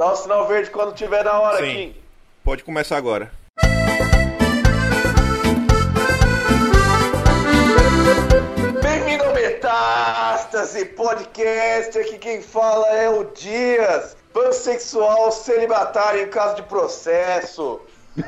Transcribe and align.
Dá 0.00 0.12
o 0.12 0.16
sinal 0.16 0.48
verde 0.48 0.70
quando 0.70 0.94
tiver 0.94 1.22
na 1.22 1.38
hora, 1.38 1.58
Sim. 1.58 1.74
King. 1.74 2.02
Pode 2.42 2.64
começar 2.64 2.96
agora. 2.96 3.30
Bem-vindo 8.82 9.24
ao 9.24 9.34
Metástase 9.34 10.86
Podcast. 10.86 11.98
Aqui 11.98 12.16
quem 12.16 12.40
fala 12.40 12.86
é 12.96 13.10
o 13.10 13.24
Dias, 13.24 14.16
pansexual 14.32 15.30
celibatário 15.30 16.22
em 16.22 16.28
caso 16.28 16.56
de 16.56 16.62
processo. 16.62 17.78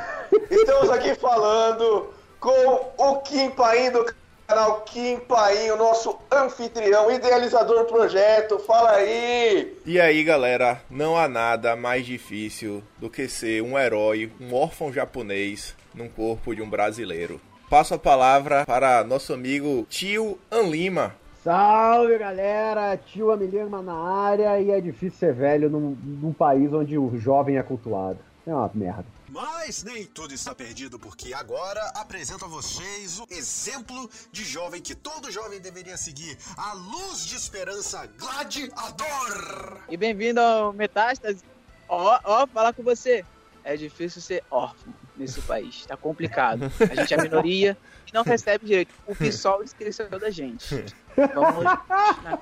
Estamos 0.50 0.90
aqui 0.90 1.14
falando 1.14 2.12
com 2.38 2.92
o 2.98 3.16
Kim 3.22 3.48
Paim 3.48 3.90
do 3.90 4.04
canal 4.52 4.82
Kim 4.82 5.18
Paim, 5.20 5.70
o 5.70 5.78
nosso 5.78 6.18
anfitrião, 6.30 7.10
idealizador 7.10 7.78
do 7.78 7.84
projeto. 7.86 8.58
Fala 8.58 8.96
aí! 8.96 9.78
E 9.86 9.98
aí, 9.98 10.22
galera, 10.22 10.78
não 10.90 11.16
há 11.16 11.26
nada 11.26 11.74
mais 11.74 12.04
difícil 12.04 12.82
do 12.98 13.08
que 13.08 13.28
ser 13.28 13.62
um 13.62 13.78
herói, 13.78 14.30
um 14.38 14.54
órfão 14.54 14.92
japonês 14.92 15.74
num 15.94 16.06
corpo 16.06 16.54
de 16.54 16.60
um 16.60 16.68
brasileiro. 16.68 17.40
Passo 17.70 17.94
a 17.94 17.98
palavra 17.98 18.66
para 18.66 19.02
nosso 19.02 19.32
amigo 19.32 19.86
Tio 19.88 20.38
Anlima. 20.50 21.14
Salve 21.42 22.18
galera, 22.18 22.94
tio 22.98 23.32
Amilema 23.32 23.80
na 23.80 23.94
área 23.94 24.60
e 24.60 24.70
é 24.70 24.82
difícil 24.82 25.18
ser 25.18 25.32
velho 25.32 25.70
num, 25.70 25.96
num 26.04 26.32
país 26.32 26.70
onde 26.74 26.98
o 26.98 27.18
jovem 27.18 27.56
é 27.56 27.62
cultuado. 27.62 28.18
É 28.46 28.54
uma 28.54 28.70
merda. 28.74 29.06
Mas 29.32 29.82
nem 29.82 30.04
tudo 30.04 30.34
está 30.34 30.54
perdido, 30.54 30.98
porque 30.98 31.32
agora 31.32 31.80
apresento 31.94 32.44
a 32.44 32.48
vocês 32.48 33.18
o 33.18 33.26
exemplo 33.30 34.10
de 34.30 34.44
jovem 34.44 34.82
que 34.82 34.94
todo 34.94 35.32
jovem 35.32 35.58
deveria 35.58 35.96
seguir: 35.96 36.36
a 36.54 36.74
luz 36.74 37.24
de 37.24 37.34
esperança 37.34 38.06
gladiador! 38.18 39.78
E 39.88 39.96
bem-vindo 39.96 40.38
ao 40.38 40.74
Metástase. 40.74 41.42
Ó, 41.88 42.20
ó, 42.22 42.46
falar 42.46 42.74
com 42.74 42.82
você. 42.82 43.24
É 43.64 43.74
difícil 43.74 44.20
ser 44.20 44.44
órfão 44.50 44.92
nesse 45.16 45.40
país. 45.40 45.86
Tá 45.86 45.96
complicado. 45.96 46.70
A 46.90 46.94
gente 46.94 47.14
é 47.14 47.16
minoria 47.16 47.74
e 48.06 48.12
não 48.12 48.24
recebe 48.24 48.66
direito. 48.66 48.92
O 49.06 49.16
PSOL 49.16 49.62
esqueceu 49.62 50.10
da 50.10 50.28
gente. 50.28 50.84
Vamos 51.16 51.64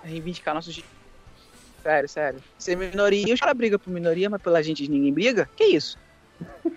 reivindicar 0.03 0.57
nossos 0.57 0.75
direitos. 0.75 0.99
Sério, 1.85 2.09
sério. 2.09 2.43
Ser 2.59 2.77
minoria, 2.77 3.33
os 3.33 3.39
caras 3.39 3.57
brigam 3.57 3.79
por 3.79 3.91
minoria, 3.91 4.29
mas 4.29 4.43
pela 4.43 4.61
gente 4.61 4.89
ninguém 4.89 5.13
briga? 5.13 5.49
Que 5.57 5.67
isso? 5.67 5.97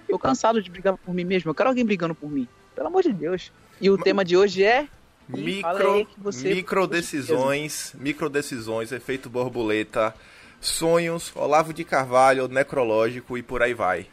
Tô 0.08 0.18
cansado 0.20 0.62
de 0.62 0.70
brigar 0.70 0.96
por 0.98 1.14
mim 1.14 1.24
mesmo. 1.24 1.50
Eu 1.50 1.56
quero 1.56 1.70
alguém 1.70 1.86
brigando 1.86 2.14
por 2.16 2.30
mim. 2.30 2.48
Pelo 2.76 2.88
amor 2.88 3.04
de 3.04 3.12
Deus. 3.14 3.52
E 3.82 3.90
o 3.90 3.98
tema 3.98 4.24
de 4.24 4.36
hoje 4.38 4.64
é. 4.64 4.88
Micro, 5.28 6.08
você- 6.18 6.54
micro 6.54 6.86
decisões, 6.86 7.94
micro 7.98 8.30
decisões, 8.30 8.92
efeito 8.92 9.30
borboleta, 9.30 10.14
sonhos, 10.60 11.32
Olavo 11.36 11.74
de 11.74 11.84
Carvalho, 11.84 12.48
necrológico 12.48 13.38
e 13.38 13.42
por 13.44 13.62
aí 13.64 13.74
vai. 13.74 14.08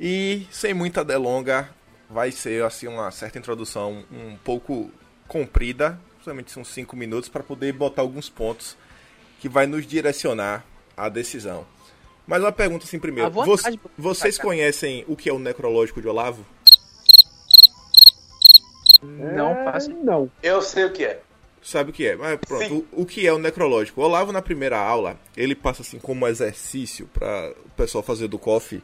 E 0.00 0.46
sem 0.50 0.74
muita 0.74 1.04
delonga, 1.04 1.70
vai 2.10 2.32
ser 2.32 2.64
assim 2.64 2.88
uma 2.88 3.10
certa 3.10 3.38
introdução 3.38 4.04
um 4.10 4.36
pouco 4.44 4.90
comprida, 5.28 5.98
somente 6.24 6.58
uns 6.58 6.68
5 6.68 6.96
minutos 6.96 7.28
para 7.28 7.42
poder 7.42 7.72
botar 7.72 8.02
alguns 8.02 8.28
pontos 8.28 8.76
que 9.40 9.48
vai 9.48 9.66
nos 9.66 9.86
direcionar 9.86 10.64
à 10.96 11.08
decisão. 11.08 11.64
Mas 12.26 12.40
uma 12.42 12.52
pergunta 12.52 12.84
assim 12.84 12.98
primeiro, 12.98 13.30
vontade, 13.30 13.76
Vo- 13.78 13.90
vocês 13.96 14.36
cara. 14.36 14.48
conhecem 14.48 15.04
o 15.08 15.16
que 15.16 15.28
é 15.28 15.32
o 15.32 15.38
necrológico 15.38 16.00
de 16.00 16.08
Olavo? 16.08 16.44
Não 19.02 19.50
É, 19.50 19.64
faço. 19.64 19.90
Não. 19.90 20.30
Eu 20.42 20.62
sei 20.62 20.84
o 20.84 20.92
que 20.92 21.04
é. 21.04 21.20
Sabe 21.62 21.90
o 21.90 21.92
que 21.92 22.06
é? 22.06 22.16
Mas 22.16 22.38
pronto, 22.40 22.86
o, 22.92 23.02
o 23.02 23.06
que 23.06 23.26
é 23.26 23.32
o 23.32 23.38
necrológico? 23.38 24.00
O 24.00 24.04
Olavo, 24.04 24.32
na 24.32 24.42
primeira 24.42 24.78
aula, 24.78 25.18
ele 25.36 25.54
passa 25.54 25.82
assim 25.82 25.98
como 25.98 26.26
exercício 26.26 27.08
para 27.12 27.52
o 27.64 27.70
pessoal 27.76 28.02
fazer 28.02 28.26
do 28.28 28.38
coffee 28.38 28.82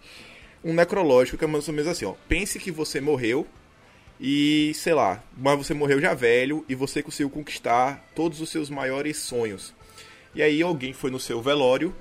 um 0.65 0.73
necrológico 0.75 1.37
que 1.39 1.45
é 1.45 1.49
mais 1.49 1.67
ou 1.69 1.75
menos 1.75 1.91
assim, 1.91 2.05
ó. 2.05 2.15
Pense 2.29 2.59
que 2.59 2.71
você 2.71 3.01
morreu 3.01 3.47
e, 4.21 4.73
sei 4.75 4.95
lá, 4.95 5.23
mas 5.37 5.57
você 5.59 5.75
morreu 5.75 6.01
já 6.01 6.15
velho 6.15 6.65
e 6.69 6.75
você 6.75 7.03
conseguiu 7.03 7.31
conquistar 7.31 8.05
todos 8.15 8.41
os 8.41 8.49
seus 8.51 8.69
maiores 8.71 9.17
sonhos. 9.19 9.73
E 10.35 10.43
aí 10.43 10.61
alguém 10.63 10.93
foi 10.93 11.11
no 11.11 11.19
seu 11.21 11.41
velório 11.41 11.95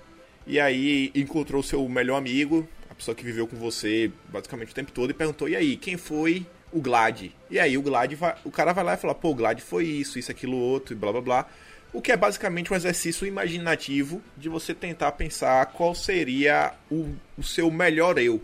e 0.47 0.59
aí 0.59 1.11
encontrou 1.13 1.59
o 1.61 1.63
seu 1.63 1.87
melhor 1.87 2.17
amigo, 2.17 2.67
a 2.89 2.95
pessoa 2.95 3.13
que 3.13 3.23
viveu 3.23 3.45
com 3.45 3.57
você 3.57 4.09
basicamente 4.29 4.71
o 4.71 4.75
tempo 4.75 4.91
todo 4.91 5.11
e 5.11 5.13
perguntou: 5.13 5.49
"E 5.49 5.55
aí, 5.55 5.75
quem 5.75 5.97
foi 5.97 6.45
o 6.71 6.79
Glad?" 6.79 7.29
E 7.49 7.59
aí 7.59 7.77
o 7.77 7.81
Glad 7.81 8.13
vai, 8.13 8.35
o 8.45 8.49
cara 8.49 8.73
vai 8.73 8.83
lá 8.83 8.93
e 8.93 8.97
fala: 8.97 9.13
"Pô, 9.13 9.31
o 9.31 9.35
Glad 9.35 9.59
foi 9.59 9.85
isso, 9.85 10.17
isso, 10.17 10.31
aquilo 10.31 10.57
outro 10.57 10.93
e 10.93 10.97
blá 10.97 11.11
blá 11.11 11.21
blá". 11.21 11.47
O 11.93 12.01
que 12.01 12.11
é 12.11 12.17
basicamente 12.17 12.71
um 12.71 12.75
exercício 12.75 13.25
imaginativo 13.25 14.21
de 14.35 14.49
você 14.49 14.73
tentar 14.73 15.13
pensar 15.13 15.65
qual 15.67 15.95
seria 15.95 16.73
o, 16.91 17.15
o 17.37 17.43
seu 17.43 17.71
melhor 17.71 18.17
eu, 18.17 18.41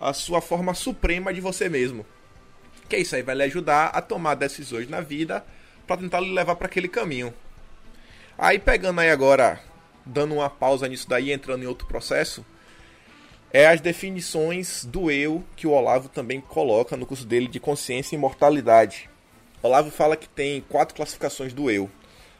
a 0.00 0.12
sua 0.12 0.40
forma 0.40 0.74
suprema 0.74 1.32
de 1.32 1.40
você 1.40 1.68
mesmo. 1.68 2.06
Que 2.88 2.98
isso 2.98 3.16
aí 3.16 3.22
vai 3.22 3.34
lhe 3.34 3.42
ajudar 3.44 3.86
a 3.88 4.00
tomar 4.00 4.34
decisões 4.34 4.88
na 4.88 5.00
vida 5.00 5.44
para 5.86 5.96
tentar 5.96 6.20
lhe 6.20 6.32
levar 6.32 6.56
para 6.56 6.66
aquele 6.66 6.88
caminho. 6.88 7.34
Aí 8.38 8.58
pegando 8.58 9.00
aí 9.00 9.10
agora, 9.10 9.60
dando 10.04 10.34
uma 10.34 10.50
pausa 10.50 10.88
nisso 10.88 11.08
daí, 11.08 11.32
entrando 11.32 11.62
em 11.62 11.66
outro 11.66 11.86
processo, 11.86 12.44
é 13.52 13.66
as 13.66 13.80
definições 13.80 14.84
do 14.84 15.10
eu 15.10 15.44
que 15.54 15.66
o 15.66 15.70
Olavo 15.70 16.08
também 16.08 16.40
coloca 16.40 16.96
no 16.96 17.06
curso 17.06 17.24
dele 17.24 17.46
de 17.46 17.60
consciência 17.60 18.14
e 18.14 18.18
imortalidade. 18.18 19.08
Olavo 19.62 19.90
fala 19.90 20.16
que 20.16 20.28
tem 20.28 20.60
quatro 20.62 20.94
classificações 20.94 21.52
do 21.52 21.70
eu. 21.70 21.90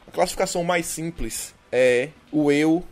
A 0.07 0.11
classificação 0.11 0.63
mais 0.63 0.85
simples 0.85 1.55
é 1.71 2.09
o 2.31 2.51
eu 2.51 2.83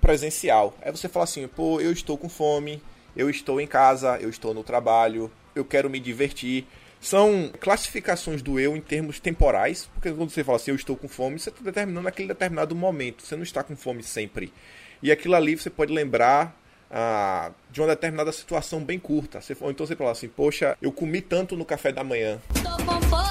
presencial. 0.00 0.74
Aí 0.80 0.90
você 0.90 1.08
fala 1.08 1.24
assim, 1.24 1.46
pô, 1.48 1.80
eu 1.80 1.92
estou 1.92 2.16
com 2.16 2.28
fome, 2.28 2.82
eu 3.16 3.28
estou 3.28 3.60
em 3.60 3.66
casa, 3.66 4.16
eu 4.20 4.30
estou 4.30 4.54
no 4.54 4.62
trabalho, 4.62 5.30
eu 5.54 5.64
quero 5.64 5.90
me 5.90 5.98
divertir. 5.98 6.66
São 7.06 7.52
classificações 7.60 8.42
do 8.42 8.58
eu 8.58 8.76
em 8.76 8.80
termos 8.80 9.20
temporais, 9.20 9.88
porque 9.94 10.10
quando 10.10 10.28
você 10.28 10.42
fala 10.42 10.56
assim, 10.56 10.72
eu 10.72 10.74
estou 10.74 10.96
com 10.96 11.06
fome, 11.06 11.38
você 11.38 11.50
está 11.50 11.62
determinando 11.62 12.08
aquele 12.08 12.26
determinado 12.26 12.74
momento, 12.74 13.24
você 13.24 13.36
não 13.36 13.44
está 13.44 13.62
com 13.62 13.76
fome 13.76 14.02
sempre. 14.02 14.52
E 15.00 15.12
aquilo 15.12 15.36
ali 15.36 15.56
você 15.56 15.70
pode 15.70 15.92
lembrar 15.92 16.60
ah, 16.90 17.52
de 17.70 17.80
uma 17.80 17.86
determinada 17.86 18.32
situação 18.32 18.82
bem 18.82 18.98
curta. 18.98 19.40
Você, 19.40 19.56
ou 19.60 19.70
então 19.70 19.86
você 19.86 19.94
fala 19.94 20.10
assim, 20.10 20.26
poxa, 20.26 20.76
eu 20.82 20.90
comi 20.90 21.20
tanto 21.20 21.56
no 21.56 21.64
café 21.64 21.92
da 21.92 22.02
manhã, 22.02 22.40
Tô 22.54 22.84
com 22.84 23.00
fome. 23.02 23.26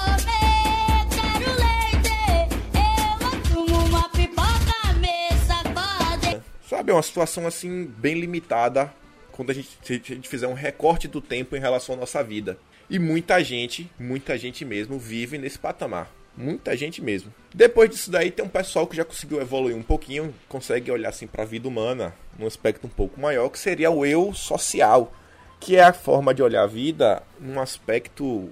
Sabe, 6.66 6.92
é 6.92 6.94
uma 6.94 7.02
situação 7.02 7.46
assim 7.46 7.84
bem 7.84 8.18
limitada 8.18 8.90
quando 9.32 9.50
a 9.50 9.52
gente, 9.52 9.68
se 9.82 9.92
a 9.92 10.14
gente 10.14 10.28
fizer 10.30 10.48
um 10.48 10.54
recorte 10.54 11.06
do 11.06 11.20
tempo 11.20 11.54
em 11.54 11.60
relação 11.60 11.94
à 11.94 11.98
nossa 11.98 12.24
vida. 12.24 12.58
E 12.88 12.98
muita 12.98 13.42
gente, 13.42 13.90
muita 13.98 14.38
gente 14.38 14.64
mesmo, 14.64 14.98
vive 14.98 15.38
nesse 15.38 15.58
patamar. 15.58 16.10
Muita 16.36 16.76
gente 16.76 17.00
mesmo. 17.00 17.32
Depois 17.54 17.88
disso 17.88 18.10
daí 18.10 18.30
tem 18.30 18.44
um 18.44 18.48
pessoal 18.48 18.86
que 18.86 18.96
já 18.96 19.04
conseguiu 19.04 19.40
evoluir 19.40 19.74
um 19.74 19.82
pouquinho, 19.82 20.34
consegue 20.48 20.90
olhar 20.90 21.08
assim 21.08 21.26
para 21.26 21.42
a 21.42 21.46
vida 21.46 21.66
humana 21.66 22.14
num 22.38 22.46
aspecto 22.46 22.86
um 22.86 22.90
pouco 22.90 23.18
maior, 23.18 23.48
que 23.48 23.58
seria 23.58 23.90
o 23.90 24.04
eu 24.04 24.34
social, 24.34 25.12
que 25.58 25.76
é 25.76 25.82
a 25.82 25.94
forma 25.94 26.34
de 26.34 26.42
olhar 26.42 26.64
a 26.64 26.66
vida 26.66 27.22
num 27.40 27.58
aspecto 27.58 28.50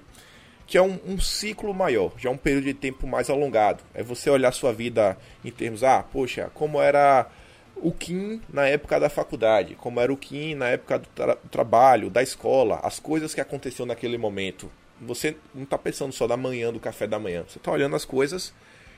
que 0.67 0.79
é 0.79 0.81
um, 0.81 0.99
um 1.05 1.19
ciclo 1.19 1.73
maior, 1.75 2.11
já 2.17 2.29
um 2.31 2.37
período 2.37 2.65
de 2.65 2.73
tempo 2.73 3.05
mais 3.05 3.29
alongado. 3.29 3.83
É 3.93 4.01
você 4.01 4.31
olhar 4.31 4.51
sua 4.51 4.73
vida 4.73 5.15
em 5.43 5.51
termos, 5.51 5.83
ah, 5.83 6.03
poxa, 6.03 6.49
como 6.55 6.81
era 6.81 7.29
o 7.75 7.91
Kim 7.91 8.41
na 8.49 8.67
época 8.67 8.99
da 8.99 9.09
faculdade, 9.09 9.75
como 9.75 9.99
era 9.99 10.11
o 10.11 10.17
Kim 10.17 10.55
na 10.55 10.69
época 10.69 10.99
do, 10.99 11.07
tra- 11.09 11.37
trabalho, 11.51 12.09
da 12.09 12.23
escola, 12.23 12.79
as 12.83 12.99
coisas 12.99 13.33
que 13.33 13.41
aconteceram 13.41 13.87
naquele 13.87 14.17
momento. 14.17 14.71
Você 15.01 15.35
não 15.53 15.63
está 15.63 15.77
pensando 15.77 16.13
só 16.13 16.25
da 16.25 16.37
manhã, 16.37 16.71
do 16.71 16.79
café 16.79 17.05
da 17.05 17.19
manhã. 17.19 17.43
Você 17.47 17.57
está 17.57 17.71
olhando 17.71 17.95
as 17.95 18.05
coisas 18.05 18.53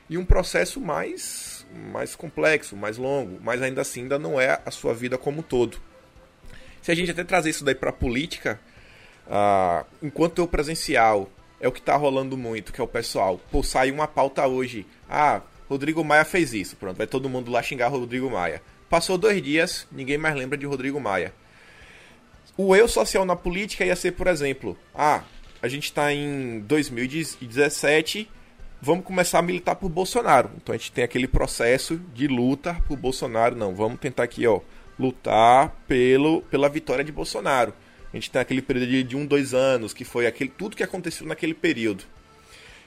e 0.08 0.16
um 0.16 0.24
processo 0.24 0.80
mais, 0.80 1.66
mais 1.92 2.14
complexo, 2.14 2.76
mais 2.76 2.96
longo, 2.96 3.38
mas 3.42 3.60
ainda 3.60 3.80
assim 3.80 4.02
ainda 4.02 4.18
não 4.18 4.40
é 4.40 4.60
a 4.64 4.70
sua 4.70 4.94
vida 4.94 5.18
como 5.18 5.40
um 5.40 5.42
todo. 5.42 5.78
Se 6.80 6.92
a 6.92 6.94
gente 6.94 7.10
até 7.10 7.24
trazer 7.24 7.50
isso 7.50 7.64
daí 7.64 7.74
para 7.74 7.90
a 7.90 7.92
política, 7.92 8.60
ah, 9.28 9.84
enquanto 10.02 10.38
eu 10.38 10.46
presencial 10.46 11.28
é 11.60 11.66
o 11.66 11.72
que 11.72 11.82
tá 11.82 11.96
rolando 11.96 12.36
muito, 12.36 12.72
que 12.72 12.80
é 12.80 12.84
o 12.84 12.88
pessoal. 12.88 13.40
Pô, 13.50 13.62
saiu 13.62 13.92
uma 13.92 14.06
pauta 14.06 14.46
hoje. 14.46 14.86
Ah, 15.10 15.42
Rodrigo 15.68 16.02
Maia 16.04 16.24
fez 16.24 16.54
isso. 16.54 16.76
Pronto, 16.76 16.96
vai 16.96 17.06
todo 17.06 17.28
mundo 17.28 17.50
lá 17.50 17.62
xingar 17.62 17.88
Rodrigo 17.88 18.30
Maia. 18.30 18.62
Passou 18.88 19.18
dois 19.18 19.42
dias, 19.42 19.86
ninguém 19.92 20.16
mais 20.16 20.34
lembra 20.34 20.56
de 20.56 20.64
Rodrigo 20.64 20.98
Maia. 21.00 21.32
O 22.56 22.74
eu 22.74 22.88
social 22.88 23.24
na 23.24 23.36
política 23.36 23.84
ia 23.84 23.94
ser, 23.94 24.12
por 24.12 24.26
exemplo, 24.26 24.76
ah, 24.94 25.22
a 25.62 25.68
gente 25.68 25.92
tá 25.92 26.12
em 26.12 26.60
2017, 26.60 28.28
vamos 28.80 29.04
começar 29.04 29.40
a 29.40 29.42
militar 29.42 29.76
por 29.76 29.88
Bolsonaro. 29.88 30.50
Então 30.56 30.74
a 30.74 30.78
gente 30.78 30.90
tem 30.90 31.04
aquele 31.04 31.28
processo 31.28 32.00
de 32.14 32.26
luta 32.26 32.74
por 32.86 32.96
Bolsonaro. 32.96 33.54
Não, 33.54 33.74
vamos 33.74 34.00
tentar 34.00 34.22
aqui, 34.22 34.46
ó, 34.46 34.60
lutar 34.98 35.70
pelo, 35.86 36.42
pela 36.42 36.68
vitória 36.68 37.04
de 37.04 37.12
Bolsonaro. 37.12 37.74
A 38.12 38.16
gente 38.16 38.30
tem 38.30 38.40
aquele 38.40 38.62
período 38.62 39.04
de 39.04 39.16
um, 39.16 39.26
dois 39.26 39.52
anos, 39.52 39.92
que 39.92 40.04
foi 40.04 40.26
aquele, 40.26 40.50
tudo 40.50 40.76
que 40.76 40.82
aconteceu 40.82 41.26
naquele 41.26 41.54
período. 41.54 42.04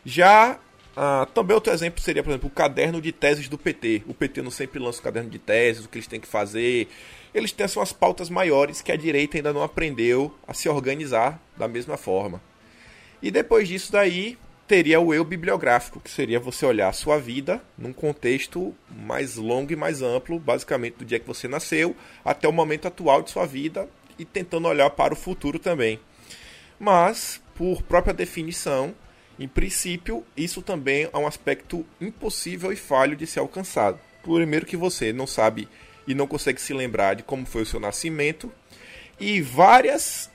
Já 0.04 0.60
Ah, 0.95 1.27
também 1.33 1.55
outro 1.55 1.71
exemplo 1.71 2.01
seria, 2.01 2.21
por 2.21 2.31
exemplo, 2.31 2.49
o 2.49 2.53
caderno 2.53 3.01
de 3.01 3.11
teses 3.11 3.47
do 3.47 3.57
PT. 3.57 4.03
O 4.07 4.13
PT 4.13 4.41
não 4.41 4.51
sempre 4.51 4.79
lança 4.79 4.99
o 4.99 5.03
caderno 5.03 5.29
de 5.29 5.39
teses, 5.39 5.85
o 5.85 5.89
que 5.89 5.97
eles 5.97 6.07
têm 6.07 6.19
que 6.19 6.27
fazer. 6.27 6.88
Eles 7.33 7.51
têm 7.51 7.65
assim, 7.65 7.79
umas 7.79 7.93
pautas 7.93 8.29
maiores 8.29 8.81
que 8.81 8.91
a 8.91 8.97
direita 8.97 9.38
ainda 9.38 9.53
não 9.53 9.63
aprendeu 9.63 10.35
a 10.45 10.53
se 10.53 10.67
organizar 10.67 11.41
da 11.57 11.67
mesma 11.67 11.95
forma. 11.95 12.41
E 13.21 13.31
depois 13.31 13.67
disso 13.67 13.91
daí, 13.91 14.38
teria 14.67 14.99
o 14.99 15.13
eu 15.13 15.23
bibliográfico, 15.23 15.99
que 15.99 16.09
seria 16.09 16.39
você 16.39 16.65
olhar 16.65 16.89
a 16.89 16.94
sua 16.94 17.17
vida 17.17 17.61
num 17.77 17.94
contexto 17.94 18.75
mais 18.89 19.35
longo 19.35 19.71
e 19.71 19.75
mais 19.75 20.01
amplo, 20.01 20.39
basicamente 20.39 20.95
do 20.95 21.05
dia 21.05 21.19
que 21.19 21.27
você 21.27 21.47
nasceu 21.47 21.95
até 22.23 22.47
o 22.47 22.53
momento 22.53 22.87
atual 22.87 23.21
de 23.21 23.31
sua 23.31 23.45
vida 23.45 23.87
e 24.17 24.25
tentando 24.25 24.67
olhar 24.67 24.89
para 24.89 25.13
o 25.13 25.17
futuro 25.17 25.59
também. 25.59 25.99
Mas, 26.79 27.41
por 27.53 27.81
própria 27.83 28.13
definição, 28.13 28.95
em 29.41 29.47
princípio, 29.47 30.23
isso 30.38 30.61
também 30.61 31.09
é 31.11 31.17
um 31.17 31.25
aspecto 31.25 31.83
impossível 31.99 32.71
e 32.71 32.75
falho 32.75 33.15
de 33.15 33.25
ser 33.25 33.39
alcançado. 33.39 33.99
Primeiro 34.21 34.67
que 34.67 34.77
você 34.77 35.11
não 35.11 35.25
sabe 35.25 35.67
e 36.07 36.13
não 36.13 36.27
consegue 36.27 36.61
se 36.61 36.73
lembrar 36.73 37.15
de 37.15 37.23
como 37.23 37.43
foi 37.45 37.63
o 37.63 37.65
seu 37.65 37.79
nascimento 37.79 38.51
e 39.19 39.41
vários 39.41 40.29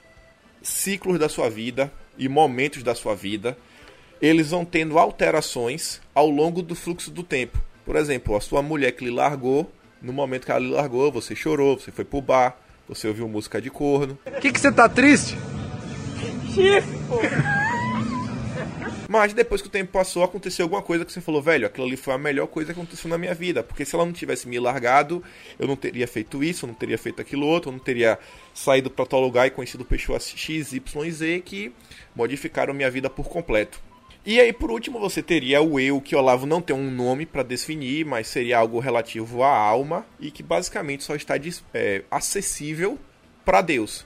ciclos 0.60 1.20
da 1.20 1.28
sua 1.28 1.48
vida 1.48 1.92
e 2.18 2.28
momentos 2.28 2.82
da 2.82 2.96
sua 2.96 3.14
vida, 3.14 3.56
eles 4.20 4.50
vão 4.50 4.64
tendo 4.64 4.98
alterações 4.98 6.00
ao 6.12 6.28
longo 6.28 6.60
do 6.60 6.74
fluxo 6.74 7.10
do 7.10 7.22
tempo. 7.22 7.62
Por 7.84 7.94
exemplo, 7.94 8.34
a 8.34 8.40
sua 8.40 8.60
mulher 8.60 8.90
que 8.90 9.04
lhe 9.04 9.10
largou, 9.12 9.70
no 10.02 10.12
momento 10.12 10.46
que 10.46 10.50
ela 10.50 10.58
lhe 10.58 10.70
largou, 10.70 11.12
você 11.12 11.36
chorou, 11.36 11.78
você 11.78 11.92
foi 11.92 12.04
pro 12.04 12.20
bar, 12.20 12.58
você 12.88 13.06
ouviu 13.06 13.28
música 13.28 13.62
de 13.62 13.70
corno. 13.70 14.18
O 14.26 14.40
que 14.40 14.50
que 14.50 14.58
você 14.58 14.72
tá 14.72 14.88
triste? 14.88 15.36
Mas 19.08 19.32
depois 19.32 19.62
que 19.62 19.68
o 19.68 19.70
tempo 19.70 19.92
passou, 19.92 20.24
aconteceu 20.24 20.64
alguma 20.64 20.82
coisa 20.82 21.04
que 21.04 21.12
você 21.12 21.20
falou, 21.20 21.40
velho, 21.40 21.66
aquilo 21.66 21.86
ali 21.86 21.96
foi 21.96 22.14
a 22.14 22.18
melhor 22.18 22.46
coisa 22.46 22.72
que 22.72 22.78
aconteceu 22.78 23.08
na 23.08 23.16
minha 23.16 23.34
vida. 23.34 23.62
Porque 23.62 23.84
se 23.84 23.94
ela 23.94 24.04
não 24.04 24.12
tivesse 24.12 24.48
me 24.48 24.58
largado, 24.58 25.22
eu 25.58 25.66
não 25.66 25.76
teria 25.76 26.08
feito 26.08 26.42
isso, 26.42 26.64
eu 26.64 26.68
não 26.68 26.74
teria 26.74 26.98
feito 26.98 27.22
aquilo 27.22 27.46
outro, 27.46 27.70
eu 27.70 27.72
não 27.72 27.78
teria 27.78 28.18
saído 28.52 28.90
pra 28.90 29.06
tal 29.06 29.20
lugar 29.20 29.46
e 29.46 29.50
conhecido 29.50 29.84
pessoas 29.84 30.28
X, 30.28 30.72
Y 30.72 31.10
Z 31.10 31.42
que 31.44 31.72
modificaram 32.14 32.74
minha 32.74 32.90
vida 32.90 33.08
por 33.08 33.28
completo. 33.28 33.80
E 34.24 34.40
aí, 34.40 34.52
por 34.52 34.72
último, 34.72 34.98
você 34.98 35.22
teria 35.22 35.62
o 35.62 35.78
eu, 35.78 36.00
que 36.00 36.16
Olavo 36.16 36.46
não 36.46 36.60
tem 36.60 36.74
um 36.74 36.90
nome 36.90 37.24
para 37.24 37.44
definir, 37.44 38.04
mas 38.04 38.26
seria 38.26 38.58
algo 38.58 38.80
relativo 38.80 39.44
à 39.44 39.56
alma 39.56 40.04
e 40.18 40.32
que 40.32 40.42
basicamente 40.42 41.04
só 41.04 41.14
está 41.14 41.34
é, 41.72 42.02
acessível 42.10 42.98
para 43.44 43.62
Deus. 43.62 44.04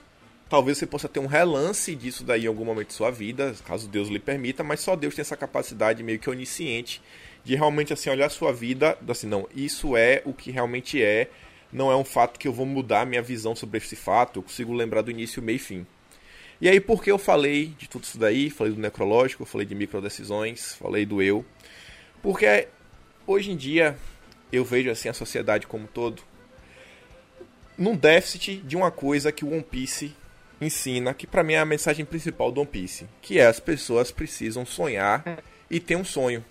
Talvez 0.50 0.78
você 0.78 0.86
possa 0.86 1.08
ter 1.08 1.20
um 1.20 1.26
relance 1.26 1.94
disso 1.94 2.24
daí 2.24 2.44
em 2.44 2.48
algum 2.48 2.64
momento 2.64 2.88
de 2.88 2.94
sua 2.94 3.08
vida, 3.08 3.54
caso 3.64 3.86
Deus 3.86 4.08
lhe 4.08 4.18
permita, 4.18 4.64
mas 4.64 4.80
só 4.80 4.96
Deus 4.96 5.14
tem 5.14 5.22
essa 5.22 5.36
capacidade 5.36 6.02
meio 6.02 6.18
que 6.18 6.28
onisciente 6.28 7.00
de 7.44 7.54
realmente 7.54 7.92
assim 7.92 8.10
olhar 8.10 8.26
a 8.26 8.30
sua 8.30 8.52
vida, 8.52 8.98
assim, 9.08 9.28
não, 9.28 9.48
isso 9.54 9.96
é 9.96 10.22
o 10.24 10.34
que 10.34 10.50
realmente 10.50 11.00
é, 11.00 11.30
não 11.72 11.88
é 11.88 11.94
um 11.94 12.02
fato 12.02 12.36
que 12.36 12.48
eu 12.48 12.52
vou 12.52 12.66
mudar 12.66 13.06
minha 13.06 13.22
visão 13.22 13.54
sobre 13.54 13.78
esse 13.78 13.94
fato, 13.94 14.40
eu 14.40 14.42
consigo 14.42 14.72
lembrar 14.72 15.02
do 15.02 15.10
início, 15.12 15.40
meio 15.40 15.54
e 15.54 15.60
fim. 15.60 15.86
E 16.60 16.68
aí, 16.68 16.80
por 16.80 17.00
que 17.00 17.12
eu 17.12 17.16
falei 17.16 17.68
de 17.78 17.88
tudo 17.88 18.02
isso 18.02 18.18
daí? 18.18 18.50
Falei 18.50 18.72
do 18.72 18.80
necrológico, 18.80 19.46
falei 19.46 19.66
de 19.66 19.74
microdecisões, 19.74 20.74
falei 20.74 21.06
do 21.06 21.22
eu. 21.22 21.44
Porque 22.20 22.66
hoje 23.24 23.52
em 23.52 23.56
dia 23.56 23.96
eu 24.52 24.64
vejo 24.64 24.90
assim 24.90 25.08
a 25.08 25.14
sociedade 25.14 25.68
como 25.68 25.84
um 25.84 25.86
todo 25.86 26.22
num 27.78 27.96
déficit 27.96 28.56
de 28.56 28.76
uma 28.76 28.90
coisa 28.90 29.32
que 29.32 29.42
o 29.42 29.52
One 29.52 29.62
Piece 29.62 30.12
ensina, 30.60 31.14
que 31.14 31.26
pra 31.26 31.42
mim 31.42 31.54
é 31.54 31.58
a 31.58 31.64
mensagem 31.64 32.04
principal 32.04 32.52
do 32.52 32.60
One 32.60 32.70
Piece, 32.70 33.06
que 33.22 33.38
é 33.38 33.46
as 33.46 33.60
pessoas 33.60 34.10
precisam 34.10 34.66
sonhar 34.66 35.42
e 35.70 35.80
ter 35.80 35.96
um 35.96 36.04
sonho. 36.04 36.44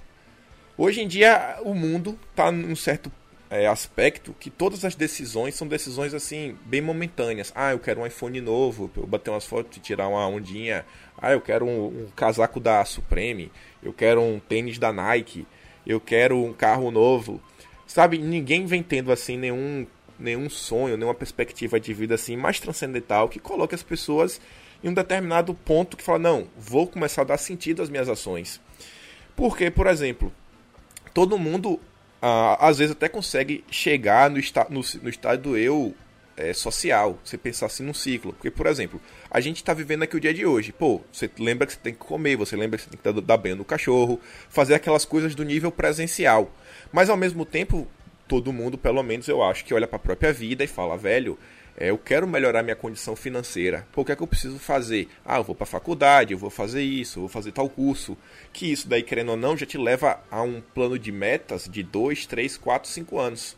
Hoje 0.78 1.02
em 1.02 1.08
dia 1.08 1.58
o 1.62 1.74
mundo 1.74 2.18
tá 2.36 2.52
num 2.52 2.76
certo 2.76 3.12
é, 3.50 3.68
aspecto 3.68 4.36
que 4.40 4.50
todas 4.50 4.86
as 4.86 4.96
decisões 4.96 5.56
são 5.56 5.68
decisões 5.68 6.14
assim 6.14 6.56
bem 6.66 6.82
momentâneas. 6.82 7.52
Ah, 7.56 7.72
eu 7.72 7.80
quero 7.80 8.02
um 8.02 8.06
iPhone 8.06 8.40
novo, 8.40 8.90
eu 8.96 9.08
bater 9.08 9.32
umas 9.32 9.46
fotos 9.46 9.78
e 9.78 9.82
tirar 9.82 10.08
uma 10.08 10.28
ondinha. 10.28 10.86
Ah, 11.18 11.32
eu 11.32 11.42
quero 11.42 11.66
um, 11.66 11.88
um 11.88 12.08
casaco 12.16 12.60
da 12.60 12.86
Supreme. 12.86 13.52
Eu 13.82 13.92
quero 13.92 14.22
um 14.22 14.40
tênis 14.40 14.78
da 14.78 14.94
Nike. 14.94 15.48
Eu 15.86 16.00
quero 16.00 16.38
um 16.38 16.54
carro 16.54 16.92
novo. 16.92 17.42
Sabe, 17.88 18.20
ninguém 18.20 18.66
vem 18.66 18.84
tendo 18.84 19.12
assim 19.12 19.38
nenhum 19.38 19.88
nenhum 20.20 20.50
sonho, 20.50 20.98
nenhuma 20.98 21.16
perspectiva 21.16 21.80
de 21.80 21.94
vida 21.94 22.16
assim 22.16 22.36
mais 22.36 22.60
transcendental 22.60 23.30
que 23.30 23.40
coloque 23.40 23.76
as 23.76 23.84
pessoas 23.84 24.40
em 24.84 24.90
um 24.90 24.94
determinado 24.94 25.54
ponto 25.54 25.98
que 25.98 26.04
fala, 26.04 26.20
não, 26.20 26.48
vou 26.58 26.88
começar 26.88 27.22
a 27.22 27.26
dar 27.26 27.38
sentido 27.38 27.82
às 27.82 27.90
minhas 27.90 28.08
ações. 28.08 28.62
Porque, 29.36 29.70
por 29.70 29.88
exemplo, 29.88 30.32
todo 31.14 31.38
mundo 31.38 31.80
ah, 32.22 32.58
às 32.68 32.78
vezes 32.78 32.92
até 32.92 33.08
consegue 33.08 33.64
chegar 33.70 34.30
no, 34.30 34.40
esta 34.40 34.68
no, 34.70 34.82
no 35.02 35.10
estado 35.10 35.42
do 35.42 35.58
eu 35.58 35.96
é, 36.40 36.54
social, 36.54 37.20
você 37.24 37.38
pensar 37.38 37.66
assim 37.66 37.84
num 37.84 37.94
ciclo. 37.94 38.32
Porque, 38.32 38.50
por 38.50 38.66
exemplo, 38.66 39.00
a 39.30 39.42
gente 39.42 39.58
está 39.58 39.74
vivendo 39.74 40.04
aqui 40.04 40.16
o 40.16 40.20
dia 40.20 40.34
de 40.34 40.46
hoje. 40.46 40.72
Pô, 40.72 41.02
você 41.12 41.30
lembra 41.38 41.68
que 41.68 41.74
você 41.74 41.80
tem 41.80 41.94
que 41.94 42.00
comer, 42.00 42.38
você 42.38 42.56
lembra 42.56 42.78
que 42.78 42.86
você 42.86 42.90
tem 42.90 43.14
que 43.14 43.22
dar, 43.22 43.38
banho 43.38 43.58
no 43.58 43.66
cachorro, 43.66 44.20
fazer 44.50 44.74
aquelas 44.74 45.04
coisas 45.04 45.36
do 45.36 45.44
nível 45.44 45.72
presencial. 45.72 46.50
Mas 46.92 47.10
ao 47.10 47.18
mesmo 47.18 47.46
tempo, 47.46 47.88
todo 48.30 48.54
mundo, 48.54 48.78
pelo 48.78 49.02
menos 49.02 49.28
eu 49.28 49.44
acho, 49.44 49.66
que 49.66 49.74
olha 49.74 49.88
para 49.88 49.96
a 49.96 50.00
própria 50.00 50.32
vida 50.32 50.64
e 50.64 50.68
fala, 50.68 50.96
velho, 50.96 51.36
é, 51.76 51.90
eu 51.90 51.98
quero 51.98 52.28
melhorar 52.28 52.62
minha 52.62 52.76
condição 52.76 53.16
financeira. 53.16 53.88
Pô, 53.92 54.02
o 54.02 54.06
que 54.06 54.12
é 54.12 54.16
que 54.16 54.22
eu 54.22 54.28
preciso 54.28 54.60
fazer? 54.60 55.10
Ah, 55.26 55.38
eu 55.38 55.44
vou 55.44 55.56
para 55.56 55.64
a 55.64 55.68
faculdade, 55.68 56.32
eu 56.32 56.38
vou 56.38 56.52
fazer 56.52 56.84
isso, 56.84 57.18
eu 57.18 57.22
vou 57.22 57.30
fazer 57.30 57.52
tal 57.52 57.68
curso. 57.68 58.16
Que 58.54 58.72
isso 58.72 58.88
daí, 58.88 59.02
querendo 59.02 59.30
ou 59.30 59.38
não, 59.38 59.58
já 59.58 59.66
te 59.66 59.80
leva 59.80 60.22
a 60.30 60.44
um 60.44 60.62
plano 60.62 61.00
de 61.00 61.12
metas 61.12 61.68
de 61.68 61.82
2, 61.82 62.28
3, 62.28 62.56
4, 62.56 62.88
5 62.88 63.20
anos. 63.20 63.58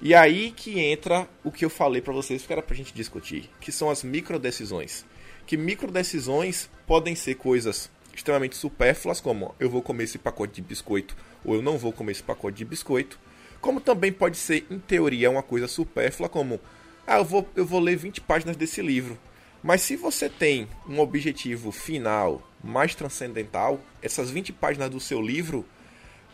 E 0.00 0.14
aí 0.14 0.52
que 0.52 0.78
entra 0.78 1.26
o 1.42 1.50
que 1.50 1.64
eu 1.64 1.70
falei 1.70 2.00
para 2.00 2.12
vocês 2.12 2.46
que 2.46 2.52
era 2.52 2.62
pra 2.62 2.76
gente 2.76 2.94
discutir, 2.94 3.50
que 3.60 3.72
são 3.72 3.90
as 3.90 4.04
microdecisões. 4.04 5.04
Que 5.46 5.56
microdecisões 5.56 6.70
podem 6.86 7.16
ser 7.16 7.34
coisas 7.34 7.90
extremamente 8.14 8.56
supérfluas, 8.56 9.20
como 9.20 9.54
eu 9.58 9.68
vou 9.68 9.82
comer 9.82 10.04
esse 10.04 10.18
pacote 10.18 10.54
de 10.54 10.62
biscoito 10.62 11.16
ou 11.46 11.54
eu 11.54 11.62
não 11.62 11.78
vou 11.78 11.92
comer 11.92 12.12
esse 12.12 12.22
pacote 12.22 12.58
de 12.58 12.64
biscoito, 12.64 13.18
como 13.60 13.80
também 13.80 14.12
pode 14.12 14.36
ser, 14.36 14.66
em 14.70 14.78
teoria, 14.78 15.30
uma 15.30 15.42
coisa 15.42 15.68
supérflua, 15.68 16.28
como 16.28 16.60
ah, 17.06 17.18
eu 17.18 17.24
vou, 17.24 17.48
eu 17.54 17.64
vou 17.64 17.80
ler 17.80 17.96
20 17.96 18.20
páginas 18.20 18.56
desse 18.56 18.82
livro. 18.82 19.18
Mas 19.62 19.82
se 19.82 19.96
você 19.96 20.28
tem 20.28 20.68
um 20.88 21.00
objetivo 21.00 21.72
final 21.72 22.42
mais 22.62 22.94
transcendental, 22.94 23.80
essas 24.02 24.30
20 24.30 24.52
páginas 24.52 24.90
do 24.90 25.00
seu 25.00 25.20
livro 25.20 25.64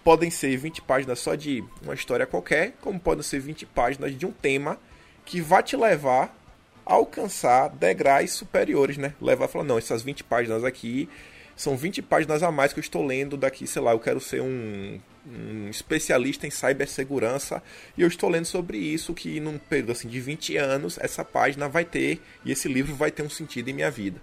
podem 0.02 0.30
ser 0.30 0.56
20 0.56 0.82
páginas 0.82 1.18
só 1.18 1.34
de 1.34 1.62
uma 1.82 1.94
história 1.94 2.26
qualquer, 2.26 2.72
como 2.80 2.98
podem 2.98 3.22
ser 3.22 3.38
20 3.40 3.66
páginas 3.66 4.16
de 4.16 4.26
um 4.26 4.32
tema 4.32 4.78
que 5.24 5.40
vai 5.40 5.62
te 5.62 5.76
levar 5.76 6.36
a 6.84 6.94
alcançar 6.94 7.68
degraus 7.68 8.32
superiores, 8.32 8.96
né? 8.96 9.14
Levar 9.20 9.44
a 9.44 9.48
falar, 9.48 9.64
não, 9.64 9.78
essas 9.78 10.02
20 10.02 10.24
páginas 10.24 10.64
aqui 10.64 11.08
são 11.56 11.76
20 11.76 12.02
páginas 12.02 12.42
a 12.42 12.50
mais 12.50 12.72
que 12.72 12.78
eu 12.78 12.82
estou 12.82 13.04
lendo 13.04 13.36
daqui, 13.36 13.66
sei 13.66 13.82
lá, 13.82 13.92
eu 13.92 13.98
quero 13.98 14.20
ser 14.20 14.40
um, 14.40 14.98
um 15.26 15.68
especialista 15.68 16.46
em 16.46 16.50
cibersegurança 16.50 17.62
e 17.96 18.02
eu 18.02 18.08
estou 18.08 18.28
lendo 18.28 18.46
sobre 18.46 18.78
isso 18.78 19.14
que 19.14 19.38
num 19.40 19.58
período 19.58 19.92
assim 19.92 20.08
de 20.08 20.20
20 20.20 20.56
anos 20.56 20.98
essa 21.00 21.24
página 21.24 21.68
vai 21.68 21.84
ter 21.84 22.20
e 22.44 22.52
esse 22.52 22.68
livro 22.68 22.94
vai 22.94 23.10
ter 23.10 23.22
um 23.22 23.30
sentido 23.30 23.68
em 23.68 23.74
minha 23.74 23.90
vida. 23.90 24.20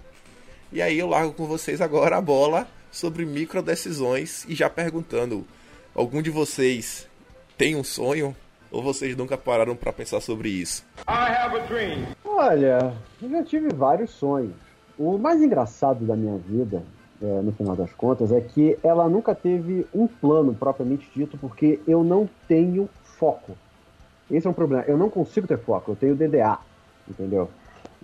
E 0.71 0.81
aí 0.81 0.99
eu 0.99 1.07
largo 1.07 1.33
com 1.33 1.45
vocês 1.45 1.81
agora 1.81 2.17
a 2.17 2.21
bola 2.21 2.67
sobre 2.91 3.25
microdecisões 3.25 4.45
e 4.47 4.55
já 4.55 4.69
perguntando, 4.69 5.45
algum 5.95 6.21
de 6.21 6.29
vocês 6.29 7.07
tem 7.57 7.75
um 7.75 7.83
sonho 7.83 8.35
ou 8.71 8.83
vocês 8.83 9.15
nunca 9.15 9.37
pararam 9.37 9.75
para 9.75 9.91
pensar 9.91 10.21
sobre 10.21 10.49
isso? 10.49 10.85
Olha, 12.23 12.95
eu 13.21 13.29
já 13.29 13.43
tive 13.43 13.69
vários 13.73 14.11
sonhos. 14.11 14.53
O 14.97 15.17
mais 15.17 15.41
engraçado 15.41 16.05
da 16.05 16.15
minha 16.15 16.37
vida, 16.37 16.83
é, 17.21 17.41
no 17.41 17.51
final 17.51 17.75
das 17.75 17.91
contas, 17.93 18.31
é 18.31 18.41
que 18.41 18.77
ela 18.83 19.07
nunca 19.09 19.35
teve 19.35 19.85
um 19.93 20.07
plano 20.07 20.53
propriamente 20.53 21.09
dito, 21.13 21.37
porque 21.37 21.79
eu 21.87 22.03
não 22.03 22.29
tenho 22.47 22.89
foco. 23.03 23.57
Esse 24.31 24.47
é 24.47 24.49
um 24.49 24.53
problema. 24.53 24.83
Eu 24.87 24.97
não 24.97 25.09
consigo 25.09 25.47
ter 25.47 25.57
foco, 25.57 25.91
eu 25.91 25.95
tenho 25.95 26.15
DDA, 26.15 26.59
entendeu? 27.07 27.49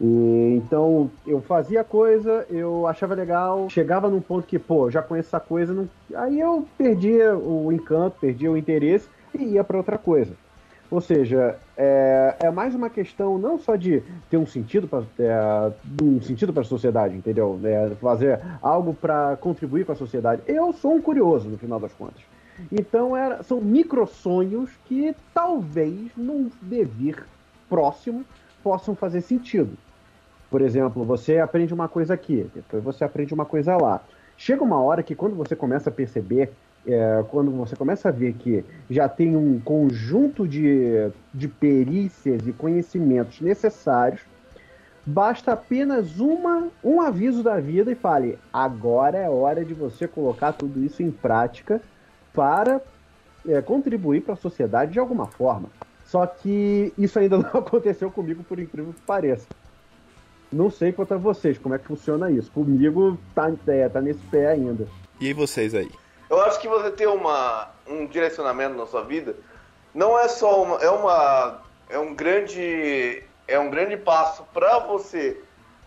E, 0.02 0.56
então, 0.58 1.10
eu 1.26 1.42
fazia 1.42 1.84
coisa, 1.84 2.46
eu 2.50 2.86
achava 2.86 3.14
legal, 3.14 3.70
chegava 3.70 4.10
num 4.10 4.20
ponto 4.20 4.46
que, 4.46 4.60
pô, 4.60 4.92
já 4.92 5.02
conheço 5.02 5.30
essa 5.30 5.40
coisa, 5.40 5.74
não... 5.74 5.88
aí 6.16 6.40
eu 6.40 6.68
perdia 6.78 7.36
o 7.38 7.72
encanto, 7.72 8.18
perdia 8.20 8.52
o 8.52 8.58
interesse 8.58 9.08
e 9.34 9.44
ia 9.54 9.64
para 9.64 9.78
outra 9.78 9.98
coisa. 9.98 10.34
Ou 10.90 11.02
seja, 11.02 11.58
é, 11.76 12.36
é, 12.40 12.52
mais 12.52 12.76
uma 12.76 12.90
questão 12.90 13.38
não 13.38 13.58
só 13.58 13.76
de 13.76 14.04
ter 14.30 14.38
um 14.38 14.46
sentido 14.46 14.88
para 14.88 15.04
é, 15.20 15.72
um 16.02 16.22
sentido 16.22 16.54
para 16.54 16.62
a 16.62 16.66
sociedade, 16.66 17.16
entendeu? 17.16 17.60
É, 17.64 17.90
fazer 17.96 18.40
algo 18.62 18.94
para 18.94 19.36
contribuir 19.38 19.86
com 19.86 19.92
a 19.92 19.96
sociedade. 19.96 20.44
Eu 20.48 20.72
sou 20.74 20.94
um 20.94 21.02
curioso 21.02 21.50
no 21.50 21.58
final 21.58 21.80
das 21.80 21.94
contas. 21.94 22.22
Então 22.72 23.18
era, 23.18 23.44
são 23.44 23.60
micro 23.60 24.06
sonhos 24.08 24.70
que 24.86 25.16
talvez 25.34 26.12
num 26.16 26.50
devir 26.62 27.26
próximo 27.68 28.24
possam 28.64 28.96
fazer 28.96 29.22
sentido. 29.22 29.78
Por 30.50 30.62
exemplo, 30.62 31.04
você 31.04 31.40
aprende 31.40 31.74
uma 31.74 31.88
coisa 31.88 32.14
aqui, 32.14 32.50
depois 32.54 32.84
você 32.84 33.04
aprende 33.04 33.34
uma 33.34 33.46
coisa 33.46 33.76
lá. 33.76 34.02
Chega 34.38 34.64
uma 34.64 34.82
hora 34.82 35.02
que 35.02 35.16
quando 35.16 35.36
você 35.36 35.56
começa 35.56 35.90
a 35.90 35.94
perceber 35.94 36.52
é, 36.88 37.24
quando 37.30 37.52
você 37.52 37.76
começa 37.76 38.10
a 38.10 38.12
ver 38.12 38.34
que 38.34 38.64
já 38.90 39.10
tem 39.10 39.36
um 39.36 39.60
conjunto 39.60 40.48
de, 40.48 41.10
de 41.34 41.48
perícias 41.48 42.48
e 42.48 42.52
conhecimentos 42.52 43.42
necessários, 43.42 44.22
basta 45.06 45.54
apenas 45.54 46.20
uma, 46.20 46.68
um 46.84 47.02
aviso 47.02 47.44
da 47.44 47.60
vida 47.60 47.92
e 47.92 47.96
fale: 47.96 48.38
agora 48.52 49.18
é 49.18 49.30
hora 49.30 49.66
de 49.66 49.74
você 49.74 50.08
colocar 50.08 50.54
tudo 50.54 50.84
isso 50.84 51.02
em 51.02 51.12
prática 51.12 51.82
para 52.34 52.82
é, 53.48 53.62
contribuir 53.62 54.22
para 54.22 54.34
a 54.34 54.38
sociedade 54.38 54.94
de 54.94 55.00
alguma 55.00 55.26
forma. 55.28 55.70
Só 56.06 56.26
que 56.26 56.94
isso 56.98 57.18
ainda 57.18 57.38
não 57.40 57.50
aconteceu 57.50 58.12
comigo, 58.12 58.44
por 58.44 58.60
incrível 58.60 58.94
que 58.94 59.02
pareça. 59.02 59.48
Não 60.52 60.70
sei 60.70 60.92
quanto 60.92 61.14
a 61.14 61.18
vocês, 61.18 61.58
como 61.58 61.74
é 61.74 61.80
que 61.80 61.86
funciona 61.86 62.30
isso. 62.30 62.52
Comigo 62.52 63.18
tá, 63.34 63.52
é, 63.68 63.90
tá 63.90 64.00
nesse 64.00 64.22
pé 64.28 64.52
ainda. 64.52 64.88
E 65.20 65.34
vocês 65.34 65.74
aí? 65.74 65.90
Eu 66.30 66.42
acho 66.42 66.60
que 66.60 66.68
você 66.68 66.92
ter 66.92 67.08
uma, 67.08 67.70
um 67.88 68.06
direcionamento 68.06 68.76
na 68.76 68.86
sua 68.86 69.04
vida 69.04 69.36
não 69.94 70.18
é 70.18 70.28
só 70.28 70.64
uma. 70.64 70.78
É 70.78 70.90
uma. 70.90 71.62
É 71.90 72.00
um 72.00 72.14
grande. 72.14 73.24
É 73.48 73.60
um 73.60 73.70
grande 73.70 73.96
passo 73.96 74.44
para 74.54 74.80
você 74.80 75.40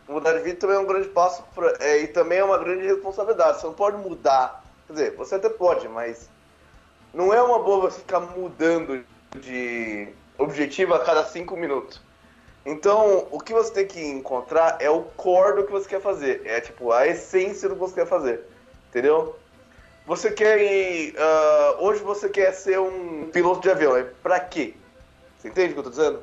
mudar 0.09 0.33
de 0.33 0.40
vida 0.40 0.59
também 0.59 0.76
é 0.76 0.78
um 0.78 0.87
grande 0.87 1.09
passo 1.09 1.45
pra, 1.54 1.75
é, 1.80 1.99
e 2.02 2.09
também 2.09 2.38
é 2.38 2.45
uma 2.45 2.59
grande 2.59 2.87
responsabilidade. 2.87 3.61
Você 3.61 3.66
não 3.66 3.75
pode 3.75 3.99
mudar. 3.99 4.64
Quer 4.87 4.92
dizer, 4.92 5.16
você 5.16 5.35
até 5.35 5.49
pode, 5.50 5.87
mas 5.88 6.30
não 7.12 7.33
é 7.33 7.42
uma 7.42 7.59
boa 7.59 7.90
você 7.90 8.00
ficar 8.00 8.21
mudando 8.21 9.04
de 9.38 10.09
objetivo 10.38 10.95
a 10.95 11.04
cada 11.04 11.25
cinco 11.25 11.57
minutos. 11.57 12.00
Então, 12.64 13.26
o 13.30 13.38
que 13.38 13.52
você 13.52 13.73
tem 13.73 13.87
que 13.87 14.00
encontrar 14.00 14.76
é 14.80 14.90
o 14.90 15.02
core 15.02 15.57
do 15.57 15.66
que 15.66 15.73
você 15.73 15.88
quer 15.88 16.00
fazer. 16.00 16.42
É 16.45 16.61
tipo 16.61 16.90
a 16.92 17.07
essência 17.07 17.68
do 17.68 17.75
que 17.75 17.80
você 17.80 17.95
quer 17.95 18.07
fazer. 18.07 18.45
Entendeu? 18.88 19.37
Você 20.09 20.33
quer 20.33 20.59
ir. 20.59 21.15
ah, 21.19 21.77
hoje 21.81 22.03
você 22.03 22.31
quer 22.31 22.50
ser 22.53 22.81
um 22.81 23.29
piloto 23.31 23.61
de 23.61 23.71
avião. 23.71 23.95
É 23.95 24.03
pra 24.03 24.41
quê? 24.41 24.73
Você 25.37 25.49
entende 25.49 25.71
o 25.71 25.75
que 25.75 25.79
eu 25.81 25.85
tô 25.85 25.91
dizendo? 25.91 26.23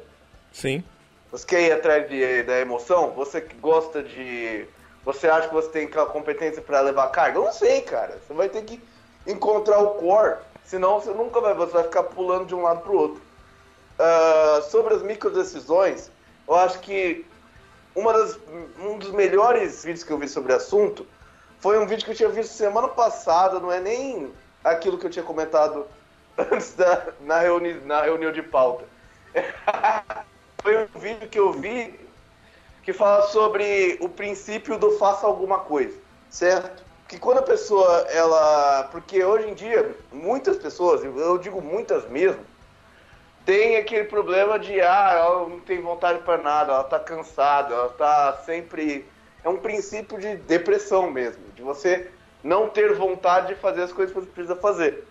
Sim. 0.52 0.84
Você 1.32 1.46
quer 1.46 1.62
ir 1.62 1.72
atrás 1.72 2.10
de- 2.10 2.42
da 2.44 2.60
emoção? 2.60 3.12
Você 3.12 3.40
que 3.42 3.56
gosta 3.58 4.02
de. 4.02 4.66
Você 5.06 5.28
acha 5.30 5.48
que 5.48 5.54
você 5.54 5.70
tem 5.70 5.86
aquela 5.86 6.08
competência 6.08 6.64
para 6.64 6.82
levar 6.82 7.10
carga? 7.10 7.38
Eu 7.38 7.46
não 7.46 7.54
sei, 7.54 7.82
cara. 7.82 8.18
Você 8.26 8.34
vai 8.34 8.50
ter 8.50 8.64
que 8.64 8.82
encontrar 9.28 9.78
o 9.80 9.92
core. 9.96 10.40
Senão 10.64 11.00
você 11.00 11.12
nunca 11.12 11.40
vai. 11.40 11.54
Você 11.54 11.74
vai 11.74 11.84
ficar 11.84 12.04
pulando 12.04 12.48
de 12.48 12.56
um 12.56 12.64
lado 12.64 12.82
pro 12.82 12.98
outro. 12.98 13.22
Ah, 14.00 14.62
sobre 14.72 14.96
as 14.96 15.04
microdecisões, 15.04 16.10
eu 16.48 16.56
acho 16.56 16.80
que 16.80 17.24
uma 17.96 18.12
das, 18.14 18.36
um 18.80 18.98
dos 18.98 19.12
melhores 19.12 19.84
vídeos 19.84 20.04
que 20.04 20.12
eu 20.12 20.18
vi 20.18 20.28
sobre 20.28 20.52
o 20.54 20.56
assunto 20.56 21.06
foi 21.60 21.78
um 21.80 21.88
vídeo 21.88 22.06
que 22.06 22.12
eu 22.12 22.16
tinha 22.16 22.30
visto 22.30 22.54
semana 22.54 22.88
passada, 22.88 23.60
não 23.60 23.72
é 23.72 23.80
nem 23.80 24.32
aquilo 24.64 24.98
que 24.98 25.06
eu 25.06 25.10
tinha 25.10 25.26
comentado 25.26 25.86
antes 26.38 26.74
da, 26.74 27.14
na, 27.22 27.40
reuni, 27.40 27.74
na 27.82 28.02
reunião 28.02 28.32
de 28.32 28.42
pauta. 28.42 28.86
foi 30.62 30.84
um 30.84 31.00
vídeo 31.00 31.30
que 31.30 31.40
eu 31.40 31.52
vi 31.54 32.00
que 32.82 32.94
fala 32.94 33.24
sobre 33.28 33.98
o 34.00 34.08
princípio 34.08 34.78
do 34.78 34.92
faça 34.98 35.26
alguma 35.26 35.60
coisa, 35.60 35.98
certo? 36.30 36.84
Que 37.08 37.20
quando 37.20 37.40
a 37.40 37.44
pessoa, 37.44 38.06
ela. 38.10 38.88
Porque 38.92 39.24
hoje 39.24 39.50
em 39.50 39.54
dia, 39.54 39.96
muitas 40.12 40.58
pessoas, 40.58 41.04
eu 41.04 41.38
digo 41.38 41.62
muitas 41.62 42.08
mesmo, 42.10 42.44
tem 43.46 43.78
aquele 43.78 44.06
problema 44.06 44.58
de, 44.58 44.82
ah, 44.82 45.12
ela 45.14 45.50
não 45.50 45.60
tem 45.60 45.80
vontade 45.80 46.20
para 46.20 46.42
nada, 46.42 46.74
ela 46.74 46.84
tá 46.84 47.00
cansada, 47.00 47.74
ela 47.74 47.90
tá 47.90 48.42
sempre. 48.46 49.06
É 49.44 49.50
um 49.50 49.58
princípio 49.58 50.20
de 50.20 50.36
depressão 50.38 51.12
mesmo, 51.12 51.44
de 51.56 51.62
você 51.62 52.12
não 52.44 52.70
ter 52.70 52.94
vontade 52.94 53.48
de 53.48 53.56
fazer 53.56 53.84
as 53.84 53.92
coisas 53.92 54.14
que 54.14 54.22
você 54.22 54.32
precisa 54.32 54.56
fazer. 54.56 55.08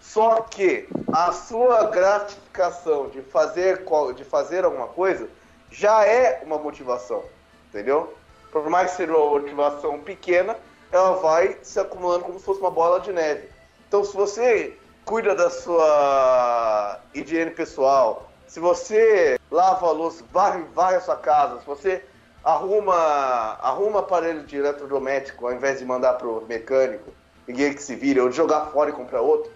Só 0.00 0.42
que 0.42 0.88
a 1.12 1.32
sua 1.32 1.84
gratificação 1.84 3.08
de 3.08 3.22
fazer, 3.22 3.84
de 4.14 4.24
fazer 4.24 4.64
alguma 4.64 4.88
coisa 4.88 5.28
já 5.70 6.04
é 6.04 6.42
uma 6.44 6.58
motivação, 6.58 7.24
entendeu? 7.68 8.14
Por 8.50 8.68
mais 8.68 8.90
que 8.90 8.98
seja 8.98 9.16
uma 9.16 9.40
motivação 9.40 9.98
pequena, 10.00 10.56
ela 10.92 11.16
vai 11.16 11.58
se 11.62 11.80
acumulando 11.80 12.24
como 12.24 12.38
se 12.38 12.44
fosse 12.44 12.60
uma 12.60 12.70
bola 12.70 13.00
de 13.00 13.12
neve. 13.12 13.48
Então, 13.88 14.04
se 14.04 14.14
você 14.14 14.76
cuida 15.04 15.34
da 15.34 15.50
sua 15.50 17.00
higiene 17.14 17.50
pessoal, 17.50 18.30
se 18.46 18.60
você 18.60 19.38
lava 19.50 19.86
a 19.86 19.90
luz, 19.90 20.22
varre, 20.30 20.62
varre 20.74 20.96
a 20.96 21.00
sua 21.00 21.16
casa, 21.16 21.60
se 21.60 21.66
você 21.66 22.04
arruma, 22.44 22.94
arruma 22.94 24.00
aparelho 24.00 24.44
de 24.44 24.56
eletrodoméstico 24.56 25.46
ao 25.46 25.52
invés 25.52 25.78
de 25.78 25.84
mandar 25.84 26.14
pro 26.14 26.44
mecânico, 26.46 27.10
ninguém 27.46 27.72
que 27.72 27.82
se 27.82 27.94
vire, 27.96 28.20
ou 28.20 28.28
de 28.28 28.36
jogar 28.36 28.66
fora 28.66 28.90
e 28.90 28.92
comprar 28.92 29.20
outro, 29.20 29.50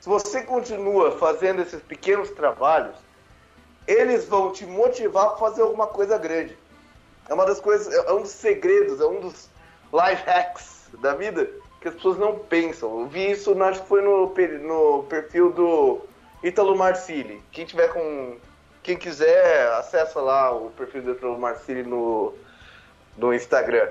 se 0.00 0.08
você 0.08 0.42
continua 0.42 1.12
fazendo 1.12 1.60
esses 1.60 1.82
pequenos 1.82 2.30
trabalhos, 2.30 2.96
eles 3.86 4.24
vão 4.24 4.50
te 4.50 4.64
motivar 4.64 5.30
para 5.30 5.38
fazer 5.38 5.62
alguma 5.62 5.86
coisa 5.86 6.16
grande. 6.16 6.56
É 7.28 7.34
uma 7.34 7.44
das 7.44 7.60
coisas, 7.60 7.92
é 7.92 8.12
um 8.12 8.22
dos 8.22 8.30
segredos, 8.30 9.00
é 9.00 9.04
um 9.04 9.20
dos 9.20 9.50
life 9.92 10.22
hacks 10.24 10.88
da 11.00 11.14
vida 11.14 11.50
que 11.80 11.88
as 11.88 11.94
pessoas 11.94 12.18
não 12.18 12.38
pensam. 12.38 13.00
Eu 13.00 13.06
vi 13.06 13.30
isso, 13.30 13.60
acho 13.62 13.82
que 13.82 13.88
foi 13.88 14.02
no, 14.02 14.32
no 14.62 15.02
perfil 15.04 15.52
do 15.52 16.00
Ítalo 16.42 16.76
Marcilli. 16.76 17.42
Quem 17.52 17.64
tiver 17.64 17.88
com. 17.88 18.36
Quem 18.82 18.96
quiser, 18.96 19.68
acessa 19.72 20.20
lá 20.20 20.52
o 20.54 20.70
perfil 20.70 21.02
do 21.02 21.10
Ítalo 21.12 21.38
Marcilli 21.38 21.82
no, 21.82 22.34
no 23.16 23.34
Instagram. 23.34 23.88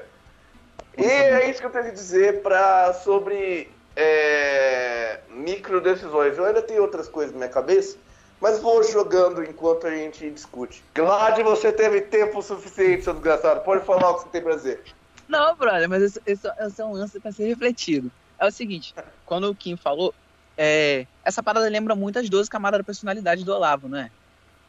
E 0.97 1.05
é 1.05 1.49
isso 1.49 1.59
que 1.59 1.67
eu 1.67 1.71
tenho 1.71 1.85
que 1.85 1.91
dizer 1.91 2.41
pra, 2.41 2.93
sobre 2.93 3.71
é, 3.95 5.19
micro 5.29 5.79
decisões. 5.79 6.37
Eu 6.37 6.45
ainda 6.45 6.61
tenho 6.61 6.81
outras 6.81 7.07
coisas 7.07 7.31
na 7.31 7.37
minha 7.37 7.49
cabeça, 7.49 7.97
mas 8.41 8.59
vou 8.59 8.83
jogando 8.83 9.43
enquanto 9.43 9.87
a 9.87 9.91
gente 9.91 10.29
discute. 10.29 10.83
Glad, 10.95 11.41
você 11.43 11.71
teve 11.71 12.01
tempo 12.01 12.41
suficiente, 12.41 13.03
seu 13.03 13.13
desgraçado. 13.13 13.61
Pode 13.61 13.85
falar 13.85 14.09
o 14.09 14.15
que 14.15 14.23
você 14.23 14.29
tem 14.29 14.41
pra 14.41 14.55
dizer. 14.55 14.83
Não, 15.27 15.55
brother, 15.55 15.87
mas 15.87 16.01
esse, 16.01 16.21
esse 16.25 16.81
é 16.81 16.85
um 16.85 16.93
lance 16.93 17.19
pra 17.19 17.31
ser 17.31 17.45
refletido. 17.45 18.11
É 18.39 18.47
o 18.47 18.51
seguinte, 18.51 18.95
quando 19.25 19.49
o 19.49 19.55
Kim 19.55 19.77
falou, 19.77 20.13
é, 20.57 21.05
essa 21.23 21.43
parada 21.43 21.69
lembra 21.69 21.95
muito 21.95 22.17
as 22.19 22.29
12 22.29 22.49
camadas 22.49 22.79
da 22.79 22.83
personalidade 22.83 23.45
do 23.45 23.53
Olavo, 23.53 23.87
não 23.87 23.99
é? 23.99 24.09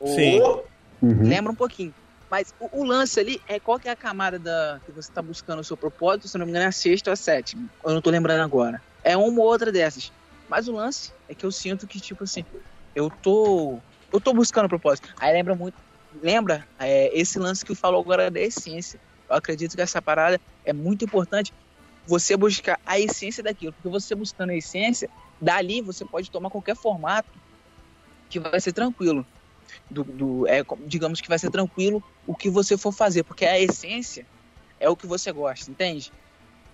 Sim. 0.06 0.40
Ô, 0.40 0.70
Uhum. 1.02 1.22
Lembra 1.22 1.52
um 1.52 1.56
pouquinho. 1.56 1.94
Mas 2.30 2.52
o, 2.60 2.80
o 2.80 2.84
lance 2.84 3.18
ali 3.18 3.40
é 3.48 3.58
qual 3.58 3.78
que 3.78 3.88
é 3.88 3.92
a 3.92 3.96
camada 3.96 4.38
da, 4.38 4.80
que 4.84 4.92
você 4.92 5.10
tá 5.12 5.22
buscando 5.22 5.60
o 5.60 5.64
seu 5.64 5.76
propósito, 5.76 6.28
se 6.28 6.38
não 6.38 6.46
me 6.46 6.52
engano 6.52 6.66
é 6.66 6.68
a 6.68 6.72
sexta 6.72 7.10
ou 7.10 7.14
a 7.14 7.16
sétima. 7.16 7.68
Eu 7.84 7.94
não 7.94 8.00
tô 8.00 8.10
lembrando 8.10 8.42
agora. 8.42 8.80
É 9.02 9.16
uma 9.16 9.40
ou 9.40 9.46
outra 9.46 9.72
dessas. 9.72 10.12
Mas 10.48 10.68
o 10.68 10.72
lance 10.72 11.12
é 11.28 11.34
que 11.34 11.44
eu 11.44 11.50
sinto 11.50 11.86
que, 11.86 12.00
tipo 12.00 12.24
assim, 12.24 12.44
eu 12.94 13.10
tô. 13.22 13.78
Eu 14.12 14.20
tô 14.20 14.32
buscando 14.32 14.66
o 14.66 14.68
propósito. 14.68 15.08
Aí 15.18 15.32
lembra 15.32 15.54
muito. 15.54 15.74
Lembra 16.22 16.66
é, 16.78 17.16
esse 17.18 17.38
lance 17.38 17.64
que 17.64 17.72
eu 17.72 17.76
falou 17.76 18.00
agora 18.00 18.30
da 18.30 18.40
essência. 18.40 19.00
Eu 19.28 19.36
acredito 19.36 19.76
que 19.76 19.82
essa 19.82 20.02
parada 20.02 20.40
é 20.64 20.72
muito 20.72 21.04
importante 21.04 21.52
você 22.06 22.36
buscar 22.36 22.78
a 22.84 22.98
essência 22.98 23.42
daquilo. 23.42 23.72
Porque 23.72 23.88
você 23.88 24.14
buscando 24.14 24.50
a 24.50 24.56
essência, 24.56 25.08
dali 25.40 25.80
você 25.80 26.04
pode 26.04 26.30
tomar 26.30 26.50
qualquer 26.50 26.76
formato 26.76 27.30
que 28.28 28.40
vai 28.40 28.60
ser 28.60 28.72
tranquilo. 28.72 29.24
Do, 29.90 30.04
do- 30.04 30.46
é, 30.46 30.62
digamos 30.86 31.20
que 31.20 31.28
vai 31.28 31.38
ser 31.38 31.50
tranquilo 31.50 32.02
o 32.26 32.34
que 32.36 32.50
você 32.50 32.76
for 32.78 32.92
fazer, 32.92 33.24
porque 33.24 33.44
a 33.44 33.58
essência 33.60 34.26
é 34.78 34.88
o 34.88 34.96
que 34.96 35.06
você 35.06 35.32
gosta, 35.32 35.70
entende? 35.70 36.12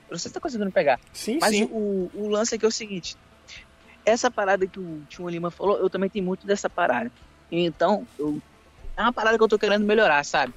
Eu 0.09 0.13
não 0.13 0.19
sei 0.19 0.29
se 0.29 0.35
tá 0.35 0.41
conseguindo 0.41 0.71
pegar. 0.73 1.01
Sim, 1.13 1.39
Mas 1.41 1.51
sim. 1.57 1.69
o, 1.71 2.11
o 2.13 2.29
lance 2.29 2.55
é 2.55 2.59
que 2.59 2.65
é 2.65 2.69
o 2.69 2.73
seguinte: 2.73 3.17
essa 4.05 4.31
parada 4.31 4.69
que 4.69 4.79
o 4.79 5.05
Tio 5.09 5.29
Lima 5.29 5.51
falou, 5.51 5.79
eu 5.79 5.91
também 5.91 6.09
tenho 6.09 6.25
muito 6.25 6.47
dessa 6.47 6.71
parada. 6.71 7.13
Então, 7.51 8.07
eu, 8.19 8.41
é 8.97 9.03
uma 9.03 9.13
parada 9.13 9.37
que 9.37 9.43
eu 9.43 9.49
tô 9.49 9.59
querendo 9.59 9.85
melhorar, 9.85 10.25
sabe? 10.25 10.55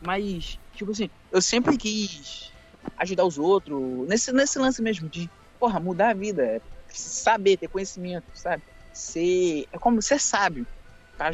Mas, 0.00 0.58
tipo 0.72 0.90
assim, 0.90 1.10
eu 1.30 1.42
sempre 1.42 1.76
quis 1.76 2.52
ajudar 2.96 3.24
os 3.24 3.38
outros, 3.38 4.06
nesse, 4.08 4.32
nesse 4.32 4.58
lance 4.58 4.82
mesmo, 4.82 5.08
de, 5.08 5.30
porra, 5.58 5.78
mudar 5.80 6.10
a 6.10 6.14
vida, 6.14 6.42
é 6.44 6.60
saber, 6.88 7.56
ter 7.56 7.68
conhecimento, 7.68 8.26
sabe? 8.34 8.62
Ser. 8.92 9.64
É 9.72 9.78
como 9.78 10.00
ser 10.02 10.18
sábio 10.20 10.66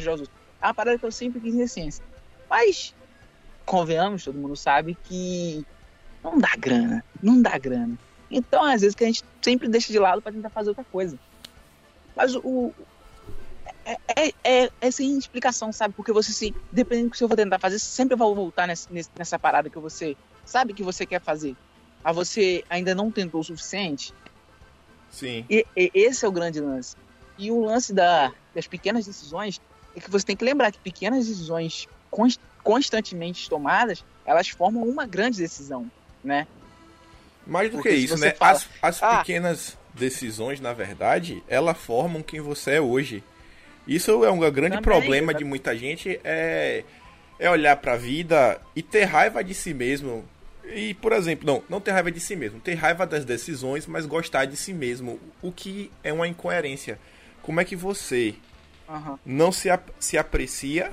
outros. 0.07 0.29
É 0.61 0.65
uma 0.67 0.73
parada 0.73 0.97
que 0.97 1.05
eu 1.05 1.11
sempre 1.11 1.39
quis 1.39 1.53
em 1.53 1.61
essência. 1.61 2.03
Mas, 2.49 2.93
convenhamos, 3.65 4.23
todo 4.23 4.37
mundo 4.37 4.55
sabe 4.55 4.97
que 5.03 5.65
não 6.23 6.37
dá 6.39 6.51
grana. 6.57 7.03
Não 7.21 7.41
dá 7.41 7.57
grana. 7.57 7.97
Então, 8.29 8.63
às 8.63 8.81
vezes, 8.81 8.95
que 8.95 9.03
a 9.03 9.07
gente 9.07 9.23
sempre 9.41 9.69
deixa 9.69 9.91
de 9.91 9.99
lado 9.99 10.21
pra 10.21 10.31
tentar 10.31 10.49
fazer 10.49 10.69
outra 10.69 10.83
coisa. 10.83 11.17
Mas 12.15 12.35
o. 12.35 12.73
é, 13.85 13.97
é, 14.07 14.33
é, 14.43 14.71
é 14.81 14.91
sem 14.91 15.17
explicação, 15.17 15.71
sabe? 15.71 15.93
Porque 15.93 16.11
você 16.11 16.33
se. 16.33 16.53
Dependendo 16.71 17.09
do 17.09 17.11
que 17.11 17.17
você 17.17 17.27
for 17.27 17.35
tentar 17.35 17.59
fazer, 17.59 17.79
sempre 17.79 18.15
vai 18.15 18.27
voltar 18.33 18.67
nessa, 18.67 18.89
nessa 18.91 19.39
parada 19.39 19.69
que 19.69 19.79
você 19.79 20.17
sabe 20.43 20.73
que 20.73 20.83
você 20.83 21.05
quer 21.05 21.21
fazer. 21.21 21.55
Mas 22.03 22.15
você 22.15 22.63
ainda 22.69 22.93
não 22.93 23.11
tentou 23.11 23.41
o 23.41 23.43
suficiente. 23.43 24.13
Sim. 25.09 25.45
E, 25.49 25.65
e 25.75 25.91
esse 25.93 26.25
é 26.25 26.27
o 26.27 26.31
grande 26.31 26.59
lance. 26.59 26.95
E 27.37 27.51
o 27.51 27.63
lance 27.63 27.93
da, 27.93 28.33
das 28.53 28.67
pequenas 28.67 29.05
decisões 29.05 29.61
é 29.97 30.01
que 30.01 30.11
você 30.11 30.25
tem 30.25 30.35
que 30.35 30.45
lembrar 30.45 30.71
que 30.71 30.79
pequenas 30.79 31.27
decisões 31.27 31.87
cons- 32.11 32.39
constantemente 32.63 33.49
tomadas, 33.49 34.03
elas 34.25 34.47
formam 34.49 34.83
uma 34.83 35.05
grande 35.05 35.37
decisão, 35.39 35.89
né? 36.23 36.47
Mais 37.45 37.69
do 37.71 37.77
Porque 37.77 37.89
que 37.89 37.95
isso, 37.95 38.17
né? 38.17 38.31
fala, 38.31 38.51
as 38.51 38.67
as 38.81 39.03
"Ah, 39.03 39.17
pequenas 39.19 39.77
decisões, 39.93 40.59
na 40.59 40.73
verdade, 40.73 41.41
elas 41.47 41.77
formam 41.77 42.21
quem 42.21 42.39
você 42.41 42.71
é 42.71 42.81
hoje. 42.81 43.23
Isso 43.87 44.23
é 44.25 44.29
um 44.29 44.39
grande 44.39 44.75
Também, 44.75 44.81
problema 44.81 45.33
de 45.33 45.45
muita 45.45 45.75
gente, 45.77 46.19
é, 46.23 46.83
é 47.39 47.49
olhar 47.49 47.77
pra 47.77 47.95
vida 47.95 48.59
e 48.75 48.83
ter 48.83 49.05
raiva 49.05 49.43
de 49.43 49.53
si 49.53 49.73
mesmo. 49.73 50.25
E, 50.65 50.93
por 50.95 51.13
exemplo, 51.13 51.45
não, 51.47 51.63
não 51.69 51.79
ter 51.79 51.91
raiva 51.91 52.11
de 52.11 52.19
si 52.19 52.35
mesmo, 52.35 52.59
ter 52.59 52.73
raiva 52.73 53.07
das 53.07 53.23
decisões, 53.23 53.87
mas 53.87 54.05
gostar 54.05 54.43
de 54.43 54.57
si 54.57 54.73
mesmo, 54.73 55.17
o 55.41 55.49
que 55.53 55.89
é 56.03 56.11
uma 56.11 56.27
incoerência. 56.27 56.99
Como 57.41 57.61
é 57.61 57.63
que 57.65 57.77
você 57.77 58.35
Aham. 58.87 59.19
não 59.25 59.51
se, 59.51 59.69
ap- 59.69 59.89
se 59.99 60.17
aprecia, 60.17 60.91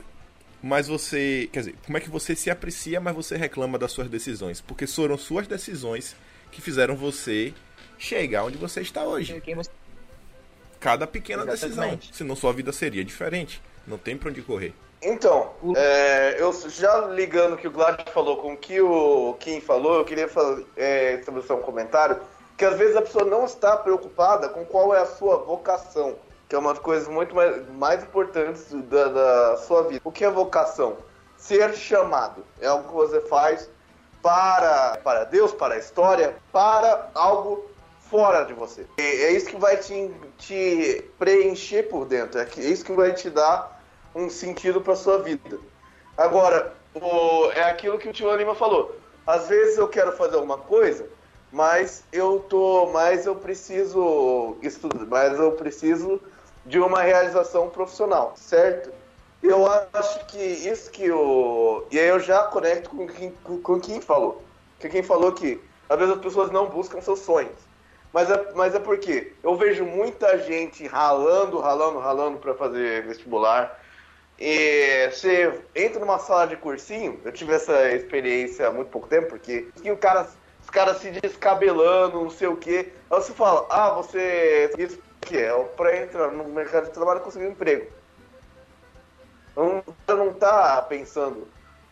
mas 0.62 0.88
você. 0.88 1.48
Quer 1.52 1.60
dizer, 1.60 1.74
como 1.84 1.96
é 1.98 2.00
que 2.00 2.10
você 2.10 2.34
se 2.34 2.50
aprecia, 2.50 3.00
mas 3.00 3.14
você 3.14 3.36
reclama 3.36 3.78
das 3.78 3.92
suas 3.92 4.08
decisões? 4.08 4.60
Porque 4.60 4.86
foram 4.86 5.16
suas 5.18 5.46
decisões 5.46 6.16
que 6.50 6.60
fizeram 6.60 6.96
você 6.96 7.52
chegar 7.98 8.44
onde 8.44 8.56
você 8.58 8.80
está 8.80 9.04
hoje. 9.04 9.40
Cada 10.80 11.06
pequena 11.06 11.44
decisão. 11.46 11.70
Exatamente. 11.84 12.14
Senão 12.16 12.36
sua 12.36 12.52
vida 12.52 12.72
seria 12.72 13.04
diferente. 13.04 13.62
Não 13.86 13.96
tem 13.98 14.16
pra 14.16 14.30
onde 14.30 14.42
correr. 14.42 14.74
Então, 15.02 15.52
é, 15.76 16.36
eu 16.40 16.50
já 16.70 17.06
ligando 17.08 17.54
o 17.54 17.56
que 17.58 17.68
o 17.68 17.70
Glad 17.70 18.00
falou 18.12 18.38
com 18.38 18.54
o 18.54 18.56
que 18.56 18.80
o 18.80 19.34
Kim 19.38 19.60
falou, 19.60 19.96
eu 19.98 20.04
queria 20.04 20.28
é, 20.76 21.14
estabelecer 21.16 21.54
um 21.54 21.60
comentário 21.60 22.18
que 22.56 22.64
às 22.64 22.78
vezes 22.78 22.96
a 22.96 23.02
pessoa 23.02 23.24
não 23.24 23.44
está 23.44 23.76
preocupada 23.76 24.48
com 24.48 24.64
qual 24.64 24.94
é 24.94 25.00
a 25.00 25.06
sua 25.06 25.36
vocação, 25.38 26.16
que 26.54 26.56
é 26.56 26.58
uma 26.60 26.72
das 26.72 26.82
coisas 26.82 27.08
muito 27.08 27.34
mais, 27.34 27.68
mais 27.70 28.04
importantes 28.04 28.72
da, 28.84 29.08
da 29.08 29.56
sua 29.56 29.82
vida. 29.82 30.00
O 30.04 30.12
que 30.12 30.24
é 30.24 30.30
vocação? 30.30 30.98
Ser 31.36 31.74
chamado. 31.74 32.44
É 32.60 32.68
algo 32.68 32.86
que 32.86 32.94
você 32.94 33.20
faz 33.22 33.68
para, 34.22 34.96
para 35.02 35.24
Deus, 35.24 35.52
para 35.52 35.74
a 35.74 35.78
história, 35.78 36.36
para 36.52 37.10
algo 37.12 37.68
fora 38.08 38.44
de 38.44 38.52
você. 38.54 38.86
E 38.98 39.02
é 39.02 39.32
isso 39.32 39.46
que 39.46 39.56
vai 39.56 39.76
te, 39.78 40.14
te 40.38 41.10
preencher 41.18 41.88
por 41.88 42.04
dentro, 42.06 42.38
é 42.38 42.44
é 42.44 42.60
isso 42.60 42.84
que 42.84 42.92
vai 42.92 43.12
te 43.12 43.28
dar 43.30 43.82
um 44.14 44.30
sentido 44.30 44.80
para 44.80 44.94
sua 44.94 45.18
vida. 45.18 45.58
Agora, 46.16 46.72
o- 46.94 47.50
é 47.50 47.64
aquilo 47.64 47.98
que 47.98 48.08
o 48.08 48.12
tio 48.12 48.32
Lima 48.36 48.54
falou. 48.54 48.96
Às 49.26 49.48
vezes 49.48 49.76
eu 49.76 49.88
quero 49.88 50.12
fazer 50.12 50.36
alguma 50.36 50.58
coisa, 50.58 51.08
mas 51.50 52.04
eu 52.12 52.38
tô, 52.48 52.86
mas 52.92 53.26
eu 53.26 53.34
preciso 53.34 54.56
estudar, 54.62 55.04
mas 55.06 55.36
eu 55.38 55.50
preciso 55.52 56.20
de 56.66 56.78
uma 56.78 57.02
realização 57.02 57.68
profissional, 57.68 58.34
certo? 58.36 58.90
Eu 59.42 59.66
acho 59.92 60.24
que 60.26 60.38
isso 60.38 60.90
que 60.90 61.10
o 61.10 61.84
e 61.90 61.98
aí 61.98 62.08
eu 62.08 62.18
já 62.18 62.44
conecto 62.44 62.88
com 62.88 63.06
quem 63.06 63.30
com, 63.62 63.78
quem 63.78 64.00
falou, 64.00 64.42
que 64.78 64.88
quem 64.88 65.02
falou 65.02 65.32
que 65.32 65.60
às 65.88 65.98
vezes 65.98 66.14
as 66.14 66.20
pessoas 66.20 66.50
não 66.50 66.66
buscam 66.66 67.00
seus 67.00 67.20
sonhos. 67.20 67.52
Mas 68.12 68.30
é, 68.30 68.52
mas 68.54 68.74
é 68.74 68.78
porque 68.78 69.32
eu 69.42 69.56
vejo 69.56 69.84
muita 69.84 70.38
gente 70.38 70.86
ralando, 70.86 71.58
ralando, 71.58 71.98
ralando 71.98 72.38
para 72.38 72.54
fazer 72.54 73.02
vestibular. 73.02 73.78
E 74.38 75.10
você 75.10 75.60
entra 75.74 76.00
numa 76.00 76.18
sala 76.18 76.46
de 76.46 76.56
cursinho, 76.56 77.20
eu 77.24 77.32
tive 77.32 77.52
essa 77.52 77.92
experiência 77.92 78.66
há 78.66 78.70
muito 78.70 78.88
pouco 78.88 79.08
tempo, 79.08 79.28
porque 79.28 79.68
o 79.84 79.96
cara, 79.96 80.26
os 80.62 80.70
caras 80.70 80.98
se 80.98 81.10
descabelando, 81.10 82.20
não 82.20 82.30
sei 82.30 82.48
o 82.48 82.56
quê. 82.56 82.92
Aí 83.10 83.20
você 83.20 83.32
fala, 83.32 83.66
ah, 83.68 83.90
você. 83.90 84.70
Isso 84.78 84.98
que 85.24 85.36
é 85.36 85.52
pra 85.76 85.96
entrar 85.96 86.30
no 86.30 86.44
mercado 86.44 86.84
de 86.84 86.90
trabalho 86.90 87.20
e 87.20 87.22
conseguir 87.22 87.46
um 87.46 87.50
emprego. 87.50 87.90
Não, 89.56 89.82
você 89.82 90.14
não 90.14 90.32
tá 90.32 90.82
pensando 90.82 91.46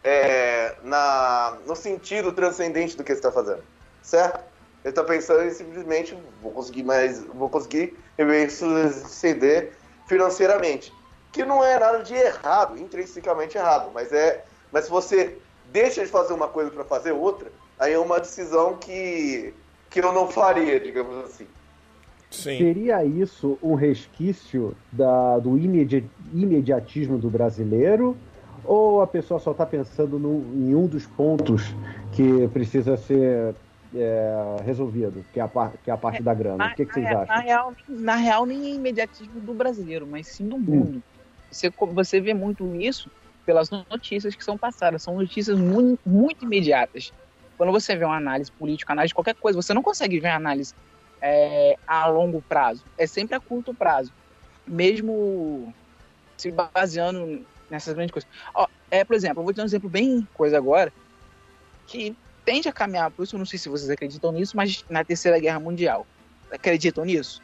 é, 0.05 0.75
na, 0.83 1.59
no 1.67 1.77
sentido 1.77 2.33
transcendente 2.33 2.97
do 2.97 3.05
que 3.05 3.13
está 3.13 3.31
fazendo, 3.31 3.63
certo? 4.03 4.41
Ele 4.85 4.91
está 4.91 5.05
pensando 5.05 5.45
em 5.45 5.51
simplesmente 5.51 6.17
vou 6.43 6.51
conseguir 6.51 6.83
mais, 6.83 7.25
vou 7.25 7.49
conseguir 7.49 7.97
me 8.19 8.51
suceder 8.51 9.73
financeiramente, 10.07 10.93
que 11.31 11.45
não 11.45 11.65
é 11.65 11.79
nada 11.79 12.03
de 12.03 12.15
errado, 12.15 12.77
intrinsecamente 12.79 13.57
errado, 13.57 13.91
mas 13.95 14.13
é, 14.13 14.45
mas 14.73 14.87
se 14.87 14.91
você 14.91 15.39
deixa 15.67 16.03
de 16.05 16.11
fazer 16.11 16.35
uma 16.35 16.49
coisa 16.49 16.71
para 16.71 16.85
fazer 16.85 17.13
outra, 17.13 17.51
aí 17.79 17.93
é 17.93 17.99
uma 17.99 18.19
decisão 18.19 18.77
que 18.77 19.55
que 19.89 20.01
eu 20.01 20.11
não 20.11 20.27
faria, 20.27 20.81
digamos 20.81 21.27
assim. 21.27 21.47
Sim. 22.33 22.57
Seria 22.57 23.05
isso 23.05 23.59
um 23.63 23.75
resquício 23.75 24.75
da, 24.91 25.39
do 25.39 25.59
imedi- 25.59 26.09
imediatismo 26.35 27.19
do 27.19 27.29
brasileiro? 27.31 28.17
Ou 28.65 29.01
a 29.03 29.07
pessoa 29.07 29.39
só 29.39 29.53
está 29.53 29.67
pensando 29.67 30.19
no- 30.19 30.55
em 30.57 30.75
um 30.75 30.87
dos 30.87 31.07
pontos 31.07 31.63
que 32.13 32.49
precisa 32.49 32.97
ser 32.97 33.55
é, 33.95 34.57
resolvido, 34.65 35.23
que 35.33 35.39
é 35.39 35.43
a, 35.43 35.49
par- 35.49 35.77
que 35.85 35.91
é 35.91 35.93
a 35.93 35.97
parte 35.99 36.23
da 36.23 36.33
grana? 36.33 36.69
O 36.69 36.75
que, 36.75 36.87
que 36.87 36.95
vocês 36.95 37.05
na, 37.05 37.21
acham? 37.21 37.37
na 37.37 37.43
real, 37.43 37.75
na 37.89 38.17
real, 38.17 38.47
nem 38.47 38.73
é 38.73 38.75
imediatismo 38.77 39.39
do 39.41 39.53
brasileiro, 39.53 40.07
mas 40.07 40.29
sim 40.29 40.49
do 40.49 40.59
mundo. 40.59 41.03
Você, 41.51 41.71
co- 41.71 41.93
você 41.93 42.19
vê 42.19 42.33
muito 42.33 42.75
isso 42.75 43.11
pelas 43.45 43.69
notícias 43.91 44.35
que 44.35 44.43
são 44.43 44.57
passadas. 44.57 45.03
São 45.03 45.15
notícias 45.17 45.59
muito, 45.59 46.01
muito 46.07 46.45
imediatas. 46.45 47.13
Quando 47.59 47.71
você 47.73 47.95
vê 47.95 48.05
uma 48.07 48.17
análise 48.17 48.51
política, 48.53 48.93
análise 48.95 49.11
de 49.11 49.15
qualquer 49.15 49.35
coisa, 49.35 49.61
você 49.61 49.75
não 49.75 49.83
consegue 49.83 50.19
ver 50.19 50.29
análise 50.29 50.73
é, 51.23 51.79
a 51.87 52.07
longo 52.09 52.43
prazo. 52.43 52.85
É 52.99 53.07
sempre 53.07 53.37
a 53.37 53.41
curto 53.41 53.73
prazo. 53.73 54.13
Mesmo 54.67 55.73
se 56.37 56.51
baseando 56.51 57.47
nessas 57.71 57.95
grandes 57.95 58.13
coisas. 58.13 58.29
Ó, 58.53 58.67
é, 58.91 59.05
por 59.05 59.15
exemplo, 59.15 59.41
eu 59.41 59.45
vou 59.45 59.53
te 59.53 59.57
dar 59.57 59.63
um 59.63 59.67
exemplo 59.67 59.89
bem 59.89 60.27
coisa 60.35 60.59
agora, 60.59 60.93
que 61.87 62.15
tende 62.45 62.69
a 62.69 62.73
caminhar 62.73 63.11
por 63.11 63.23
isso, 63.23 63.37
eu 63.37 63.39
não 63.39 63.47
sei 63.47 63.59
se 63.59 63.69
vocês 63.69 63.89
acreditam 63.89 64.33
nisso, 64.33 64.57
mas 64.57 64.85
na 64.91 65.05
Terceira 65.05 65.39
Guerra 65.39 65.61
Mundial. 65.61 66.07
Acreditam 66.51 67.05
nisso? 67.05 67.41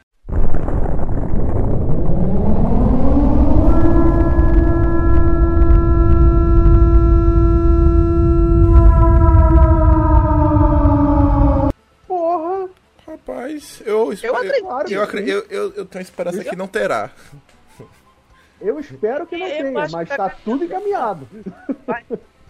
Eu. 13.89 14.13
Eu 14.23 14.37
acredito. 14.37 14.67
Claro, 14.67 14.93
Eu, 14.93 15.27
eu, 15.27 15.47
eu, 15.49 15.73
eu 15.75 15.85
tenho 15.87 16.03
esperança 16.03 16.45
que 16.45 16.57
não 16.57 16.69
terá. 16.69 17.11
Eu 18.61 18.79
espero 18.81 19.27
que 19.27 19.37
não 19.37 19.47
tenha, 19.47 19.71
mas 19.73 20.09
tá 20.09 20.17
tá- 20.17 20.37
tudo 20.45 20.65
encaminhado. 20.65 21.29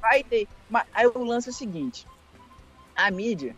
Vai 0.00 0.22
ter. 0.24 0.48
Mas 0.70 0.86
aí 0.94 1.06
o 1.06 1.24
lance 1.24 1.48
é 1.48 1.52
o 1.52 1.54
seguinte: 1.54 2.06
a 2.96 3.10
mídia, 3.10 3.54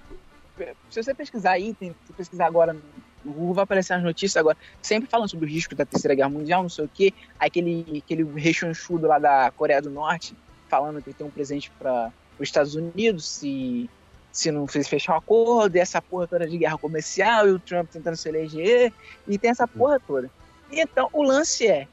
se 0.91 1.03
você 1.03 1.15
pesquisar 1.15 1.53
aí, 1.53 1.73
tem, 1.75 1.95
se 2.07 2.13
pesquisar 2.13 2.47
agora 2.47 2.73
no 2.73 2.83
Google, 3.25 3.55
vai 3.55 3.65
aparecer 3.65 3.93
as 3.93 4.03
notícias 4.03 4.37
agora, 4.37 4.57
sempre 4.83 5.09
falando 5.09 5.31
sobre 5.31 5.47
o 5.47 5.49
risco 5.49 5.75
da 5.75 5.85
Terceira 5.85 6.15
Guerra 6.15 6.29
Mundial, 6.31 6.63
não 6.63 6.71
sei 6.71 6.85
o 6.85 6.91
quê. 6.93 7.13
Aquele, 7.39 8.03
aquele 8.05 8.25
rechonchudo 8.25 9.07
lá 9.07 9.19
da 9.19 9.51
Coreia 9.53 9.81
do 9.81 9.91
Norte 9.91 10.35
falando 10.69 11.03
que 11.03 11.13
tem 11.13 11.27
um 11.27 11.31
presente 11.31 11.71
para 11.79 12.13
os 12.39 12.49
Estados 12.49 12.75
Unidos 12.75 13.29
se, 13.29 13.91
se 14.33 14.51
não 14.51 14.67
fez 14.67 14.89
fechar 14.89 15.15
o 15.15 15.19
acordo, 15.19 15.77
e 15.77 15.81
essa 15.81 16.01
porra 16.01 16.27
toda 16.27 16.47
de 16.47 16.59
guerra 16.59 16.79
comercial, 16.79 17.49
e 17.49 17.53
o 17.53 17.59
Trump 17.59 17.91
tentando 17.91 18.17
se 18.17 18.29
eleger, 18.29 18.93
e 19.27 19.39
tem 19.39 19.51
essa 19.51 19.67
porra 19.67 19.99
toda. 20.01 20.31
Então, 20.71 21.09
o 21.13 21.23
lance 21.23 21.67
é: 21.67 21.89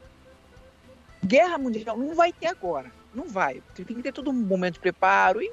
guerra 1.24 1.58
mundial 1.58 1.96
não 1.96 2.14
vai 2.14 2.32
ter 2.32 2.46
agora. 2.46 2.90
Não 3.14 3.26
vai. 3.26 3.62
Tem 3.74 3.84
que 3.84 4.02
ter 4.02 4.12
todo 4.12 4.30
um 4.30 4.34
momento 4.34 4.74
de 4.74 4.80
preparo 4.80 5.42
e 5.42 5.50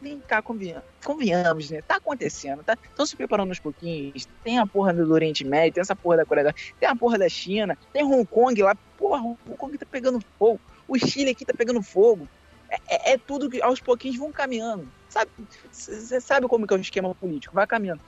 vem 0.00 0.18
cá, 0.18 0.42
convenhamos, 0.42 0.84
convenhamos 1.04 1.70
né? 1.70 1.80
Tá 1.82 1.96
acontecendo, 1.96 2.62
tá? 2.64 2.76
Estão 2.82 3.06
se 3.06 3.14
preparando 3.14 3.50
aos 3.50 3.60
pouquinhos. 3.60 4.26
Tem 4.42 4.58
a 4.58 4.66
porra 4.66 4.92
do 4.92 5.12
Oriente 5.12 5.44
Médio, 5.44 5.74
tem 5.74 5.80
essa 5.80 5.94
porra 5.94 6.18
da 6.18 6.24
Coreia 6.24 6.54
tem 6.78 6.88
a 6.88 6.96
porra 6.96 7.18
da 7.18 7.28
China, 7.28 7.78
tem 7.92 8.02
Hong 8.02 8.26
Kong 8.26 8.60
lá. 8.62 8.74
Porra, 8.98 9.22
Hong 9.22 9.36
Kong 9.56 9.78
tá 9.78 9.86
pegando 9.88 10.20
fogo. 10.38 10.60
O 10.88 10.98
Chile 10.98 11.30
aqui 11.30 11.44
tá 11.44 11.54
pegando 11.56 11.82
fogo. 11.82 12.28
É, 12.68 12.78
é- 12.88 13.12
é 13.12 13.18
tudo 13.18 13.48
que 13.48 13.62
aos 13.62 13.80
pouquinhos 13.80 14.16
vão 14.16 14.32
caminhando. 14.32 14.88
Sabe? 15.12 15.30
Você 15.70 16.20
sabe 16.22 16.48
como 16.48 16.66
que 16.66 16.72
é 16.72 16.76
o 16.76 16.80
esquema 16.80 17.14
político, 17.14 17.54
vai 17.54 17.66
caminhando. 17.66 18.00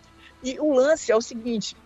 E 0.42 0.58
o 0.58 0.72
lance 0.72 1.12
é 1.12 1.16
o 1.16 1.20
seguinte: 1.20 1.76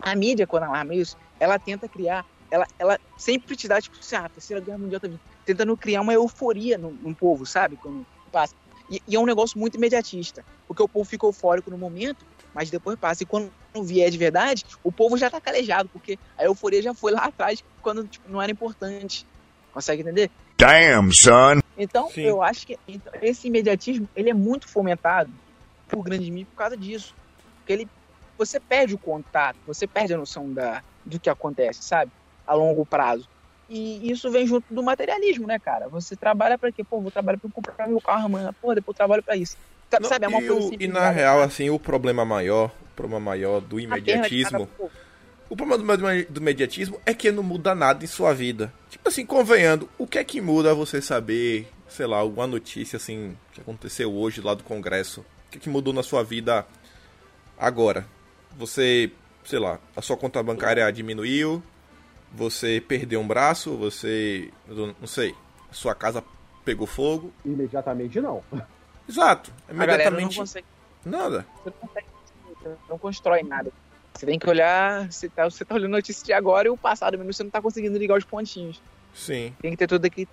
a 0.00 0.14
mídia, 0.14 0.46
quando 0.46 0.64
ela 0.64 0.78
arma 0.78 0.94
isso, 0.94 1.14
ela 1.38 1.58
tenta 1.58 1.86
criar, 1.86 2.24
ela, 2.50 2.66
ela 2.78 2.98
sempre 3.18 3.54
te 3.54 3.68
dá, 3.68 3.78
tipo, 3.82 3.98
assim, 3.98 4.16
ah, 4.16 4.24
a 4.24 4.28
terceira 4.30 4.64
guerra 4.64 4.78
mundial 4.78 4.98
tá 4.98 5.08
vindo. 5.08 5.20
Tentando 5.44 5.76
criar 5.76 6.00
uma 6.00 6.14
euforia 6.14 6.78
no, 6.78 6.90
no 6.90 7.14
povo, 7.14 7.44
sabe? 7.44 7.76
Quando 7.76 8.06
passa. 8.32 8.54
E, 8.90 9.02
e 9.06 9.14
é 9.14 9.20
um 9.20 9.26
negócio 9.26 9.58
muito 9.58 9.76
imediatista. 9.76 10.42
Porque 10.66 10.82
o 10.82 10.88
povo 10.88 11.04
fica 11.04 11.26
eufórico 11.26 11.70
no 11.70 11.76
momento, 11.76 12.24
mas 12.54 12.70
depois 12.70 12.98
passa. 12.98 13.24
E 13.24 13.26
quando 13.26 13.52
vier 13.84 14.10
de 14.10 14.16
verdade, 14.16 14.64
o 14.82 14.90
povo 14.90 15.18
já 15.18 15.28
tá 15.28 15.38
calejado, 15.38 15.90
porque 15.90 16.18
a 16.38 16.44
euforia 16.44 16.80
já 16.80 16.94
foi 16.94 17.12
lá 17.12 17.26
atrás, 17.26 17.62
quando 17.82 18.08
tipo, 18.08 18.26
não 18.30 18.40
era 18.40 18.50
importante. 18.50 19.26
Consegue 19.70 20.00
entender? 20.00 20.30
Damn, 20.58 21.12
son. 21.12 21.60
Então, 21.76 22.08
Sim. 22.08 22.22
eu 22.22 22.42
acho 22.42 22.66
que 22.66 22.78
então, 22.88 23.12
esse 23.20 23.48
imediatismo 23.48 24.08
ele 24.14 24.30
é 24.30 24.34
muito 24.34 24.68
fomentado 24.68 25.32
por 25.88 26.02
grande 26.02 26.30
mídia 26.30 26.48
por 26.50 26.58
causa 26.58 26.76
disso. 26.76 27.14
Porque 27.58 27.72
ele, 27.72 27.86
você 28.38 28.58
perde 28.60 28.94
o 28.94 28.98
contato, 28.98 29.58
você 29.66 29.86
perde 29.86 30.14
a 30.14 30.18
noção 30.18 30.52
da, 30.52 30.82
do 31.04 31.20
que 31.20 31.28
acontece, 31.28 31.82
sabe? 31.82 32.10
A 32.46 32.54
longo 32.54 32.86
prazo. 32.86 33.28
E 33.68 34.10
isso 34.10 34.30
vem 34.30 34.46
junto 34.46 34.72
do 34.72 34.82
materialismo, 34.82 35.46
né, 35.46 35.58
cara? 35.58 35.88
Você 35.88 36.16
trabalha 36.16 36.56
para 36.56 36.72
quê? 36.72 36.84
Pô, 36.84 37.00
vou 37.00 37.10
trabalhar 37.10 37.38
para 37.38 37.50
comprar 37.50 37.88
meu 37.88 38.00
carro 38.00 38.26
amanhã. 38.26 38.52
Pô, 38.60 38.72
depois 38.74 38.94
eu 38.94 38.96
trabalho 38.96 39.22
para 39.24 39.36
isso. 39.36 39.56
Sabe, 39.92 40.04
Não, 40.04 40.10
é 40.20 40.28
uma 40.28 40.40
e, 40.40 40.46
coisa 40.46 40.62
o- 40.62 40.66
assim. 40.68 40.76
e 40.78 40.86
na 40.88 41.10
real, 41.10 41.42
assim, 41.42 41.70
o 41.70 41.78
problema 41.78 42.24
maior, 42.24 42.70
o 42.80 42.94
problema 42.94 43.20
maior 43.20 43.60
do 43.60 43.80
imediatismo, 43.80 44.66
cada- 44.66 44.72
o 45.48 45.56
problema 45.56 45.96
do, 45.96 46.04
do 46.30 46.40
imediatismo 46.40 47.00
é 47.06 47.14
que 47.14 47.30
não 47.30 47.42
muda 47.42 47.74
nada 47.74 48.04
em 48.04 48.08
sua 48.08 48.32
vida. 48.34 48.72
Tipo 48.90 49.08
assim, 49.08 49.24
convenhando, 49.24 49.88
o 49.98 50.06
que 50.06 50.18
é 50.18 50.24
que 50.24 50.40
muda 50.40 50.74
você 50.74 51.00
saber, 51.00 51.68
sei 51.88 52.06
lá, 52.06 52.18
alguma 52.18 52.46
notícia 52.46 52.96
assim 52.96 53.36
que 53.52 53.60
aconteceu 53.60 54.12
hoje 54.12 54.40
lá 54.40 54.54
do 54.54 54.64
Congresso? 54.64 55.20
O 55.20 55.50
que 55.50 55.58
é 55.58 55.60
que 55.60 55.68
mudou 55.68 55.92
na 55.92 56.02
sua 56.02 56.22
vida 56.24 56.66
agora? 57.58 58.06
Você, 58.58 59.10
sei 59.44 59.58
lá, 59.58 59.78
a 59.94 60.02
sua 60.02 60.16
conta 60.16 60.42
bancária 60.42 60.90
diminuiu, 60.92 61.62
você 62.32 62.82
perdeu 62.86 63.20
um 63.20 63.26
braço, 63.26 63.76
você, 63.76 64.50
não 64.68 65.06
sei, 65.06 65.34
a 65.70 65.74
sua 65.74 65.94
casa 65.94 66.24
pegou 66.64 66.86
fogo. 66.86 67.32
Imediatamente 67.44 68.20
não. 68.20 68.42
Exato, 69.08 69.52
A 69.68 69.72
galera 69.72 70.10
não 70.10 70.18
imediatamente 70.18 70.36
consegue. 70.38 70.66
nada. 71.04 71.46
Você 71.62 71.70
não 71.70 71.88
consegue. 71.88 72.06
Você 72.62 72.76
não 72.88 72.98
constrói 72.98 73.42
nada. 73.44 73.70
Você 74.16 74.26
tem 74.26 74.38
que 74.38 74.48
olhar. 74.48 75.10
Você 75.10 75.28
tá, 75.28 75.44
você 75.44 75.64
tá 75.64 75.74
olhando 75.74 75.90
notícia 75.90 76.24
de 76.24 76.32
agora 76.32 76.68
e 76.68 76.70
o 76.70 76.76
passado 76.76 77.18
mesmo. 77.18 77.32
Você 77.32 77.42
não 77.42 77.50
tá 77.50 77.60
conseguindo 77.60 77.98
ligar 77.98 78.16
os 78.16 78.24
pontinhos. 78.24 78.80
Sim. 79.14 79.54
Tem 79.60 79.70
que 79.70 79.76
ter 79.76 79.86
todo 79.86 80.04
aquele, 80.04 80.28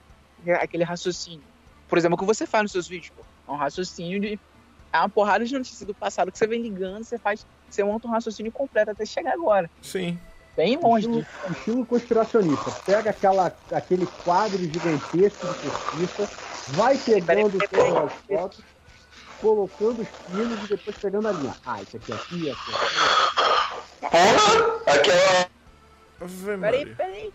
aquele 0.60 0.84
raciocínio. 0.84 1.44
Por 1.88 1.98
exemplo, 1.98 2.16
o 2.16 2.20
que 2.20 2.26
você 2.26 2.46
faz 2.46 2.64
nos 2.64 2.72
seus 2.72 2.88
vídeos, 2.88 3.12
pô. 3.16 3.24
É 3.48 3.52
um 3.52 3.58
raciocínio 3.58 4.20
de. 4.20 4.40
É 4.92 4.98
uma 5.00 5.10
porrada 5.10 5.44
de 5.44 5.54
notícias 5.54 5.86
do 5.88 5.94
passado 5.94 6.32
que 6.32 6.38
você 6.38 6.48
vem 6.48 6.62
ligando, 6.62 7.04
você 7.04 7.18
faz. 7.18 7.46
Você 7.70 7.84
monta 7.84 8.08
um 8.08 8.12
raciocínio 8.12 8.52
completo 8.52 8.92
até 8.92 9.06
chegar 9.06 9.34
agora. 9.34 9.70
Sim. 9.82 10.18
Bem 10.56 10.78
longe 10.78 11.08
Estilo, 11.08 11.24
disso. 11.24 11.52
estilo 11.52 11.86
conspiracionista. 11.86 12.72
Pega 12.86 13.10
aquela, 13.10 13.58
aquele 13.72 14.06
quadro 14.24 14.60
gigantesco 14.60 15.48
de 15.48 15.98
justiça, 15.98 16.30
vai 16.70 16.96
pegando 16.96 17.58
todas 17.58 17.96
as 17.96 18.14
fotos, 18.14 18.64
colocando 19.42 20.04
os 20.04 20.08
pinos 20.32 20.64
e 20.64 20.68
depois 20.68 20.96
pegando 20.98 21.28
a 21.28 21.32
linha. 21.32 21.56
Ah, 21.66 21.82
isso 21.82 21.98
aqui 21.98 22.14
aqui, 22.14 22.52
aqui, 22.52 22.72
aqui. 22.72 23.53
Porra! 24.10 24.82
Aquela. 24.86 25.48
Peraí, 26.60 26.86
peraí. 26.96 27.28
O 27.28 27.34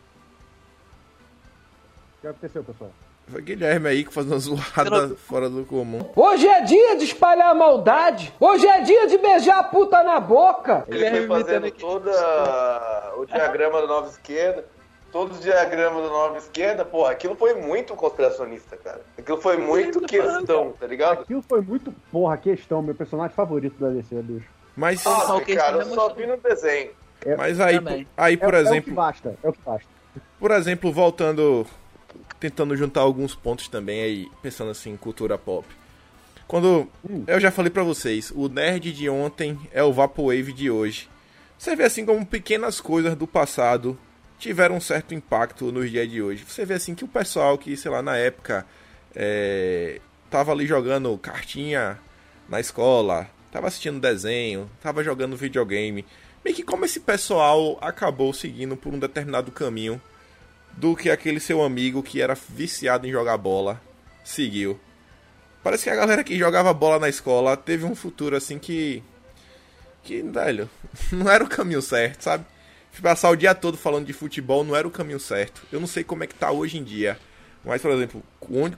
que 2.20 2.26
aconteceu, 2.26 2.64
pessoal? 2.64 2.90
Foi 3.26 3.42
Guilherme 3.42 3.88
aí 3.88 4.04
que 4.04 4.12
faz 4.12 4.26
uma 4.26 4.38
zoada 4.38 5.14
fora 5.16 5.50
do 5.50 5.64
comum. 5.64 6.00
Hoje 6.16 6.48
é 6.48 6.62
dia 6.62 6.96
de 6.96 7.04
espalhar 7.04 7.54
maldade. 7.54 8.32
Hoje 8.40 8.66
é 8.66 8.80
dia 8.80 9.06
de 9.06 9.18
beijar 9.18 9.58
a 9.58 9.64
puta 9.64 10.02
na 10.02 10.18
boca. 10.18 10.84
Ele 10.88 10.98
foi 10.98 11.10
Guilherme 11.10 11.28
fazendo 11.28 11.66
imitando 11.66 11.66
aqui. 11.66 11.80
todo 11.80 12.10
o 13.20 13.26
diagrama 13.26 13.80
da 13.82 13.86
nova 13.86 14.08
esquerda. 14.08 14.64
Todos 15.10 15.38
os 15.38 15.42
diagramas 15.42 16.02
da 16.02 16.08
nova 16.10 16.36
esquerda, 16.36 16.84
porra, 16.84 17.12
aquilo 17.12 17.34
foi 17.34 17.54
muito 17.54 17.94
conspiracionista, 17.94 18.76
cara. 18.76 19.00
Aquilo 19.16 19.40
foi 19.40 19.56
muito 19.56 20.02
questão, 20.02 20.74
tá 20.78 20.86
ligado? 20.86 21.22
Aquilo 21.22 21.40
foi 21.40 21.62
muito, 21.62 21.94
porra, 22.12 22.36
questão, 22.36 22.82
meu 22.82 22.94
personagem 22.94 23.34
favorito 23.34 23.80
da 23.80 23.88
DC, 23.88 24.14
bicho. 24.16 24.46
Mas, 24.78 25.02
Nossa, 25.02 25.40
cara, 25.44 25.78
eu 25.78 25.92
só 25.92 26.14
vi 26.14 26.24
no 26.24 26.36
desenho. 26.36 26.92
mas 27.36 27.58
aí, 27.58 27.80
Também. 27.80 28.06
aí 28.16 28.36
por 28.36 28.54
é, 28.54 28.58
é 28.58 28.60
o 28.60 28.62
que 28.62 28.68
exemplo, 28.68 28.94
basta, 28.94 29.36
é 29.42 29.48
o 29.48 29.52
que 29.52 29.58
basta. 29.66 29.88
por 30.38 30.52
exemplo, 30.52 30.92
voltando, 30.92 31.66
tentando 32.38 32.76
juntar 32.76 33.00
alguns 33.00 33.34
pontos 33.34 33.66
também 33.66 34.00
aí, 34.02 34.28
pensando 34.40 34.70
assim, 34.70 34.90
em 34.90 34.96
cultura 34.96 35.36
pop. 35.36 35.66
Quando 36.46 36.86
eu 37.26 37.40
já 37.40 37.50
falei 37.50 37.70
pra 37.72 37.82
vocês, 37.82 38.30
o 38.30 38.48
nerd 38.48 38.92
de 38.92 39.10
ontem 39.10 39.58
é 39.72 39.82
o 39.82 39.92
vaporwave 39.92 40.52
de 40.52 40.70
hoje. 40.70 41.08
Você 41.58 41.74
vê 41.74 41.82
assim 41.82 42.06
como 42.06 42.24
pequenas 42.24 42.80
coisas 42.80 43.16
do 43.16 43.26
passado 43.26 43.98
tiveram 44.38 44.76
um 44.76 44.80
certo 44.80 45.12
impacto 45.12 45.72
nos 45.72 45.90
dias 45.90 46.08
de 46.08 46.22
hoje. 46.22 46.44
Você 46.46 46.64
vê 46.64 46.74
assim 46.74 46.94
que 46.94 47.04
o 47.04 47.08
pessoal 47.08 47.58
que, 47.58 47.76
sei 47.76 47.90
lá, 47.90 48.00
na 48.00 48.16
época 48.16 48.64
é, 49.12 50.00
tava 50.30 50.52
ali 50.52 50.66
jogando 50.68 51.18
cartinha 51.18 51.98
na 52.48 52.60
escola, 52.60 53.28
tava 53.50 53.66
assistindo 53.66 54.00
desenho, 54.00 54.70
tava 54.80 55.02
jogando 55.02 55.36
videogame. 55.36 56.04
Meio 56.44 56.56
que 56.56 56.62
como 56.62 56.84
esse 56.84 57.00
pessoal 57.00 57.78
acabou 57.80 58.32
seguindo 58.32 58.76
por 58.76 58.92
um 58.92 58.98
determinado 58.98 59.50
caminho 59.50 60.00
do 60.72 60.94
que 60.94 61.10
aquele 61.10 61.40
seu 61.40 61.62
amigo 61.62 62.02
que 62.02 62.20
era 62.20 62.34
viciado 62.34 63.06
em 63.06 63.10
jogar 63.10 63.36
bola 63.36 63.80
seguiu. 64.24 64.78
Parece 65.62 65.84
que 65.84 65.90
a 65.90 65.96
galera 65.96 66.22
que 66.22 66.38
jogava 66.38 66.72
bola 66.72 66.98
na 66.98 67.08
escola 67.08 67.56
teve 67.56 67.84
um 67.84 67.94
futuro 67.94 68.36
assim 68.36 68.58
que. 68.58 69.02
Que, 70.02 70.22
velho, 70.22 70.70
não 71.12 71.28
era 71.30 71.44
o 71.44 71.48
caminho 71.48 71.82
certo, 71.82 72.22
sabe? 72.22 72.44
Passar 73.02 73.30
o 73.30 73.36
dia 73.36 73.54
todo 73.54 73.76
falando 73.76 74.06
de 74.06 74.12
futebol 74.12 74.64
não 74.64 74.74
era 74.74 74.86
o 74.86 74.90
caminho 74.90 75.20
certo. 75.20 75.62
Eu 75.70 75.78
não 75.78 75.86
sei 75.86 76.02
como 76.02 76.24
é 76.24 76.26
que 76.26 76.34
tá 76.34 76.50
hoje 76.50 76.78
em 76.78 76.84
dia. 76.84 77.18
Mas, 77.68 77.82
por 77.82 77.90
exemplo, 77.90 78.22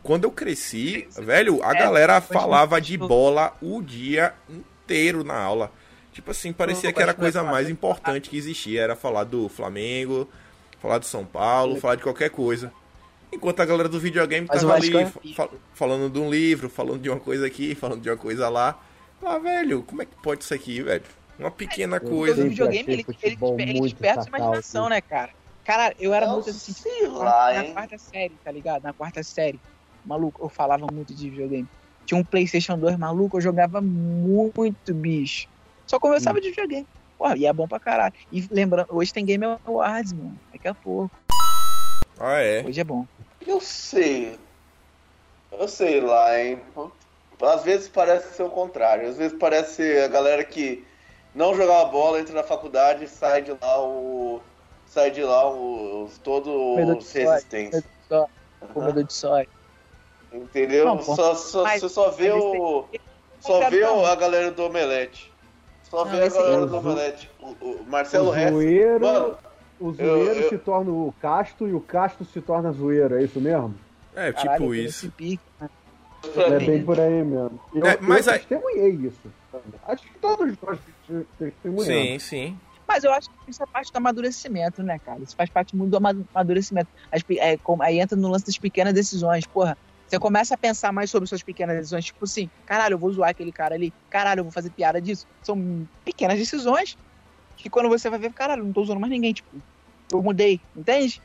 quando- 0.03 0.24
eu 0.24 0.33
cresci, 0.33 1.07
velho, 1.16 1.62
a 1.62 1.70
É, 1.70 1.79
galera 1.79 2.20
falava 2.20 2.81
de 2.81 2.98
bola 2.98 3.55
o 3.62 3.81
dia 3.81 4.35
inteiro 4.48 5.22
na 5.22 5.38
aula. 5.38 5.70
Tipo 6.12 6.33
assim, 6.33 6.53
parecia 6.53 6.92
que 6.92 7.00
era 7.00 7.12
a 7.12 7.14
coisa 7.14 7.44
mais 7.44 7.70
importante 7.70 8.29
que 8.29 8.37
existia. 8.37 8.83
Era 8.83 8.96
falar 8.96 9.22
do 9.22 9.48
Flamengo, 9.48 10.29
falar 10.81 10.98
do 10.98 11.07
São 11.07 11.24
Paulo, 11.24 11.76
falar 11.81 11.94
de 11.94 12.03
qualquer 12.03 12.31
coisa. 12.31 12.72
Enquanto 13.33 13.61
a 13.61 13.64
galera 13.64 13.88
do 13.88 14.00
videogame 14.00 14.48
tava 14.48 14.74
ali 14.74 14.96
é 14.96 15.07
fa- 15.07 15.20
fa- 15.37 15.48
falando 15.72 16.11
de 16.12 16.18
um 16.18 16.29
livro, 16.29 16.68
falando 16.68 17.00
de 17.00 17.09
uma 17.09 17.20
coisa 17.20 17.46
aqui, 17.46 17.76
falando 17.76 18.00
de 18.03 18.11
uma 18.11 18.16
coisa 18.16 18.48
lá. 18.48 18.76
Ah, 19.22 19.38
velho, 19.38 19.85
como 19.85 20.03
é 20.03 20.05
que 20.05 20.16
pode 20.20 20.42
isso 20.42 20.53
aqui, 20.53 20.83
velho? 20.83 21.05
Uma 21.38 21.50
pequena 21.53 22.00
Porque 22.00 22.12
coisa. 22.12 22.42
o 22.44 22.48
videogame, 22.48 22.92
ele, 22.92 23.07
ele, 23.22 23.38
ele, 23.57 23.81
desperta 23.83 24.22
a 24.22 24.26
imaginação, 24.26 24.88
né, 24.88 25.00
cara? 25.00 25.31
Cara, 25.64 25.94
eu 25.99 26.12
era 26.14 26.27
Não 26.27 26.35
muito 26.35 26.51
assim, 26.51 26.73
sei 26.73 27.07
lá, 27.09 27.53
na 27.53 27.64
hein? 27.64 27.73
quarta 27.75 27.99
série, 27.99 28.38
tá 28.42 28.51
ligado? 28.51 28.83
Na 28.83 28.92
quarta 28.94 29.23
série. 29.23 29.61
Maluco, 30.05 30.42
eu 30.44 30.49
falava 30.49 30.87
muito 30.90 31.14
de 31.14 31.31
videogame. 31.31 31.68
Tinha 32.07 32.18
um 32.18 32.25
Playstation 32.25 32.79
2, 32.79 32.96
maluco, 32.96 33.37
eu 33.37 33.40
jogava 33.40 33.81
muito, 33.83 34.94
bicho. 34.94 35.46
Só 35.87 35.99
conversava 36.01 36.38
Hum. 36.38 36.40
de 36.42 36.49
videogame. 36.51 36.88
Porra, 37.18 37.37
e 37.37 37.44
é 37.44 37.53
bom 37.53 37.68
pra 37.68 37.79
caralho. 37.79 38.14
E 38.33 38.46
lembrando, 38.51 38.87
hoje 38.90 39.12
tem 39.12 39.25
Game 39.25 39.44
Awards, 39.64 40.12
mano. 40.14 40.40
Daqui 40.51 40.66
a 40.68 40.75
pouco. 40.75 41.12
Ah, 42.18 42.38
é. 42.40 42.64
Hoje 42.64 42.81
é 42.81 42.85
bom. 42.85 43.07
Eu 43.46 43.61
sei. 43.61 44.38
Eu 45.53 45.68
sei 45.68 46.01
lá, 46.01 46.38
hein? 46.40 46.61
Às 47.42 47.62
vezes 47.64 47.88
parece 47.88 48.35
ser 48.35 48.42
o 48.42 48.51
contrário. 48.51 49.09
Às 49.09 49.16
vezes 49.18 49.37
parece 49.38 49.75
ser 49.77 50.05
a 50.05 50.09
galera 50.09 50.44
que 50.44 50.87
não 51.35 51.55
jogava 51.55 51.90
bola, 51.90 52.20
entra 52.20 52.35
na 52.35 52.42
faculdade 52.42 53.05
e 53.05 53.09
sai 53.09 53.42
de 53.42 53.51
lá 53.53 53.83
o. 53.87 54.40
Sai 54.90 55.12
de 55.12 55.22
lá 55.22 55.48
os 55.48 56.18
todos 56.18 56.53
resistentes. 57.12 57.81
Comedor 58.74 59.05
de 59.05 59.12
soja. 59.12 59.46
Entendeu? 60.33 60.85
Não, 60.85 61.00
só, 61.00 61.35
só, 61.37 61.62
Mas- 61.62 61.81
você 61.81 61.88
só 61.88 62.11
vê 62.11 62.33
o. 62.33 62.85
esse- 62.92 63.00
Só 63.40 63.70
vê 63.70 63.81
Não. 63.81 64.00
o- 64.03 64.07
a 64.07 64.14
galera 64.16 64.50
do 64.50 64.64
Omelete. 64.64 65.33
Só 65.85 66.05
Não, 66.05 66.11
vê 66.11 66.24
a 66.24 66.29
galera 66.29 66.66
do 66.66 66.76
Omelete. 66.76 67.31
O, 67.40 67.46
o 67.64 67.85
Marcelo 67.88 68.29
o 68.29 68.31
Resta. 68.33 68.53
zoeiro, 68.53 69.00
Mano, 69.00 69.38
o 69.81 69.92
zoeiro 69.92 70.11
eu- 70.18 70.42
eu- 70.42 70.48
se 70.50 70.59
torna 70.59 70.90
o 70.90 71.14
casto 71.22 71.66
e 71.68 71.72
o 71.72 71.81
casto 71.81 72.24
se 72.24 72.40
torna 72.40 72.70
zoeiro, 72.72 73.16
é 73.16 73.22
isso 73.24 73.40
mesmo? 73.40 73.74
É, 74.14 74.33
Caralho, 74.33 74.59
tipo 74.61 74.72
tem 74.74 74.85
isso. 74.85 75.12
né? 75.61 75.68
É 76.37 76.59
bem 76.59 76.85
por 76.85 77.00
aí 77.00 77.24
mesmo. 77.24 77.59
Eu, 77.74 77.87
É, 77.87 77.96
mas 78.00 78.26
eu 78.26 78.33
aí- 78.35 78.38
testemunhei 78.40 78.90
isso. 78.90 79.20
Acho 79.88 80.03
que 80.03 80.18
todos 80.18 80.55
nós 80.62 80.79
te- 81.07 81.26
testemunhamos. 81.38 81.87
Sim, 81.87 82.18
sim. 82.18 82.59
Mas 82.92 83.05
eu 83.05 83.12
acho 83.12 83.29
que 83.29 83.53
isso 83.53 83.62
é 83.62 83.66
parte 83.68 83.92
do 83.92 83.96
amadurecimento, 83.98 84.83
né, 84.83 84.98
cara? 84.98 85.22
Isso 85.22 85.35
faz 85.37 85.48
parte 85.48 85.76
muito 85.76 85.92
do 85.92 85.96
ama- 85.98 86.26
amadurecimento. 86.35 86.90
As 87.12 87.22
é, 87.38 87.57
aí 87.83 88.00
entra 88.00 88.18
no 88.18 88.26
lance 88.26 88.44
das 88.44 88.59
pequenas 88.59 88.92
decisões. 88.92 89.46
Porra, 89.46 89.79
você 90.09 90.18
começa 90.18 90.57
a 90.57 90.59
pensar 90.59 90.92
mais 90.92 91.09
sobre 91.09 91.29
suas 91.29 91.40
pequenas 91.44 91.76
decisões. 91.76 92.07
Tipo 92.07 92.24
assim, 92.24 92.50
caralho, 92.66 92.94
eu 92.94 92.98
vou 92.98 93.12
zoar 93.12 93.31
aquele 93.31 93.53
cara 93.53 93.76
ali. 93.76 93.94
Caralho, 94.11 94.40
eu 94.40 94.44
vou 94.44 94.53
fazer 94.53 94.72
piada 94.72 95.00
disso. 95.00 95.24
São 95.40 95.88
pequenas 96.05 96.37
decisões 96.37 96.96
que 97.57 97.70
quando 97.70 97.88
você 97.88 98.11
vai 98.11 98.18
ver, 98.18 98.33
caralho, 98.33 98.64
não 98.64 98.72
tô 98.72 98.83
usando 98.83 98.98
mais 98.98 99.12
ninguém. 99.12 99.35
Tipo, 99.35 99.62
eu 100.12 100.20
mudei, 100.20 100.61
entende? 100.74 101.22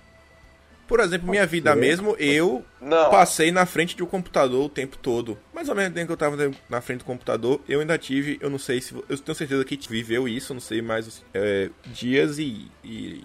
Por 0.87 0.99
exemplo, 0.99 1.27
minha 1.27 1.45
vida 1.47 1.75
mesmo, 1.75 2.15
eu 2.19 2.63
Não. 2.79 3.09
passei 3.09 3.51
na 3.51 3.65
frente 3.65 3.95
de 3.95 4.03
um 4.03 4.05
computador 4.05 4.65
o 4.65 4.69
tempo 4.69 4.97
todo. 4.97 5.37
Mas 5.53 5.67
ao 5.67 5.75
mesmo 5.75 5.95
tempo 5.95 6.07
que 6.07 6.13
eu 6.13 6.17
tava 6.17 6.51
na 6.69 6.79
frente 6.79 6.99
do 6.99 7.05
computador, 7.05 7.59
eu 7.67 7.79
ainda 7.79 7.97
tive, 7.97 8.37
eu 8.39 8.49
não 8.51 8.59
sei 8.59 8.79
se. 8.79 8.93
Eu 9.09 9.17
tenho 9.17 9.35
certeza 9.35 9.65
que 9.65 9.79
viveu 9.89 10.27
isso, 10.27 10.53
não 10.53 10.61
sei 10.61 10.81
mais, 10.83 11.07
os 11.07 11.25
é, 11.33 11.69
Dias 11.87 12.37
e, 12.37 12.69
e, 12.83 13.23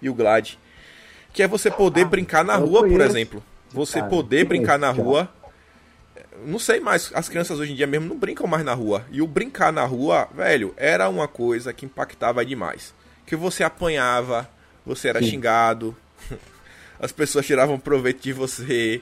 e 0.00 0.08
o 0.08 0.14
Glad. 0.14 0.52
Que 1.32 1.42
é 1.42 1.48
você 1.48 1.70
poder 1.70 2.04
brincar 2.04 2.44
na 2.44 2.56
rua, 2.56 2.86
por 2.86 3.00
exemplo. 3.00 3.42
Você 3.70 3.98
Cara, 3.98 4.10
poder 4.10 4.44
brincar 4.44 4.78
na 4.78 4.90
rua. 4.90 5.28
Não 6.44 6.58
sei 6.58 6.80
mais, 6.80 7.10
as 7.14 7.28
crianças 7.28 7.58
hoje 7.58 7.72
em 7.72 7.74
dia 7.74 7.86
mesmo 7.86 8.08
não 8.08 8.16
brincam 8.16 8.46
mais 8.46 8.64
na 8.64 8.72
rua. 8.72 9.04
E 9.10 9.20
o 9.20 9.26
brincar 9.26 9.72
na 9.72 9.84
rua, 9.84 10.28
velho, 10.34 10.72
era 10.76 11.08
uma 11.08 11.28
coisa 11.28 11.72
que 11.72 11.84
impactava 11.84 12.44
demais. 12.44 12.94
Que 13.26 13.36
você 13.36 13.62
apanhava, 13.62 14.48
você 14.84 15.08
era 15.08 15.20
Sim. 15.20 15.30
xingado, 15.30 15.94
as 17.00 17.10
pessoas 17.12 17.46
tiravam 17.46 17.78
proveito 17.78 18.22
de 18.22 18.32
você, 18.32 19.00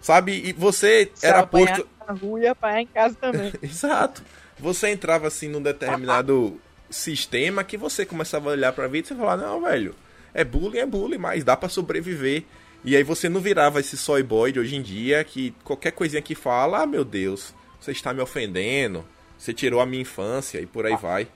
sabe? 0.00 0.32
E 0.44 0.52
você 0.52 1.10
Se 1.14 1.26
era 1.26 1.46
posto. 1.46 1.86
na 2.06 2.14
rua 2.14 2.40
e 2.40 2.46
apanhar 2.46 2.80
em 2.80 2.86
casa 2.86 3.14
também. 3.20 3.52
Exato. 3.62 4.22
Você 4.58 4.88
entrava 4.88 5.26
assim 5.26 5.48
num 5.48 5.62
determinado 5.62 6.58
sistema 6.88 7.62
que 7.64 7.76
você 7.76 8.06
começava 8.06 8.50
a 8.50 8.52
olhar 8.52 8.72
pra 8.72 8.86
vida 8.86 9.06
e 9.06 9.08
você 9.08 9.14
falava, 9.14 9.42
não, 9.42 9.60
velho, 9.60 9.94
é 10.32 10.44
bullying, 10.44 10.78
é 10.78 10.86
bullying, 10.86 11.18
mas 11.18 11.44
dá 11.44 11.56
pra 11.56 11.68
sobreviver. 11.68 12.44
E 12.84 12.96
aí 12.96 13.02
você 13.02 13.28
não 13.28 13.40
virava 13.40 13.80
esse 13.80 13.96
soy 13.96 14.22
boy 14.22 14.52
de 14.52 14.60
hoje 14.60 14.76
em 14.76 14.82
dia 14.82 15.24
que 15.24 15.52
qualquer 15.64 15.90
coisinha 15.90 16.22
que 16.22 16.34
fala, 16.34 16.82
ah, 16.82 16.86
meu 16.86 17.04
Deus, 17.04 17.54
você 17.80 17.92
está 17.92 18.12
me 18.12 18.20
ofendendo, 18.20 19.04
você 19.38 19.52
tirou 19.52 19.80
a 19.80 19.86
minha 19.86 20.02
infância 20.02 20.60
e 20.60 20.66
por 20.66 20.86
aí 20.86 20.96
vai. 20.96 21.26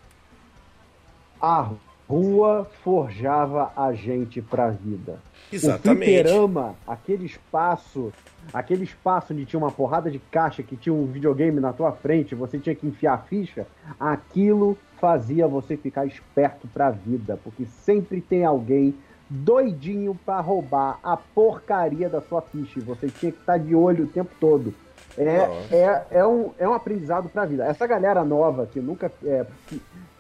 A 1.41 1.71
rua 2.09 2.67
forjava 2.83 3.71
a 3.77 3.93
gente 3.93 4.41
pra 4.41 4.71
vida. 4.71 5.19
O 5.53 5.55
Exatamente. 5.55 6.05
fliperama, 6.05 6.75
aquele 6.87 7.27
espaço, 7.27 8.13
aquele 8.53 8.85
espaço 8.85 9.33
onde 9.33 9.45
tinha 9.45 9.59
uma 9.59 9.71
porrada 9.71 10.11
de 10.11 10.19
caixa, 10.19 10.63
que 10.63 10.77
tinha 10.77 10.95
um 10.95 11.07
videogame 11.07 11.61
na 11.61 11.73
tua 11.73 11.93
frente, 11.93 12.35
você 12.35 12.59
tinha 12.59 12.75
que 12.75 12.87
enfiar 12.87 13.15
a 13.15 13.19
ficha, 13.19 13.67
aquilo 14.01 14.77
fazia 15.01 15.47
você 15.47 15.77
ficar 15.77 16.07
esperto 16.07 16.67
pra 16.69 16.91
vida, 16.91 17.39
porque 17.45 17.67
sempre 17.67 18.21
tem 18.21 18.45
alguém 18.45 18.95
doidinho 19.31 20.19
pra 20.25 20.41
roubar 20.41 20.99
a 21.03 21.17
porcaria 21.17 22.09
da 22.09 22.21
sua 22.21 22.41
ficha, 22.41 22.79
e 22.79 22.83
você 22.83 23.09
tinha 23.09 23.31
que 23.31 23.39
estar 23.39 23.59
de 23.59 23.75
olho 23.75 24.05
o 24.05 24.09
tempo 24.09 24.31
todo. 24.41 24.75
É, 25.17 25.47
Nossa. 25.47 25.75
é, 25.75 26.07
é, 26.11 26.27
um, 26.27 26.51
é 26.59 26.69
um 26.69 26.75
aprendizado 26.75 27.29
pra 27.29 27.45
vida. 27.45 27.65
Essa 27.65 27.87
galera 27.87 28.25
nova 28.25 28.67
que 28.67 28.81
nunca 28.81 29.11
é, 29.25 29.45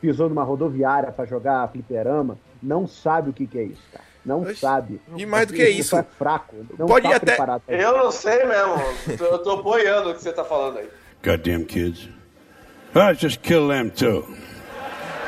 pisou 0.00 0.28
numa 0.28 0.42
rodoviária 0.44 1.11
pra 1.12 1.24
jogar 1.24 1.68
fliperama, 1.68 2.38
não 2.62 2.87
sabe 2.87 3.30
o 3.30 3.32
que, 3.32 3.46
que 3.46 3.58
é 3.58 3.62
isso, 3.64 3.82
cara. 3.92 4.04
Não 4.24 4.42
Oxe, 4.42 4.56
sabe. 4.56 5.00
e 5.16 5.24
mais 5.24 5.46
do 5.46 5.54
que 5.54 5.66
isso, 5.68 5.96
pessoal 5.96 6.02
É 6.02 6.16
fraco. 6.18 6.56
Não 6.78 6.87
pode 6.87 7.04
tá 7.04 7.12
ir 7.12 7.14
até- 7.14 7.34
isso. 7.34 7.62
Eu 7.82 7.96
não 7.98 8.11
sei 8.11 8.44
mesmo. 8.44 8.74
Eu 9.20 9.38
tô 9.38 9.62
boiando 9.62 10.11
o 10.11 10.14
que 10.14 10.22
você 10.22 10.32
tá 10.32 10.44
falando 10.44 10.78
aí. 10.78 10.88
Goddamn 11.24 11.64
kids. 11.64 12.08
I 12.94 13.14
just 13.14 13.40
kill 13.40 13.68
them 13.68 13.88
too. 13.90 14.26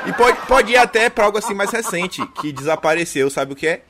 E 0.07 0.13
pode, 0.13 0.39
pode 0.47 0.73
ir 0.73 0.77
até 0.77 1.09
pra 1.09 1.25
algo 1.27 1.39
assim 1.39 1.55
mais 1.55 1.71
recente, 1.71 2.27
que 2.41 2.53
desapareceu, 2.53 3.31
sabe 3.31 3.53
o 3.53 3.57
que 3.57 3.67
é? 3.67 3.83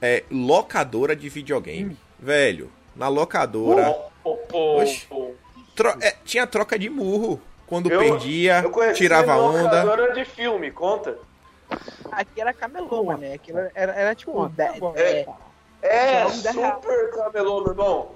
É 0.00 0.22
locadora 0.30 1.14
de 1.16 1.28
videogame. 1.28 1.96
Velho, 2.20 2.70
na 2.94 3.08
locadora. 3.08 3.92
Pô, 4.22 4.38
Oxe. 4.80 5.06
pô. 5.08 5.32
tro- 5.74 5.96
é, 6.00 6.14
tinha 6.24 6.46
troca 6.46 6.78
de 6.78 6.88
murro. 6.88 7.40
Quando 7.66 7.90
Eu- 7.90 7.98
perdia, 8.00 8.60
eu 8.62 8.70
conheci 8.70 8.96
tirava 8.98 9.36
onda. 9.36 9.62
locadora 9.62 10.12
de 10.12 10.24
filme, 10.24 10.70
conta. 10.70 11.18
Aqui 12.10 12.40
era 12.40 12.52
camelô, 12.52 13.16
né? 13.16 13.34
Aquilo 13.34 13.58
era, 13.74 13.92
era 13.92 14.14
tipo. 14.14 14.32
Pô, 14.32 14.48
da- 14.48 14.72
tá 14.72 14.92
é, 14.96 15.26
É, 15.82 16.16
real. 16.18 16.30
super 16.30 17.10
camelô, 17.12 17.60
meu 17.62 17.70
irmão. 17.72 18.10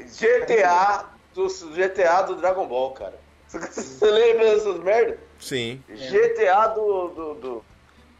GTA 0.00 1.04
do 1.34 1.46
GTA 1.74 2.22
do 2.22 2.34
Dragon 2.36 2.66
Ball, 2.66 2.90
cara. 2.92 3.18
Você 3.48 4.10
lembra 4.10 4.54
dessas 4.54 4.78
merda? 4.80 5.18
Sim. 5.38 5.82
GTA 5.88 6.66
do. 6.68 7.08
do, 7.08 7.34
do- 7.34 7.64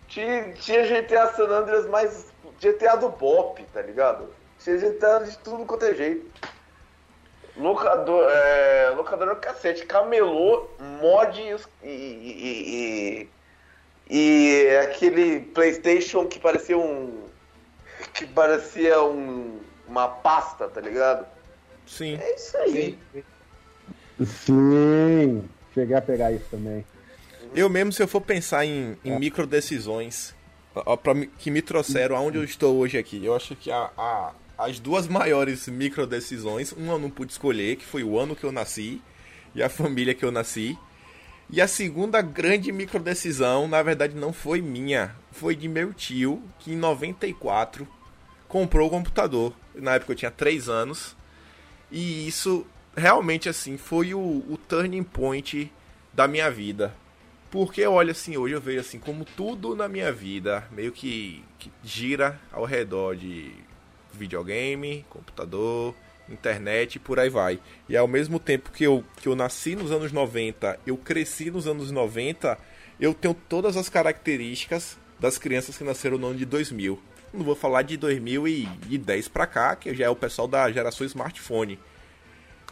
Tinha, 0.09 0.53
tinha 0.53 0.85
GTA 0.87 1.33
San 1.35 1.49
Andreas, 1.49 1.87
mas 1.87 2.27
GTA 2.61 2.95
do 2.97 3.09
Bop, 3.09 3.61
tá 3.73 3.83
ligado? 3.83 4.29
Tinha 4.61 4.79
GTA 4.79 5.19
de 5.25 5.37
tudo 5.39 5.65
quanto 5.67 5.85
é 5.85 5.95
jeito. 5.95 6.31
Locador, 7.59 8.29
é, 8.31 8.91
locador 8.97 9.29
no 9.29 9.37
cacete, 9.37 9.87
camelô, 9.87 10.69
mod 11.01 11.41
e, 11.83 11.87
e, 11.89 13.29
e, 14.11 14.15
e- 14.15 14.77
aquele 14.79 15.41
Playstation 15.41 16.27
que 16.27 16.39
parecia 16.39 16.77
um. 16.77 17.25
que 18.13 18.27
parecia 18.27 19.03
um, 19.03 19.59
uma 19.89 20.07
pasta, 20.09 20.69
tá 20.69 20.81
ligado? 20.83 21.27
Sim. 21.87 22.19
É 22.21 22.35
isso 22.35 22.57
aí. 22.59 22.99
Sim, 24.25 25.49
cheguei 25.75 25.97
a 25.97 26.03
pegar 26.03 26.33
isso 26.33 26.45
também. 26.51 26.85
Eu 27.55 27.69
mesmo, 27.71 27.93
se 27.93 28.03
eu 28.03 28.09
for 28.09 28.21
pensar 28.21 28.65
em, 28.67 28.97
em 29.05 29.19
micro 29.19 29.47
decisões 29.47 30.35
que 31.39 31.51
me 31.51 31.63
trouxeram 31.63 32.17
aonde 32.17 32.37
eu 32.37 32.45
estou 32.45 32.77
hoje 32.77 32.99
aqui, 32.99 33.25
eu 33.25 33.35
acho 33.35 33.57
que 33.57 33.71
a, 33.71 33.91
a- 33.97 34.33
as 34.59 34.79
duas 34.79 35.07
maiores 35.09 35.67
micro 35.69 36.07
decisões, 36.07 36.73
uma 36.73 36.95
eu 36.95 36.99
não 36.99 37.11
pude 37.11 37.33
escolher, 37.33 37.77
que 37.77 37.85
foi 37.85 38.03
o 38.03 38.19
ano 38.19 38.37
que 38.37 38.45
eu 38.45 38.53
nasci 38.53 39.01
e 39.55 39.63
a 39.63 39.69
família 39.69 40.15
que 40.15 40.25
eu 40.25 40.31
nasci. 40.31 40.79
E 41.49 41.61
a 41.61 41.69
segunda 41.69 42.21
grande 42.21 42.73
micro 42.73 42.99
decisão, 42.99 43.69
na 43.69 43.81
verdade, 43.83 44.17
não 44.17 44.33
foi 44.33 44.61
minha, 44.61 45.15
foi 45.31 45.55
de 45.55 45.69
meu 45.69 45.95
tio, 45.95 46.43
que 46.59 46.73
em 46.73 46.77
94 46.77 47.87
comprou 48.49 48.89
o 48.89 48.91
computador. 48.91 49.53
Na 49.75 49.95
época 49.95 50.13
eu 50.13 50.17
tinha 50.17 50.31
3 50.31 50.69
anos. 50.69 51.17
E 51.91 52.27
isso 52.27 52.67
realmente 52.97 53.49
assim 53.49 53.77
foi 53.77 54.13
o, 54.13 54.19
o 54.19 54.59
turning 54.69 55.05
point 55.05 55.73
da 56.13 56.27
minha 56.27 56.51
vida. 56.51 56.95
Porque 57.49 57.81
eu 57.81 57.93
olho 57.93 58.11
assim, 58.11 58.37
hoje 58.37 58.55
eu 58.55 58.61
vejo 58.61 58.81
assim, 58.81 58.99
como 58.99 59.25
tudo 59.25 59.77
na 59.77 59.89
minha 59.89 60.13
vida 60.13 60.67
meio 60.73 60.91
que, 60.91 61.45
que 61.59 61.71
gira 61.85 62.41
ao 62.51 62.65
redor 62.65 63.15
de 63.15 63.53
videogame, 64.17 65.05
computador, 65.11 65.95
internet 66.29 66.97
e 66.97 66.99
por 66.99 67.19
aí 67.21 67.29
vai. 67.29 67.61
E 67.89 67.97
ao 67.97 68.09
mesmo 68.09 68.39
tempo 68.41 68.71
que 68.73 68.85
eu, 68.85 69.05
que 69.21 69.29
eu 69.29 69.37
nasci 69.37 69.77
nos 69.77 69.93
anos 69.93 70.11
90, 70.13 70.79
eu 70.87 70.97
cresci 70.97 71.51
nos 71.51 71.67
anos 71.67 71.91
90, 71.91 72.59
eu 73.01 73.15
tenho 73.15 73.35
todas 73.35 73.77
as 73.77 73.89
características 73.89 74.99
das 75.21 75.39
crianças 75.39 75.77
que 75.79 75.85
nasceram 75.85 76.19
no 76.19 76.27
ano 76.29 76.39
de 76.39 76.45
2000. 76.45 77.01
Não 77.33 77.45
vou 77.45 77.55
falar 77.55 77.83
de 77.83 77.97
2010 77.97 79.29
pra 79.29 79.47
cá, 79.47 79.77
que 79.77 79.95
já 79.95 80.07
é 80.07 80.09
o 80.09 80.17
pessoal 80.17 80.49
da 80.49 80.71
geração 80.71 81.07
smartphone. 81.07 81.79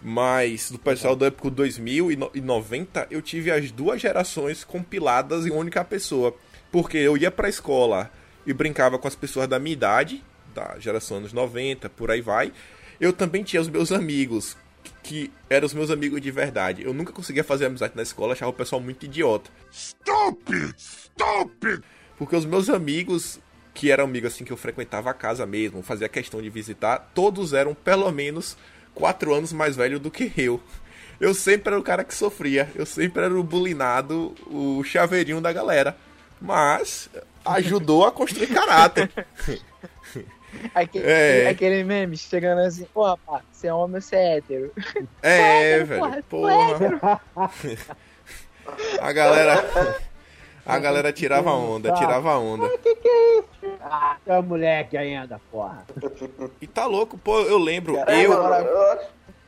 Mas 0.03 0.71
do 0.71 0.79
pessoal 0.79 1.17
do 1.17 1.25
época 1.25 1.51
2000 1.51 2.11
e 2.13 2.17
no- 2.17 2.31
e 2.35 2.41
90, 2.41 3.07
eu 3.11 3.23
tive 3.23 3.51
as 3.51 3.71
duas 3.71 4.01
gerações 4.01 4.63
compiladas 4.65 5.47
em 5.47 5.51
única 5.51 5.85
pessoa. 5.85 6.37
Porque 6.71 6.99
eu 6.99 7.17
ia 7.17 7.31
pra 7.31 7.49
escola 7.49 8.11
e 8.47 8.53
brincava 8.53 8.99
com 8.99 9.09
as 9.09 9.15
pessoas 9.15 9.49
da 9.49 9.59
minha 9.59 9.73
idade, 9.73 10.23
da 10.55 10.79
geração 10.79 11.19
anos 11.19 11.33
90, 11.33 11.91
por 11.91 12.11
aí 12.11 12.21
vai. 12.21 12.53
Eu 13.01 13.13
também 13.13 13.43
tinha 13.43 13.61
os 13.61 13.69
meus 13.69 13.93
amigos, 13.93 14.57
que 15.03 15.31
eram 15.51 15.67
os 15.67 15.75
meus 15.75 15.91
amigos 15.91 16.21
de 16.21 16.31
verdade. 16.31 16.83
Eu 16.83 16.95
nunca 16.95 17.13
conseguia 17.13 17.45
fazer 17.45 17.67
amizade 17.67 17.95
na 17.97 18.03
escola, 18.03 18.33
achava 18.33 18.51
o 18.51 18.55
pessoal 18.55 18.81
muito 18.81 19.05
idiota. 19.05 19.51
Stupid! 19.73 20.75
Stupid! 20.79 21.83
Porque 22.17 22.37
os 22.37 22.45
meus 22.45 22.71
amigos, 22.71 23.41
que 23.75 23.91
eram 23.91 24.05
amigos 24.05 24.33
assim 24.33 24.45
que 24.45 24.53
eu 24.53 24.57
frequentava 24.57 25.11
a 25.11 25.15
casa 25.15 25.45
mesmo, 25.45 25.83
fazia 25.83 26.09
questão 26.09 26.41
de 26.41 26.49
visitar, 26.49 27.11
todos 27.15 27.53
eram 27.53 27.75
pelo 27.75 28.11
menos 28.13 28.57
quatro 28.95 29.35
anos 29.35 29.53
mais 29.53 29.77
velhos 29.77 30.01
do 30.01 30.11
que 30.11 30.33
eu. 30.37 30.61
Eu 31.21 31.35
sempre 31.35 31.71
era 31.73 31.81
o 31.81 31.83
cara 31.83 32.05
que 32.05 32.15
sofria, 32.15 32.71
eu 32.75 32.87
sempre 32.87 33.25
era 33.25 33.39
o 33.39 33.43
bulinado, 33.43 34.35
o 34.47 34.83
chaveirinho 34.85 35.41
da 35.41 35.53
galera. 35.53 35.97
Mas 36.41 37.09
ajudou 37.45 38.05
a 38.05 38.13
construir 38.13 38.49
caráter. 38.49 39.11
aquele, 40.75 41.05
É. 41.07 41.49
aquele 41.49 41.85
meme 41.85 42.17
chegando 42.17 42.61
assim, 42.61 42.87
pô, 42.93 43.05
rapaz, 43.05 43.43
você 43.53 43.67
é 43.69 43.75
homem 43.75 43.97
ou 43.97 44.01
você 44.03 44.17
é 44.17 44.37
hétero? 44.37 44.73
É, 45.23 45.73
hétero, 45.81 45.87
velho. 45.87 46.25
porra, 46.25 47.21
Porra. 47.35 47.51
A 49.01 49.13
galera. 49.13 49.65
A 50.67 50.79
galera 50.79 51.13
tirava 51.13 51.51
onda, 51.53 51.93
tirava 51.93 52.39
onda. 52.39 52.67
Ah, 53.83 54.17
é 54.27 54.41
moleque 54.41 54.97
ainda, 54.97 55.39
porra. 55.51 55.85
E 56.61 56.67
tá 56.67 56.87
louco, 56.87 57.19
pô, 57.19 57.41
eu 57.43 57.59
lembro. 57.59 57.97
É, 58.07 58.25
Eu, 58.25 58.33
eu, 58.33 58.43
eu 58.43 58.99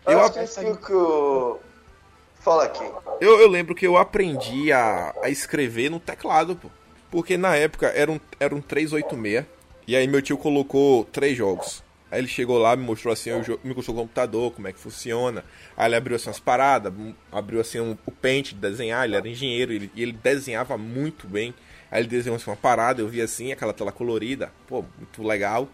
eu 0.09 0.21
acho 0.21 0.35
que 0.35 0.45
isso 0.45 0.61
que, 0.61 0.77
que 0.87 0.93
o. 0.93 1.59
Fala 2.41 2.65
aqui. 2.65 2.85
Eu, 3.21 3.41
eu 3.41 3.49
lembro 3.49 3.75
que 3.75 3.87
eu 3.87 3.97
aprendi 3.97 4.71
a, 4.73 5.15
a 5.23 5.31
escrever 5.31 5.91
no 5.91 5.99
teclado, 5.99 6.55
pô. 6.55 6.69
Porque 7.11 7.37
na 7.39 7.57
época 7.57 7.87
era 7.89 8.11
um, 8.13 8.21
era 8.39 8.55
um 8.55 8.61
386. 8.61 9.47
E 9.87 9.95
aí 9.95 10.07
meu 10.07 10.21
tio 10.21 10.37
colocou 10.37 11.05
três 11.05 11.37
jogos. 11.37 11.83
Aí 12.11 12.21
ele 12.21 12.29
chegou 12.29 12.59
lá, 12.59 12.77
me 12.77 12.85
mostrou 12.85 13.13
assim, 13.13 13.31
me 13.65 13.75
mostrou 13.75 13.97
o 13.97 14.01
computador, 14.01 14.53
como 14.53 14.69
é 14.69 14.73
que 14.73 14.79
funciona. 14.79 15.45
Aí 15.77 15.87
ele 15.89 15.97
abriu 15.97 16.17
assim 16.17 16.29
umas 16.29 16.39
paradas, 16.39 16.93
abriu 17.33 17.61
assim 17.61 17.81
um- 17.81 17.97
o 18.07 18.13
pente 18.13 18.55
de 18.55 18.61
desenhar, 18.61 19.05
ele 19.05 19.17
era 19.17 19.29
engenheiro 19.29 19.73
ele- 19.73 19.91
e 19.95 20.03
ele 20.03 20.13
desenhava 20.13 20.79
muito 20.79 21.27
bem. 21.27 21.53
Aí 21.91 22.01
ele 22.01 22.09
desenhou 22.09 22.37
assim 22.37 22.49
uma 22.51 22.57
parada, 22.57 23.01
eu 23.01 23.09
vi 23.09 23.21
assim, 23.21 23.53
aquela 23.53 23.73
tela 23.73 23.91
colorida, 23.93 24.53
pô, 24.69 24.85
muito 24.99 25.23
legal. 25.23 25.69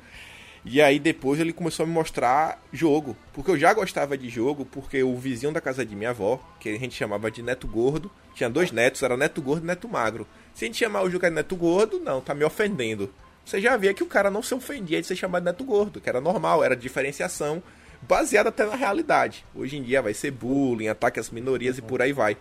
E 0.65 0.81
aí 0.81 0.99
depois 0.99 1.41
ele 1.41 1.53
começou 1.53 1.85
a 1.85 1.87
me 1.87 1.93
mostrar 1.93 2.63
jogo. 2.73 3.17
Porque 3.33 3.51
eu 3.51 3.59
já 3.59 3.75
gostava 3.75 4.17
de 4.17 4.29
jogo, 4.29 4.65
porque 4.65 5.03
o 5.03 5.17
vizinho 5.17 5.53
da 5.53 5.61
casa 5.61 5.85
de 5.85 5.95
minha 5.97 6.11
avó, 6.11 6.41
que 6.61 6.69
a 6.69 6.79
gente 6.79 6.95
chamava 6.95 7.31
de 7.31 7.43
neto 7.43 7.67
gordo, 7.67 8.11
tinha 8.35 8.49
dois 8.49 8.71
netos, 8.71 9.03
era 9.03 9.17
neto 9.17 9.43
gordo 9.43 9.65
e 9.65 9.67
neto 9.67 9.89
magro. 9.89 10.27
Se 10.55 10.65
a 10.65 10.69
gente 10.69 10.79
chamar 10.79 11.03
o 11.03 11.11
jogo 11.11 11.25
de 11.27 11.31
neto 11.35 11.57
gordo, 11.57 11.99
não, 11.99 12.21
tá 12.21 12.33
me 12.35 12.45
ofendendo. 12.45 13.13
Você 13.45 13.61
já 13.61 13.77
via 13.77 13.93
que 13.93 14.03
o 14.03 14.07
cara 14.07 14.31
não 14.31 14.43
se 14.43 14.55
ofendia 14.55 15.01
de 15.01 15.07
ser 15.07 15.17
chamado 15.17 15.43
de 15.43 15.51
neto 15.51 15.65
gordo, 15.65 16.01
que 16.01 16.09
era 16.09 16.21
normal, 16.21 16.63
era 16.63 16.77
diferenciação, 16.77 17.63
baseada 18.01 18.49
até 18.49 18.65
na 18.65 18.77
realidade. 18.77 19.45
Hoje 19.55 19.77
em 19.77 19.83
dia 19.83 20.01
vai 20.01 20.15
ser 20.15 20.31
bullying, 20.31 20.89
ataque 20.89 21.21
às 21.21 21.31
minorias 21.31 21.79
e 21.79 21.83
por 21.83 22.01
aí 22.01 22.13
vai. 22.13 22.37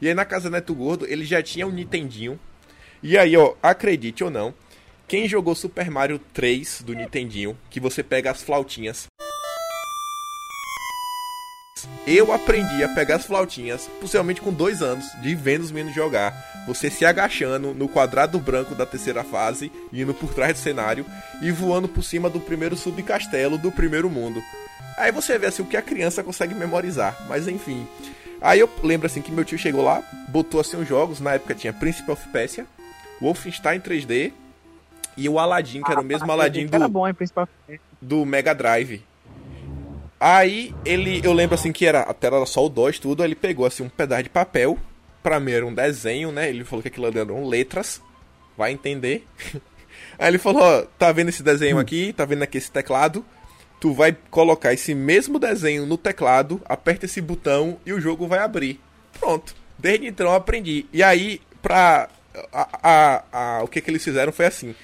E 0.00 0.08
aí 0.08 0.14
na 0.14 0.24
casa 0.24 0.48
do 0.48 0.52
neto 0.52 0.74
gordo, 0.74 1.06
ele 1.06 1.24
já 1.24 1.42
tinha 1.42 1.66
um 1.66 1.70
Nintendinho. 1.70 2.38
E 3.02 3.16
aí, 3.16 3.36
ó, 3.36 3.54
acredite 3.62 4.22
ou 4.22 4.30
não, 4.30 4.54
quem 5.08 5.26
jogou 5.26 5.54
Super 5.54 5.90
Mario 5.90 6.18
3 6.32 6.82
do 6.82 6.94
Nintendinho, 6.94 7.58
que 7.70 7.80
você 7.80 8.02
pega 8.02 8.30
as 8.30 8.42
flautinhas. 8.42 9.06
Eu 12.06 12.32
aprendi 12.32 12.82
a 12.82 12.88
pegar 12.88 13.16
as 13.16 13.26
flautinhas, 13.26 13.88
possivelmente 14.00 14.40
com 14.40 14.52
dois 14.52 14.82
anos, 14.82 15.04
de 15.20 15.34
vendo 15.34 15.62
os 15.62 15.70
meninos 15.70 15.94
jogar. 15.94 16.34
Você 16.66 16.90
se 16.90 17.04
agachando 17.04 17.74
no 17.74 17.88
quadrado 17.88 18.38
branco 18.38 18.74
da 18.74 18.86
terceira 18.86 19.24
fase, 19.24 19.72
indo 19.92 20.14
por 20.14 20.34
trás 20.34 20.52
do 20.54 20.58
cenário 20.58 21.06
e 21.40 21.50
voando 21.50 21.88
por 21.88 22.02
cima 22.02 22.28
do 22.28 22.40
primeiro 22.40 22.76
subcastelo 22.76 23.58
do 23.58 23.72
primeiro 23.72 24.10
mundo. 24.10 24.42
Aí 24.96 25.10
você 25.10 25.38
vê 25.38 25.46
assim 25.46 25.62
o 25.62 25.66
que 25.66 25.76
a 25.76 25.82
criança 25.82 26.22
consegue 26.22 26.54
memorizar, 26.54 27.16
mas 27.28 27.48
enfim. 27.48 27.86
Aí 28.40 28.60
eu 28.60 28.68
lembro 28.82 29.06
assim 29.06 29.22
que 29.22 29.32
meu 29.32 29.44
tio 29.44 29.58
chegou 29.58 29.82
lá, 29.82 30.02
botou 30.28 30.60
assim 30.60 30.76
os 30.76 30.88
jogos, 30.88 31.20
na 31.20 31.34
época 31.34 31.54
tinha 31.54 31.72
Príncipe 31.72 32.10
of 32.10 32.28
Persia, 32.28 32.66
Wolfenstein 33.20 33.80
3D 33.80 34.32
e 35.16 35.28
o 35.28 35.38
Aladdin, 35.38 35.82
que 35.82 35.90
era 35.92 36.00
o 36.00 36.04
mesmo 36.04 36.30
Aladdin 36.30 36.68
Era 36.72 36.86
do, 36.86 36.88
bom, 36.88 37.06
hein, 37.06 37.14
do 38.00 38.24
Mega 38.24 38.54
Drive. 38.54 39.02
Aí 40.20 40.74
ele, 40.84 41.20
eu 41.24 41.32
lembro 41.32 41.54
assim 41.54 41.72
que 41.72 41.86
era 41.86 42.00
a 42.02 42.12
tela 42.12 42.36
era 42.36 42.46
só 42.46 42.64
o 42.64 42.68
DOS 42.68 42.98
tudo, 42.98 43.22
aí 43.22 43.28
ele 43.28 43.34
pegou 43.34 43.64
assim 43.64 43.82
um 43.82 43.88
pedaço 43.88 44.24
de 44.24 44.28
papel, 44.28 44.78
pra 45.22 45.40
mim 45.40 45.52
era 45.52 45.66
um 45.66 45.72
desenho, 45.74 46.30
né? 46.30 46.50
Ele 46.50 46.62
falou 46.64 46.82
que 46.82 46.88
aquilo 46.88 47.06
eram 47.06 47.46
letras, 47.48 48.02
vai 48.56 48.72
entender. 48.72 49.26
Aí 50.18 50.28
ele 50.28 50.38
falou, 50.38 50.62
ó, 50.62 50.82
tá 50.98 51.10
vendo 51.12 51.30
esse 51.30 51.42
desenho 51.42 51.78
aqui, 51.78 52.12
tá 52.12 52.26
vendo 52.26 52.42
aqui 52.42 52.58
esse 52.58 52.70
teclado? 52.70 53.24
Tu 53.80 53.92
vai 53.94 54.14
colocar 54.30 54.72
esse 54.74 54.94
mesmo 54.94 55.38
desenho 55.38 55.86
no 55.86 55.96
teclado, 55.96 56.60
aperta 56.66 57.06
esse 57.06 57.22
botão 57.22 57.78
e 57.86 57.92
o 57.94 58.00
jogo 58.00 58.26
vai 58.26 58.40
abrir. 58.40 58.78
Pronto. 59.18 59.54
Desde 59.78 60.06
então 60.06 60.26
eu 60.26 60.34
aprendi. 60.34 60.84
E 60.92 61.02
aí, 61.02 61.40
pra. 61.62 62.08
A, 62.52 62.68
a, 62.82 63.24
a- 63.32 63.62
o 63.62 63.68
que, 63.68 63.80
que 63.80 63.90
eles 63.90 64.04
fizeram 64.04 64.30
foi 64.32 64.44
assim. 64.46 64.74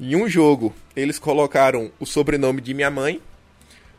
Em 0.00 0.16
um 0.16 0.26
jogo, 0.28 0.74
eles 0.94 1.18
colocaram 1.18 1.90
o 2.00 2.06
sobrenome 2.06 2.62
de 2.62 2.72
minha 2.72 2.90
mãe. 2.90 3.20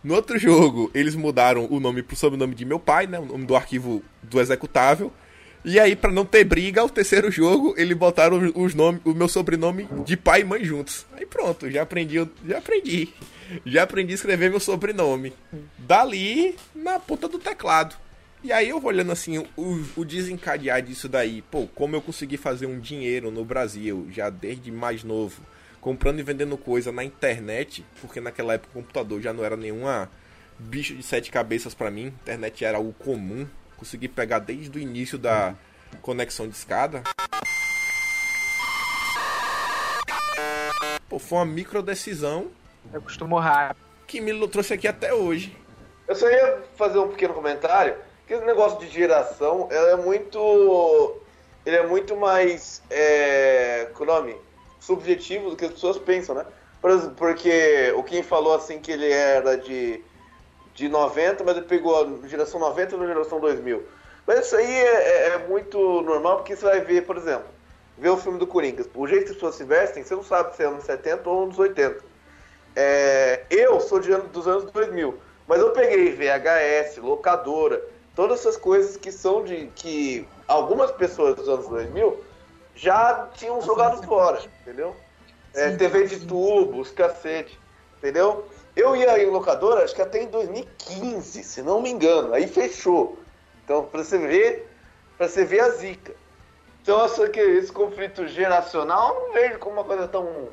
No 0.03 0.15
outro 0.15 0.37
jogo, 0.37 0.89
eles 0.93 1.15
mudaram 1.15 1.67
o 1.69 1.79
nome 1.79 2.03
pro 2.03 2.15
sobrenome 2.15 2.55
de 2.55 2.65
meu 2.65 2.79
pai, 2.79 3.07
né? 3.07 3.19
O 3.19 3.25
nome 3.25 3.45
do 3.45 3.55
arquivo 3.55 4.03
do 4.23 4.39
executável. 4.39 5.11
E 5.65 5.79
aí, 5.79 5.95
pra 5.95 6.11
não 6.11 6.23
ter 6.23 6.43
briga, 6.43 6.83
o 6.83 6.89
terceiro 6.89 7.29
jogo, 7.29 7.73
eles 7.77 7.97
botaram 7.97 8.53
os 8.55 8.73
nome, 8.73 9.01
o 9.03 9.13
meu 9.13 9.27
sobrenome 9.27 9.87
de 10.05 10.15
pai 10.15 10.41
e 10.41 10.43
mãe 10.45 10.63
juntos. 10.63 11.05
Aí 11.11 11.25
pronto, 11.25 11.69
já 11.69 11.81
aprendi, 11.81 12.15
já 12.47 12.57
aprendi. 12.59 13.09
Já 13.65 13.83
aprendi 13.83 14.13
a 14.13 14.15
escrever 14.15 14.49
meu 14.49 14.59
sobrenome. 14.59 15.33
Dali, 15.77 16.55
na 16.75 16.99
ponta 16.99 17.27
do 17.27 17.39
teclado. 17.39 17.95
E 18.43 18.51
aí 18.51 18.69
eu 18.69 18.79
vou 18.79 18.91
olhando 18.91 19.11
assim, 19.11 19.39
o, 19.57 19.83
o 19.95 20.05
desencadear 20.05 20.81
disso 20.81 21.09
daí. 21.09 21.41
Pô, 21.41 21.67
como 21.67 21.95
eu 21.95 22.01
consegui 22.01 22.37
fazer 22.37 22.65
um 22.65 22.79
dinheiro 22.79 23.31
no 23.31 23.43
Brasil, 23.43 24.07
já 24.11 24.29
desde 24.29 24.71
mais 24.71 25.03
novo. 25.03 25.41
Comprando 25.87 26.19
e 26.19 26.21
vendendo 26.21 26.57
coisa 26.57 26.91
na 26.91 27.01
internet, 27.01 27.85
porque 28.01 28.19
naquela 28.19 28.55
época 28.55 28.71
o 28.77 28.81
computador 28.81 29.21
já 29.21 29.31
não 29.31 29.41
era 29.41 29.55
nenhuma 29.55 30.11
bicho 30.59 30.93
de 30.93 31.01
sete 31.01 31.31
cabeças 31.31 31.73
pra 31.73 31.89
mim. 31.89 32.07
Internet 32.07 32.65
era 32.65 32.77
algo 32.77 32.91
comum. 32.91 33.47
Consegui 33.77 34.09
pegar 34.09 34.39
desde 34.39 34.77
o 34.77 34.81
início 34.81 35.17
da 35.17 35.55
conexão 36.01 36.45
de 36.45 36.57
escada. 36.57 37.03
Pô, 41.07 41.17
foi 41.17 41.37
uma 41.37 41.45
micro 41.45 41.81
decisão 41.81 42.51
Eu 42.91 43.01
costumo 43.01 43.39
rápido. 43.39 43.81
que 44.05 44.19
me 44.19 44.45
trouxe 44.49 44.73
aqui 44.73 44.89
até 44.89 45.13
hoje. 45.13 45.55
Eu 46.05 46.15
só 46.15 46.29
ia 46.29 46.63
fazer 46.75 46.99
um 46.99 47.07
pequeno 47.07 47.33
comentário, 47.33 47.95
que 48.27 48.33
esse 48.33 48.43
negócio 48.43 48.77
de 48.79 48.89
geração, 48.89 49.69
ela 49.71 49.91
é 49.91 49.95
muito. 49.95 51.21
Ele 51.65 51.77
é 51.77 51.87
muito 51.87 52.13
mais. 52.17 52.83
É, 52.89 53.89
qual 53.93 54.09
o 54.09 54.13
nome? 54.13 54.46
Subjetivo 54.87 55.49
do 55.49 55.57
que 55.57 55.65
as 55.65 55.71
pessoas 55.71 55.97
pensam, 55.97 56.33
né? 56.33 56.45
Porque 57.17 57.91
o 57.97 58.03
Kim 58.03 58.23
falou 58.23 58.55
assim 58.55 58.79
que 58.79 58.89
ele 58.89 59.11
era 59.11 59.57
de, 59.57 60.01
de 60.73 60.87
90, 60.87 61.43
mas 61.43 61.57
ele 61.57 61.65
pegou 61.65 62.23
a 62.23 62.27
geração 62.27 62.57
90 62.57 62.95
e 62.95 63.03
a 63.03 63.07
geração 63.07 63.39
2000. 63.41 63.83
Mas 64.25 64.45
isso 64.45 64.55
aí 64.55 64.65
é, 64.65 65.27
é 65.33 65.47
muito 65.49 65.77
normal, 66.03 66.37
porque 66.37 66.55
você 66.55 66.63
vai 66.63 66.79
ver, 66.79 67.05
por 67.05 67.17
exemplo, 67.17 67.47
ver 67.97 68.09
o 68.09 68.17
filme 68.17 68.39
do 68.39 68.47
Coringa. 68.47 68.85
O 68.95 69.05
jeito 69.05 69.25
que 69.25 69.31
as 69.31 69.35
pessoas 69.35 69.55
se 69.55 69.65
vestem, 69.65 70.03
você 70.03 70.15
não 70.15 70.23
sabe 70.23 70.55
se 70.55 70.63
é 70.63 70.67
anos 70.67 70.85
70 70.85 71.29
ou 71.29 71.43
anos 71.43 71.59
80. 71.59 72.01
É, 72.73 73.43
eu 73.49 73.81
sou 73.81 73.99
de 73.99 74.15
dos 74.15 74.47
anos 74.47 74.71
2000, 74.71 75.17
mas 75.45 75.59
eu 75.59 75.71
peguei 75.71 76.13
VHS, 76.13 76.97
locadora, 76.97 77.83
todas 78.15 78.39
essas 78.39 78.55
coisas 78.55 78.95
que 78.95 79.11
são 79.11 79.43
de 79.43 79.69
que 79.75 80.25
algumas 80.47 80.91
pessoas 80.91 81.35
dos 81.35 81.49
anos 81.49 81.67
2000 81.67 82.26
já 82.77 83.27
tinham 83.33 83.61
jogado 83.61 84.01
fora, 84.05 84.39
entendeu? 84.61 84.95
É, 85.53 85.71
TV 85.75 86.07
de 86.07 86.19
tubo, 86.19 86.79
os 86.79 86.91
cacete, 86.91 87.59
entendeu? 87.97 88.47
Eu 88.75 88.95
ia 88.95 89.21
em 89.21 89.29
locadora, 89.29 89.83
acho 89.83 89.95
que 89.95 90.01
até 90.01 90.21
em 90.21 90.27
2015, 90.27 91.43
se 91.43 91.61
não 91.63 91.81
me 91.81 91.89
engano, 91.89 92.33
aí 92.33 92.47
fechou. 92.47 93.17
Então, 93.65 93.83
pra 93.85 94.03
você 94.03 94.19
ver, 94.19 94.69
pra 95.17 95.27
você 95.27 95.43
ver 95.43 95.61
a 95.61 95.69
zica. 95.71 96.13
Então, 96.83 97.03
essa, 97.03 97.27
que 97.27 97.39
esse 97.39 97.71
conflito 97.71 98.27
geracional, 98.27 99.15
eu 99.15 99.27
não 99.27 99.33
vejo 99.33 99.59
como 99.59 99.77
uma 99.77 99.83
coisa 99.83 100.07
tão, 100.07 100.49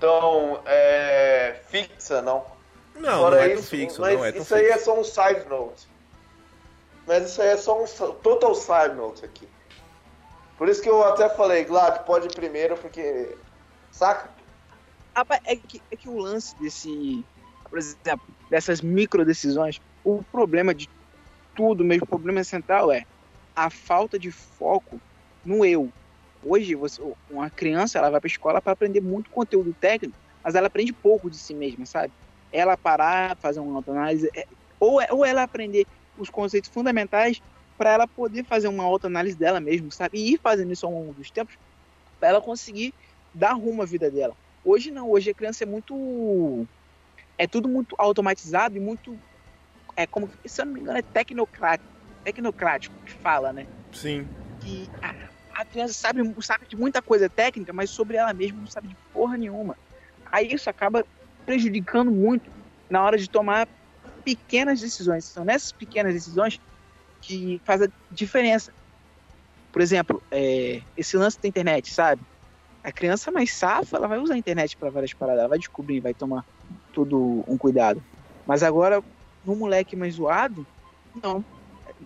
tão 0.00 0.60
é, 0.66 1.60
fixa, 1.68 2.20
não. 2.20 2.44
Não, 2.96 3.20
Fora 3.20 3.36
não 3.36 3.42
é 3.42 3.48
tão 3.50 3.58
isso, 3.60 3.68
fixo, 3.68 4.00
mas 4.00 4.18
não 4.18 4.24
é 4.24 4.32
tão 4.32 4.42
isso 4.42 4.54
aí 4.54 4.66
é 4.66 4.72
fixo. 4.72 4.84
só 4.84 5.00
um 5.00 5.04
side 5.04 5.48
note. 5.48 5.88
Mas 7.06 7.30
isso 7.30 7.40
aí 7.40 7.48
é 7.48 7.56
só 7.56 7.80
um 7.80 7.86
total 8.14 8.54
side 8.54 8.94
note 8.96 9.24
aqui. 9.24 9.48
Por 10.64 10.70
isso 10.70 10.80
que 10.80 10.88
eu 10.88 11.02
até 11.04 11.28
falei, 11.28 11.62
Glad, 11.62 12.06
pode 12.06 12.26
ir 12.26 12.34
primeiro, 12.34 12.74
porque. 12.78 13.36
Saca? 13.90 14.34
É 15.44 15.56
que, 15.56 15.82
é 15.90 15.94
que 15.94 16.08
o 16.08 16.16
lance 16.16 16.58
desse, 16.58 17.22
por 17.68 17.78
exemplo, 17.78 18.24
dessas 18.48 18.80
micro 18.80 19.26
decisões, 19.26 19.78
o 20.02 20.24
problema 20.24 20.74
de 20.74 20.88
tudo 21.54 21.84
mesmo, 21.84 22.04
o 22.04 22.08
problema 22.08 22.42
central 22.44 22.90
é 22.90 23.02
a 23.54 23.68
falta 23.68 24.18
de 24.18 24.32
foco 24.32 25.02
no 25.44 25.66
eu. 25.66 25.92
Hoje, 26.42 26.74
você, 26.74 26.98
uma 27.28 27.50
criança 27.50 27.98
ela 27.98 28.08
vai 28.08 28.18
para 28.18 28.28
escola 28.28 28.62
para 28.62 28.72
aprender 28.72 29.02
muito 29.02 29.28
conteúdo 29.28 29.74
técnico, 29.74 30.16
mas 30.42 30.54
ela 30.54 30.68
aprende 30.68 30.94
pouco 30.94 31.28
de 31.28 31.38
si 31.38 31.54
mesma, 31.54 31.84
sabe? 31.84 32.10
Ela 32.50 32.74
parar, 32.74 33.36
fazer 33.38 33.60
uma 33.60 33.76
autoanálise, 33.76 34.30
é, 34.34 34.46
ou, 34.80 34.98
é- 34.98 35.08
ou 35.12 35.26
ela 35.26 35.42
aprender 35.42 35.86
os 36.16 36.30
conceitos 36.30 36.70
fundamentais 36.72 37.42
para 37.76 37.92
ela 37.92 38.08
poder 38.08 38.44
fazer 38.44 38.68
uma 38.68 38.84
autoanálise 38.84 39.36
dela 39.36 39.60
mesma, 39.60 39.90
sabe? 39.90 40.18
E 40.18 40.34
ir 40.34 40.40
fazendo 40.42 40.72
isso 40.72 40.86
ao 40.86 40.92
longo 40.92 41.12
dos 41.14 41.30
tempos 41.30 41.56
para 42.18 42.28
ela 42.28 42.40
conseguir 42.40 42.94
dar 43.34 43.52
rumo 43.52 43.82
à 43.82 43.84
vida 43.84 44.10
dela. 44.10 44.34
Hoje 44.64 44.90
não, 44.90 45.10
hoje 45.10 45.30
a 45.30 45.34
criança 45.34 45.64
é 45.64 45.66
muito. 45.66 46.66
É 47.36 47.46
tudo 47.46 47.68
muito 47.68 47.94
automatizado 47.98 48.76
e 48.76 48.80
muito. 48.80 49.18
É 49.96 50.06
como. 50.06 50.30
Se 50.46 50.62
eu 50.62 50.66
não 50.66 50.72
me 50.72 50.80
engano, 50.80 50.98
é 50.98 51.02
tecnocrático. 51.02 51.90
Tecnocrático 52.22 52.94
que 53.04 53.12
fala, 53.12 53.52
né? 53.52 53.66
Sim. 53.92 54.26
Que 54.60 54.88
a, 55.02 55.14
a 55.56 55.64
criança 55.66 55.94
sabe, 55.94 56.20
sabe 56.40 56.66
de 56.66 56.76
muita 56.76 57.02
coisa 57.02 57.28
técnica, 57.28 57.72
mas 57.72 57.90
sobre 57.90 58.16
ela 58.16 58.32
mesma 58.32 58.60
não 58.60 58.66
sabe 58.66 58.88
de 58.88 58.96
porra 59.12 59.36
nenhuma. 59.36 59.76
Aí 60.32 60.52
isso 60.52 60.70
acaba 60.70 61.04
prejudicando 61.44 62.10
muito 62.10 62.50
na 62.88 63.02
hora 63.02 63.18
de 63.18 63.28
tomar 63.28 63.68
pequenas 64.24 64.80
decisões. 64.80 65.26
São 65.26 65.44
nessas 65.44 65.72
pequenas 65.72 66.14
decisões 66.14 66.58
que 67.26 67.60
faz 67.64 67.82
a 67.82 67.88
diferença. 68.10 68.72
Por 69.72 69.82
exemplo, 69.82 70.22
é, 70.30 70.80
esse 70.96 71.16
lance 71.16 71.40
da 71.40 71.48
internet, 71.48 71.92
sabe? 71.92 72.22
A 72.82 72.92
criança 72.92 73.30
mais 73.32 73.52
safa, 73.52 73.96
ela 73.96 74.06
vai 74.06 74.18
usar 74.18 74.34
a 74.34 74.38
internet 74.38 74.76
para 74.76 74.90
várias 74.90 75.14
paradas, 75.14 75.40
ela 75.40 75.48
vai 75.48 75.58
descobrir, 75.58 76.00
vai 76.00 76.14
tomar 76.14 76.44
todo 76.92 77.42
um 77.48 77.56
cuidado. 77.56 78.02
Mas 78.46 78.62
agora, 78.62 79.02
no 79.44 79.56
moleque 79.56 79.96
mais 79.96 80.14
zoado, 80.14 80.66
não. 81.22 81.44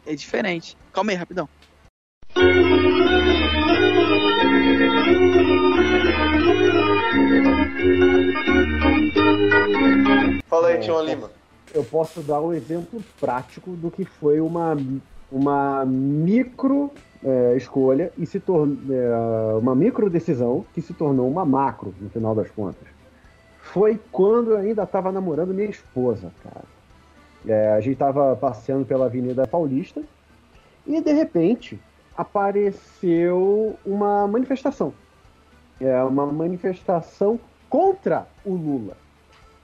É, 0.06 0.12
é 0.12 0.14
diferente. 0.14 0.76
Calma 0.92 1.10
aí, 1.10 1.16
rapidão. 1.16 1.48
Fala 10.48 10.68
aí, 10.68 10.78
Tião. 10.78 11.04
Lima. 11.04 11.30
Eu 11.74 11.84
posso 11.84 12.20
dar 12.20 12.40
um 12.40 12.52
exemplo 12.52 13.02
prático 13.20 13.70
do 13.72 13.90
que 13.90 14.04
foi 14.04 14.40
uma, 14.40 14.76
uma 15.30 15.84
micro 15.84 16.90
é, 17.24 17.56
escolha 17.56 18.12
e 18.16 18.26
se 18.26 18.40
tornou 18.40 19.58
uma 19.58 19.74
micro 19.74 20.08
decisão 20.08 20.64
que 20.72 20.80
se 20.80 20.94
tornou 20.94 21.28
uma 21.28 21.44
macro 21.44 21.94
no 22.00 22.08
final 22.10 22.34
das 22.34 22.50
contas. 22.50 22.86
Foi 23.60 24.00
quando 24.10 24.52
eu 24.52 24.58
ainda 24.58 24.84
estava 24.84 25.12
namorando 25.12 25.52
minha 25.52 25.68
esposa, 25.68 26.32
cara. 26.42 26.64
É, 27.46 27.72
a 27.72 27.80
gente 27.80 27.94
estava 27.94 28.34
passeando 28.36 28.84
pela 28.84 29.06
Avenida 29.06 29.46
Paulista 29.46 30.02
e 30.86 31.00
de 31.00 31.12
repente 31.12 31.78
apareceu 32.16 33.76
uma 33.84 34.26
manifestação. 34.26 34.92
É 35.80 36.02
uma 36.02 36.26
manifestação 36.26 37.38
contra 37.68 38.26
o 38.44 38.54
Lula 38.54 38.96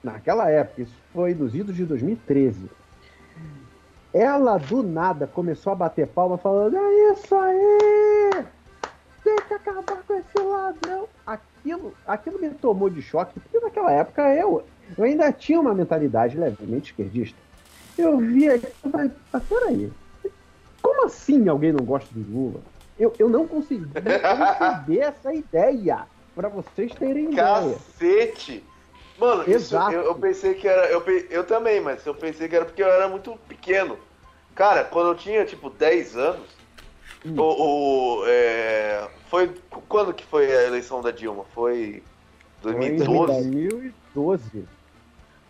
naquela 0.05 0.49
época, 0.49 0.83
isso 0.83 0.95
foi 1.11 1.33
nos 1.33 1.55
idos 1.55 1.75
de 1.75 1.83
2013. 1.83 2.69
Ela 4.13 4.57
do 4.57 4.81
nada 4.83 5.27
começou 5.27 5.73
a 5.73 5.75
bater 5.75 6.07
palma 6.07 6.37
falando: 6.37 6.77
É 6.77 7.11
isso 7.11 7.35
aí! 7.35 8.45
Tem 9.23 9.35
que 9.47 9.53
acabar 9.55 10.03
com 10.03 10.13
esse 10.13 10.37
ladrão! 10.39 11.09
Aquilo, 11.25 11.93
aquilo 12.07 12.39
me 12.39 12.49
tomou 12.51 12.89
de 12.89 13.01
choque, 13.01 13.39
porque 13.39 13.59
naquela 13.59 13.91
época 13.91 14.33
eu, 14.35 14.63
eu 14.95 15.03
ainda 15.03 15.33
tinha 15.33 15.59
uma 15.59 15.73
mentalidade 15.73 16.37
levemente 16.37 16.91
esquerdista. 16.91 17.37
Eu 17.97 18.19
via, 18.19 18.59
falei, 18.91 19.11
mas 19.33 19.43
peraí, 19.43 19.91
como 20.81 21.05
assim 21.05 21.49
alguém 21.49 21.73
não 21.73 21.83
gosta 21.83 22.13
de 22.13 22.21
Lula? 22.21 22.61
Eu, 22.97 23.11
eu 23.17 23.27
não 23.27 23.47
consegui 23.47 23.85
conceber 23.85 24.99
essa 25.01 25.33
ideia, 25.33 26.05
para 26.35 26.47
vocês 26.47 26.93
terem 26.93 27.31
ideia. 27.31 27.73
Cacete! 27.73 28.63
Mano, 29.17 29.49
isso, 29.49 29.75
Exato. 29.75 29.89
eu, 29.89 30.03
eu 30.03 30.15
pensei 30.19 30.55
que 30.55 30.67
era. 30.67 30.89
Eu, 30.91 31.03
eu 31.29 31.45
também, 31.47 31.79
mas 31.81 32.05
eu 32.05 32.15
pensei 32.15 32.49
que 32.49 32.55
era 32.55 32.65
porque 32.65 32.83
eu 32.83 32.87
era 32.91 33.07
muito 33.07 33.37
pequeno. 33.39 33.99
Cara, 34.53 34.83
quando 34.85 35.09
eu 35.11 35.15
tinha, 35.15 35.45
tipo, 35.45 35.69
10 35.69 36.15
anos, 36.17 36.61
Hum. 37.23 37.47
o, 37.47 38.21
o, 38.23 38.27
é, 38.27 39.09
foi... 39.25 39.53
Quando 39.89 40.13
que 40.13 40.25
foi 40.25 40.45
a 40.55 40.63
eleição 40.65 41.01
da 41.01 41.11
Dilma? 41.11 41.45
Foi 41.45 42.07
Foi 42.69 42.87
em 42.99 43.21
2012? 43.21 43.23
2012. 43.23 44.69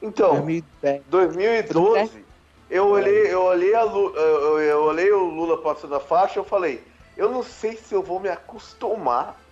Então, 0.02 0.58
2010. 1.06 1.06
2012, 1.08 2.28
eu 2.70 2.88
olhei, 2.88 3.34
eu 3.34 3.44
olhei, 3.44 3.74
a 3.76 3.84
Lu- 3.84 4.16
eu, 4.16 4.60
eu 4.62 4.84
olhei 4.84 5.12
o 5.12 5.26
Lula 5.26 5.62
passando 5.62 5.96
a 5.96 6.00
faixa 6.00 6.40
e 6.40 6.42
eu 6.42 6.44
falei, 6.46 6.88
eu 7.16 7.30
não 7.32 7.44
sei 7.44 7.76
se 7.78 7.94
eu 7.94 8.04
vou 8.04 8.20
me 8.20 8.30
acostumar 8.30 9.45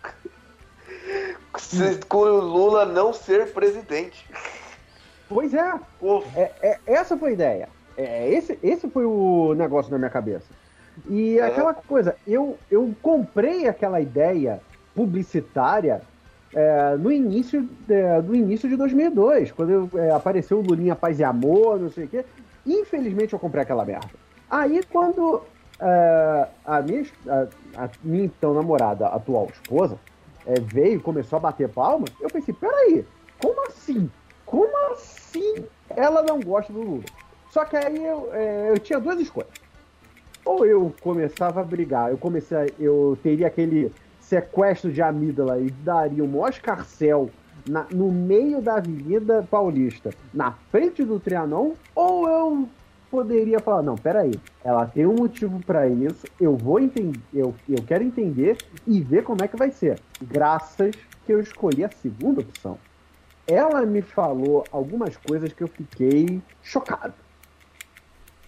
com 2.07 2.17
o 2.17 2.39
Lula 2.39 2.85
não 2.85 3.13
ser 3.13 3.51
presidente. 3.53 4.25
Pois 5.29 5.53
é, 5.53 5.73
É, 6.35 6.51
é- 6.61 6.79
essa 6.85 7.17
foi 7.17 7.29
a 7.29 7.33
ideia. 7.33 7.69
É, 7.97 8.29
esse, 8.31 8.57
esse 8.63 8.89
foi 8.89 9.05
o 9.05 9.53
negócio 9.55 9.91
na 9.91 9.97
minha 9.97 10.09
cabeça. 10.09 10.45
E 11.09 11.37
É. 11.39 11.45
aquela 11.45 11.73
coisa, 11.73 12.15
eu, 12.27 12.57
eu 12.69 12.93
comprei 13.01 13.67
aquela 13.67 13.99
ideia 13.99 14.59
publicitária 14.95 16.01
é, 16.55 16.95
no 16.97 17.11
início 17.11 17.63
de, 17.87 18.21
do 18.21 18.35
início 18.35 18.69
de 18.69 18.75
2002, 18.75 19.51
quando 19.51 19.89
é, 19.97 20.11
apareceu 20.11 20.59
o 20.59 20.61
Lulinha 20.61 20.95
Paz 20.95 21.19
e 21.19 21.23
Amor, 21.23 21.79
não 21.79 21.89
sei 21.89 22.05
o 22.05 22.07
quê. 22.07 22.23
Infelizmente 22.65 23.33
eu 23.33 23.39
comprei 23.39 23.63
aquela 23.63 23.83
merda. 23.83 24.07
Aí 24.49 24.81
quando 24.91 25.41
é, 25.79 26.47
a, 26.63 26.81
minha, 26.81 27.05
a, 27.27 27.85
a 27.85 27.89
minha 28.03 28.25
então 28.25 28.53
namorada, 28.53 29.07
atual 29.07 29.49
esposa, 29.51 29.97
é, 30.45 30.59
veio 30.59 31.01
começou 31.01 31.37
a 31.37 31.39
bater 31.39 31.69
palma, 31.69 32.05
eu 32.19 32.29
pensei, 32.29 32.53
peraí, 32.53 33.05
como 33.39 33.67
assim? 33.67 34.09
Como 34.45 34.71
assim 34.91 35.65
ela 35.89 36.21
não 36.23 36.39
gosta 36.39 36.71
do 36.71 36.81
Lula? 36.81 37.03
Só 37.49 37.65
que 37.65 37.77
aí 37.77 38.03
eu, 38.03 38.29
é, 38.33 38.71
eu 38.71 38.79
tinha 38.79 38.99
duas 38.99 39.19
escolhas. 39.19 39.51
Ou 40.45 40.65
eu 40.65 40.93
começava 41.01 41.61
a 41.61 41.63
brigar, 41.63 42.09
eu 42.11 42.17
comecei, 42.17 42.73
eu 42.79 43.17
teria 43.23 43.47
aquele 43.47 43.91
sequestro 44.19 44.91
de 44.91 45.01
amígdala 45.01 45.59
e 45.59 45.69
daria 45.69 46.23
um 46.23 46.27
maior 46.27 46.49
escarcel 46.49 47.29
na- 47.67 47.85
no 47.91 48.11
meio 48.11 48.61
da 48.61 48.75
Avenida 48.75 49.47
Paulista, 49.49 50.09
na 50.33 50.51
frente 50.71 51.03
do 51.03 51.19
Trianon, 51.19 51.71
ou 51.95 52.27
eu 52.27 52.69
poderia 53.13 53.59
falar, 53.59 53.83
não, 53.83 53.93
peraí, 53.93 54.33
ela 54.63 54.87
tem 54.87 55.05
um 55.05 55.13
motivo 55.13 55.59
pra 55.63 55.87
isso, 55.87 56.25
eu 56.41 56.57
vou 56.57 56.79
entender, 56.79 57.21
eu, 57.31 57.53
eu 57.69 57.83
quero 57.85 58.03
entender 58.03 58.57
e 58.87 58.99
ver 59.01 59.23
como 59.23 59.43
é 59.43 59.47
que 59.47 59.55
vai 59.55 59.69
ser. 59.69 59.99
Graças 60.19 60.95
que 61.23 61.31
eu 61.31 61.39
escolhi 61.39 61.85
a 61.85 61.91
segunda 61.91 62.41
opção. 62.41 62.75
Ela 63.45 63.85
me 63.85 64.01
falou 64.01 64.63
algumas 64.71 65.15
coisas 65.15 65.53
que 65.53 65.61
eu 65.61 65.67
fiquei 65.67 66.41
chocado. 66.63 67.13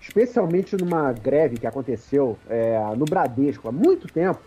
Especialmente 0.02 0.76
numa 0.76 1.14
greve 1.14 1.58
que 1.58 1.68
aconteceu 1.68 2.36
é, 2.50 2.80
no 2.98 3.06
Bradesco 3.06 3.68
há 3.70 3.72
muito 3.72 4.08
tempo, 4.08 4.42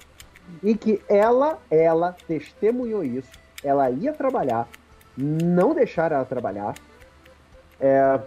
em 0.64 0.76
que 0.76 1.00
ela, 1.08 1.60
ela 1.70 2.16
testemunhou 2.26 3.04
isso. 3.04 3.30
Ela 3.62 3.88
ia 3.88 4.12
trabalhar, 4.12 4.68
não 5.16 5.72
deixaram 5.74 6.16
ela 6.16 6.24
trabalhar, 6.24 6.74
é, 7.80 8.20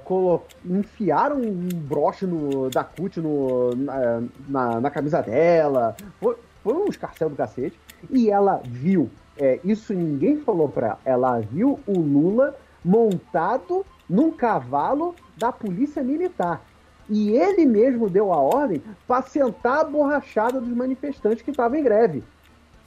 enfiaram 0.66 1.38
um 1.38 1.68
broche 1.74 2.26
no, 2.26 2.70
da 2.70 2.84
CUT 2.84 3.20
no, 3.20 3.76
na, 3.76 4.24
na, 4.48 4.82
na 4.82 4.90
camisa 4.90 5.22
dela, 5.22 5.96
foi, 6.20 6.38
foi 6.64 6.74
um 6.74 6.88
escarcel 6.88 7.30
do 7.30 7.36
cacete, 7.36 7.78
e 8.10 8.30
ela 8.30 8.62
viu, 8.64 9.10
é, 9.38 9.60
isso 9.64 9.94
ninguém 9.94 10.38
falou 10.38 10.70
pra 10.70 10.98
ela, 11.06 11.38
ela 11.38 11.40
viu 11.40 11.80
o 11.86 12.00
Lula 12.00 12.56
montado 12.84 13.86
num 14.10 14.32
cavalo 14.32 15.16
da 15.38 15.52
polícia 15.52 16.04
militar. 16.04 16.62
E 17.10 17.32
ele 17.32 17.66
mesmo 17.66 18.10
deu 18.10 18.32
a 18.32 18.38
ordem 18.38 18.82
para 19.08 19.22
sentar 19.22 19.80
a 19.80 19.84
borrachada 19.84 20.62
dos 20.62 20.70
manifestantes 20.70 21.42
que 21.42 21.52
estavam 21.52 21.78
em 21.78 21.84
greve. 21.84 22.24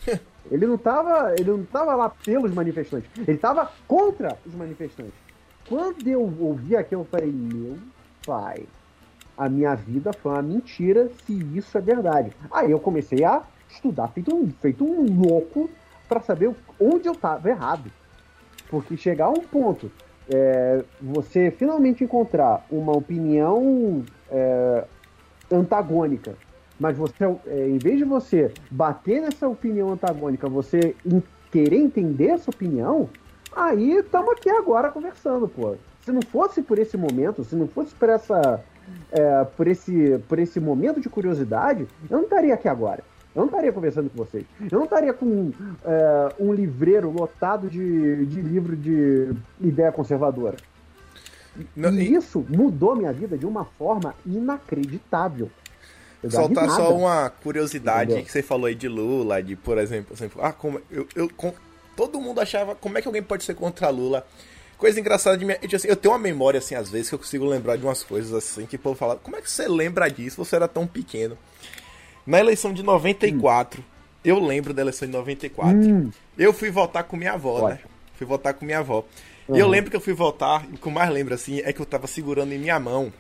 Ele 0.50 0.66
não 0.66 0.74
estava, 0.74 1.34
ele 1.38 1.50
não 1.50 1.64
tava 1.64 1.94
lá 1.94 2.10
pelos 2.10 2.52
manifestantes, 2.52 3.08
ele 3.16 3.38
estava 3.38 3.72
contra 3.88 4.36
os 4.44 4.54
manifestantes. 4.54 5.23
Quando 5.68 6.06
eu 6.06 6.22
ouvi 6.40 6.76
aquilo, 6.76 7.02
eu 7.02 7.06
falei: 7.06 7.32
"Meu 7.32 7.78
pai, 8.24 8.64
a 9.36 9.48
minha 9.48 9.74
vida 9.74 10.12
foi 10.12 10.32
uma 10.32 10.42
mentira 10.42 11.10
se 11.24 11.32
isso 11.56 11.76
é 11.76 11.80
verdade". 11.80 12.32
Aí 12.50 12.70
eu 12.70 12.80
comecei 12.80 13.24
a 13.24 13.42
estudar 13.68 14.08
feito 14.08 14.34
um, 14.34 14.50
feito 14.60 14.84
um 14.84 15.20
louco 15.20 15.70
para 16.08 16.20
saber 16.20 16.54
onde 16.78 17.08
eu 17.08 17.12
estava 17.12 17.48
errado. 17.48 17.90
Porque 18.68 18.96
chegar 18.96 19.26
a 19.26 19.30
um 19.30 19.40
ponto, 19.40 19.90
é, 20.28 20.84
você 21.00 21.50
finalmente 21.50 22.04
encontrar 22.04 22.66
uma 22.70 22.92
opinião 22.92 24.04
é, 24.30 24.84
antagônica, 25.50 26.34
mas 26.78 26.96
você, 26.96 27.24
é, 27.46 27.68
em 27.68 27.78
vez 27.78 27.98
de 27.98 28.04
você 28.04 28.52
bater 28.70 29.20
nessa 29.20 29.48
opinião 29.48 29.90
antagônica, 29.92 30.48
você 30.48 30.94
querer 31.52 31.76
entender 31.76 32.28
essa 32.28 32.50
opinião, 32.50 33.08
aí 33.56 33.98
estamos 33.98 34.30
aqui 34.32 34.50
agora 34.50 34.90
conversando, 34.90 35.48
pô. 35.48 35.76
Se 36.04 36.12
não 36.12 36.20
fosse 36.22 36.62
por 36.62 36.78
esse 36.78 36.96
momento, 36.96 37.44
se 37.44 37.56
não 37.56 37.66
fosse 37.66 37.94
por 37.94 38.08
essa, 38.08 38.62
é, 39.10 39.44
por 39.56 39.66
esse, 39.66 40.18
por 40.28 40.38
esse 40.38 40.60
momento 40.60 41.00
de 41.00 41.08
curiosidade, 41.08 41.86
eu 42.10 42.16
não 42.18 42.24
estaria 42.24 42.52
aqui 42.54 42.68
agora. 42.68 43.02
Eu 43.34 43.40
não 43.40 43.46
estaria 43.46 43.72
conversando 43.72 44.10
com 44.10 44.18
vocês. 44.18 44.44
Eu 44.70 44.78
não 44.78 44.84
estaria 44.84 45.12
com 45.12 45.50
é, 45.84 46.34
um 46.38 46.52
livreiro 46.52 47.10
lotado 47.10 47.68
de, 47.68 48.26
de 48.26 48.40
livro 48.40 48.76
de 48.76 49.32
ideia 49.60 49.90
conservadora. 49.90 50.56
Não, 51.74 51.92
e 51.92 52.14
isso 52.14 52.44
mudou 52.48 52.94
minha 52.94 53.12
vida 53.12 53.38
de 53.38 53.46
uma 53.46 53.64
forma 53.64 54.14
inacreditável. 54.26 55.50
Eu 56.22 56.30
Soltar 56.30 56.70
só 56.70 56.96
uma 56.96 57.28
curiosidade 57.28 58.12
Entendeu? 58.12 58.24
que 58.24 58.32
você 58.32 58.42
falou 58.42 58.66
aí 58.66 58.74
de 58.74 58.88
Lula, 58.88 59.42
de, 59.42 59.56
por 59.56 59.76
exemplo, 59.76 60.14
exemplo 60.14 60.40
ah, 60.42 60.52
como 60.52 60.80
eu, 60.90 61.06
eu- 61.14 61.30
todo 61.96 62.20
mundo 62.20 62.40
achava, 62.40 62.74
como 62.74 62.98
é 62.98 63.02
que 63.02 63.08
alguém 63.08 63.22
pode 63.22 63.44
ser 63.44 63.54
contra 63.54 63.88
Lula? 63.88 64.26
Coisa 64.76 64.98
engraçada 64.98 65.36
de 65.36 65.44
minha, 65.44 65.58
eu, 65.62 65.76
assim, 65.76 65.88
eu 65.88 65.96
tenho 65.96 66.12
uma 66.12 66.18
memória 66.18 66.58
assim 66.58 66.74
às 66.74 66.90
vezes 66.90 67.08
que 67.08 67.14
eu 67.14 67.18
consigo 67.18 67.44
lembrar 67.44 67.76
de 67.76 67.84
umas 67.84 68.02
coisas 68.02 68.32
assim 68.32 68.66
que 68.66 68.76
o 68.76 68.78
povo 68.78 68.96
fala, 68.96 69.16
como 69.16 69.36
é 69.36 69.40
que 69.40 69.50
você 69.50 69.68
lembra 69.68 70.08
disso? 70.08 70.44
Você 70.44 70.56
era 70.56 70.68
tão 70.68 70.86
pequeno. 70.86 71.38
Na 72.26 72.40
eleição 72.40 72.72
de 72.72 72.82
94, 72.82 73.84
eu 74.24 74.38
lembro 74.38 74.72
da 74.74 74.82
eleição 74.82 75.06
de 75.06 75.12
94. 75.12 75.76
Hum. 75.76 76.10
Eu 76.36 76.52
fui 76.52 76.70
votar 76.70 77.04
com 77.04 77.16
minha 77.16 77.32
avó, 77.32 77.68
né? 77.68 77.74
Ótimo. 77.74 77.90
Fui 78.14 78.26
votar 78.26 78.54
com 78.54 78.64
minha 78.64 78.78
avó. 78.78 79.04
E 79.52 79.58
eu 79.58 79.68
lembro 79.68 79.90
que 79.90 79.96
eu 79.96 80.00
fui 80.00 80.14
votar, 80.14 80.64
e 80.70 80.74
o 80.74 80.78
que 80.78 80.86
eu 80.86 80.92
mais 80.92 81.10
lembro 81.10 81.34
assim 81.34 81.60
é 81.64 81.72
que 81.72 81.80
eu 81.80 81.86
tava 81.86 82.06
segurando 82.06 82.52
em 82.52 82.58
minha 82.58 82.80
mão 82.80 83.12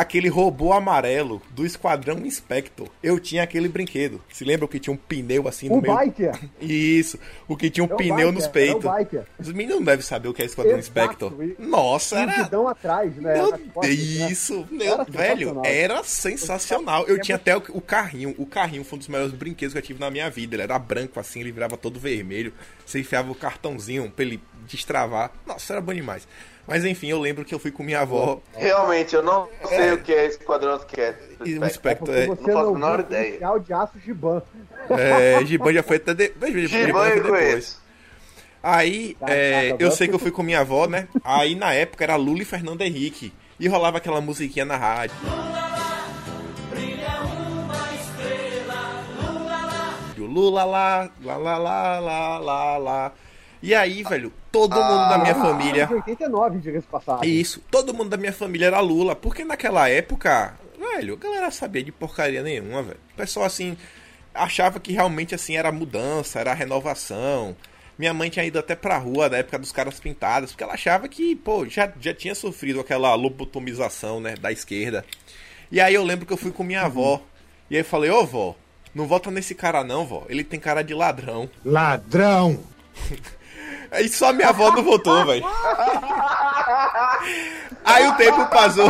aquele 0.00 0.28
robô 0.28 0.72
amarelo 0.72 1.42
do 1.50 1.66
Esquadrão 1.66 2.18
Inspector. 2.24 2.88
Eu 3.02 3.18
tinha 3.18 3.42
aquele 3.42 3.68
brinquedo. 3.68 4.22
Se 4.32 4.44
lembra 4.44 4.68
que 4.68 4.78
tinha 4.78 4.94
um 4.94 4.96
pneu 4.96 5.48
assim 5.48 5.68
no 5.68 5.76
O 5.78 5.82
meio? 5.82 5.96
biker. 5.98 6.38
Isso, 6.62 7.18
o 7.48 7.56
que 7.56 7.68
tinha 7.68 7.84
um 7.84 7.90
É 7.90 7.94
o 7.94 7.96
pneu 7.96 8.16
biker, 8.16 8.32
nos 8.32 8.44
é 8.44 8.48
o 8.48 8.50
peitos. 8.52 8.90
biker. 8.96 9.24
Os 9.38 9.48
meninos 9.52 9.76
não 9.76 9.84
devem 9.84 10.04
saber 10.04 10.28
o 10.28 10.34
que 10.34 10.42
é 10.42 10.44
Esquadrão 10.46 10.78
Exato, 10.78 10.88
Inspector. 10.88 11.32
Nossa, 11.58 12.16
E 12.16 12.18
o 12.18 12.30
era. 12.30 12.70
atrás, 12.70 13.16
né? 13.16 13.34
Meu 13.34 13.50
né? 13.50 13.88
isso, 13.88 14.66
meu 14.70 14.94
Era 14.94 15.04
velho, 15.04 15.60
era 15.64 16.04
sensacional. 16.04 17.06
Eu 17.06 17.20
tinha 17.20 17.36
até 17.36 17.56
o, 17.56 17.62
o 17.70 17.80
carrinho. 17.80 18.34
O 18.38 18.46
carrinho 18.46 18.84
foi 18.84 18.96
um 18.96 19.00
dos 19.00 19.08
melhores 19.08 19.32
brinquedos 19.32 19.72
que 19.72 19.78
eu 19.78 19.82
tive 19.82 20.00
na 20.00 20.10
minha 20.10 20.30
vida. 20.30 20.54
Ele 20.54 20.62
era 20.62 20.78
branco 20.78 21.18
assim, 21.18 21.40
ele 21.40 21.52
virava 21.52 21.76
todo 21.76 21.98
vermelho. 21.98 22.52
Você 22.86 23.00
enfiava 23.00 23.30
o 23.30 23.34
cartãozinho 23.34 24.10
pra 24.10 24.24
ele 24.24 24.40
destravar. 24.66 25.32
Nossa, 25.46 25.72
era 25.72 25.80
bom 25.82 25.92
demais. 25.92 26.26
Mas 26.68 26.84
enfim, 26.84 27.08
eu 27.08 27.18
lembro 27.18 27.44
que 27.46 27.54
eu 27.54 27.58
fui 27.58 27.70
com 27.72 27.82
minha 27.82 28.00
avó 28.00 28.40
Realmente, 28.54 29.14
eu 29.16 29.22
não 29.22 29.48
sei 29.66 29.92
o 29.92 30.02
que 30.02 30.12
é 30.12 30.26
Esquadrão 30.26 30.76
Esquece. 30.76 31.18
e 31.44 31.58
o 31.58 31.64
É 31.64 31.94
porque 31.94 32.10
É, 32.12 32.26
você 32.26 32.50
não 32.52 32.54
faço 32.58 32.68
a 32.68 32.72
menor 32.74 32.98
o 32.98 33.00
ideia. 33.00 33.24
policial 33.26 33.58
de 33.58 33.72
aço 33.72 33.98
Giban. 34.04 34.42
é, 34.90 35.44
Giban 35.46 35.72
já 35.72 35.82
foi 35.82 35.96
até. 35.96 36.12
De... 36.14 36.24
Giban 36.26 36.66
Giban 36.68 36.92
foi 36.92 37.10
eu 37.10 37.22
depois. 37.22 37.30
conheço. 37.48 37.88
Aí, 38.62 39.16
é, 39.26 39.74
eu 39.78 39.90
sei 39.90 40.08
que 40.08 40.14
eu 40.14 40.18
fui 40.18 40.30
com 40.30 40.42
minha 40.42 40.60
avó, 40.60 40.86
né? 40.86 41.08
Aí 41.24 41.54
na 41.54 41.72
época 41.72 42.04
era 42.04 42.16
Lula 42.16 42.42
e 42.42 42.44
Fernando 42.44 42.82
Henrique. 42.82 43.32
E 43.58 43.66
rolava 43.66 43.98
aquela 43.98 44.20
musiquinha 44.20 44.64
na 44.64 44.76
rádio. 44.76 45.16
Lula 50.16 50.64
lá, 50.64 51.08
lá, 51.24 51.36
lá, 51.36 51.58
lá, 51.58 51.98
lá, 52.00 52.38
lá, 52.38 52.76
lá. 52.78 53.12
E 53.62 53.74
aí, 53.74 54.02
velho, 54.02 54.32
todo 54.52 54.74
mundo 54.74 55.08
da 55.08 55.18
minha 55.18 55.34
família. 55.34 55.86
De 55.86 55.94
89, 55.94 56.58
diga-se 56.58 56.86
passado. 56.86 57.24
Isso, 57.24 57.62
todo 57.70 57.92
mundo 57.92 58.10
da 58.10 58.16
minha 58.16 58.32
família 58.32 58.66
era 58.66 58.80
Lula, 58.80 59.16
porque 59.16 59.44
naquela 59.44 59.88
época, 59.88 60.54
velho, 60.78 61.14
a 61.14 61.16
galera 61.16 61.50
sabia 61.50 61.82
de 61.82 61.90
porcaria 61.90 62.42
nenhuma, 62.42 62.82
velho. 62.82 63.00
O 63.12 63.16
pessoal 63.16 63.46
assim 63.46 63.76
achava 64.32 64.78
que 64.78 64.92
realmente 64.92 65.34
assim 65.34 65.56
era 65.56 65.72
mudança, 65.72 66.38
era 66.38 66.54
renovação. 66.54 67.56
Minha 67.98 68.14
mãe 68.14 68.30
tinha 68.30 68.44
ido 68.44 68.60
até 68.60 68.76
pra 68.76 68.96
rua 68.96 69.28
na 69.28 69.38
época 69.38 69.58
dos 69.58 69.72
caras 69.72 69.98
pintados, 69.98 70.52
porque 70.52 70.62
ela 70.62 70.74
achava 70.74 71.08
que, 71.08 71.34
pô, 71.34 71.66
já, 71.66 71.92
já 72.00 72.14
tinha 72.14 72.34
sofrido 72.34 72.78
aquela 72.78 73.12
lobotomização, 73.16 74.20
né, 74.20 74.36
da 74.36 74.52
esquerda. 74.52 75.04
E 75.70 75.80
aí 75.80 75.94
eu 75.94 76.04
lembro 76.04 76.24
que 76.24 76.32
eu 76.32 76.36
fui 76.36 76.52
com 76.52 76.62
minha 76.62 76.82
avó. 76.82 77.20
E 77.68 77.74
aí 77.74 77.80
eu 77.80 77.84
falei, 77.84 78.08
ô 78.08 78.24
vó, 78.24 78.54
não 78.94 79.06
vota 79.06 79.32
nesse 79.32 79.54
cara 79.54 79.82
não, 79.82 80.06
vó. 80.06 80.24
Ele 80.28 80.44
tem 80.44 80.60
cara 80.60 80.82
de 80.82 80.94
ladrão. 80.94 81.50
Ladrão! 81.64 82.60
Aí 83.90 84.08
só 84.08 84.32
minha 84.32 84.48
avó 84.48 84.70
não 84.70 84.82
votou, 84.82 85.24
velho. 85.24 85.44
Aí 87.84 88.06
o 88.06 88.16
tempo 88.16 88.46
passou. 88.46 88.88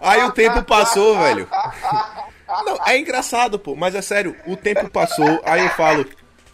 Aí 0.00 0.24
o 0.24 0.32
tempo 0.32 0.62
passou, 0.62 1.18
velho. 1.18 1.48
Não, 2.64 2.78
é 2.86 2.98
engraçado, 2.98 3.58
pô, 3.58 3.74
mas 3.74 3.94
é 3.94 4.00
sério, 4.00 4.36
o 4.46 4.56
tempo 4.56 4.88
passou, 4.88 5.40
aí 5.44 5.64
eu 5.64 5.70
falo, 5.70 6.06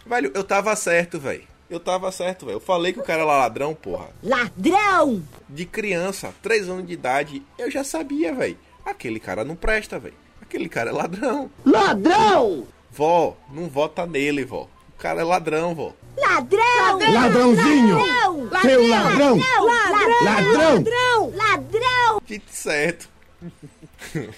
velho, 0.07 0.33
eu 0.35 0.43
tava 0.43 0.75
certo, 0.75 1.20
velho. 1.20 1.45
Eu 1.68 1.79
tava 1.79 2.11
certo, 2.12 2.47
velho. 2.47 2.57
Eu 2.57 2.61
falei 2.61 2.93
que 2.93 3.01
o 3.01 3.05
cara 3.05 3.23
era 3.23 3.31
ladrão, 3.31 3.75
porra. 3.75 4.09
Ladrão! 4.23 5.23
De 5.49 5.64
criança, 5.64 6.35
3 6.43 6.68
anos 6.68 6.87
de 6.87 6.93
idade, 6.93 7.43
eu 7.59 7.70
já 7.70 7.83
sabia, 7.85 8.35
velho. 8.35 8.59
Aquele 8.85 9.20
cara 9.20 9.45
não 9.45 9.55
presta, 9.55 9.99
velho. 9.99 10.14
Aquele 10.41 10.68
cara 10.68 10.91
é 10.91 10.93
ladrão. 10.93 11.51
Ladrão! 11.64 12.66
Vó, 12.91 13.37
não 13.51 13.68
vota 13.68 14.05
nele, 14.05 14.45
vó. 14.45 14.68
O 14.95 14.99
cara 14.99 15.23
é 15.23 15.25
ladrão, 15.25 15.75
vó. 15.75 15.93
Ladrão! 16.19 17.13
Ladrãozinho! 17.13 17.99
Seu 18.63 18.89
ladrão! 18.89 19.39
Ladrão! 19.39 20.25
Ladrão! 20.25 20.55
Ladrão! 20.55 21.33
Ladrão! 21.35 22.23
Dito 22.25 22.51
certo. 22.51 23.09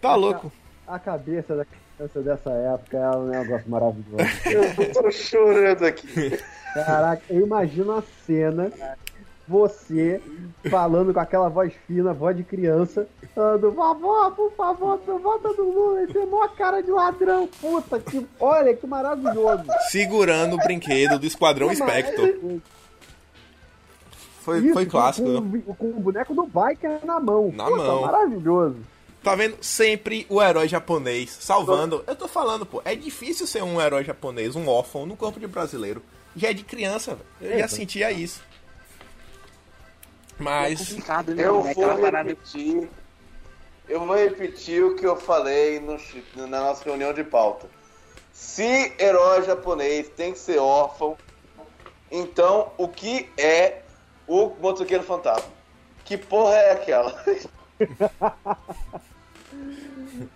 tá 0.00 0.14
louco. 0.14 0.52
A 0.86 0.98
cabeça 0.98 1.56
da 1.56 1.64
criança 1.64 2.22
dessa 2.22 2.50
época 2.50 2.96
é 2.96 3.10
um 3.10 3.26
negócio 3.26 3.68
maravilhoso. 3.68 4.16
Eu 4.46 4.92
tô 4.92 5.10
chorando 5.10 5.84
aqui. 5.84 6.38
Caraca, 6.74 7.22
eu 7.30 7.40
imagino 7.40 7.92
a 7.96 8.02
cena, 8.26 8.70
você 9.48 10.20
falando 10.70 11.14
com 11.14 11.20
aquela 11.20 11.48
voz 11.48 11.72
fina, 11.86 12.12
voz 12.12 12.36
de 12.36 12.42
criança, 12.42 13.06
falando, 13.34 13.70
vovó, 13.70 14.30
por 14.30 14.52
favor, 14.52 14.98
vota 14.98 15.48
no 15.52 15.70
Lula, 15.70 16.02
esse 16.02 16.18
é 16.18 16.26
mó 16.26 16.46
cara 16.48 16.82
de 16.82 16.90
ladrão, 16.90 17.48
puta, 17.60 17.98
que, 18.00 18.26
olha 18.40 18.74
que 18.74 18.86
maravilhoso. 18.86 19.64
Segurando 19.90 20.54
o 20.54 20.58
brinquedo 20.58 21.18
do 21.18 21.26
Esquadrão 21.26 21.74
Spectre. 21.74 22.60
Foi, 24.40 24.58
Isso, 24.60 24.74
foi 24.74 24.86
clássico. 24.86 25.28
né? 25.28 25.62
Com, 25.66 25.74
com 25.74 25.86
o 25.88 26.00
boneco 26.00 26.32
do 26.32 26.44
biker 26.44 27.04
na 27.04 27.18
mão. 27.18 27.52
Na 27.52 27.64
Puta, 27.64 27.76
mão. 27.82 28.02
Maravilhoso. 28.02 28.76
Tá 29.20 29.34
vendo? 29.34 29.56
Sempre 29.60 30.24
o 30.28 30.40
herói 30.40 30.68
japonês 30.68 31.36
salvando. 31.40 32.04
Eu 32.06 32.14
tô 32.14 32.28
falando, 32.28 32.64
pô, 32.64 32.80
é 32.84 32.94
difícil 32.94 33.44
ser 33.44 33.64
um 33.64 33.80
herói 33.80 34.04
japonês, 34.04 34.54
um 34.54 34.68
órfão, 34.68 35.04
no 35.04 35.16
corpo 35.16 35.40
de 35.40 35.48
brasileiro. 35.48 36.00
Já 36.36 36.50
é 36.50 36.52
de 36.52 36.62
criança, 36.62 37.16
velho. 37.40 37.54
Eu 37.54 37.58
já 37.58 37.66
sentia 37.66 38.12
isso. 38.12 38.40
É 40.38 40.42
Mas. 40.42 40.78
complicado, 40.88 41.34
né? 41.34 41.42
Eu 41.44 41.66
É 41.66 41.74
vou 41.74 41.94
repetir. 41.94 42.88
Eu 43.88 44.00
vou 44.04 44.16
repetir 44.16 44.84
o 44.84 44.96
que 44.96 45.06
eu 45.06 45.16
falei 45.16 45.80
no, 45.80 45.96
na 46.46 46.60
nossa 46.60 46.84
reunião 46.84 47.12
de 47.12 47.22
pauta. 47.22 47.68
Se 48.32 48.92
herói 48.98 49.44
japonês 49.44 50.08
tem 50.08 50.32
que 50.32 50.38
ser 50.38 50.58
órfão, 50.58 51.16
então 52.10 52.72
o 52.76 52.88
que 52.88 53.30
é 53.38 53.82
o 54.26 54.50
motoqueiro 54.60 55.04
fantasma? 55.04 55.48
Que 56.04 56.18
porra 56.18 56.54
é 56.54 56.72
aquela? 56.72 57.14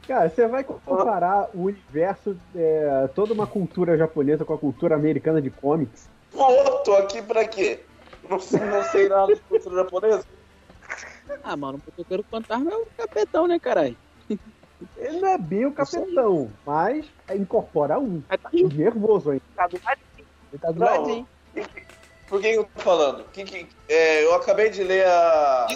Cara, 0.07 0.29
você 0.29 0.47
vai 0.47 0.63
comparar 0.65 1.51
o 1.55 1.65
universo, 1.65 2.37
é, 2.55 3.09
toda 3.15 3.33
uma 3.33 3.47
cultura 3.47 3.97
japonesa 3.97 4.45
com 4.45 4.53
a 4.55 4.59
cultura 4.59 4.95
americana 4.95 5.41
de 5.41 5.51
comics. 5.51 6.09
Pô, 6.31 6.47
tô 6.85 6.95
aqui 6.97 7.23
pra 7.23 7.47
quê? 7.47 7.81
Não 8.31 8.39
sei, 8.39 8.61
não 8.61 8.83
sei 8.85 9.09
nada 9.09 9.35
de 9.35 9.41
cultura 9.41 9.83
japonesa. 9.83 10.25
Ah, 11.43 11.57
mano, 11.57 11.79
o 11.79 11.83
motoqueiro 11.85 12.25
fantasma 12.31 12.71
é 12.71 12.77
o 12.77 12.87
capetão, 12.97 13.49
né, 13.49 13.59
caralho? 13.59 13.97
Ele 14.97 15.21
não 15.21 15.29
é 15.29 15.37
bem 15.37 15.67
o 15.67 15.73
capitão, 15.73 16.51
mas 16.65 17.05
incorpora 17.35 17.99
um. 17.99 18.23
Mas 18.29 18.41
tá 18.41 18.51
Nervoso 18.53 19.33
ainda. 19.33 19.43
tá 19.57 19.67
do 19.67 19.81
ladinho. 19.85 20.27
Ele 20.53 20.59
tá 20.61 20.71
do 20.71 20.81
ladinho. 20.81 21.29
Por 22.29 22.41
que 22.41 22.47
eu 22.47 22.65
tô 22.65 22.81
falando? 22.81 23.25
Que, 23.33 23.45
que, 23.45 23.67
é, 23.89 24.25
eu 24.25 24.33
acabei 24.35 24.71
de 24.71 24.85
ler 24.85 25.05
a 25.05 25.67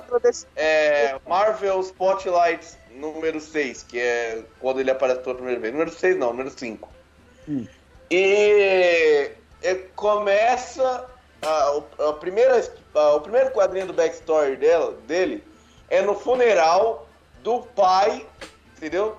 é, 0.55 1.19
Marvel 1.27 1.81
Spotlight 1.81 2.77
número 2.93 3.41
6, 3.41 3.83
que 3.83 3.99
é 3.99 4.45
quando 4.61 4.79
ele 4.79 4.91
aparece 4.93 5.21
pela 5.21 5.35
primeira 5.35 5.61
vez. 5.61 5.73
Número 5.73 5.91
6 5.91 6.17
não, 6.17 6.31
número 6.31 6.51
5. 6.51 6.89
Hum. 7.49 7.67
E, 8.09 9.33
e 9.61 9.75
começa 9.97 11.11
a, 11.47 12.09
a 12.09 12.13
primeira, 12.15 12.63
a- 12.95 13.15
o 13.17 13.21
primeiro 13.21 13.51
quadrinho 13.51 13.87
do 13.87 13.93
backstory 13.93 14.57
dela, 14.57 14.93
dele 15.07 15.45
é 15.89 16.01
no 16.03 16.15
funeral 16.15 17.07
do 17.43 17.61
pai, 17.61 18.27
entendeu? 18.77 19.17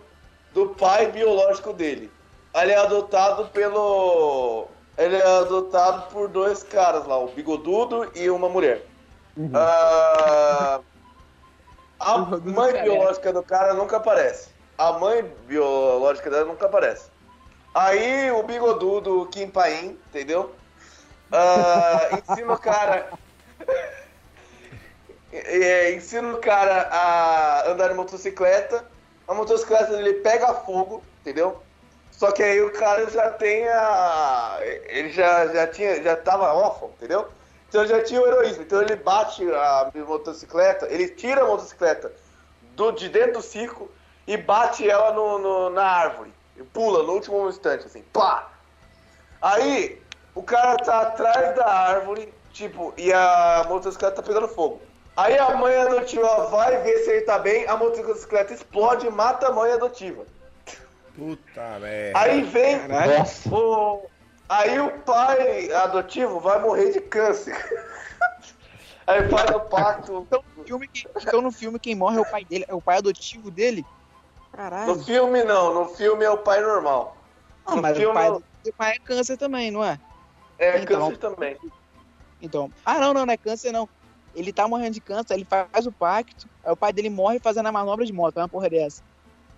Do 0.53 0.69
pai 0.69 1.11
biológico 1.11 1.73
dele. 1.73 2.11
Ele 2.53 2.71
é 2.71 2.77
adotado 2.77 3.45
pelo. 3.49 4.67
Ele 4.97 5.17
é 5.17 5.25
adotado 5.39 6.09
por 6.09 6.29
dois 6.29 6.63
caras 6.63 7.05
lá, 7.05 7.17
o 7.19 7.27
bigodudo 7.27 8.09
e 8.15 8.29
uma 8.29 8.47
mulher. 8.47 8.81
Uhum. 9.35 9.51
Ah, 9.53 10.79
a 11.99 12.17
mãe 12.17 12.71
biológica 12.83 13.33
do 13.33 13.43
cara 13.43 13.73
nunca 13.73 13.97
aparece. 13.97 14.49
A 14.77 14.93
mãe 14.93 15.23
biológica 15.47 16.29
dela 16.29 16.45
nunca 16.45 16.65
aparece. 16.65 17.09
Aí 17.73 18.31
o 18.31 18.41
bigodudo, 18.43 19.21
o 19.21 19.25
Kim 19.27 19.49
Paim, 19.49 19.99
entendeu? 20.07 20.53
Ah, 21.31 22.09
ensina 22.11 22.53
o 22.53 22.57
cara. 22.59 23.09
É, 25.31 25.91
ensina 25.93 26.33
o 26.33 26.39
cara 26.39 26.87
a 26.91 27.69
andar 27.69 27.89
de 27.89 27.93
motocicleta. 27.95 28.85
A 29.27 29.33
motocicleta 29.33 29.95
dele 29.97 30.15
pega 30.15 30.53
fogo, 30.53 31.03
entendeu? 31.21 31.61
Só 32.11 32.31
que 32.31 32.41
aí 32.43 32.61
o 32.61 32.71
cara 32.71 33.09
já 33.09 33.31
tem 33.31 33.67
a. 33.67 34.57
Ele 34.61 35.09
já, 35.09 35.47
já 35.47 35.67
tinha. 35.67 36.01
Já 36.01 36.15
tava 36.15 36.53
órfão, 36.53 36.89
entendeu? 36.95 37.27
Então 37.67 37.85
já 37.85 38.01
tinha 38.03 38.21
o 38.21 38.27
heroísmo. 38.27 38.63
Então 38.63 38.81
ele 38.81 38.95
bate 38.95 39.43
a 39.51 39.91
motocicleta, 40.07 40.87
ele 40.89 41.09
tira 41.09 41.41
a 41.41 41.47
motocicleta 41.47 42.13
do, 42.61 42.91
de 42.91 43.09
dentro 43.09 43.33
do 43.33 43.41
circo 43.41 43.91
e 44.25 44.37
bate 44.37 44.89
ela 44.89 45.11
no, 45.11 45.37
no- 45.39 45.69
na 45.71 45.83
árvore. 45.85 46.33
E 46.55 46.63
pula 46.63 47.03
no 47.03 47.13
último 47.13 47.49
instante, 47.49 47.85
assim, 47.85 48.01
pá! 48.13 48.49
Aí 49.41 50.04
o 50.35 50.43
cara 50.43 50.77
tá 50.77 51.01
atrás 51.01 51.55
da 51.55 51.65
árvore, 51.65 52.31
tipo, 52.51 52.93
e 52.97 53.11
a 53.11 53.65
motocicleta 53.67 54.17
tá 54.17 54.21
pegando 54.21 54.47
fogo. 54.49 54.81
Aí 55.15 55.37
a 55.37 55.55
mãe 55.55 55.75
adotiva 55.77 56.45
vai 56.47 56.83
ver 56.83 56.97
se 56.99 57.09
ele 57.09 57.21
tá 57.21 57.39
bem, 57.39 57.65
a 57.67 57.77
motocicleta 57.77 58.53
explode 58.53 59.07
e 59.07 59.09
mata 59.09 59.47
a 59.47 59.51
mãe 59.51 59.71
adotiva. 59.71 60.25
Puta 61.15 61.79
merda. 61.79 62.19
Aí 62.19 62.41
vem 62.43 62.81
o. 63.49 64.09
Aí 64.47 64.79
o 64.79 64.99
pai 64.99 65.71
adotivo 65.71 66.39
vai 66.39 66.59
morrer 66.59 66.91
de 66.91 66.99
câncer. 66.99 67.55
Aí 69.07 69.29
faz 69.29 69.49
o 69.51 69.59
pacto. 69.61 70.25
Então 70.27 70.43
no, 70.55 70.63
filme, 70.65 70.89
então 71.17 71.41
no 71.41 71.51
filme 71.51 71.79
quem 71.79 71.95
morre 71.95 72.17
é 72.17 72.21
o 72.21 72.29
pai 72.29 72.43
dele, 72.43 72.65
é 72.67 72.75
o 72.75 72.81
pai 72.81 72.97
adotivo 72.97 73.49
dele? 73.49 73.83
Caralho. 74.51 74.95
No 74.95 75.03
filme 75.03 75.43
não, 75.43 75.73
no 75.73 75.85
filme 75.95 76.25
é 76.25 76.29
o 76.29 76.39
pai 76.39 76.61
normal. 76.61 77.17
Ah, 77.65 77.75
no 77.75 77.81
mas 77.81 77.97
o 77.97 77.99
filme 77.99 78.13
pai, 78.13 78.27
é- 78.27 78.31
o 78.31 78.73
pai 78.77 78.91
é 78.91 78.99
câncer 78.99 79.37
também, 79.37 79.71
não 79.71 79.83
é? 79.83 79.99
É 80.57 80.79
Então. 80.79 80.99
câncer 81.09 81.17
também. 81.17 81.57
Então. 82.41 82.71
Ah, 82.85 82.99
não, 82.99 83.13
não, 83.13 83.25
não 83.25 83.33
é 83.33 83.37
câncer, 83.37 83.71
não. 83.71 83.87
Ele 84.33 84.51
tá 84.51 84.67
morrendo 84.67 84.93
de 84.93 85.01
câncer, 85.01 85.33
ele 85.33 85.45
faz 85.45 85.87
o 85.87 85.91
pacto, 85.91 86.47
aí 86.63 86.71
o 86.71 86.75
pai 86.75 86.91
dele 86.91 87.09
morre 87.09 87.39
fazendo 87.39 87.67
a 87.67 87.71
manobra 87.71 88.05
de 88.05 88.11
moto. 88.11 88.37
É 88.37 88.41
uma 88.41 88.49
porra 88.49 88.69
dessa. 88.69 89.01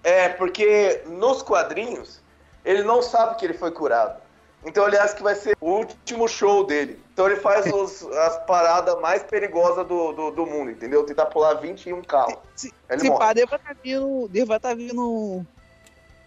É, 0.04 0.30
porque 0.30 1.02
nos 1.08 1.41
quadrinhos 1.41 2.22
ele 2.64 2.84
não 2.84 3.02
sabe 3.02 3.36
que 3.38 3.45
ele 3.45 3.56
foi 3.56 3.72
curado. 3.72 4.22
Então 4.64 4.88
ele 4.88 4.98
acha 4.98 5.16
que 5.16 5.24
vai 5.24 5.34
ser 5.36 5.56
o 5.60 5.70
último 5.72 6.28
show 6.28 6.64
dele. 6.66 7.00
Então 7.14 7.26
ele 7.26 7.38
faz 7.38 7.66
os- 7.74 8.04
as 8.04 8.38
paradas 8.45 9.00
mais 9.02 9.24
perigosas 9.24 9.88
do, 9.88 10.12
do, 10.14 10.32
do 10.32 10.45
mundo, 10.45 10.70
entendeu? 10.72 11.04
Tentar 11.06 11.26
pular 11.28 11.56
21 11.56 12.04
carros. 12.04 12.36
Se, 12.56 12.72
Ele 12.89 13.02
se 13.02 13.08
morre. 13.08 13.20
pá, 13.20 13.34
deva 13.34 13.58
tá 13.58 13.76
vindo. 13.84 14.28
Deva 14.28 14.60
tá 14.60 14.74
vindo 14.76 15.02
um, 15.02 15.45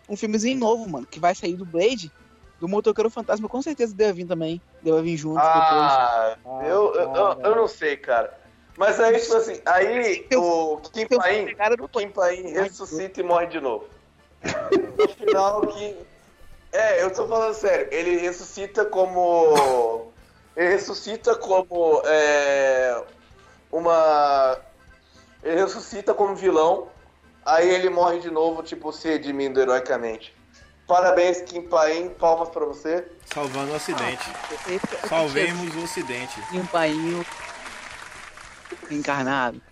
um 0.09 0.17
filmezinho 0.17 0.59
novo, 0.59 0.89
mano, 0.89 1.07
que 1.07 1.21
vai 1.21 1.35
sair 1.35 1.55
do 1.57 1.65
Blade. 1.65 2.11
Do 2.61 2.69
Motoqueiro 2.69 3.09
Fantasma, 3.11 3.49
com 3.49 3.63
certeza 3.63 3.95
deve 3.95 4.23
vir 4.23 4.27
também. 4.29 4.61
Deve 4.83 5.01
vir 5.03 5.17
junto 5.17 5.37
depois. 5.37 5.53
Ah, 5.55 6.37
Ah, 6.45 6.61
eu, 6.67 6.95
eu, 6.95 7.01
eu, 7.01 7.11
cara. 7.13 7.39
eu 7.49 7.57
não 7.57 7.67
sei, 7.67 7.97
cara. 7.97 8.39
Mas 8.77 9.01
aí, 9.01 9.19
tipo 9.19 9.35
assim, 9.35 9.61
aí 9.67 10.27
o 10.37 10.77
Kim 10.93 11.07
Paim, 11.09 11.47
o 11.81 11.89
Kim 11.89 12.09
Paim 12.11 12.43
ressuscita 12.53 13.21
e 13.21 13.23
morre 13.23 13.47
de 13.47 13.61
novo. 13.61 13.87
No 14.99 15.09
final 15.09 15.63
que. 15.67 15.97
É, 16.73 17.03
eu 17.03 17.13
tô 17.13 17.27
falando 17.27 17.53
sério, 17.55 17.89
ele 17.91 18.17
ressuscita 18.19 18.85
como. 18.85 20.13
Ele 20.57 20.69
ressuscita 20.69 21.35
como. 21.35 22.01
É, 22.05 23.03
uma. 23.73 24.57
Ele 25.43 25.61
ressuscita 25.63 26.15
como 26.15 26.35
vilão. 26.35 26.89
Aí 27.45 27.69
ele 27.69 27.89
morre 27.91 28.21
de 28.21 28.31
novo, 28.31 28.63
tipo, 28.63 28.93
se 28.93 29.09
redimindo 29.09 29.61
heroicamente. 29.61 30.35
Parabéns, 30.91 31.41
Kim 31.43 31.63
Paim, 31.63 32.09
palmas 32.09 32.49
pra 32.49 32.65
você. 32.65 33.07
Salvando 33.33 33.71
o 33.71 33.77
acidente. 33.77 34.29
Esse- 34.69 35.07
Salvemos 35.09 35.73
o 35.77 35.85
ocidente. 35.85 36.41
Um 36.53 36.67
painho 36.67 37.25
encarnado. 38.91 39.63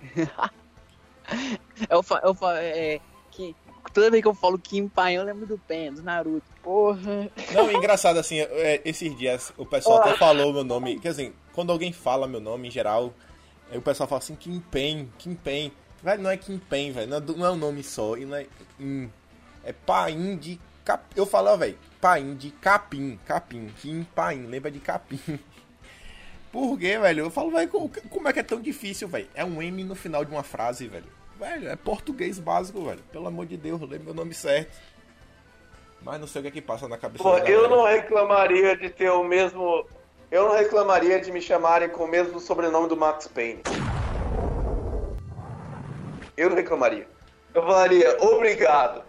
eu 1.90 2.00
falo, 2.04 2.20
eu 2.24 2.32
falo, 2.32 2.56
é, 2.58 3.00
que 3.32 3.56
toda 3.92 4.08
vez 4.08 4.22
que 4.22 4.28
eu 4.28 4.34
falo 4.34 4.56
Kim 4.56 4.86
Pai, 4.86 5.14
eu 5.16 5.24
lembro 5.24 5.46
do 5.46 5.58
Pen, 5.58 5.92
do 5.94 6.00
Naruto. 6.00 6.46
Porra. 6.62 7.28
Não, 7.52 7.68
engraçado 7.72 8.18
assim, 8.20 8.38
é, 8.38 8.80
esses 8.84 9.18
dias 9.18 9.52
o 9.56 9.66
pessoal 9.66 9.98
até 9.98 10.16
falou 10.16 10.52
meu 10.52 10.62
nome. 10.62 11.00
Quer 11.00 11.08
dizer, 11.10 11.34
quando 11.52 11.72
alguém 11.72 11.92
fala 11.92 12.28
meu 12.28 12.40
nome, 12.40 12.68
em 12.68 12.70
geral, 12.70 13.12
Aí 13.68 13.78
o 13.78 13.82
pessoal 13.82 14.06
fala 14.08 14.20
assim, 14.20 14.36
Kim 14.36 14.60
Pen, 14.70 15.10
Kim 15.18 15.34
Pen. 15.34 15.72
Velho, 16.02 16.22
não 16.22 16.30
é 16.30 16.36
Kim 16.36 16.58
Pen, 16.58 16.92
velho. 16.92 17.08
Não, 17.08 17.16
é 17.16 17.20
do- 17.20 17.36
não 17.36 17.46
é 17.46 17.50
um 17.50 17.56
nome 17.56 17.82
só. 17.82 18.16
E 18.18 18.24
não 18.26 18.36
é. 18.36 18.46
Hum, 18.78 19.08
é 19.64 19.72
Paim 19.72 20.36
de 20.36 20.60
Cap... 20.84 21.04
Eu 21.14 21.26
falo, 21.26 21.56
velho. 21.56 21.78
Paim 22.00 22.34
de 22.34 22.50
Capim. 22.50 23.18
Capim. 23.24 23.68
Kim 23.80 24.04
Paim. 24.14 24.46
Lembra 24.46 24.70
de 24.70 24.80
Capim. 24.80 25.20
Por 26.52 26.78
quê, 26.78 26.98
velho? 26.98 27.26
Eu 27.26 27.30
falo, 27.30 27.50
velho, 27.50 27.68
como, 27.68 28.28
é 28.28 28.32
que 28.32 28.40
é 28.40 28.42
tão 28.42 28.60
difícil, 28.60 29.08
velho? 29.08 29.28
É 29.34 29.42
um 29.42 29.62
M 29.62 29.84
no 29.84 29.94
final 29.94 30.22
de 30.22 30.30
uma 30.30 30.42
frase, 30.42 30.86
velho. 30.86 31.06
Velho, 31.38 31.68
é 31.68 31.76
português 31.76 32.38
básico, 32.38 32.84
velho. 32.84 33.02
Pelo 33.10 33.26
amor 33.26 33.46
de 33.46 33.56
Deus, 33.56 33.80
eu 33.80 33.86
lembro 33.86 34.06
meu 34.06 34.14
nome 34.14 34.34
certo. 34.34 34.78
Mas 36.02 36.20
não 36.20 36.26
sei 36.26 36.40
o 36.40 36.42
que 36.42 36.48
é 36.48 36.50
que 36.52 36.60
passa 36.60 36.88
na 36.88 36.98
cabeça 36.98 37.22
Pô, 37.22 37.38
eu 37.38 37.70
não 37.70 37.84
reclamaria 37.84 38.76
de 38.76 38.90
ter 38.90 39.10
o 39.10 39.24
mesmo. 39.24 39.86
Eu 40.30 40.48
não 40.48 40.56
reclamaria 40.56 41.20
de 41.20 41.30
me 41.32 41.40
chamarem 41.40 41.88
com 41.88 42.04
o 42.04 42.08
mesmo 42.08 42.38
sobrenome 42.38 42.88
do 42.88 42.96
Max 42.96 43.28
Payne. 43.28 43.62
Eu 46.36 46.50
não 46.50 46.56
reclamaria. 46.56 47.06
Eu 47.54 47.62
falaria, 47.62 48.16
obrigado. 48.20 49.04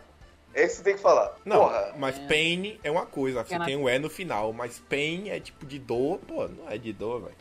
É 0.53 0.63
isso 0.65 0.69
que 0.71 0.77
você 0.77 0.83
tem 0.83 0.95
que 0.95 1.01
falar. 1.01 1.35
Não, 1.43 1.61
Porra, 1.61 1.93
mas 1.97 2.17
pain 2.19 2.79
é 2.83 2.91
uma 2.91 3.05
coisa, 3.05 3.43
você 3.43 3.49
Caraca. 3.51 3.65
tem 3.65 3.75
o 3.75 3.89
E 3.89 3.99
no 3.99 4.09
final, 4.09 4.53
mas 4.53 4.79
pain 4.87 5.29
é 5.29 5.39
tipo 5.39 5.65
de 5.65 5.79
dor, 5.79 6.19
pô, 6.27 6.47
não 6.47 6.69
é 6.69 6.77
de 6.77 6.93
dor, 6.93 7.21
velho. 7.21 7.35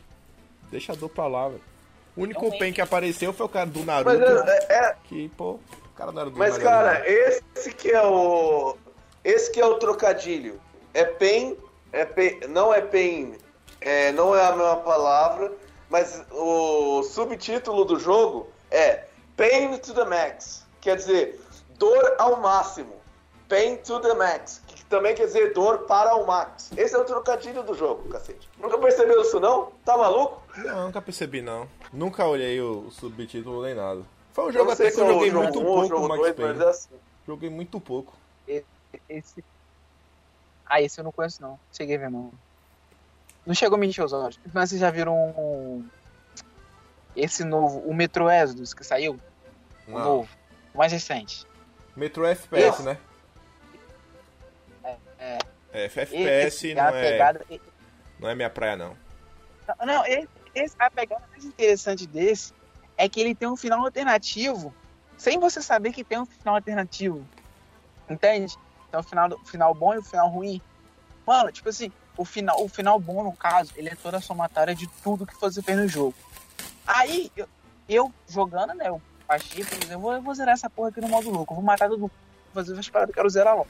Deixa 0.71 0.93
a 0.93 0.97
dor 0.97 1.11
pra 1.11 1.27
lá, 1.27 1.49
velho. 1.49 1.61
O 2.17 2.23
único 2.23 2.59
pain 2.59 2.73
que 2.73 2.81
apareceu 2.81 3.33
foi 3.33 3.47
o 3.47 3.49
cara 3.49 3.67
do 3.67 3.85
Naruto, 3.85 4.19
mas 4.19 4.49
é, 4.49 4.67
é- 4.71 4.97
que, 5.05 5.29
pô, 5.31 5.53
o 5.53 5.61
cara 5.97 6.11
do 6.11 6.33
mas 6.37 6.59
Naruto. 6.59 6.65
cara, 6.65 7.03
esse 7.09 7.73
que 7.73 7.91
é 7.91 8.03
o. 8.03 8.77
Esse 9.25 9.51
que 9.53 9.61
é 9.61 9.67
o 9.67 9.75
trocadilho. 9.75 10.61
É 10.95 11.05
pain, 11.05 11.57
é 11.93 12.05
pain 12.05 12.41
não 12.49 12.73
é 12.73 12.81
pain, 12.81 13.37
é, 13.81 14.13
não 14.13 14.35
é 14.35 14.45
a 14.45 14.53
mesma 14.53 14.77
palavra, 14.77 15.53
mas 15.89 16.23
o 16.31 17.03
subtítulo 17.03 17.85
do 17.85 17.99
jogo 17.99 18.49
é 18.71 19.05
Pain 19.37 19.77
to 19.79 19.95
the 19.95 20.05
Max. 20.05 20.67
Quer 20.81 20.97
dizer, 20.97 21.41
dor 21.79 22.15
ao 22.19 22.41
máximo. 22.41 23.02
Pain 23.53 23.77
to 23.77 24.01
the 24.01 24.15
Max, 24.15 24.63
que 24.67 24.83
também 24.87 25.15
quer 25.15 25.27
dizer 25.27 25.53
dor 25.53 25.81
para 25.81 26.15
o 26.17 26.27
max. 26.27 26.71
Esse 26.75 26.95
é 26.95 26.99
o 26.99 27.05
trocadilho 27.05 27.63
do 27.63 27.75
jogo, 27.75 28.09
cacete. 28.09 28.49
Nunca 28.59 28.79
percebeu 28.79 29.21
isso 29.21 29.39
não? 29.39 29.71
Tá 29.85 29.95
maluco? 29.95 30.41
Não, 30.57 30.87
nunca 30.87 31.03
percebi, 31.03 31.43
não. 31.43 31.69
Nunca 31.93 32.25
olhei 32.25 32.59
o 32.63 32.91
subtítulo 32.91 33.63
nem 33.63 33.75
nada. 33.75 34.01
Foi 34.33 34.49
um 34.49 34.53
jogo 34.53 34.71
até 34.71 34.91
que 34.91 34.99
eu 34.99 35.05
o 35.05 35.13
joguei 35.13 35.31
jogo 35.31 35.43
muito 35.45 35.61
um, 35.61 35.65
pouco 35.65 35.87
jogo 35.89 36.09
Max 36.09 36.21
dois, 36.23 36.35
Payne. 36.35 36.53
mas 36.55 36.61
é 36.67 36.71
assim. 36.71 36.89
Joguei 37.27 37.51
muito 37.51 37.79
pouco. 37.79 38.15
Esse. 39.07 39.45
Ah, 40.65 40.81
esse 40.81 40.99
eu 40.99 41.05
não 41.05 41.13
conheço, 41.13 41.43
não. 41.43 41.61
Cheguei 41.75 41.97
a 41.97 41.99
ver, 41.99 42.11
não. 42.11 42.33
Não 43.45 43.55
chegou 43.55 43.77
a 43.77 43.79
me 43.79 43.87
encher 43.89 44.03
os 44.05 44.15
olhos. 44.15 44.41
Mas 44.55 44.71
vocês 44.71 44.81
já 44.81 44.91
viram 44.91 45.15
um- 45.15 45.85
esse 47.15 47.45
novo, 47.45 47.81
o 47.81 47.93
Metro 47.93 48.31
Exodus 48.31 48.73
que 48.73 48.83
saiu? 48.83 49.19
O 49.87 49.91
Não. 49.91 49.99
novo. 49.99 50.29
O 50.75 50.79
mais 50.79 50.91
recente. 50.91 51.47
Metro 51.95 52.25
FPS, 52.25 52.69
Esse- 52.79 52.83
né? 52.83 52.97
É. 55.23 55.39
É, 55.73 55.85
FPS 55.87 56.75
não 56.75 56.87
é, 56.89 57.11
pegada. 57.11 57.47
não 58.19 58.29
é 58.29 58.35
minha 58.35 58.51
praia, 58.51 58.77
não. 58.77 58.97
Não, 59.87 60.05
esse, 60.05 60.29
esse- 60.55 60.77
a 60.79 60.91
pegada 60.91 61.23
mais 61.31 61.45
interessante 61.45 62.07
desse 62.07 62.53
é 62.99 63.09
que 63.09 63.21
ele 63.21 63.35
tem 63.35 63.49
um 63.49 63.57
final 63.57 63.81
alternativo 63.85 64.75
sem 65.17 65.39
você 65.39 65.63
saber 65.63 65.93
que 65.93 66.03
tem 66.05 66.19
um 66.19 66.27
final 66.27 66.57
alternativo. 66.57 67.25
Entende? 68.11 68.55
Tem 68.91 69.01
um 69.01 69.03
final, 69.03 69.29
o 69.31 69.45
final 69.47 69.75
bom 69.75 69.95
e 69.95 69.99
o 69.99 70.03
final 70.03 70.29
ruim. 70.29 70.61
Mano, 71.27 71.51
tipo 71.53 71.69
assim, 71.69 71.91
o 72.17 72.25
final, 72.25 72.63
o 72.63 72.69
final 72.69 72.99
bom, 72.99 73.23
no 73.23 73.33
caso, 73.33 73.73
ele 73.77 73.89
é 73.89 73.95
toda 73.95 74.19
a 74.19 74.21
somatória 74.21 74.75
de 74.75 74.87
tudo 75.03 75.25
que 75.25 75.41
você 75.41 75.63
fez 75.63 75.79
no 75.79 75.89
jogo. 75.89 76.15
Aí, 76.87 77.31
eu, 77.37 77.49
eu 77.89 78.13
jogando, 78.29 78.75
né? 78.75 78.89
Eu 78.89 79.01
achei, 79.29 79.65
por 79.65 79.75
exemplo, 79.75 79.93
eu 79.93 80.01
vou, 80.01 80.13
eu 80.15 80.23
vou 80.23 80.35
zerar 80.35 80.55
essa 80.55 80.69
porra 80.69 80.89
aqui 80.91 81.01
no 81.01 81.09
modo 81.09 81.31
louco. 81.31 81.53
Eu 81.53 81.57
vou 81.57 81.65
matar 81.65 81.89
todo 81.89 82.01
mundo. 82.01 82.13
Vou 82.53 82.63
fazer 82.63 82.75
umas 82.75 82.89
paradas, 82.91 83.11
eu 83.11 83.15
quero 83.15 83.31
zerar 83.31 83.57
logo. 83.57 83.69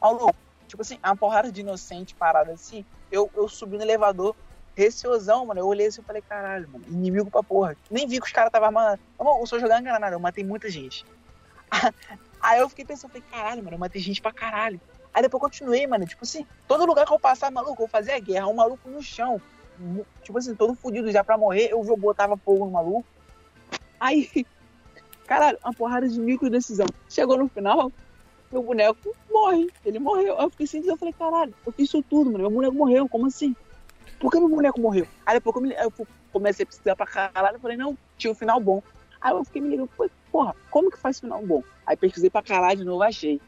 Maluco, 0.00 0.34
tipo 0.68 0.82
assim, 0.82 0.98
uma 1.04 1.16
porrada 1.16 1.50
de 1.50 1.62
inocente 1.62 2.14
parada 2.14 2.52
assim. 2.52 2.84
Eu, 3.10 3.28
eu 3.34 3.48
subi 3.48 3.76
no 3.76 3.82
elevador, 3.82 4.36
receosão, 4.76 5.46
mano. 5.46 5.60
Eu 5.60 5.66
olhei 5.66 5.86
assim 5.86 6.02
e 6.02 6.04
falei, 6.04 6.22
caralho, 6.22 6.68
mano, 6.68 6.84
inimigo 6.86 7.30
pra 7.30 7.42
porra. 7.42 7.76
Nem 7.90 8.06
vi 8.06 8.20
que 8.20 8.26
os 8.26 8.32
caras 8.32 8.48
estavam 8.48 8.68
armando. 8.68 9.00
Eu, 9.18 9.46
sou 9.46 9.58
jogando 9.58 9.80
enganado, 9.80 10.14
eu 10.14 10.20
matei 10.20 10.44
muita 10.44 10.70
gente. 10.70 11.04
Aí 12.40 12.60
eu 12.60 12.68
fiquei 12.68 12.84
pensando, 12.84 13.10
falei, 13.10 13.26
caralho, 13.28 13.64
mano, 13.64 13.74
eu 13.74 13.80
matei 13.80 14.00
gente 14.00 14.22
pra 14.22 14.32
caralho. 14.32 14.80
Aí 15.12 15.22
depois 15.22 15.40
continuei, 15.40 15.86
mano, 15.86 16.06
tipo 16.06 16.22
assim, 16.22 16.46
todo 16.68 16.86
lugar 16.86 17.04
que 17.04 17.12
eu 17.12 17.18
passava, 17.18 17.50
maluco, 17.50 17.82
eu 17.82 17.88
fazia 17.88 18.20
guerra, 18.20 18.46
um 18.46 18.54
maluco 18.54 18.88
no 18.88 19.02
chão. 19.02 19.40
Tipo 20.22 20.38
assim, 20.38 20.54
todo 20.54 20.74
fudido 20.74 21.10
já 21.10 21.24
pra 21.24 21.38
morrer, 21.38 21.70
eu 21.70 21.82
botava 21.96 22.36
fogo 22.36 22.66
no 22.66 22.70
maluco. 22.70 23.04
Aí, 23.98 24.28
caralho, 25.26 25.58
uma 25.64 25.72
porrada 25.72 26.08
de 26.08 26.20
micro 26.20 26.48
decisão. 26.50 26.86
Chegou 27.08 27.36
no 27.36 27.48
final, 27.48 27.90
meu 28.50 28.62
boneco 28.62 29.14
morre. 29.30 29.68
Ele 29.84 29.98
morreu. 29.98 30.38
Aí 30.38 30.44
eu 30.44 30.50
fiquei 30.50 30.66
sem 30.66 30.80
dizer, 30.80 30.92
eu 30.92 30.96
falei, 30.96 31.14
caralho, 31.14 31.54
eu 31.66 31.72
fiz 31.72 31.88
isso 31.88 32.02
tudo, 32.02 32.30
mano. 32.30 32.44
Meu 32.44 32.50
boneco 32.50 32.74
morreu, 32.74 33.08
como 33.08 33.26
assim? 33.26 33.54
Por 34.18 34.30
que 34.30 34.38
meu 34.38 34.48
boneco 34.48 34.80
morreu? 34.80 35.06
Aí 35.24 35.34
depois 35.34 35.54
eu, 35.56 35.62
me, 35.62 35.74
eu 35.74 35.92
comecei 36.32 36.64
a 36.64 36.66
pesquisar 36.66 36.96
pra 36.96 37.06
caralho, 37.06 37.56
eu 37.56 37.60
falei, 37.60 37.76
não, 37.76 37.96
tinha 38.16 38.30
um 38.30 38.34
final 38.34 38.60
bom. 38.60 38.82
Aí 39.20 39.32
eu 39.32 39.44
fiquei 39.44 39.60
me 39.60 39.68
ligando, 39.68 39.90
porra, 40.30 40.54
como 40.70 40.90
que 40.90 40.98
faz 40.98 41.20
final 41.20 41.44
bom? 41.44 41.62
Aí 41.86 41.96
pesquisei 41.96 42.30
pra 42.30 42.42
caralho 42.42 42.78
de 42.78 42.84
novo, 42.84 43.02
achei. 43.02 43.40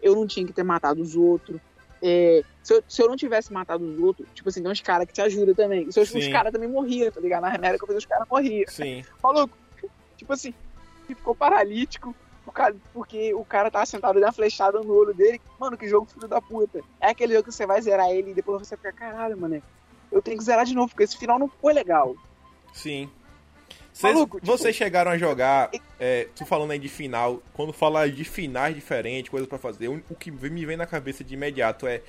Eu 0.00 0.14
não 0.14 0.26
tinha 0.26 0.46
que 0.46 0.52
ter 0.52 0.62
matado 0.62 1.00
os 1.00 1.16
outros. 1.16 1.60
É, 2.02 2.42
se, 2.62 2.74
eu, 2.74 2.82
se 2.88 3.02
eu 3.02 3.08
não 3.08 3.16
tivesse 3.16 3.52
matado 3.52 3.84
os 3.84 3.98
outros, 4.00 4.28
tipo 4.34 4.48
assim, 4.48 4.60
tem 4.60 4.70
uns 4.70 4.80
caras 4.80 5.06
que 5.06 5.12
te 5.12 5.22
ajudam 5.22 5.54
também. 5.54 5.90
Se 5.90 5.98
eu, 5.98 6.02
os 6.02 6.28
caras 6.28 6.52
também 6.52 6.68
morriam, 6.68 7.10
tá 7.10 7.20
ligado? 7.20 7.42
Na 7.42 7.78
que 7.78 7.84
eu 7.84 7.86
fiz, 7.86 7.96
os 7.96 8.06
caras 8.06 8.26
morriam. 8.28 8.64
Sim. 8.68 9.04
Maluco, 9.22 9.56
tipo 10.16 10.32
assim, 10.32 10.52
ficou 11.06 11.34
paralítico 11.34 12.14
porque 12.92 13.32
o 13.34 13.44
cara 13.44 13.70
tava 13.70 13.86
sentado 13.86 14.14
dando 14.14 14.24
uma 14.24 14.32
flechada 14.32 14.80
no 14.80 14.92
olho 14.92 15.14
dele. 15.14 15.40
Mano, 15.58 15.76
que 15.76 15.88
jogo 15.88 16.06
filho 16.06 16.26
da 16.28 16.40
puta. 16.40 16.80
É 17.00 17.08
aquele 17.10 17.34
jogo 17.34 17.48
que 17.48 17.52
você 17.54 17.66
vai 17.66 17.80
zerar 17.80 18.10
ele 18.10 18.30
e 18.30 18.34
depois 18.34 18.66
você 18.66 18.76
fica, 18.76 18.92
caralho, 18.92 19.36
mano. 19.38 19.62
Eu 20.10 20.20
tenho 20.20 20.36
que 20.38 20.44
zerar 20.44 20.64
de 20.64 20.74
novo, 20.74 20.88
porque 20.88 21.04
esse 21.04 21.16
final 21.16 21.38
não 21.38 21.48
foi 21.48 21.72
legal. 21.72 22.14
Sim. 22.74 23.08
Vocês, 23.92 24.14
Maluco, 24.14 24.40
tipo- 24.40 24.46
vocês 24.50 24.74
chegaram 24.74 25.10
a 25.10 25.18
jogar, 25.18 25.70
é, 26.00 26.26
tu 26.34 26.46
falando 26.46 26.70
aí 26.70 26.78
de 26.78 26.88
final, 26.88 27.42
quando 27.52 27.72
fala 27.74 28.10
de 28.10 28.24
finais 28.24 28.74
diferentes, 28.74 29.30
coisas 29.30 29.46
pra 29.48 29.58
fazer, 29.58 29.88
o 29.88 30.02
o 30.10 30.14
que 30.14 30.30
me 30.30 30.64
vem 30.64 30.76
na 30.78 30.86
cabeça 30.86 31.22
de 31.22 31.34
imediato 31.34 31.86
é 31.86 32.00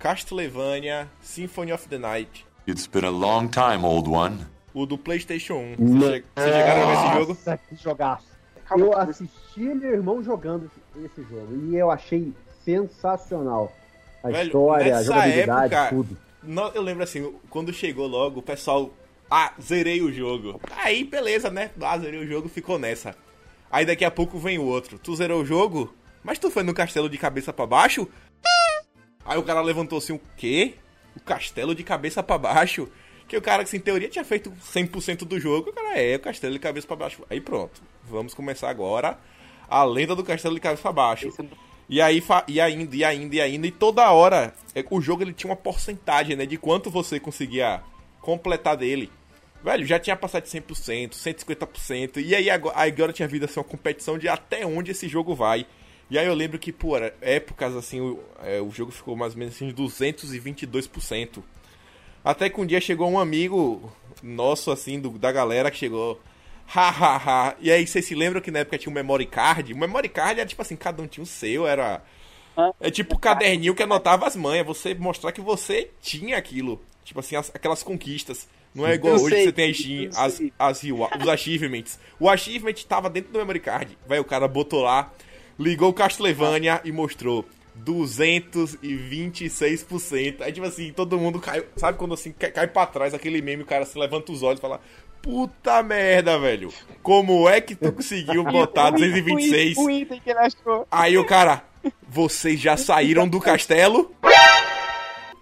Castlevania 0.00 1.08
Symphony 1.20 1.72
of 1.72 1.88
the 1.88 1.96
Night, 1.98 2.44
It's 2.66 2.86
been 2.86 3.04
a 3.04 3.10
long 3.10 3.48
time, 3.48 3.84
old 3.84 4.08
one. 4.10 4.44
o 4.74 4.84
do 4.84 4.98
PlayStation 4.98 5.54
1. 5.54 5.76
Vocês 5.76 6.22
che- 6.22 6.24
vocês 6.34 6.54
chegaram 6.56 6.82
a 6.82 6.86
ver 6.86 6.92
esse 6.92 7.14
jogo? 7.18 7.28
Nossa, 7.34 7.56
que 7.58 7.76
jogaço. 7.76 8.26
Eu 8.56 8.62
calma. 8.90 9.14
Assisti 9.52 9.60
meu 9.74 9.92
irmão 9.92 10.22
jogando 10.22 10.70
esse 10.96 11.22
jogo 11.22 11.54
e 11.70 11.76
eu 11.76 11.90
achei 11.90 12.32
sensacional. 12.64 13.72
A 14.22 14.28
Velho, 14.30 14.46
história, 14.46 14.96
a 14.96 15.02
jogabilidade, 15.02 15.74
época- 15.74 15.88
tudo. 15.90 16.16
Eu 16.74 16.82
lembro 16.82 17.02
assim, 17.04 17.34
quando 17.50 17.72
chegou 17.72 18.06
logo, 18.06 18.40
o 18.40 18.42
pessoal. 18.42 18.90
Ah, 19.30 19.52
zerei 19.60 20.02
o 20.02 20.12
jogo. 20.12 20.60
Aí, 20.76 21.04
beleza, 21.04 21.50
né? 21.50 21.70
Ah, 21.80 21.98
zerei 21.98 22.20
o 22.20 22.26
jogo, 22.26 22.48
ficou 22.48 22.78
nessa. 22.78 23.16
Aí 23.70 23.86
daqui 23.86 24.04
a 24.04 24.10
pouco 24.10 24.38
vem 24.38 24.58
o 24.58 24.64
outro. 24.64 24.98
Tu 24.98 25.16
zerou 25.16 25.40
o 25.42 25.44
jogo? 25.44 25.92
Mas 26.22 26.38
tu 26.38 26.50
foi 26.50 26.62
no 26.62 26.74
castelo 26.74 27.08
de 27.08 27.16
cabeça 27.16 27.52
pra 27.52 27.66
baixo? 27.66 28.06
Aí 29.24 29.38
o 29.38 29.42
cara 29.42 29.60
levantou 29.62 29.98
assim, 29.98 30.12
o 30.12 30.20
quê? 30.36 30.74
O 31.16 31.20
castelo 31.20 31.74
de 31.74 31.82
cabeça 31.82 32.22
pra 32.22 32.36
baixo? 32.36 32.88
Que 33.26 33.36
o 33.36 33.40
cara, 33.42 33.64
que 33.64 33.74
em 33.76 33.80
teoria, 33.80 34.08
tinha 34.08 34.24
feito 34.24 34.52
100% 34.62 35.24
do 35.24 35.40
jogo. 35.40 35.70
O 35.70 35.72
cara, 35.72 35.98
é, 35.98 36.16
o 36.16 36.20
castelo 36.20 36.52
de 36.52 36.58
cabeça 36.58 36.86
pra 36.86 36.96
baixo. 36.96 37.22
Aí 37.30 37.40
pronto. 37.40 37.80
Vamos 38.04 38.34
começar 38.34 38.68
agora 38.68 39.18
a 39.80 39.84
lenda 39.84 40.14
do 40.14 40.22
castelo 40.24 40.54
de 40.54 40.60
cabeça 40.60 40.82
pra 40.82 40.92
baixo. 40.92 41.28
Esse- 41.28 41.48
E 41.88 42.00
aí, 42.00 42.22
e 42.48 42.60
ainda, 42.60 42.96
e 42.96 43.04
ainda, 43.04 43.34
e 43.36 43.40
ainda, 43.40 43.66
e 43.66 43.70
toda 43.70 44.10
hora, 44.10 44.54
é, 44.74 44.84
o 44.90 45.00
jogo 45.00 45.22
ele 45.22 45.32
tinha 45.34 45.50
uma 45.50 45.56
porcentagem, 45.56 46.36
né, 46.36 46.46
de 46.46 46.56
quanto 46.56 46.90
você 46.90 47.20
conseguia 47.20 47.82
completar 48.20 48.76
dele. 48.76 49.10
Velho, 49.62 49.84
já 49.84 49.98
tinha 49.98 50.16
passado 50.16 50.42
de 50.44 50.48
100%, 50.48 51.14
150%, 51.14 52.18
e 52.20 52.34
aí 52.34 52.48
agora, 52.50 52.74
aí 52.78 52.90
agora 52.90 53.12
tinha 53.12 53.28
vindo 53.28 53.44
assim, 53.44 53.60
uma 53.60 53.64
competição 53.64 54.16
de 54.18 54.26
até 54.28 54.64
onde 54.66 54.90
esse 54.90 55.06
jogo 55.08 55.34
vai. 55.34 55.66
E 56.10 56.18
aí 56.18 56.26
eu 56.26 56.34
lembro 56.34 56.58
que, 56.58 56.74
era 56.96 57.14
épocas 57.20 57.74
assim, 57.76 58.00
o, 58.00 58.20
é, 58.42 58.60
o 58.60 58.70
jogo 58.70 58.90
ficou 58.90 59.14
mais 59.16 59.34
ou 59.34 59.38
menos 59.38 59.54
assim 59.54 59.66
de 59.68 59.72
222%. 59.74 61.42
Até 62.24 62.48
que 62.48 62.60
um 62.60 62.66
dia 62.66 62.80
chegou 62.80 63.08
um 63.10 63.18
amigo 63.18 63.92
nosso, 64.22 64.70
assim, 64.70 65.00
do- 65.00 65.18
da 65.18 65.32
galera 65.32 65.70
que 65.70 65.76
chegou. 65.76 66.20
Ha, 66.66 66.88
ha, 66.90 67.16
ha. 67.16 67.54
E 67.60 67.70
aí, 67.70 67.86
vocês 67.86 68.04
se 68.06 68.14
lembram 68.14 68.40
que 68.40 68.50
na 68.50 68.60
época 68.60 68.78
tinha 68.78 68.90
um 68.90 68.94
memory 68.94 69.26
card? 69.26 69.72
O 69.72 69.76
memory 69.78 70.08
card 70.08 70.40
era 70.40 70.48
tipo 70.48 70.62
assim, 70.62 70.76
cada 70.76 71.02
um 71.02 71.06
tinha 71.06 71.22
o 71.22 71.26
seu, 71.26 71.66
era. 71.66 72.02
É 72.80 72.90
tipo 72.90 73.16
o 73.16 73.18
caderninho 73.18 73.74
que 73.74 73.82
anotava 73.82 74.26
as 74.26 74.36
manhas, 74.36 74.66
você 74.66 74.94
mostrar 74.94 75.32
que 75.32 75.40
você 75.40 75.90
tinha 76.00 76.36
aquilo. 76.36 76.80
Tipo 77.04 77.20
assim, 77.20 77.36
as- 77.36 77.50
aquelas 77.54 77.82
conquistas. 77.82 78.48
Não 78.74 78.86
é 78.86 78.94
igual 78.94 79.16
Eu 79.16 79.22
hoje 79.22 79.34
que 79.34 79.36
sei, 79.36 79.44
você 79.44 79.52
tem 79.52 79.70
a 79.70 79.74
Steam, 79.74 80.10
as, 80.16 80.40
as, 80.58 80.82
os 81.22 81.28
achievements. 81.28 81.98
O 82.18 82.28
achievement 82.28 82.74
tava 82.88 83.10
dentro 83.10 83.32
do 83.32 83.38
memory 83.38 83.60
card. 83.60 83.98
Vai, 84.06 84.18
o 84.18 84.24
cara 84.24 84.48
botou 84.48 84.82
lá, 84.82 85.12
ligou 85.58 85.90
o 85.90 85.92
Castlevania 85.92 86.80
e 86.84 86.90
mostrou 86.92 87.44
226%. 87.84 90.40
Aí, 90.42 90.52
tipo 90.52 90.66
assim, 90.66 90.90
todo 90.92 91.18
mundo 91.18 91.38
caiu. 91.38 91.64
Sabe 91.76 91.98
quando 91.98 92.14
assim 92.14 92.32
cai, 92.32 92.50
cai 92.50 92.66
pra 92.66 92.86
trás 92.86 93.12
aquele 93.14 93.42
meme, 93.42 93.62
o 93.62 93.66
cara 93.66 93.84
se 93.84 93.98
levanta 93.98 94.32
os 94.32 94.42
olhos 94.42 94.58
e 94.58 94.62
fala: 94.62 94.80
puta 95.22 95.82
merda, 95.82 96.38
velho. 96.38 96.72
Como 97.02 97.48
é 97.48 97.60
que 97.60 97.74
tu 97.74 97.92
conseguiu 97.92 98.44
botar 98.44 98.86
O- 98.92 98.94
o- 98.96 98.98
226? 98.98 99.78
O 99.78 99.90
item 99.90 100.20
que 100.20 100.30
ele 100.30 100.38
achou. 100.40 100.86
Aí 100.90 101.16
o 101.16 101.24
cara, 101.24 101.64
vocês 102.08 102.60
já 102.60 102.76
saíram 102.76 103.28
do 103.28 103.40
castelo? 103.40 104.14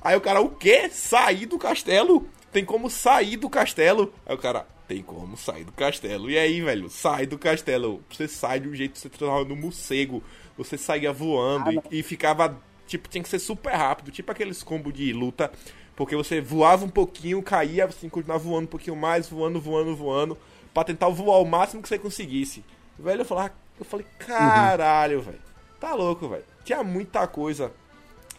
Aí 0.03 0.17
o 0.17 0.21
cara, 0.21 0.41
o 0.41 0.51
quê? 0.51 0.89
Sair 0.91 1.47
do 1.47 1.59
castelo? 1.59 2.27
Tem 2.53 2.65
como 2.65 2.89
sair 2.91 3.37
do 3.37 3.49
castelo? 3.51 4.13
Aí 4.27 4.35
o 4.35 4.39
cara, 4.39 4.67
tem 4.89 5.03
como 5.03 5.37
sair 5.37 5.65
do 5.65 5.73
castelo. 5.73 6.31
E 6.31 6.39
aí, 6.39 6.61
velho, 6.61 6.89
sai 6.89 7.27
do 7.27 7.39
castelo. 7.39 8.03
Você 8.11 8.27
sai 8.27 8.61
de 8.61 8.69
um 8.69 8.75
jeito 8.75 8.93
que 8.93 8.99
você 8.99 9.09
transforma 9.09 9.45
no 9.49 9.57
morcego. 9.57 10.23
Você 10.57 10.77
saía 10.79 11.13
voando 11.13 11.71
e, 11.91 12.01
e 12.01 12.03
ficava, 12.03 12.59
tipo, 12.87 13.09
tinha 13.09 13.23
que 13.23 13.29
ser 13.29 13.39
super 13.39 13.73
rápido. 13.75 14.11
Tipo 14.11 14.33
aqueles 14.33 14.63
combos 14.63 14.93
de 14.95 15.13
luta. 15.13 15.53
Porque 16.01 16.17
você 16.17 16.41
voava 16.41 16.87
um 16.87 16.89
pouquinho, 16.89 17.43
caía, 17.43 17.85
assim, 17.85 18.09
continuava 18.09 18.43
voando 18.43 18.65
um 18.65 18.71
pouquinho 18.71 18.97
mais, 18.97 19.29
voando, 19.29 19.61
voando, 19.61 19.95
voando. 19.95 20.39
Pra 20.73 20.83
tentar 20.83 21.11
voar 21.11 21.37
o 21.41 21.45
máximo 21.45 21.83
que 21.83 21.89
você 21.91 21.99
conseguisse. 21.99 22.65
Velho, 22.99 23.21
eu 23.21 23.25
falava, 23.27 23.53
eu 23.79 23.85
falei, 23.85 24.07
caralho, 24.19 25.21
velho. 25.21 25.39
Tá 25.79 25.93
louco, 25.95 26.27
velho. 26.27 26.43
Tinha 26.65 26.83
muita 26.83 27.27
coisa. 27.27 27.71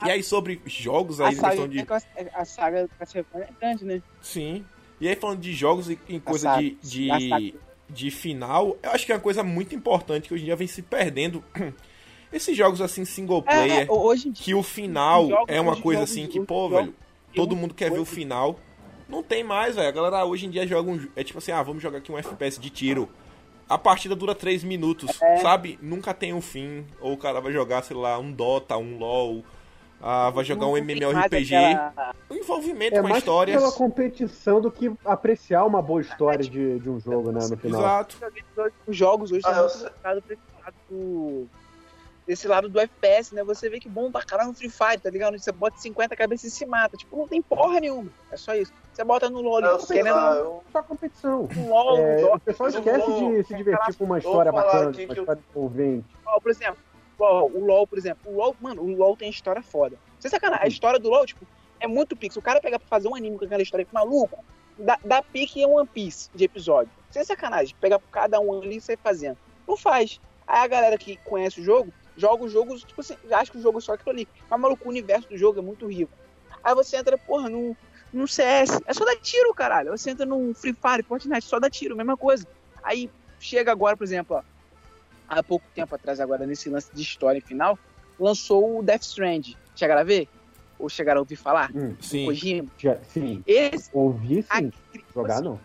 E 0.04 0.10
aí, 0.10 0.24
sobre 0.24 0.60
jogos 0.66 1.22
A 1.22 1.28
aí, 1.28 1.36
saga, 1.36 1.50
questão 1.50 1.68
de. 1.68 1.80
é 2.16 2.30
a, 2.34 2.42
a 2.42 2.46
saga 2.46 2.84
do 2.88 2.90
Castlevania 2.98 3.48
é 3.48 3.54
grande, 3.60 3.86
né? 3.86 4.02
Sim. 4.24 4.66
E 5.00 5.08
aí, 5.08 5.16
falando 5.16 5.40
de 5.42 5.54
jogos 5.54 5.88
e 5.88 6.00
em 6.10 6.20
coisa 6.20 6.50
saga. 6.50 6.62
de, 6.64 6.78
de, 6.82 7.12
A 7.12 7.20
saga. 7.30 7.54
de 7.88 8.10
final, 8.10 8.76
eu 8.82 8.90
acho 8.90 9.06
que 9.06 9.12
é 9.12 9.16
uma 9.16 9.22
coisa 9.22 9.44
muito 9.44 9.76
importante 9.76 10.28
que 10.28 10.34
hoje 10.34 10.42
em 10.42 10.46
dia 10.48 10.56
vem 10.56 10.68
se 10.68 10.82
perdendo. 10.82 11.44
Esses 12.34 12.58
jogos 12.58 12.82
assim, 12.82 13.06
single 13.06 13.44
player, 13.44 13.86
É, 13.88 13.92
hoje 13.92 14.30
dia, 14.32 14.44
que 14.46 14.54
o 14.56 14.64
final 14.64 15.28
é 15.48 15.62
uma 15.62 15.80
coisa 15.80 16.00
jogos- 16.02 16.12
assim 16.12 16.26
que, 16.28 16.40
pô, 16.40 16.68
velho, 16.70 16.96
todo 17.36 17.56
mundo 17.56 17.74
quer 17.74 17.92
ver 17.92 18.00
o 18.00 18.06
final. 18.06 18.58
Não 19.08 19.22
tem 19.22 19.44
mais, 19.44 19.76
velho. 19.76 19.88
A 19.88 19.92
galera 19.92 20.26
hoje 20.26 20.46
em 20.46 20.50
dia 20.50 20.66
joga 20.66 20.90
um. 20.90 21.08
É 21.16 21.24
tipo 21.24 21.40
assim, 21.40 21.52
ah, 21.52 21.62
vamos 21.62 21.82
jogar 21.84 21.98
aqui 21.98 22.12
um 22.12 22.18
FPS 22.18 22.60
de 22.60 22.70
tiro. 22.70 23.10
A 23.68 23.78
partida 23.78 24.16
dura 24.16 24.34
3 24.36 24.64
minutos, 24.64 25.22
É. 25.22 25.38
sabe? 25.38 25.78
Nunca 25.82 26.14
tem 26.14 26.34
um 26.34 26.42
fim. 26.42 26.86
Ou 27.00 27.14
o 27.14 27.18
cara 27.18 27.40
vai 27.42 27.52
jogar, 27.54 27.84
sei 27.84 27.96
lá, 27.96 28.18
um 28.20 28.32
Dota, 28.32 28.78
um 28.78 28.98
LoL. 28.98 29.44
Ah, 30.02 30.30
vai 30.32 30.44
jogar 30.44 30.66
um 30.66 30.72
mais 30.72 30.84
MMORPG. 30.84 31.56
aquela- 31.56 32.16
O 32.30 32.34
envolvimento 32.34 32.96
É 32.96 33.00
com 33.02 33.06
a 33.06 33.10
mais 33.10 33.22
história. 33.22 33.54
pela 33.56 33.72
competição 33.72 34.60
do 34.60 34.72
que 34.72 34.92
apreciar 35.06 35.64
uma 35.66 35.82
boa 35.82 36.02
história 36.02 36.44
de, 36.44 36.80
de 36.80 36.90
um 36.90 37.00
jogo, 37.00 37.32
né, 37.32 37.40
no 37.50 37.56
final. 37.58 37.80
Exato. 37.82 38.18
Os 38.88 38.98
jogos 38.98 39.32
hoje 39.32 39.42
Ah, 39.46 39.66
estão 39.68 40.22
eu 40.90 41.48
esse 42.32 42.48
lado 42.48 42.68
do. 42.68 42.72
Desse 42.72 42.88
lado 42.88 42.90
do 42.92 43.06
FPS, 43.10 43.36
né? 43.36 43.44
Você 43.44 43.70
vê 43.70 43.80
que 43.80 43.90
bom 43.90 44.12
pra 44.12 44.24
caralho 44.24 44.50
no 44.50 44.56
Free 44.56 44.70
Fire, 44.70 45.00
tá 45.00 45.10
ligado? 45.10 45.38
Você 45.38 45.52
bota 45.52 45.78
50 45.78 46.16
cabeças 46.16 46.46
e 46.46 46.56
se 46.56 46.66
mata. 46.66 46.96
Tipo, 46.98 47.18
não 47.18 47.28
tem 47.28 47.42
porra 47.42 47.80
nenhuma. 47.80 48.10
É 48.32 48.38
só 48.38 48.54
isso. 48.56 48.72
Você 48.94 49.04
bota 49.04 49.30
no 49.30 49.42
LoL, 49.42 49.62
Eu 49.62 49.80
sei 49.80 49.98
querendo 49.98 50.16
lá, 50.16 50.30
ou 50.32 50.36
eu- 50.38 50.64
Só 50.72 50.82
competição. 50.84 51.50
não, 51.56 51.64
um 51.64 51.70
LoL, 51.70 51.98
É, 51.98 52.26
o 52.36 52.40
pessoal 52.40 52.70
eu 52.70 52.78
esquece 52.80 53.06
de 53.14 53.44
se 53.44 53.56
divertir 53.56 53.96
com 53.98 54.04
uma 54.06 54.18
história 54.20 54.52
bacana, 54.52 54.90
uma 54.92 55.02
eu- 55.02 55.14
história 55.14 55.42
envolvente. 55.52 56.06
LoL, 56.26 56.42
por 56.42 56.52
exemplo. 56.52 56.78
O 57.20 57.60
LoL, 57.66 57.86
por 57.88 57.98
exemplo. 57.98 58.32
O 58.32 58.36
LoL, 58.38 58.56
mano, 58.60 58.82
o 58.82 58.96
LoL 58.96 59.16
tem 59.16 59.30
história 59.30 59.62
foda. 59.62 59.96
Sem 60.20 60.32
sacanagem, 60.32 60.66
a 60.66 60.68
história 60.68 61.00
do 61.00 61.10
LoL, 61.10 61.26
tipo, 61.26 61.46
é 61.80 61.88
muito 61.88 62.16
pique. 62.16 62.34
Se 62.34 62.40
o 62.40 62.42
cara 62.42 62.60
pegar 62.60 62.80
pra 62.80 62.88
fazer 62.88 63.08
um 63.08 63.16
anime 63.16 63.38
com 63.38 63.46
aquela 63.46 63.62
história 63.62 63.86
maluco, 63.92 64.44
dá, 64.78 64.98
dá 65.06 65.22
pique 65.22 65.62
em 65.62 65.66
One 65.66 65.88
Piece 65.88 66.30
de 66.34 66.46
episódio. 66.46 66.92
Sem 67.10 67.24
sacanagem, 67.24 67.76
pegar 67.80 68.00
cada 68.12 68.40
um 68.40 68.62
ali 68.62 68.78
e 68.78 68.82
sair 68.82 68.98
fazendo. 68.98 69.38
Não 69.68 69.78
faz. 69.78 70.20
Aí 70.48 70.60
a 70.64 70.68
galera 70.68 70.98
que 70.98 71.18
conhece 71.18 71.62
o 71.62 71.64
jogo, 71.64 71.94
joga 72.18 72.44
o 72.44 72.50
jogo, 72.50 72.76
tipo 72.78 73.02
assim, 73.02 73.16
acha 73.32 73.52
que 73.52 73.58
o 73.58 73.62
jogo 73.62 73.78
é 73.80 73.82
só 73.82 73.94
aquilo 73.94 74.12
ali. 74.12 74.28
Mas, 74.50 74.60
maluco, 74.60 74.86
o 74.86 74.90
universo 74.90 75.28
do 75.30 75.38
jogo 75.38 75.60
é 75.60 75.62
muito 75.62 75.88
rico. 75.88 76.12
Aí 76.64 76.76
você 76.76 76.98
entra, 76.98 77.18
porra, 77.18 77.50
num, 77.50 77.76
num 78.14 78.28
CS, 78.28 78.80
é 78.86 78.94
só 78.94 79.04
dar 79.06 79.16
tiro, 79.18 79.54
caralho. 79.54 79.92
Você 79.92 80.12
entra 80.12 80.26
num 80.26 80.54
Free 80.54 80.74
Fire, 80.74 81.04
Fortnite, 81.04 81.46
só 81.46 81.60
dá 81.60 81.70
tiro, 81.70 81.96
mesma 81.96 82.18
coisa. 82.18 82.46
Aí 82.84 83.10
chega 83.40 83.72
agora, 83.72 83.98
por 83.98 84.04
exemplo, 84.04 84.36
ó, 84.38 84.42
há 85.28 85.42
pouco 85.42 85.66
tempo 85.74 85.96
atrás, 85.96 86.20
agora, 86.20 86.46
nesse 86.46 86.70
lance 86.70 86.94
de 86.94 87.02
história 87.02 87.40
e 87.40 87.42
final, 87.42 87.78
lançou 88.20 88.80
o 88.80 88.84
Death 88.84 89.04
Strand. 89.04 89.42
Chegaram 89.76 90.02
a 90.02 90.04
ver? 90.04 90.28
Ou 90.78 90.90
chegaram 90.90 91.20
a 91.20 91.22
ouvir 91.22 91.36
falar? 91.38 91.72
Hum, 91.74 91.96
Sim. 92.02 92.26
Kojima? 92.26 92.68
já- 92.78 93.02
sim, 93.04 93.44
Esse, 93.46 93.90
ouvir 93.94 94.44
sim, 94.44 94.50
aquele- 94.50 95.06
jogar 95.14 95.42
não. 95.42 95.60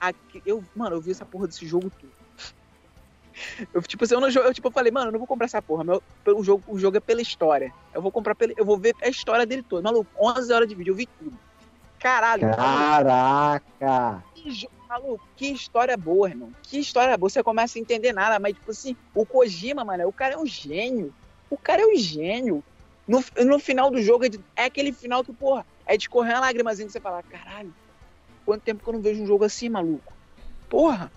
a- 0.00 0.12
eu, 0.44 0.62
mano, 0.74 0.96
eu 0.96 1.00
vi 1.00 1.12
essa 1.12 1.24
porra 1.24 1.46
desse 1.46 1.64
jogo 1.66 1.90
tudo. 1.98 2.12
Eu, 3.72 3.82
tipo 3.82 4.04
assim, 4.04 4.14
eu, 4.14 4.20
não, 4.20 4.28
eu, 4.28 4.54
tipo, 4.54 4.68
eu 4.68 4.72
falei, 4.72 4.90
mano, 4.92 5.08
eu 5.08 5.12
não 5.12 5.18
vou 5.18 5.28
comprar 5.28 5.46
essa 5.46 5.62
porra. 5.62 5.84
Meu, 5.84 6.02
pelo 6.24 6.42
jogo, 6.42 6.62
o 6.66 6.78
jogo 6.78 6.96
é 6.96 7.00
pela 7.00 7.20
história. 7.22 7.72
Eu 7.94 8.02
vou 8.02 8.10
comprar 8.12 8.34
pela, 8.34 8.52
eu 8.56 8.64
vou 8.64 8.78
ver 8.78 8.94
a 9.02 9.08
história 9.08 9.46
dele 9.46 9.62
toda. 9.62 9.82
Maluco, 9.82 10.10
11 10.20 10.52
horas 10.52 10.68
de 10.68 10.74
vídeo, 10.74 10.92
eu 10.92 10.96
vi 10.96 11.06
tudo. 11.18 11.38
Caralho, 11.98 12.42
Caraca! 12.56 14.24
que, 14.34 14.68
maluco, 14.88 15.24
que 15.36 15.46
história 15.52 15.96
boa, 15.96 16.28
irmão. 16.28 16.52
Que 16.62 16.78
história 16.78 17.16
boa. 17.16 17.30
Você 17.30 17.42
começa 17.42 17.78
a 17.78 17.80
entender 17.80 18.12
nada, 18.12 18.38
mas, 18.38 18.54
tipo 18.54 18.70
assim, 18.70 18.96
o 19.14 19.24
Kojima, 19.24 19.84
mano, 19.84 20.06
o 20.08 20.12
cara 20.12 20.34
é 20.34 20.38
um 20.38 20.46
gênio. 20.46 21.14
O 21.48 21.56
cara 21.56 21.82
é 21.82 21.86
um 21.86 21.96
gênio. 21.96 22.64
No, 23.06 23.22
no 23.44 23.58
final 23.58 23.90
do 23.90 24.00
jogo, 24.00 24.24
é, 24.24 24.28
de- 24.28 24.40
é 24.56 24.64
aquele 24.64 24.92
final 24.92 25.22
que, 25.24 25.32
porra, 25.32 25.66
é 25.86 25.96
de 25.96 26.08
correr 26.08 26.32
uma 26.34 26.40
lágrimazinha 26.40 26.86
que 26.86 26.92
você 26.92 27.00
fala, 27.00 27.22
caralho, 27.24 27.72
quanto 28.44 28.62
tempo 28.62 28.82
que 28.82 28.88
eu 28.88 28.94
não 28.94 29.02
vejo 29.02 29.22
um 29.22 29.26
jogo 29.26 29.44
assim, 29.44 29.68
maluco? 29.68 30.16
Porra. 30.68 31.12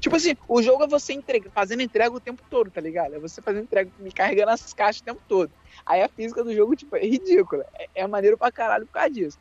Tipo 0.00 0.16
assim, 0.16 0.34
o 0.48 0.62
jogo 0.62 0.84
é 0.84 0.86
você 0.86 1.12
entrega, 1.12 1.50
fazendo 1.54 1.82
entrega 1.82 2.14
o 2.14 2.20
tempo 2.20 2.42
todo, 2.50 2.70
tá 2.70 2.80
ligado? 2.80 3.14
É 3.14 3.18
você 3.18 3.40
fazendo 3.42 3.64
entrega, 3.64 3.90
me 3.98 4.12
carregando 4.12 4.50
as 4.50 4.72
caixas 4.72 5.00
o 5.00 5.04
tempo 5.04 5.20
todo. 5.28 5.50
Aí 5.84 6.02
a 6.02 6.08
física 6.08 6.44
do 6.44 6.54
jogo, 6.54 6.76
tipo, 6.76 6.96
é 6.96 7.04
ridícula. 7.04 7.64
É, 7.78 8.02
é 8.02 8.06
maneiro 8.06 8.36
pra 8.36 8.52
caralho 8.52 8.86
por 8.86 8.92
causa 8.92 9.10
disso. 9.10 9.38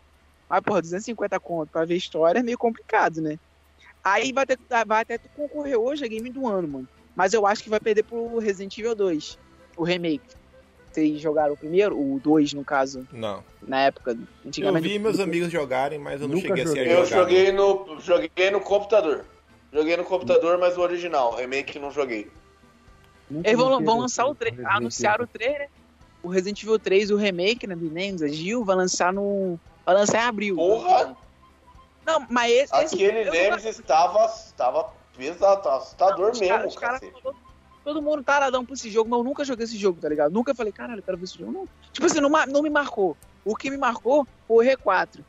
Mas, 0.49 0.61
porra, 0.61 0.81
250 0.81 1.39
conto 1.39 1.69
pra 1.71 1.85
ver 1.85 1.95
história 1.95 2.39
é 2.39 2.43
meio 2.43 2.57
complicado, 2.57 3.21
né? 3.21 3.37
Aí 4.03 4.31
vai, 4.31 4.45
ter, 4.45 4.57
vai 4.85 5.01
até 5.01 5.17
concorrer 5.35 5.77
hoje 5.77 6.05
a 6.05 6.07
game 6.07 6.29
do 6.29 6.47
ano, 6.47 6.67
mano. 6.67 6.87
Mas 7.15 7.33
eu 7.33 7.45
acho 7.45 7.63
que 7.63 7.69
vai 7.69 7.79
perder 7.79 8.03
pro 8.03 8.37
Resident 8.37 8.77
Evil 8.77 8.95
2, 8.95 9.37
o 9.77 9.83
remake. 9.83 10.21
Vocês 10.91 11.19
jogaram 11.19 11.53
o 11.53 11.57
primeiro, 11.57 11.99
o 11.99 12.19
2, 12.19 12.53
no 12.53 12.63
caso, 12.63 13.05
Não. 13.11 13.43
na 13.61 13.81
época, 13.81 14.11
Eu 14.11 14.47
antigamente. 14.47 14.87
vi 14.87 14.99
meus 14.99 15.19
amigos 15.19 15.51
jogarem, 15.51 15.99
mas 15.99 16.21
eu 16.21 16.27
não 16.27 16.35
Nunca 16.35 16.47
cheguei 16.47 16.63
assim 16.63 16.79
a. 16.79 16.83
Eu 16.83 17.05
jogar. 17.05 17.21
joguei 17.21 17.51
no, 17.51 17.99
joguei 17.99 18.51
no 18.51 18.61
computador. 18.61 19.25
Joguei 19.75 19.97
no 19.97 20.05
computador, 20.05 20.57
mas 20.57 20.77
o 20.77 20.81
original. 20.81 21.35
Remake 21.35 21.77
não 21.77 21.91
joguei. 21.91 22.31
Eles 23.43 23.57
vão, 23.57 23.69
vão 23.69 23.79
esse 23.79 24.01
lançar 24.01 24.25
o 24.27 24.33
3. 24.35 24.55
Resident 24.55 24.75
Anunciaram 24.77 25.25
o 25.25 25.27
3, 25.27 25.59
né? 25.59 25.67
O 26.23 26.27
Resident 26.29 26.63
Evil 26.63 26.79
3, 26.79 27.11
o 27.11 27.17
remake, 27.17 27.67
né? 27.67 27.75
Do 27.75 27.89
Nemesis, 27.91 28.33
Gil, 28.35 28.63
vai 28.63 28.75
lançar 28.75 29.11
no. 29.11 29.59
Vai 29.85 29.95
lançar 29.95 30.19
em 30.23 30.27
abril. 30.27 30.55
Porra! 30.55 31.15
Não, 32.05 32.25
mas 32.29 32.51
esse. 32.51 32.75
esse 32.83 32.95
Aquele 32.95 33.19
eu 33.21 33.25
não- 33.25 33.31
Nemesis 33.33 33.79
estava, 33.79 34.25
estava 34.25 34.93
pesado, 35.17 35.61
tava 35.61 35.77
assustador 35.77 36.31
os 36.31 36.39
mesmo, 36.39 36.55
cara- 36.55 36.67
os 36.67 36.75
cacete. 36.77 37.21
todo, 37.21 37.35
todo 37.83 38.01
mundo 38.01 38.23
taradão 38.23 38.63
pra 38.65 38.73
esse 38.75 38.89
jogo, 38.89 39.09
mas 39.09 39.17
eu 39.19 39.23
nunca 39.23 39.43
joguei 39.43 39.65
esse 39.65 39.77
jogo, 39.77 39.99
tá 39.99 40.07
ligado? 40.07 40.31
Nunca 40.31 40.55
falei, 40.55 40.71
caralho, 40.71 40.99
eu 40.99 41.03
quero 41.03 41.17
ver 41.17 41.23
esse 41.25 41.37
jogo. 41.37 41.51
Não. 41.51 41.67
Tipo 41.91 42.05
assim, 42.05 42.19
não, 42.21 42.29
não 42.29 42.61
me 42.61 42.69
marcou. 42.69 43.17
O 43.43 43.55
que 43.55 43.69
me 43.69 43.77
marcou 43.77 44.25
foi 44.47 44.67
o 44.67 44.77
R4. 44.77 45.19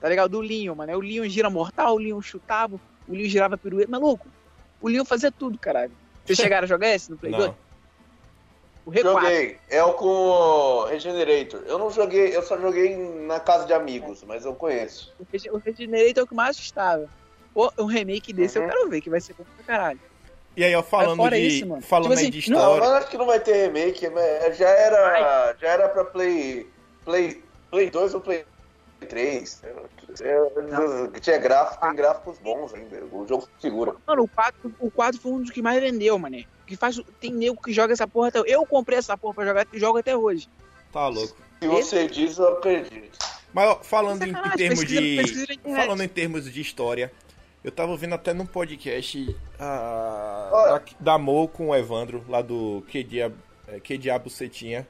Tá 0.00 0.08
ligado? 0.08 0.30
Do 0.30 0.40
Leon, 0.40 0.74
mano. 0.74 0.96
O 0.96 1.00
Leon 1.00 1.28
gira 1.28 1.48
mortal, 1.50 1.94
o 1.94 1.98
Leon 1.98 2.20
chutava, 2.22 2.80
o 3.10 3.14
Leon 3.14 3.28
girava 3.28 3.58
pirueta. 3.58 3.90
Maluco, 3.90 4.26
o 4.80 4.88
Leon 4.88 5.04
fazia 5.04 5.30
tudo, 5.30 5.58
caralho. 5.58 5.92
Vocês 6.24 6.38
chegaram 6.38 6.64
a 6.64 6.68
jogar 6.68 6.88
esse 6.94 7.10
no 7.10 7.16
Play 7.18 7.32
2? 7.32 7.46
Não. 7.46 7.56
O 8.86 8.90
R4. 8.92 9.02
Joguei. 9.02 9.58
É 9.68 9.84
o 9.84 9.92
com 9.94 10.06
o 10.06 10.84
Regenerator. 10.86 11.62
Eu 11.66 11.78
não 11.78 11.90
joguei, 11.90 12.34
eu 12.34 12.42
só 12.42 12.58
joguei 12.58 12.96
na 12.96 13.38
casa 13.38 13.66
de 13.66 13.72
amigos, 13.74 14.24
mas 14.26 14.44
eu 14.44 14.54
conheço. 14.54 15.12
O 15.20 15.26
Reg- 15.30 15.50
O 15.52 15.58
Regenerator 15.58 16.20
é 16.20 16.22
o 16.22 16.26
que 16.26 16.34
mais 16.34 16.56
assustava. 16.56 17.08
Pô, 17.52 17.70
um 17.78 17.84
remake 17.84 18.32
desse 18.32 18.58
Uhum. 18.58 18.64
eu 18.64 18.70
quero 18.70 18.88
ver, 18.88 19.00
que 19.00 19.10
vai 19.10 19.20
ser 19.20 19.34
bom 19.34 19.44
pra 19.56 19.64
caralho. 19.66 20.00
E 20.56 20.64
aí, 20.64 20.74
ó, 20.74 20.82
falando 20.82 21.28
de. 21.30 21.36
isso, 21.46 21.66
falando 21.82 22.10
Tipo 22.10 22.18
aí 22.20 22.28
assim, 22.28 22.30
de 22.30 22.50
não- 22.50 22.58
Não, 22.58 22.72
história. 22.74 22.88
mas 22.94 23.02
acho 23.02 23.10
que 23.10 23.18
não 23.18 23.26
vai 23.26 23.40
ter 23.40 23.52
remake, 23.66 24.08
mas 24.10 24.56
já 24.56 24.68
era, 24.68 25.54
já 25.60 25.68
era 25.68 25.88
pra 25.88 26.04
Play, 26.04 26.66
Play, 27.04 27.42
Play 27.70 27.90
2 27.90 28.14
ou 28.14 28.20
Play 28.20 28.44
3. 29.06 29.62
É, 30.20 31.20
Tinha 31.20 31.38
gráfico, 31.38 31.80
tem 31.80 31.94
gráficos 31.96 32.38
bons 32.38 32.74
ainda. 32.74 33.04
O 33.12 33.26
jogo 33.26 33.48
segura. 33.58 33.94
Mano, 34.06 34.24
o 34.24 34.28
4, 34.28 34.74
o 34.78 34.90
4 34.90 35.20
foi 35.20 35.32
um 35.32 35.40
dos 35.42 35.50
que 35.50 35.62
mais 35.62 35.80
vendeu, 35.80 36.18
mané. 36.18 36.44
Que 36.66 36.76
faz, 36.76 37.00
tem 37.20 37.32
nego 37.32 37.60
que 37.60 37.72
joga 37.72 37.92
essa 37.92 38.06
porra 38.06 38.28
até 38.28 38.40
Eu 38.46 38.64
comprei 38.64 38.98
essa 38.98 39.16
porra 39.16 39.34
pra 39.34 39.46
jogar 39.46 39.66
e 39.72 39.78
jogo 39.78 39.98
até 39.98 40.16
hoje. 40.16 40.48
Tá 40.92 41.08
louco. 41.08 41.36
Se 41.60 41.68
você 41.68 42.06
diz, 42.06 42.38
eu 42.38 42.48
acredito. 42.48 43.18
Mas 43.52 43.68
ó, 43.68 43.80
falando 43.82 44.22
em, 44.22 44.30
em 44.30 44.50
termos 44.56 44.80
pesquisa- 44.80 45.00
de. 45.00 45.16
pesquisa. 45.16 45.76
Falando 45.76 46.02
em 46.02 46.08
termos 46.08 46.52
de 46.52 46.60
história, 46.60 47.12
eu 47.64 47.70
tava 47.72 47.96
vendo 47.96 48.14
até 48.14 48.32
num 48.32 48.46
podcast 48.46 49.36
ah, 49.58 50.80
da, 50.98 51.12
da 51.12 51.18
Mo 51.18 51.48
com 51.48 51.68
o 51.68 51.74
Evandro, 51.74 52.24
lá 52.28 52.40
do 52.40 52.84
Que, 52.88 53.02
Dia, 53.02 53.32
é, 53.66 53.80
que 53.80 53.98
Diabo 53.98 54.30
Cetinha. 54.30 54.86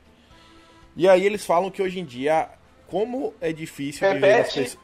E 0.96 1.08
aí 1.08 1.24
eles 1.24 1.44
falam 1.44 1.70
que 1.70 1.82
hoje 1.82 2.00
em 2.00 2.04
dia, 2.04 2.48
como 2.90 3.32
é 3.40 3.52
difícil 3.52 4.06
viver 4.12 4.26
Repete. 4.36 4.60
pessoas. 4.60 4.78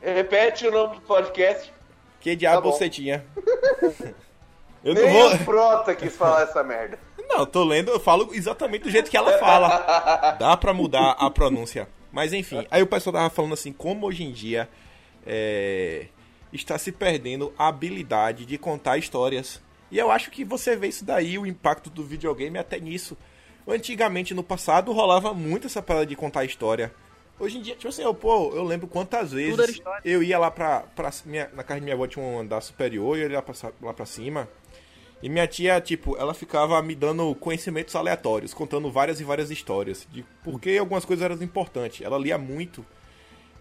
Repete 0.00 0.66
o 0.66 0.70
nome 0.70 0.94
do 0.96 1.00
podcast. 1.02 1.72
Que 2.20 2.36
Diabo 2.36 2.62
Tá 2.62 2.70
bom. 2.70 2.72
Cetinha. 2.78 3.24
Eu 4.82 4.94
não 4.94 5.02
Nem 5.02 5.12
vou. 5.12 5.34
o 5.34 5.38
Prota 5.44 5.94
quis 5.94 6.16
falar 6.16 6.42
essa 6.42 6.62
merda. 6.64 6.98
Não, 7.28 7.44
tô 7.44 7.62
lendo, 7.62 7.90
eu 7.90 8.00
falo 8.00 8.30
exatamente 8.32 8.82
do 8.84 8.90
jeito 8.90 9.10
que 9.10 9.16
ela 9.16 9.38
fala. 9.38 10.36
Dá 10.40 10.56
pra 10.56 10.72
mudar 10.72 11.10
a 11.12 11.30
pronúncia. 11.30 11.86
Mas 12.10 12.32
enfim, 12.32 12.66
aí 12.70 12.82
o 12.82 12.86
pessoal 12.86 13.12
tava 13.12 13.30
falando 13.30 13.52
assim, 13.52 13.72
como 13.72 14.06
hoje 14.06 14.24
em 14.24 14.32
dia 14.32 14.68
é, 15.26 16.06
está 16.52 16.76
se 16.78 16.90
perdendo 16.90 17.52
a 17.58 17.68
habilidade 17.68 18.46
de 18.46 18.56
contar 18.58 18.96
histórias. 18.96 19.60
E 19.90 19.98
eu 19.98 20.10
acho 20.10 20.30
que 20.30 20.44
você 20.44 20.74
vê 20.76 20.88
isso 20.88 21.04
daí, 21.04 21.38
o 21.38 21.46
impacto 21.46 21.90
do 21.90 22.02
videogame 22.02 22.58
até 22.58 22.80
nisso. 22.80 23.16
Antigamente, 23.70 24.34
no 24.34 24.42
passado, 24.42 24.92
rolava 24.92 25.32
muito 25.32 25.66
essa 25.66 25.80
parada 25.80 26.04
de 26.04 26.16
contar 26.16 26.44
história. 26.44 26.92
Hoje 27.38 27.56
em 27.56 27.62
dia, 27.62 27.74
tipo 27.74 27.88
assim, 27.88 28.02
eu, 28.02 28.12
pô, 28.12 28.52
eu 28.54 28.64
lembro 28.64 28.86
quantas 28.86 29.32
vezes 29.32 29.80
eu 30.04 30.22
ia 30.22 30.38
lá 30.38 30.50
pra. 30.50 30.80
pra 30.94 31.10
minha, 31.24 31.48
na 31.54 31.62
casa 31.62 31.80
de 31.80 31.84
minha 31.84 31.94
avó 31.94 32.06
tinha 32.06 32.22
um 32.22 32.40
andar 32.40 32.60
superior, 32.60 33.16
eu 33.16 33.30
ia 33.30 33.36
lá 33.36 33.42
pra, 33.42 33.54
lá 33.80 33.94
pra 33.94 34.04
cima. 34.04 34.48
E 35.22 35.28
minha 35.28 35.46
tia, 35.46 35.80
tipo, 35.80 36.16
ela 36.16 36.34
ficava 36.34 36.80
me 36.82 36.94
dando 36.94 37.34
conhecimentos 37.34 37.94
aleatórios, 37.94 38.52
contando 38.52 38.90
várias 38.90 39.20
e 39.20 39.24
várias 39.24 39.50
histórias 39.50 40.06
de 40.10 40.22
por 40.42 40.60
que 40.60 40.76
algumas 40.76 41.04
coisas 41.04 41.24
eram 41.24 41.42
importantes. 41.42 42.04
Ela 42.04 42.18
lia 42.18 42.36
muito. 42.36 42.84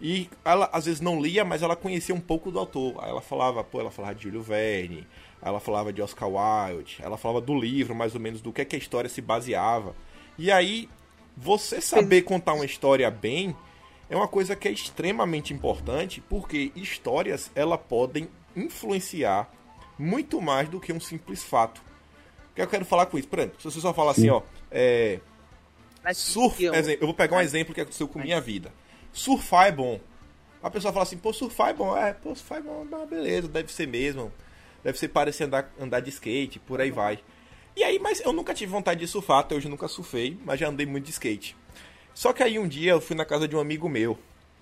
E 0.02 0.30
ela 0.44 0.70
às 0.72 0.86
vezes 0.86 1.02
não 1.02 1.22
lia, 1.22 1.44
mas 1.44 1.62
ela 1.62 1.76
conhecia 1.76 2.16
um 2.16 2.22
pouco 2.22 2.50
do 2.52 2.60
autor. 2.60 2.96
Aí 3.04 3.10
ela 3.10 3.22
falava, 3.22 3.64
pô, 3.64 3.80
ela 3.80 3.92
falava 3.92 4.16
de 4.16 4.24
Júlio 4.24 4.42
Verne, 4.42 5.06
ela 5.42 5.60
falava 5.60 5.92
de 5.94 6.02
Oscar 6.02 6.30
Wilde, 6.30 6.98
ela 7.02 7.18
falava 7.18 7.42
do 7.42 7.58
livro, 7.58 7.96
mais 7.96 8.14
ou 8.16 8.20
menos, 8.22 8.42
do 8.42 8.52
que, 8.52 8.62
é 8.62 8.66
que 8.66 8.76
a 8.76 8.80
história 8.80 9.10
se 9.10 9.22
baseava. 9.22 9.96
E 10.38 10.52
aí, 10.52 10.90
você 11.36 11.80
saber 11.82 12.24
contar 12.24 12.54
uma 12.54 12.66
história 12.66 13.10
bem 13.10 13.56
é 14.10 14.16
uma 14.16 14.28
coisa 14.28 14.56
que 14.56 14.68
é 14.68 14.72
extremamente 14.72 15.54
importante, 15.54 16.22
porque 16.30 16.72
histórias, 16.76 17.52
ela 17.56 17.78
podem 17.78 18.28
influenciar 18.56 19.50
muito 19.98 20.42
mais 20.42 20.68
do 20.70 20.80
que 20.80 20.92
um 20.92 21.00
simples 21.00 21.44
fato. 21.44 21.80
O 22.52 22.56
que 22.56 22.62
eu 22.62 22.68
quero 22.68 22.86
falar 22.86 23.06
com 23.06 23.18
isso? 23.18 23.28
Por 23.28 23.40
exemplo, 23.40 23.58
se 23.62 23.66
você 23.66 23.80
só 23.80 23.94
fala 23.94 24.12
assim, 24.12 24.30
ó, 24.30 24.42
é, 24.72 25.20
Surf, 26.14 26.64
eu- 26.64 26.74
exemplo, 26.74 27.04
eu 27.04 27.08
vou 27.08 27.14
pegar 27.16 27.38
um 27.38 27.42
exemplo 27.42 27.74
que 27.74 27.82
aconteceu 27.82 28.08
com 28.08 28.20
minha 28.20 28.42
vida. 28.42 28.74
Surfar 29.14 29.68
é 29.68 29.72
bom. 29.72 30.00
A 30.62 30.70
pessoa 30.70 30.92
fala 30.92 31.04
assim, 31.04 31.18
pô, 31.18 31.32
surfar 31.32 31.70
é 31.70 31.74
bom. 31.74 31.96
É, 31.96 32.14
pô, 32.14 32.36
surfar 32.36 32.58
é 32.58 32.62
bom, 32.62 32.86
beleza, 33.06 33.48
deve 33.48 33.72
ser 33.72 33.88
mesmo. 33.88 34.32
Deve 34.84 34.98
ser 34.98 35.10
parecer 35.10 35.46
andar, 35.46 35.72
andar 35.80 36.00
de 36.00 36.10
skate, 36.10 36.60
por 36.60 36.80
aí 36.80 36.92
vai. 36.92 37.20
E 37.76 37.84
aí, 37.84 38.00
mas 38.00 38.20
eu 38.22 38.34
nunca 38.34 38.54
tive 38.54 38.72
vontade 38.72 39.00
de 39.00 39.08
surfar, 39.08 39.40
até 39.40 39.56
hoje 39.56 39.68
eu 39.68 39.72
nunca 39.72 39.88
surfei, 39.88 40.38
mas 40.46 40.60
já 40.60 40.68
andei 40.68 40.86
muito 40.86 41.06
de 41.06 41.12
skate. 41.12 41.56
Só 42.14 42.34
que 42.34 42.44
aí 42.44 42.60
um 42.60 42.68
dia 42.68 42.92
eu 42.92 43.02
fui 43.02 43.16
na 43.16 43.24
casa 43.24 43.48
de 43.48 43.56
um 43.56 43.60
amigo 43.60 43.88
meu. 43.88 44.18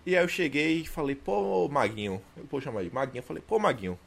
E 0.05 0.15
aí 0.15 0.23
eu 0.23 0.27
cheguei 0.27 0.81
e 0.81 0.85
falei, 0.85 1.15
pô, 1.15 1.67
Maguinho. 1.67 2.21
Eu 2.35 2.45
vou 2.49 2.61
chamar 2.61 2.81
ele 2.81 2.91
Maguinho. 2.93 3.19
Eu 3.19 3.23
falei, 3.23 3.43
pô, 3.45 3.59
Maguinho, 3.59 3.97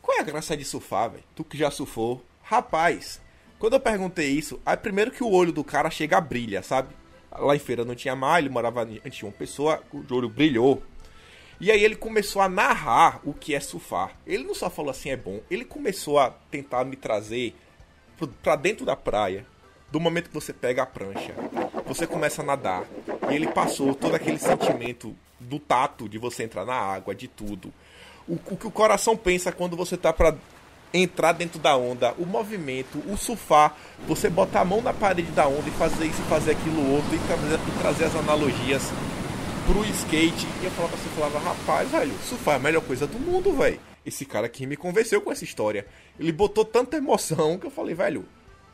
qual 0.00 0.16
é 0.16 0.20
a 0.20 0.24
graça 0.24 0.56
de 0.56 0.64
surfar, 0.64 1.10
velho? 1.10 1.24
Tu 1.34 1.44
que 1.44 1.58
já 1.58 1.70
surfou. 1.70 2.24
Rapaz, 2.42 3.20
quando 3.58 3.74
eu 3.74 3.80
perguntei 3.80 4.30
isso, 4.30 4.60
aí 4.64 4.76
primeiro 4.76 5.10
que 5.10 5.22
o 5.22 5.30
olho 5.30 5.52
do 5.52 5.62
cara 5.62 5.90
chega 5.90 6.16
a 6.16 6.20
brilha, 6.20 6.62
sabe? 6.62 6.94
Lá 7.30 7.54
em 7.54 7.58
feira 7.58 7.84
não 7.84 7.94
tinha 7.94 8.16
ele 8.38 8.48
morava 8.48 8.82
em 8.82 9.10
tinha 9.10 9.28
uma 9.28 9.36
pessoa, 9.36 9.82
o 9.92 10.14
olho 10.14 10.28
brilhou. 10.28 10.82
E 11.60 11.70
aí 11.70 11.84
ele 11.84 11.94
começou 11.94 12.40
a 12.40 12.48
narrar 12.48 13.20
o 13.22 13.34
que 13.34 13.54
é 13.54 13.60
surfar. 13.60 14.12
Ele 14.26 14.44
não 14.44 14.54
só 14.54 14.70
falou 14.70 14.90
assim 14.90 15.10
é 15.10 15.16
bom, 15.16 15.40
ele 15.50 15.64
começou 15.64 16.18
a 16.18 16.30
tentar 16.50 16.84
me 16.84 16.96
trazer 16.96 17.54
pra 18.42 18.56
dentro 18.56 18.86
da 18.86 18.96
praia. 18.96 19.46
Do 19.92 20.00
momento 20.00 20.28
que 20.28 20.34
você 20.34 20.52
pega 20.52 20.82
a 20.82 20.86
prancha, 20.86 21.34
você 21.84 22.06
começa 22.06 22.40
a 22.40 22.44
nadar. 22.44 22.84
E 23.30 23.34
ele 23.34 23.48
passou 23.48 23.94
todo 23.94 24.14
aquele 24.14 24.38
sentimento 24.38 25.14
do 25.38 25.58
tato 25.58 26.08
de 26.08 26.16
você 26.16 26.44
entrar 26.44 26.64
na 26.64 26.74
água, 26.74 27.14
de 27.14 27.28
tudo. 27.28 27.72
O, 28.26 28.34
o 28.34 28.56
que 28.56 28.66
o 28.66 28.70
coração 28.70 29.16
pensa 29.16 29.52
quando 29.52 29.76
você 29.76 29.96
tá 29.96 30.12
pra 30.12 30.34
entrar 30.94 31.32
dentro 31.32 31.58
da 31.58 31.76
onda, 31.76 32.14
o 32.18 32.24
movimento, 32.24 32.98
o 33.06 33.16
surfar, 33.16 33.76
você 34.06 34.28
botar 34.28 34.62
a 34.62 34.64
mão 34.64 34.80
na 34.80 34.92
parede 34.92 35.30
da 35.32 35.46
onda 35.46 35.68
e 35.68 35.72
fazer 35.72 36.06
isso 36.06 36.20
e 36.20 36.28
fazer 36.28 36.52
aquilo 36.52 36.94
outro 36.94 37.14
e 37.14 37.18
trazer, 37.18 37.54
e 37.54 37.78
trazer 37.80 38.04
as 38.04 38.16
analogias 38.16 38.82
pro 39.70 39.84
skate. 39.84 40.46
E 40.60 40.64
eu 40.64 40.70
falava 40.72 40.96
assim, 40.96 41.08
falava, 41.10 41.38
rapaz, 41.38 41.88
velho, 41.88 42.12
surfar 42.24 42.54
é 42.54 42.56
a 42.56 42.60
melhor 42.60 42.82
coisa 42.82 43.06
do 43.06 43.18
mundo, 43.20 43.52
velho. 43.52 43.78
Esse 44.04 44.24
cara 44.24 44.46
aqui 44.46 44.66
me 44.66 44.76
convenceu 44.76 45.20
com 45.20 45.30
essa 45.30 45.44
história. 45.44 45.86
Ele 46.18 46.32
botou 46.32 46.64
tanta 46.64 46.96
emoção 46.96 47.56
que 47.56 47.66
eu 47.66 47.70
falei, 47.70 47.94
velho, 47.94 48.24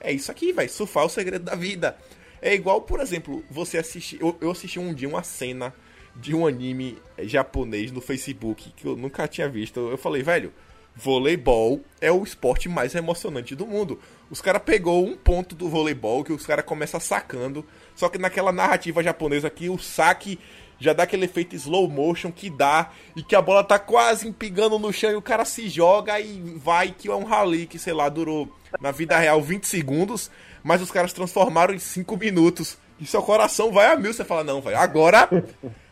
é 0.00 0.10
isso 0.10 0.30
aqui, 0.30 0.52
velho. 0.52 0.70
Surfar 0.70 1.02
é 1.02 1.06
o 1.06 1.10
segredo 1.10 1.44
da 1.44 1.54
vida. 1.54 1.98
É 2.40 2.54
igual, 2.54 2.80
por 2.80 3.00
exemplo, 3.00 3.44
você 3.50 3.76
assistir. 3.76 4.18
Eu, 4.22 4.38
eu 4.40 4.50
assisti 4.50 4.78
um 4.78 4.94
dia 4.94 5.06
uma 5.06 5.22
cena 5.22 5.74
de 6.14 6.34
um 6.34 6.46
anime 6.46 6.96
japonês 7.24 7.92
no 7.92 8.00
Facebook 8.00 8.72
que 8.74 8.86
eu 8.86 8.96
nunca 8.96 9.28
tinha 9.28 9.50
visto. 9.50 9.78
Eu 9.90 9.98
falei, 9.98 10.22
velho, 10.22 10.50
voleibol 10.94 11.82
é 12.00 12.10
o 12.10 12.22
esporte 12.22 12.70
mais 12.70 12.94
emocionante 12.94 13.54
do 13.54 13.66
mundo. 13.66 14.00
Os 14.30 14.40
caras 14.40 14.62
pegou 14.64 15.04
um 15.04 15.14
ponto 15.14 15.54
do 15.54 15.68
voleibol 15.68 16.24
que 16.24 16.32
os 16.32 16.46
caras 16.46 16.64
começam 16.64 16.98
sacando. 16.98 17.66
Só 17.94 18.08
que 18.08 18.16
naquela 18.16 18.50
narrativa 18.50 19.02
japonesa 19.02 19.48
aqui, 19.48 19.68
o 19.68 19.78
saque 19.78 20.38
já 20.78 20.92
dá 20.92 21.04
aquele 21.04 21.24
efeito 21.24 21.56
slow 21.56 21.88
motion 21.88 22.30
que 22.30 22.50
dá 22.50 22.90
e 23.14 23.22
que 23.22 23.34
a 23.34 23.42
bola 23.42 23.64
tá 23.64 23.78
quase 23.78 24.28
empingando 24.28 24.78
no 24.78 24.92
chão 24.92 25.10
e 25.10 25.16
o 25.16 25.22
cara 25.22 25.44
se 25.44 25.68
joga 25.68 26.20
e 26.20 26.40
vai 26.56 26.90
que 26.90 27.08
é 27.08 27.14
um 27.14 27.24
rally 27.24 27.66
que, 27.66 27.78
sei 27.78 27.92
lá, 27.92 28.08
durou 28.08 28.50
na 28.80 28.90
vida 28.90 29.16
real 29.16 29.40
20 29.42 29.64
segundos, 29.64 30.30
mas 30.62 30.82
os 30.82 30.90
caras 30.90 31.12
transformaram 31.12 31.74
em 31.74 31.78
5 31.78 32.16
minutos. 32.16 32.78
E 32.98 33.06
seu 33.06 33.22
coração 33.22 33.72
vai 33.72 33.92
a 33.92 33.96
mil, 33.96 34.12
você 34.12 34.24
fala, 34.24 34.42
não, 34.42 34.60
velho, 34.62 34.78
agora 34.78 35.28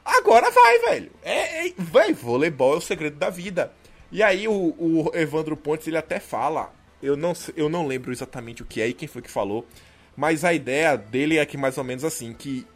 Agora 0.05 0.51
vai, 0.51 0.79
velho. 0.81 1.11
É, 1.23 1.69
é, 1.69 1.73
voleibol 2.13 2.75
é 2.75 2.77
o 2.77 2.81
segredo 2.81 3.17
da 3.17 3.31
vida. 3.31 3.73
E 4.13 4.23
aí 4.23 4.47
o, 4.47 4.53
o 4.53 5.11
Evandro 5.15 5.57
Pontes, 5.57 5.89
ele 5.89 5.97
até 5.97 6.21
fala, 6.21 6.73
eu 7.03 7.17
não, 7.17 7.33
eu 7.57 7.69
não 7.69 7.87
lembro 7.87 8.13
exatamente 8.13 8.63
o 8.63 8.67
que 8.67 8.81
é 8.81 8.89
e 8.89 8.93
quem 8.93 9.09
foi 9.09 9.23
que 9.23 9.31
falou, 9.31 9.67
mas 10.15 10.45
a 10.45 10.53
ideia 10.53 10.97
dele 10.97 11.39
é 11.39 11.47
que 11.47 11.57
mais 11.57 11.79
ou 11.79 11.85
menos 11.85 12.05
assim, 12.05 12.35
que 12.35 12.67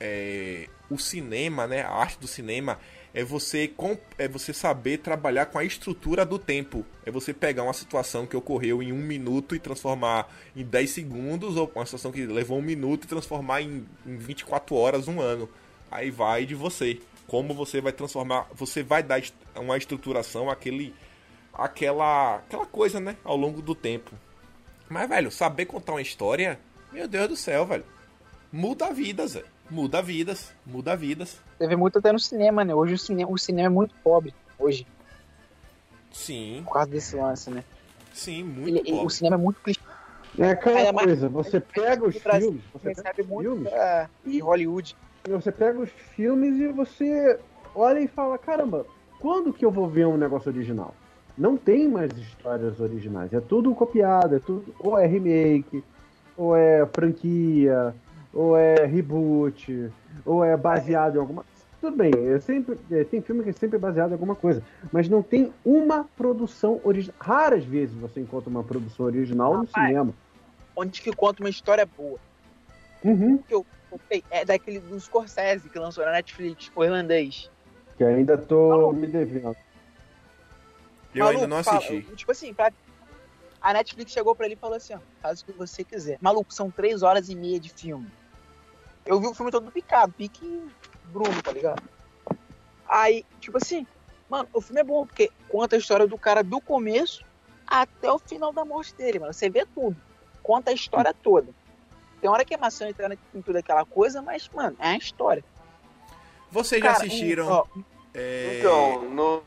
é, 0.00 0.68
o 0.90 0.98
cinema, 0.98 1.66
né, 1.66 1.82
a 1.82 1.92
arte 1.92 2.18
do 2.18 2.26
cinema 2.26 2.78
é 3.12 3.24
você 3.24 3.72
é 4.18 4.28
você 4.28 4.52
saber 4.52 4.98
trabalhar 4.98 5.46
com 5.46 5.58
a 5.58 5.64
estrutura 5.64 6.24
do 6.24 6.38
tempo. 6.38 6.84
É 7.04 7.10
você 7.10 7.34
pegar 7.34 7.64
uma 7.64 7.72
situação 7.72 8.26
que 8.26 8.36
ocorreu 8.36 8.82
em 8.82 8.92
um 8.92 8.98
minuto 8.98 9.54
e 9.54 9.58
transformar 9.58 10.28
em 10.54 10.64
10 10.64 10.90
segundos, 10.90 11.56
ou 11.56 11.70
uma 11.74 11.84
situação 11.84 12.12
que 12.12 12.24
levou 12.24 12.58
um 12.58 12.62
minuto 12.62 13.04
e 13.04 13.08
transformar 13.08 13.62
em, 13.62 13.84
em 14.06 14.16
24 14.16 14.74
horas, 14.76 15.08
um 15.08 15.20
ano. 15.20 15.48
Aí 15.90 16.10
vai 16.10 16.46
de 16.46 16.54
você. 16.54 17.00
Como 17.26 17.52
você 17.52 17.80
vai 17.80 17.92
transformar. 17.92 18.46
Você 18.54 18.82
vai 18.82 19.02
dar 19.02 19.20
uma 19.56 19.76
estruturação 19.76 20.48
àquele. 20.48 20.94
Aquela. 21.52 22.36
Aquela 22.36 22.66
coisa, 22.66 23.00
né? 23.00 23.16
Ao 23.24 23.36
longo 23.36 23.60
do 23.60 23.74
tempo. 23.74 24.12
Mas, 24.88 25.08
velho, 25.08 25.30
saber 25.30 25.66
contar 25.66 25.92
uma 25.92 26.02
história. 26.02 26.60
Meu 26.92 27.08
Deus 27.08 27.28
do 27.28 27.36
céu, 27.36 27.66
velho. 27.66 27.84
Muda 28.52 28.92
vidas, 28.92 29.34
velho. 29.34 29.46
Muda 29.70 30.02
vidas. 30.02 30.52
Muda 30.66 30.96
vidas. 30.96 31.38
Você 31.58 31.66
vê 31.66 31.76
muito 31.76 31.98
até 31.98 32.12
no 32.12 32.18
cinema, 32.18 32.64
né? 32.64 32.74
Hoje 32.74 32.94
o 32.94 32.98
cinema, 32.98 33.30
o 33.30 33.38
cinema 33.38 33.66
é 33.66 33.70
muito 33.70 33.94
pobre. 34.02 34.34
Hoje, 34.58 34.86
Sim, 36.12 36.62
por 36.64 36.72
causa 36.74 36.90
desse 36.90 37.16
lance, 37.16 37.50
né? 37.50 37.62
sim, 38.12 38.42
muito 38.42 38.68
Ele- 38.68 38.90
pobre. 38.90 39.06
o 39.06 39.10
cinema 39.10 39.36
é 39.36 39.38
muito 39.38 39.60
clichê. 39.60 39.80
É 40.38 40.50
aquela 40.50 40.92
coisa, 40.92 41.28
você 41.28 41.60
pega 41.60 42.06
os 42.06 42.16
filmes, 42.16 42.62
você 42.72 42.88
recebe 42.88 43.22
muito 43.22 43.50
filmes, 43.50 43.72
da- 43.72 44.10
de 44.24 44.38
Hollywood. 44.40 44.96
você 45.28 45.52
pega 45.52 45.78
os 45.80 45.90
filmes 46.14 46.56
e 46.58 46.68
você 46.68 47.38
olha 47.74 48.00
e 48.00 48.08
fala, 48.08 48.36
caramba, 48.38 48.84
quando 49.20 49.52
que 49.52 49.64
eu 49.64 49.70
vou 49.70 49.88
ver 49.88 50.06
um 50.06 50.16
negócio 50.16 50.50
original? 50.50 50.94
Não 51.38 51.56
tem 51.56 51.88
mais 51.88 52.12
histórias 52.18 52.78
originais, 52.80 53.32
é 53.32 53.40
tudo 53.40 53.74
copiado, 53.74 54.36
é 54.36 54.38
tudo 54.40 54.74
ou 54.80 54.98
é 54.98 55.06
remake, 55.06 55.82
ou 56.36 56.54
é 56.56 56.84
franquia, 56.86 57.94
ou 58.32 58.56
é 58.56 58.86
reboot, 58.86 59.90
ou 60.24 60.44
é 60.44 60.56
baseado 60.56 61.16
em 61.16 61.18
alguma 61.18 61.44
tudo 61.80 61.96
bem, 61.96 62.10
é 62.14 62.38
sempre, 62.40 62.78
é, 62.90 63.04
tem 63.04 63.22
filme 63.22 63.42
que 63.42 63.48
é 63.48 63.52
sempre 63.54 63.78
baseado 63.78 64.10
em 64.10 64.12
alguma 64.12 64.34
coisa, 64.34 64.62
mas 64.92 65.08
não 65.08 65.22
tem 65.22 65.50
uma 65.64 66.04
produção 66.14 66.78
original. 66.84 67.16
Raras 67.18 67.64
vezes 67.64 67.94
você 67.96 68.20
encontra 68.20 68.50
uma 68.50 68.62
produção 68.62 69.06
original 69.06 69.54
no 69.54 69.64
Rapaz. 69.64 69.86
cinema. 69.88 70.12
Onde 70.76 71.00
que 71.00 71.10
conta 71.10 71.42
uma 71.42 71.48
história 71.48 71.86
boa. 71.96 72.18
Uhum. 73.02 73.38
Que 73.38 73.54
eu 73.54 73.64
comprei 73.90 74.22
é 74.30 74.44
daquele 74.44 74.78
do 74.78 75.00
Scorsese 75.00 75.70
que 75.70 75.78
lançou 75.78 76.04
na 76.04 76.12
Netflix, 76.12 76.70
o 76.76 76.84
irlandês. 76.84 77.50
Que 77.96 78.04
ainda 78.04 78.36
tô 78.36 78.68
Maluco. 78.68 78.92
me 78.96 79.06
devendo. 79.06 79.56
Eu 81.14 81.28
ainda 81.28 81.46
não 81.46 81.64
fala- 81.64 81.78
assisti. 81.78 82.02
tipo 82.14 82.30
assim, 82.30 82.52
pra- 82.52 82.72
a 83.60 83.72
Netflix 83.72 84.12
chegou 84.12 84.34
pra 84.34 84.44
ele 84.44 84.54
e 84.54 84.58
falou 84.58 84.76
assim, 84.76 84.92
ó, 84.94 84.98
faz 85.22 85.40
o 85.40 85.46
que 85.46 85.52
você 85.52 85.82
quiser. 85.82 86.18
Maluco, 86.20 86.52
são 86.52 86.70
três 86.70 87.02
horas 87.02 87.30
e 87.30 87.34
meia 87.34 87.58
de 87.58 87.70
filme. 87.70 88.06
Eu 89.04 89.20
vi 89.20 89.26
o 89.26 89.34
filme 89.34 89.50
todo 89.50 89.70
picado, 89.70 90.12
pique 90.12 90.62
Bruno, 91.06 91.42
tá 91.42 91.52
ligado? 91.52 91.82
Aí, 92.88 93.24
tipo 93.40 93.56
assim, 93.56 93.86
mano, 94.28 94.48
o 94.52 94.60
filme 94.60 94.80
é 94.80 94.84
bom 94.84 95.06
porque 95.06 95.30
conta 95.48 95.76
a 95.76 95.78
história 95.78 96.06
do 96.06 96.18
cara 96.18 96.42
do 96.42 96.60
começo 96.60 97.24
até 97.66 98.10
o 98.10 98.18
final 98.18 98.52
da 98.52 98.64
morte 98.64 98.94
dele, 98.94 99.18
mano. 99.18 99.32
Você 99.32 99.48
vê 99.48 99.64
tudo. 99.64 99.96
Conta 100.42 100.70
a 100.70 100.74
história 100.74 101.14
toda. 101.14 101.48
Tem 102.20 102.28
hora 102.28 102.44
que 102.44 102.54
é 102.54 102.56
maçã 102.56 102.88
entrar 102.88 103.10
em 103.12 103.42
tudo 103.42 103.56
aquela 103.56 103.84
coisa, 103.84 104.20
mas, 104.20 104.48
mano, 104.52 104.76
é 104.78 104.88
a 104.88 104.96
história. 104.96 105.44
Vocês 106.50 106.82
já 106.82 106.92
Cara, 106.92 107.04
assistiram 107.06 107.48
ó, 107.48 107.64
é, 108.12 108.58
Então, 108.58 109.08
no, 109.10 109.42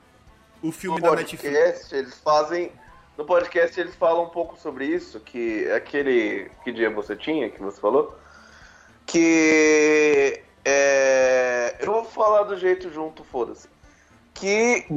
o 0.62 0.72
filme 0.72 0.99
no 0.99 1.04
da 1.04 1.16
Netflix? 1.18 1.43
podcast, 1.43 1.95
eles 1.95 2.18
fazem. 2.20 2.72
No 3.18 3.26
podcast 3.26 3.80
eles 3.80 3.93
falam 3.95 4.24
um 4.24 4.30
pouco 4.30 4.58
sobre 4.58 4.86
isso, 4.86 5.20
que 5.20 5.70
aquele. 5.72 6.49
Que 6.64 6.72
dia 6.72 6.89
você 6.89 7.16
tinha, 7.16 7.49
que 7.49 7.62
você 7.62 7.80
falou? 7.80 8.18
Que. 9.14 10.41
É, 10.66 11.76
eu 11.80 11.91
vou 11.91 12.03
falar 12.03 12.43
do 12.43 12.57
jeito 12.57 12.91
junto, 12.91 13.24
foda-se. 13.24 13.70
Que. 14.34 14.88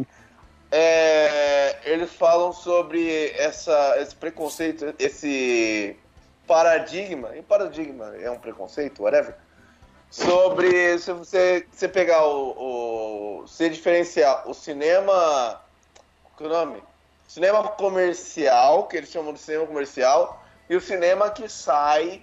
é, 0.72 1.76
eles 1.84 2.10
falam 2.14 2.50
sobre 2.50 3.30
essa, 3.32 4.00
esse 4.00 4.16
preconceito, 4.16 4.94
esse 4.98 5.98
paradigma, 6.46 7.36
e 7.36 7.42
paradigma 7.42 8.16
é 8.16 8.30
um 8.30 8.38
preconceito, 8.38 9.02
whatever, 9.02 9.36
sobre 10.10 10.98
se 10.98 11.12
você, 11.12 11.66
você 11.70 11.86
pegar 11.86 12.24
o, 12.26 13.40
o 13.40 13.40
você 13.42 13.68
diferenciar 13.68 14.48
o 14.48 14.54
cinema, 14.54 15.60
qual 16.36 16.50
é 16.50 16.54
o 16.54 16.56
nome? 16.66 16.82
Cinema 17.28 17.62
comercial, 17.68 18.84
que 18.84 18.96
eles 18.96 19.10
chamam 19.10 19.34
de 19.34 19.40
cinema 19.40 19.66
comercial, 19.66 20.42
e 20.70 20.74
o 20.74 20.80
cinema 20.80 21.28
que 21.30 21.48
sai 21.50 22.22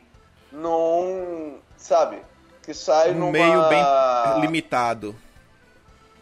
num, 0.51 1.59
sabe, 1.84 2.21
que 2.61 2.73
sai 2.73 3.11
Um 3.11 3.15
numa... 3.15 3.31
meio 3.31 3.69
bem 3.69 3.84
limitado. 4.41 5.15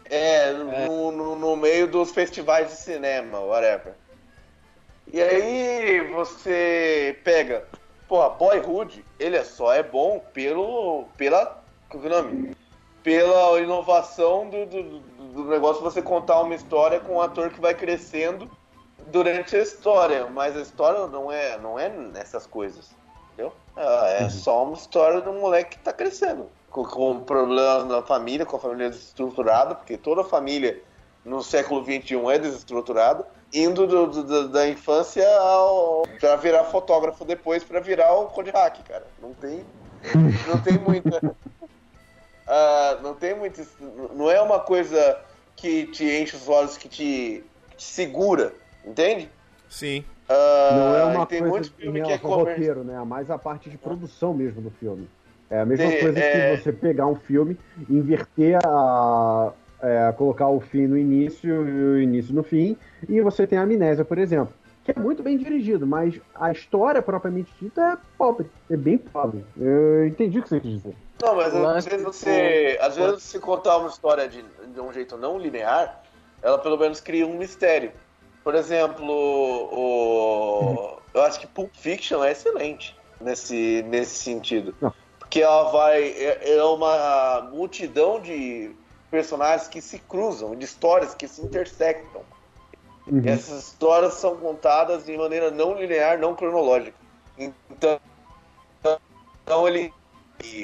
É, 0.04 0.52
no, 0.52 1.10
no, 1.10 1.36
no 1.36 1.56
meio 1.56 1.86
dos 1.86 2.10
festivais 2.10 2.68
de 2.68 2.76
cinema, 2.76 3.40
whatever. 3.40 3.94
E 5.10 5.20
aí 5.22 6.00
você 6.12 7.18
pega, 7.24 7.66
porra, 8.08 8.30
Boyhood, 8.30 9.04
ele 9.18 9.36
é 9.36 9.44
só 9.44 9.72
é 9.72 9.82
bom 9.82 10.22
pelo, 10.34 11.04
pela, 11.16 11.62
qual 11.88 12.02
que 12.02 12.08
é 12.08 12.10
o 12.10 12.22
nome? 12.22 12.56
Pela 13.02 13.60
inovação 13.60 14.48
do, 14.50 14.66
do, 14.66 15.00
do 15.00 15.44
negócio 15.44 15.78
de 15.82 15.84
você 15.84 16.02
contar 16.02 16.40
uma 16.40 16.54
história 16.54 17.00
com 17.00 17.14
um 17.14 17.20
ator 17.22 17.50
que 17.50 17.60
vai 17.60 17.74
crescendo 17.74 18.50
durante 19.06 19.56
a 19.56 19.62
história, 19.62 20.26
mas 20.26 20.56
a 20.56 20.60
história 20.60 21.06
não 21.06 21.32
é, 21.32 21.58
não 21.58 21.78
é 21.78 21.88
nessas 21.88 22.46
coisas, 22.46 22.90
entendeu? 23.32 23.52
Ah, 23.76 24.06
É 24.08 24.28
só 24.28 24.64
uma 24.64 24.74
história 24.74 25.20
de 25.20 25.28
um 25.28 25.40
moleque 25.40 25.76
que 25.78 25.84
tá 25.84 25.92
crescendo, 25.92 26.48
com, 26.70 26.84
com 26.84 27.20
problemas 27.20 27.86
na 27.86 28.02
família, 28.02 28.44
com 28.46 28.56
a 28.56 28.60
família 28.60 28.90
desestruturada, 28.90 29.74
porque 29.74 29.96
toda 29.96 30.24
família 30.24 30.82
no 31.24 31.42
século 31.42 31.84
XXI 31.84 32.16
é 32.34 32.38
desestruturada, 32.38 33.26
indo 33.52 33.86
do- 33.86 34.06
do- 34.06 34.22
do- 34.24 34.48
da 34.48 34.66
infância 34.68 35.26
ao, 35.38 36.02
pra 36.18 36.36
virar 36.36 36.64
fotógrafo 36.64 37.24
depois, 37.24 37.62
pra 37.62 37.80
virar 37.80 38.12
o 38.14 38.26
Code 38.26 38.50
Hack, 38.50 38.82
cara. 38.88 39.06
Não 39.20 39.32
tem, 39.34 39.64
não 40.48 40.58
tem 40.60 40.78
muita... 40.78 41.20
Ah, 42.44 42.98
não 43.02 43.14
tem 43.14 43.34
muito. 43.36 43.64
Não 44.14 44.28
é 44.28 44.40
uma 44.42 44.58
coisa 44.58 45.18
que 45.56 45.86
te 45.86 46.04
enche 46.04 46.34
os 46.36 46.48
olhos, 46.48 46.76
que 46.76 46.88
te, 46.88 47.44
que 47.70 47.76
te 47.76 47.82
segura, 47.84 48.52
entende? 48.84 49.30
Sim. 49.70 50.04
Ah, 50.28 50.70
Não 50.72 50.96
é 50.96 51.04
uma 51.16 51.26
tem 51.26 51.46
coisa 51.46 51.70
em 51.80 51.88
é 51.98 52.02
relação 52.04 52.32
ao 52.32 52.38
roteiro, 52.40 52.84
né? 52.84 53.02
Mais 53.04 53.30
a 53.30 53.38
parte 53.38 53.68
de 53.68 53.76
produção 53.76 54.32
mesmo 54.32 54.60
do 54.62 54.70
filme. 54.70 55.08
É 55.50 55.60
a 55.60 55.66
mesma 55.66 55.86
Tem- 55.90 56.00
coisa 56.00 56.18
é- 56.18 56.56
que 56.56 56.62
você 56.62 56.72
pegar 56.72 57.06
um 57.06 57.14
filme, 57.16 57.58
inverter 57.90 58.58
a. 58.64 59.52
é, 59.82 60.12
colocar 60.16 60.46
o 60.48 60.60
fim 60.60 60.86
no 60.86 60.96
início 60.96 61.48
e 61.68 61.82
o 61.84 62.00
início 62.00 62.32
no 62.34 62.42
fim, 62.44 62.76
e 63.08 63.20
você 63.20 63.46
tem 63.46 63.58
a 63.58 63.62
amnésia, 63.62 64.04
por 64.04 64.16
exemplo. 64.16 64.54
Que 64.84 64.92
é 64.92 64.94
muito 64.98 65.22
bem 65.22 65.36
dirigido, 65.36 65.86
mas 65.86 66.20
a 66.34 66.50
história 66.52 67.00
propriamente 67.02 67.52
dita 67.60 67.80
é 67.92 67.96
pobre, 68.16 68.46
é 68.70 68.76
bem 68.76 68.96
pobre. 68.98 69.44
Eu 69.56 70.06
entendi 70.06 70.38
o 70.38 70.42
que 70.42 70.48
você 70.48 70.60
quis 70.60 70.70
dizer. 70.72 70.94
Não, 71.22 71.36
mas 71.36 71.54
às 71.54 71.84
vezes 71.84 72.02
você. 72.04 72.78
Às 72.80 72.96
vezes 72.96 73.22
se 73.24 73.38
contar 73.38 73.76
uma 73.78 73.88
história 73.88 74.28
de, 74.28 74.42
de 74.72 74.80
um 74.80 74.92
jeito 74.92 75.16
não 75.16 75.38
linear, 75.38 76.00
ela 76.42 76.58
pelo 76.58 76.76
menos 76.78 77.00
cria 77.00 77.26
um 77.26 77.36
mistério. 77.36 77.90
Por 78.42 78.54
exemplo, 78.54 79.12
o. 79.12 80.98
Eu 81.14 81.22
acho 81.22 81.38
que 81.38 81.46
Pulp 81.46 81.70
Fiction 81.74 82.24
é 82.24 82.32
excelente 82.32 82.96
nesse, 83.20 83.84
nesse 83.88 84.16
sentido. 84.16 84.74
Porque 85.18 85.40
ela 85.40 85.70
vai. 85.70 86.02
É, 86.02 86.56
é 86.56 86.64
uma 86.64 87.48
multidão 87.52 88.20
de 88.20 88.74
personagens 89.10 89.68
que 89.68 89.80
se 89.80 89.98
cruzam, 89.98 90.56
de 90.56 90.64
histórias 90.64 91.14
que 91.14 91.28
se 91.28 91.42
intersectam. 91.42 92.22
Uhum. 93.06 93.22
Essas 93.24 93.68
histórias 93.68 94.14
são 94.14 94.36
contadas 94.36 95.04
de 95.04 95.16
maneira 95.16 95.50
não 95.50 95.74
linear, 95.74 96.18
não 96.18 96.34
cronológica. 96.34 96.96
Então, 97.36 98.00
então 99.42 99.68
ele, 99.68 99.92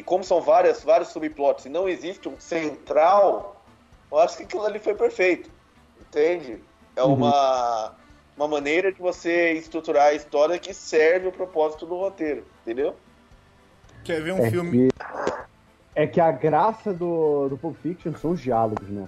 como 0.04 0.24
são 0.24 0.40
várias, 0.40 0.82
vários 0.82 1.10
subplots 1.10 1.66
e 1.66 1.68
não 1.68 1.88
existe 1.88 2.28
um 2.28 2.38
central, 2.38 3.60
eu 4.10 4.18
acho 4.18 4.36
que 4.36 4.44
aquilo 4.44 4.64
ali 4.64 4.78
foi 4.78 4.94
perfeito. 4.94 5.50
Entende? 6.00 6.62
É 6.98 7.02
Uhum. 7.04 7.14
uma, 7.14 7.92
uma 8.36 8.48
maneira 8.48 8.92
de 8.92 9.00
você 9.00 9.52
estruturar 9.52 10.06
a 10.08 10.14
história 10.14 10.58
que 10.58 10.74
serve 10.74 11.28
o 11.28 11.32
propósito 11.32 11.86
do 11.86 11.94
roteiro, 11.96 12.44
entendeu? 12.62 12.96
Quer 14.02 14.20
ver 14.20 14.32
um 14.32 14.38
É 14.38 14.50
filme. 14.50 14.88
que, 14.88 15.04
é 15.94 16.06
que 16.08 16.20
a 16.20 16.32
graça 16.32 16.92
do, 16.92 17.48
do 17.48 17.56
Pulp 17.56 17.76
Fiction 17.76 18.12
são 18.14 18.32
os 18.32 18.40
diálogos, 18.40 18.88
né? 18.88 19.06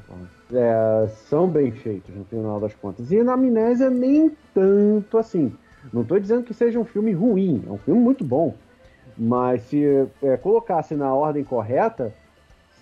É, 0.53 1.09
são 1.29 1.49
bem 1.49 1.73
feitos 1.73 2.15
no 2.15 2.25
final 2.25 2.61
das 2.61 2.75
contas. 2.77 3.11
E 3.11 3.23
na 3.25 3.33
Amnésia, 3.33 3.91
nem 3.91 4.31
tanto 4.55 5.19
assim. 5.19 5.53
Não 5.93 6.05
tô 6.05 6.17
dizendo 6.19 6.45
que 6.45 6.55
seja 6.55 6.79
um 6.79 6.85
filme 6.85 7.11
ruim, 7.13 7.65
é 7.67 7.71
um 7.73 7.79
filme 7.79 8.01
muito 8.01 8.23
bom. 8.23 8.55
Mas 9.19 9.63
se 9.63 9.85
é, 10.23 10.37
colocasse 10.37 10.95
na 10.95 11.13
ordem 11.13 11.43
correta, 11.43 12.15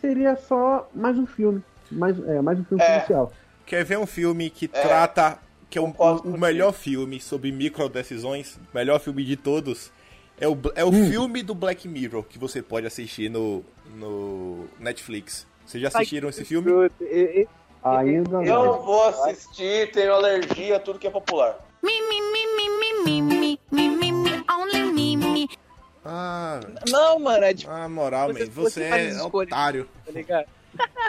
seria 0.02 0.36
só 0.36 0.86
mais 0.94 1.16
um 1.18 1.24
filme. 1.26 1.62
Mais, 1.90 2.18
é, 2.28 2.42
mais 2.42 2.58
um 2.60 2.64
filme 2.64 2.82
É. 2.82 2.94
policial. 2.98 3.32
Quer 3.68 3.84
ver 3.84 3.98
um 3.98 4.06
filme 4.06 4.48
que 4.48 4.64
é, 4.64 4.68
trata. 4.68 5.38
Que 5.68 5.78
é 5.78 5.82
um, 5.82 5.90
o, 5.90 6.38
melhor 6.38 6.72
filme 6.72 7.20
sobre 7.20 7.52
micro 7.52 7.86
decisões, 7.90 8.58
melhor 8.72 8.98
filme 8.98 9.22
de 9.22 9.36
todos. 9.36 9.92
É 10.40 10.48
o, 10.48 10.58
é 10.74 10.82
o 10.82 10.88
hum. 10.88 11.10
filme 11.10 11.42
do 11.42 11.54
Black 11.54 11.86
Mirror 11.86 12.22
que 12.22 12.38
você 12.38 12.62
pode 12.62 12.86
assistir 12.86 13.28
no, 13.28 13.62
no 13.94 14.66
Netflix. 14.80 15.46
Vocês 15.66 15.82
já 15.82 15.88
assistiram 15.88 16.28
Ai, 16.28 16.30
esse 16.30 16.44
filme? 16.46 16.70
Ainda 17.84 18.30
não. 18.30 18.42
Eu 18.42 18.82
vou 18.82 19.04
assistir, 19.04 19.92
tenho 19.92 20.14
alergia 20.14 20.76
a 20.76 20.80
tudo 20.80 20.98
que 20.98 21.06
é 21.06 21.10
popular. 21.10 21.58
Ah. 26.02 26.60
Não, 26.88 27.18
mano, 27.18 27.44
é 27.44 27.52
de... 27.52 27.66
Ah, 27.68 27.86
moral, 27.86 28.32
você, 28.32 28.46
você, 28.46 28.88
você 28.88 29.18
é 29.18 29.22
otário. 29.22 29.86
Tá 30.06 30.12
ligado? 30.12 30.46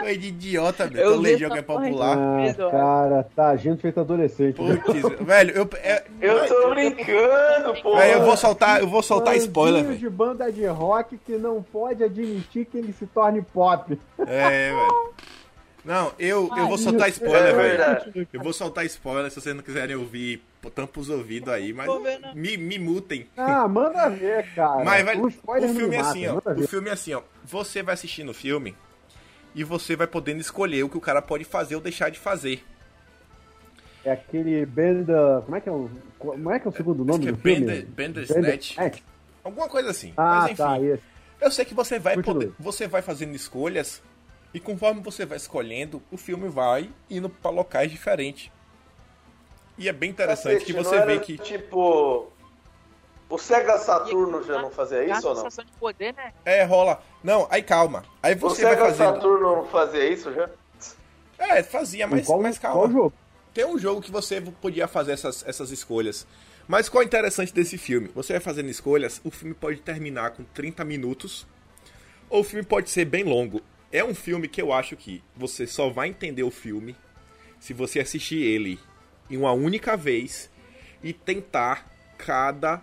Coisa 0.00 0.18
de 0.18 0.28
idiota, 0.28 0.86
meu. 0.88 1.00
Eu 1.02 1.16
legião 1.20 1.50
que 1.50 1.58
é 1.58 1.62
popular. 1.62 2.16
Ah, 2.18 2.70
cara, 2.70 3.28
tá 3.36 3.54
gente 3.56 3.82
feito 3.82 4.00
adolescente. 4.00 4.60
né? 4.62 4.76
Putz, 4.76 5.02
velho, 5.20 5.50
eu. 5.56 5.68
É, 5.74 6.04
Eu 6.20 6.46
tô 6.48 6.70
brincando, 6.70 7.82
pô. 7.82 7.96
velho, 7.96 8.12
eu 8.20 8.24
vou 8.24 8.36
soltar, 8.36 8.80
eu 8.80 8.88
vou 8.88 9.02
soltar 9.02 9.34
Bandinho 9.34 9.46
spoiler, 9.46 9.84
velho. 9.84 9.98
de 9.98 10.08
banda 10.10 10.50
de 10.52 10.64
rock 10.66 11.18
que 11.18 11.32
não 11.36 11.62
pode 11.62 12.02
admitir 12.02 12.64
que 12.66 12.78
ele 12.78 12.92
se 12.92 13.06
torne 13.06 13.42
pop. 13.42 13.98
É, 14.26 14.72
velho. 14.72 15.10
Não, 15.84 16.12
eu, 16.18 16.50
eu 16.58 16.66
vou 16.66 16.76
soltar 16.76 17.08
spoiler, 17.08 17.40
É 17.42 17.52
velho. 17.52 17.68
verdade. 17.78 18.28
Eu 18.32 18.42
vou 18.42 18.52
soltar 18.52 18.84
spoiler 18.86 19.30
se 19.30 19.40
vocês 19.40 19.54
não 19.56 19.62
quiserem 19.62 19.96
ouvir, 19.96 20.42
tampa 20.74 21.00
os 21.00 21.08
ouvidos 21.08 21.48
aí, 21.52 21.72
mas 21.72 21.86
Tô 21.86 22.00
vendo. 22.00 22.34
me, 22.34 22.56
me 22.58 22.78
mutem. 22.78 23.26
Ah, 23.36 23.66
manda 23.66 24.08
ver, 24.10 24.46
cara. 24.54 24.84
Mas, 24.84 25.04
velho, 25.04 25.22
o 25.24 25.26
o 25.26 25.68
filme 25.74 25.96
é 25.96 26.00
assim, 26.00 26.26
ó. 26.26 26.36
O 26.36 26.68
filme 26.68 26.88
é 26.90 26.92
assim, 26.92 27.14
ó. 27.14 27.22
Você 27.44 27.82
vai 27.82 27.94
assistindo 27.94 28.28
o 28.30 28.34
filme 28.34 28.74
e 29.54 29.64
você 29.64 29.96
vai 29.96 30.06
podendo 30.06 30.40
escolher 30.40 30.82
o 30.82 30.88
que 30.88 30.96
o 30.98 31.00
cara 31.00 31.20
pode 31.20 31.44
fazer 31.44 31.74
ou 31.74 31.80
deixar 31.80 32.10
de 32.10 32.18
fazer. 32.18 32.64
É 34.04 34.12
aquele 34.12 34.64
Benda. 34.64 35.42
Como 35.44 35.56
é 35.56 35.60
que 35.60 35.68
é 35.68 35.72
o. 35.72 35.90
Como 36.18 36.50
é 36.50 36.58
que 36.58 36.66
é 36.66 36.70
o 36.70 36.72
segundo 36.74 37.04
nome 37.04 37.24
que 37.24 37.28
é 37.28 37.32
do 37.32 37.38
filme? 37.38 37.82
Bandersnatch. 37.82 38.76
Bandersnatch. 38.76 39.02
Alguma 39.44 39.68
coisa 39.68 39.90
assim. 39.90 40.12
Ah, 40.16 40.40
Mas 40.42 40.44
enfim. 40.52 40.56
tá, 40.56 40.80
esse. 40.80 41.02
Eu 41.40 41.50
sei 41.50 41.64
que 41.64 41.74
você 41.74 41.98
vai 41.98 42.16
Continue. 42.16 42.46
poder, 42.46 42.54
você 42.58 42.86
vai 42.86 43.00
fazendo 43.02 43.34
escolhas 43.34 44.02
e 44.52 44.60
conforme 44.60 45.00
você 45.00 45.24
vai 45.24 45.36
escolhendo, 45.38 46.02
o 46.10 46.16
filme 46.16 46.48
vai 46.48 46.90
indo 47.08 47.28
pra 47.30 47.50
locais 47.50 47.90
diferentes. 47.90 48.50
E 49.78 49.88
é 49.88 49.92
bem 49.92 50.10
interessante 50.10 50.52
Cacete, 50.54 50.66
que 50.66 50.72
não 50.74 50.84
você 50.84 50.96
era, 50.96 51.06
vê 51.06 51.18
que 51.20 51.38
Tipo. 51.38 52.30
O 53.30 53.38
Sega 53.38 53.78
Saturno 53.78 54.42
já 54.42 54.60
não 54.60 54.70
fazia 54.70 55.04
isso 55.04 55.28
ou 55.28 55.34
não? 55.36 55.48
de 55.48 55.72
poder, 55.78 56.12
né? 56.14 56.32
é 56.44 56.64
rola. 56.64 57.00
Não, 57.22 57.46
aí 57.48 57.62
calma. 57.62 58.04
Aí 58.20 58.34
O 58.34 58.38
você 58.38 58.64
vai 58.64 58.72
Sega 58.72 58.86
fazendo. 58.86 59.14
Saturno 59.14 59.56
não 59.56 59.66
fazia 59.66 60.08
isso 60.10 60.34
já? 60.34 60.50
É, 61.38 61.62
fazia, 61.62 62.08
mas, 62.08 62.26
qual, 62.26 62.42
mas 62.42 62.58
calma. 62.58 62.80
qual 62.80 62.90
jogo? 62.90 63.12
Tem 63.54 63.64
um 63.64 63.78
jogo 63.78 64.02
que 64.02 64.10
você 64.10 64.40
podia 64.40 64.88
fazer 64.88 65.12
essas, 65.12 65.46
essas 65.46 65.70
escolhas. 65.70 66.26
Mas 66.66 66.88
qual 66.88 67.02
é 67.02 67.04
o 67.04 67.06
interessante 67.06 67.54
desse 67.54 67.78
filme? 67.78 68.08
Você 68.14 68.32
vai 68.32 68.40
fazendo 68.40 68.68
escolhas, 68.68 69.20
o 69.24 69.30
filme 69.30 69.54
pode 69.54 69.80
terminar 69.80 70.32
com 70.32 70.42
30 70.42 70.84
minutos, 70.84 71.46
ou 72.28 72.40
o 72.40 72.44
filme 72.44 72.64
pode 72.64 72.90
ser 72.90 73.04
bem 73.04 73.22
longo. 73.22 73.62
É 73.92 74.04
um 74.04 74.14
filme 74.14 74.48
que 74.48 74.60
eu 74.60 74.72
acho 74.72 74.96
que 74.96 75.22
você 75.36 75.66
só 75.66 75.88
vai 75.88 76.08
entender 76.08 76.42
o 76.42 76.50
filme 76.50 76.96
se 77.58 77.72
você 77.72 78.00
assistir 78.00 78.42
ele 78.42 78.78
em 79.28 79.36
uma 79.36 79.52
única 79.52 79.96
vez 79.96 80.50
e 81.02 81.12
tentar 81.12 81.88
cada 82.18 82.82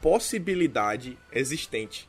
possibilidade 0.00 1.18
existente. 1.32 2.08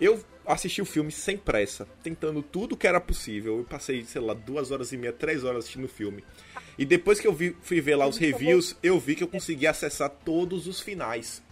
Eu 0.00 0.24
assisti 0.46 0.80
o 0.80 0.86
filme 0.86 1.10
sem 1.12 1.36
pressa, 1.36 1.86
tentando 2.02 2.42
tudo 2.42 2.76
que 2.76 2.86
era 2.86 3.00
possível. 3.00 3.58
Eu 3.58 3.64
passei, 3.64 4.04
sei 4.04 4.20
lá, 4.20 4.32
duas 4.32 4.70
horas 4.70 4.92
e 4.92 4.96
meia, 4.96 5.12
três 5.12 5.44
horas 5.44 5.64
assistindo 5.64 5.84
o 5.84 5.88
filme. 5.88 6.24
E 6.78 6.84
depois 6.84 7.20
que 7.20 7.26
eu 7.26 7.32
vi- 7.34 7.56
fui 7.60 7.80
ver 7.80 7.96
lá 7.96 8.06
os 8.06 8.16
reviews, 8.16 8.76
eu 8.82 8.98
vi 8.98 9.14
que 9.14 9.22
eu 9.24 9.28
consegui 9.28 9.66
acessar 9.66 10.08
todos 10.08 10.66
os 10.66 10.80
finais. 10.80 11.42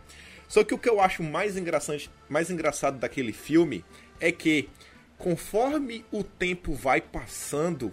Só 0.49 0.63
que 0.63 0.73
o 0.73 0.79
que 0.79 0.89
eu 0.89 1.01
acho 1.01 1.23
mais 1.23 1.57
engraçado, 1.57 2.01
mais 2.29 2.51
engraçado 2.51 2.99
daquele 2.99 3.33
filme 3.33 3.85
é 4.21 4.31
que, 4.31 4.69
conforme 5.19 6.05
o 6.13 6.23
tempo 6.23 6.73
vai 6.73 7.01
passando, 7.01 7.93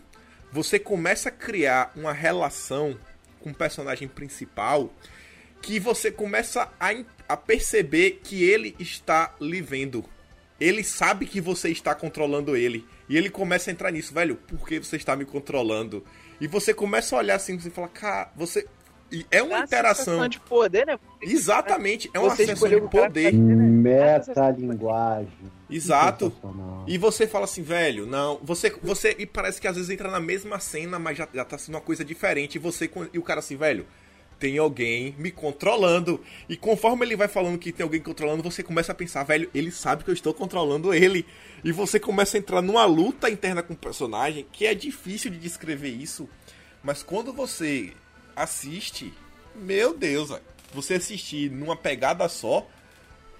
você 0.52 0.78
começa 0.78 1.30
a 1.30 1.32
criar 1.32 1.92
uma 1.96 2.14
relação 2.14 2.98
com 3.40 3.50
o 3.50 3.56
personagem 3.56 4.08
principal 4.08 4.94
que 5.64 5.80
você 5.80 6.12
começa 6.12 6.72
a, 6.80 6.92
a 7.34 7.38
perceber 7.38 8.22
que 8.24 8.44
ele 8.44 8.76
está 8.80 9.34
lhe 9.42 9.62
vendo. 9.62 10.06
Ele 10.60 10.84
sabe 10.84 11.26
que 11.26 11.42
você 11.42 11.70
está 11.70 11.94
controlando 11.96 12.56
ele. 12.56 12.86
E 13.10 13.18
ele 13.18 13.30
começa 13.30 13.70
a 13.70 13.74
entrar 13.74 13.92
nisso, 13.92 14.14
velho, 14.14 14.36
por 14.36 14.68
que 14.68 14.80
você 14.80 14.96
está 14.96 15.16
me 15.16 15.26
controlando? 15.26 16.04
E 16.40 16.48
você 16.48 16.74
começa 16.74 17.16
a 17.16 17.20
olhar 17.20 17.36
assim, 17.36 17.60
você 17.60 17.70
fala, 17.70 17.88
cara, 17.88 18.32
você. 18.36 18.66
E 19.12 19.26
é 19.30 19.44
uma 19.44 19.60
Dá 19.60 19.64
interação. 19.66 20.28
de 20.28 20.40
poder, 20.40 20.88
né? 20.88 20.98
Exatamente, 21.22 22.10
é 22.14 22.20
uma 22.20 22.30
Você 22.30 22.46
sensação 22.46 22.70
de 22.70 22.76
o 22.76 22.90
cara 22.90 22.90
que 22.90 22.98
poder. 23.08 23.34
Metalinguagem. 23.34 25.28
Exato. 25.70 26.34
E 26.88 26.98
você 26.98 27.28
fala 27.28 27.46
assim, 27.46 27.62
velho, 27.62 28.06
não. 28.06 28.40
Você, 28.44 28.74
você 28.82 29.16
e 29.20 29.26
parece 29.26 29.60
que 29.62 29.68
às 29.68 29.76
vezes 29.76 29.90
entra 29.90 30.10
na 30.10 30.20
mesma 30.20 30.60
cena, 30.60 30.98
mas 31.00 31.18
já, 31.18 31.28
já 31.34 31.46
tá 31.46 31.58
sendo 31.58 31.76
uma 31.76 31.82
coisa 31.82 32.04
diferente. 32.04 32.56
E 32.56 32.60
você 32.60 32.88
com- 32.88 33.08
e 33.14 33.20
o 33.20 33.24
cara 33.24 33.40
assim, 33.40 33.56
velho, 33.56 33.86
tem 34.44 34.58
alguém 34.58 35.16
me 35.18 35.32
controlando. 35.32 36.22
E 36.50 36.58
conforme 36.58 37.06
ele 37.06 37.16
vai 37.16 37.30
falando 37.30 37.58
que 37.58 37.72
tem 37.72 37.82
alguém 37.82 38.02
controlando, 38.02 38.44
você 38.44 38.62
começa 38.62 38.92
a 38.92 38.96
pensar, 38.96 39.24
velho, 39.24 39.50
ele 39.56 39.72
sabe 39.72 40.04
que 40.04 40.10
eu 40.10 40.14
estou 40.14 40.34
controlando 40.34 40.94
ele. 40.94 41.26
E 41.64 41.72
você 41.72 41.98
começa 41.98 42.36
a 42.36 42.40
entrar 42.40 42.62
numa 42.62 42.84
luta 42.84 43.30
interna 43.30 43.64
com 43.64 43.72
o 43.72 43.78
personagem 43.78 44.46
que 44.52 44.66
é 44.66 44.76
difícil 44.76 45.32
de 45.32 45.38
descrever 45.38 45.92
isso. 45.92 46.28
Mas 46.84 47.02
quando 47.02 47.32
você 47.32 47.94
assiste, 48.36 49.14
meu 49.56 49.98
Deus, 49.98 50.38
você 50.74 50.96
assistir 50.96 51.50
numa 51.50 51.78
pegada 51.78 52.28
só, 52.28 52.68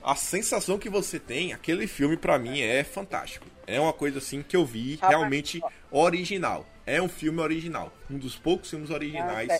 a 0.02 0.16
sensação 0.16 0.80
que 0.80 0.90
você 0.90 1.20
tem, 1.20 1.52
aquele 1.52 1.86
filme 1.86 2.16
pra 2.16 2.40
mim 2.40 2.62
é 2.62 2.82
fantástico. 2.82 3.46
É 3.68 3.78
uma 3.78 3.92
coisa 3.92 4.20
assim 4.20 4.42
que 4.42 4.56
eu 4.56 4.66
vi 4.66 4.96
Rapaz, 4.96 5.10
realmente 5.10 5.62
original. 5.92 6.66
É 6.86 7.02
um 7.02 7.10
filme 7.10 7.42
original, 7.42 7.94
um 8.10 8.18
dos 8.18 8.38
poucos 8.38 8.70
filmes 8.70 8.90
originais 8.90 9.50
Ah, 9.52 9.60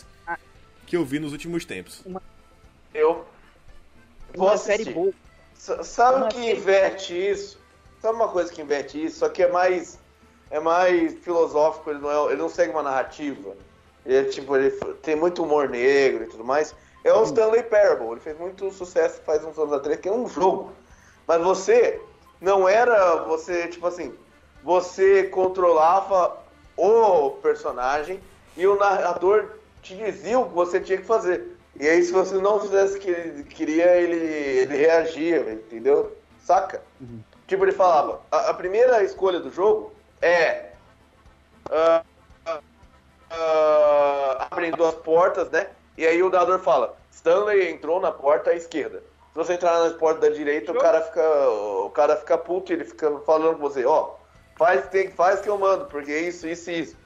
que 0.94 0.96
eu 0.96 1.04
vi 1.04 1.18
nos 1.18 1.32
últimos 1.32 1.64
tempos. 1.64 2.02
Eu 2.94 3.24
vou 4.32 4.46
Uma 4.46 4.52
assistir. 4.54 4.84
série 4.84 4.94
boa. 4.94 5.12
S- 5.56 5.82
Sabe 5.84 6.18
Uma 6.18 6.26
o 6.26 6.28
que 6.28 6.36
série- 6.36 6.52
inverte 6.52 7.30
isso? 7.30 7.58
Sabe 8.00 8.14
uma 8.14 8.28
coisa 8.28 8.52
que 8.52 8.62
inverte 8.62 9.04
isso? 9.04 9.18
Só 9.18 9.28
que 9.28 9.42
é 9.42 9.50
mais 9.50 9.98
é 10.50 10.60
mais 10.60 11.14
filosófico, 11.14 11.90
ele 11.90 11.98
não, 11.98 12.10
é- 12.28 12.32
ele 12.32 12.40
não 12.40 12.48
segue 12.48 12.70
uma 12.70 12.82
narrativa. 12.82 13.56
Ele, 14.06 14.16
é, 14.18 14.22
tipo, 14.24 14.54
ele 14.54 14.70
tem 15.02 15.16
muito 15.16 15.42
humor 15.42 15.68
negro 15.68 16.22
e 16.24 16.26
tudo 16.28 16.44
mais. 16.44 16.76
É 17.02 17.12
o 17.12 17.24
Stanley 17.24 17.64
Parable. 17.64 18.12
Ele 18.12 18.20
fez 18.20 18.38
muito 18.38 18.70
sucesso 18.70 19.20
faz 19.26 19.44
uns 19.44 19.58
anos 19.58 19.72
atrás, 19.72 19.98
que 19.98 20.08
é 20.08 20.12
um 20.12 20.28
jogo. 20.28 20.72
Mas 21.26 21.42
você 21.42 22.00
não 22.40 22.68
era 22.68 23.16
você, 23.24 23.66
tipo 23.66 23.84
assim, 23.88 24.14
você 24.62 25.24
controlava 25.24 26.38
o 26.76 27.30
personagem 27.42 28.20
e 28.56 28.64
o 28.66 28.76
narrador 28.76 29.48
te 29.84 29.94
dizia 29.94 30.38
o 30.38 30.48
que 30.48 30.54
você 30.54 30.80
tinha 30.80 30.98
que 30.98 31.04
fazer. 31.04 31.56
E 31.78 31.86
aí, 31.86 32.02
se 32.02 32.12
você 32.12 32.36
não 32.36 32.58
fizesse 32.58 32.96
o 32.96 33.00
que 33.00 33.10
ele 33.10 33.44
queria, 33.44 33.96
ele, 33.96 34.16
ele 34.16 34.76
reagia, 34.76 35.52
entendeu? 35.52 36.16
Saca? 36.40 36.82
Tipo, 37.46 37.64
ele 37.64 37.72
falava: 37.72 38.22
a, 38.30 38.50
a 38.50 38.54
primeira 38.54 39.02
escolha 39.02 39.38
do 39.38 39.50
jogo 39.50 39.92
é. 40.22 40.70
ah, 41.70 42.02
ah, 43.30 44.48
abrem 44.50 44.70
duas 44.70 44.94
portas, 44.94 45.50
né? 45.50 45.68
E 45.98 46.06
aí 46.06 46.22
o 46.22 46.30
narrador 46.30 46.60
fala: 46.60 46.96
Stanley 47.10 47.70
entrou 47.70 48.00
na 48.00 48.10
porta 48.10 48.50
à 48.50 48.54
esquerda. 48.54 49.00
Se 49.32 49.38
você 49.38 49.54
entrar 49.54 49.80
na 49.80 49.90
porta 49.96 50.20
da 50.20 50.34
direita, 50.34 50.72
o 50.72 50.78
cara 50.78 51.02
fica. 51.02 51.48
O 51.48 51.90
cara 51.90 52.16
fica 52.16 52.38
puto 52.38 52.72
ele 52.72 52.84
fica 52.84 53.18
falando 53.20 53.56
com 53.56 53.68
você, 53.68 53.84
ó, 53.84 54.14
faz, 54.56 54.86
tem, 54.88 55.10
faz 55.10 55.40
que 55.40 55.48
eu 55.48 55.58
mando, 55.58 55.86
porque 55.86 56.16
isso, 56.16 56.46
isso 56.46 56.70
e 56.70 56.80
isso. 56.80 56.96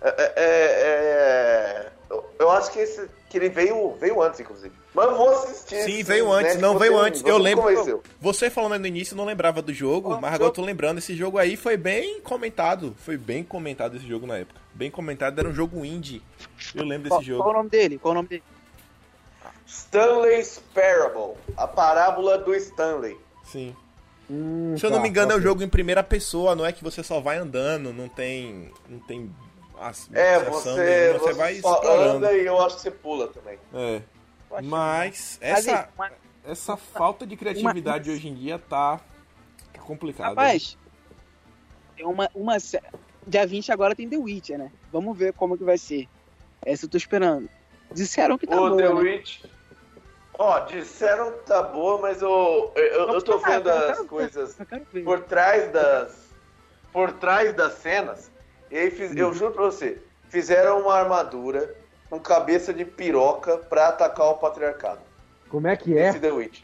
É, 0.00 0.08
é, 0.08 0.32
é, 0.36 1.92
eu- 2.14 2.24
eu 2.40 2.50
acho 2.50 2.70
que, 2.72 2.78
esse, 2.78 3.08
que 3.28 3.36
ele 3.38 3.48
veio, 3.48 3.94
veio 4.00 4.22
antes, 4.22 4.40
inclusive. 4.40 4.74
Mas 4.94 5.06
eu 5.06 5.16
vou 5.16 5.28
assistir. 5.30 5.82
Sim, 5.82 5.92
esse, 5.94 6.02
veio 6.04 6.30
antes, 6.30 6.56
não 6.58 6.78
veio 6.78 6.96
antes. 6.96 7.22
Eu 7.24 7.36
lembro. 7.38 7.64
convenceu. 7.64 8.02
Você 8.20 8.48
falando 8.48 8.82
no 8.82 8.86
início, 8.86 9.16
não 9.16 9.24
lembrava 9.24 9.60
do 9.60 9.72
jogo, 9.74 10.10
Qual 10.10 10.20
mas 10.20 10.30
jogo? 10.30 10.34
agora 10.36 10.48
eu 10.50 10.54
tô 10.54 10.62
lembrando. 10.62 10.98
Esse 10.98 11.14
jogo 11.16 11.36
aí 11.38 11.56
foi 11.56 11.76
bem 11.76 12.20
comentado. 12.20 12.94
Foi 12.98 13.16
bem 13.16 13.42
comentado 13.42 13.96
esse 13.96 14.06
jogo 14.06 14.26
na 14.26 14.38
época. 14.38 14.60
Bem 14.72 14.90
comentado, 14.90 15.38
era 15.38 15.48
um 15.48 15.54
jogo 15.54 15.84
indie. 15.84 16.22
Eu 16.74 16.84
lembro 16.84 17.08
Qual, 17.08 17.20
desse 17.20 17.30
qual 17.32 17.38
o 17.40 17.42
jogo. 17.44 17.52
nome 17.58 17.70
dele? 17.70 17.98
Qual 17.98 18.12
o 18.12 18.14
nome 18.14 18.28
dele? 18.28 18.42
Stanley's 19.66 20.60
Parable, 20.74 21.34
a 21.56 21.66
parábola 21.66 22.38
do 22.38 22.54
Stanley. 22.54 23.16
Sim. 23.44 23.74
Hum, 24.30 24.74
Se 24.78 24.86
eu 24.86 24.90
não 24.90 24.98
tá, 24.98 25.02
me 25.02 25.08
engano, 25.08 25.32
é 25.32 25.34
um 25.34 25.38
ok. 25.38 25.48
jogo 25.48 25.62
em 25.62 25.68
primeira 25.68 26.02
pessoa, 26.02 26.54
não 26.54 26.64
é 26.64 26.72
que 26.72 26.82
você 26.82 27.02
só 27.02 27.20
vai 27.20 27.36
andando, 27.36 27.92
não 27.92 28.08
tem. 28.08 28.70
Não 28.88 28.98
tem. 29.00 29.30
As- 29.88 30.08
É, 30.12 30.38
você, 30.40 30.74
nenhuma, 30.74 31.18
você, 31.18 31.32
vai 31.34 31.54
só 31.60 31.74
explorando. 31.74 32.16
anda 32.16 32.32
e 32.32 32.46
eu 32.46 32.60
acho 32.60 32.76
que 32.76 32.82
você 32.82 32.90
pula 32.90 33.28
também. 33.28 33.58
É. 33.72 34.02
Mas 34.62 35.38
essa, 35.40 35.88
mas, 35.98 36.12
essa 36.46 36.76
falta 36.76 37.26
de 37.26 37.36
criatividade 37.36 38.10
hoje 38.10 38.28
em 38.28 38.34
dia 38.34 38.58
tá 38.58 39.00
tá 39.72 39.80
complicada. 39.82 40.28
Rapaz, 40.30 40.78
tem 41.96 42.06
uma, 42.06 42.30
uma. 42.34 42.56
Dia 43.26 43.46
20 43.46 43.72
agora 43.72 43.94
tem 43.96 44.08
The 44.08 44.16
Witcher, 44.16 44.58
né? 44.58 44.70
Vamos 44.92 45.16
ver 45.16 45.32
como 45.32 45.56
que 45.58 45.64
vai 45.64 45.78
ser. 45.78 46.08
Essa 46.64 46.84
eu 46.84 46.88
tô 46.90 46.96
esperando. 46.96 47.48
Disseram 47.92 48.38
que 48.38 48.46
tá 48.46 48.56
o 48.56 48.68
boa, 48.70 48.76
The 48.76 48.88
né? 48.88 48.94
Witch. 48.94 49.44
Ó, 50.36 50.60
disseram 50.60 51.32
que 51.32 51.38
tá 51.46 51.62
boa, 51.62 52.00
mas 52.00 52.20
eu, 52.20 52.72
eu, 52.74 53.12
eu 53.12 53.22
tô 53.22 53.38
vendo 53.38 53.68
as 53.70 54.00
coisas 54.00 54.56
por 55.04 55.20
trás 55.20 55.72
das. 55.72 56.24
Por 56.92 57.12
trás 57.12 57.52
das 57.54 57.74
cenas. 57.74 58.30
E 58.74 58.78
aí 58.78 58.90
fiz- 58.90 59.14
eu 59.14 59.32
juro 59.32 59.52
pra 59.52 59.66
você, 59.66 60.02
fizeram 60.28 60.80
uma 60.80 60.94
armadura 60.96 61.72
com 62.10 62.18
cabeça 62.18 62.74
de 62.74 62.84
piroca 62.84 63.56
pra 63.56 63.86
atacar 63.86 64.26
o 64.26 64.34
patriarcado. 64.34 64.98
Como 65.48 65.68
é 65.68 65.76
que 65.76 65.96
é? 65.96 66.08
Esse 66.08 66.18
The 66.18 66.32
Witch. 66.32 66.62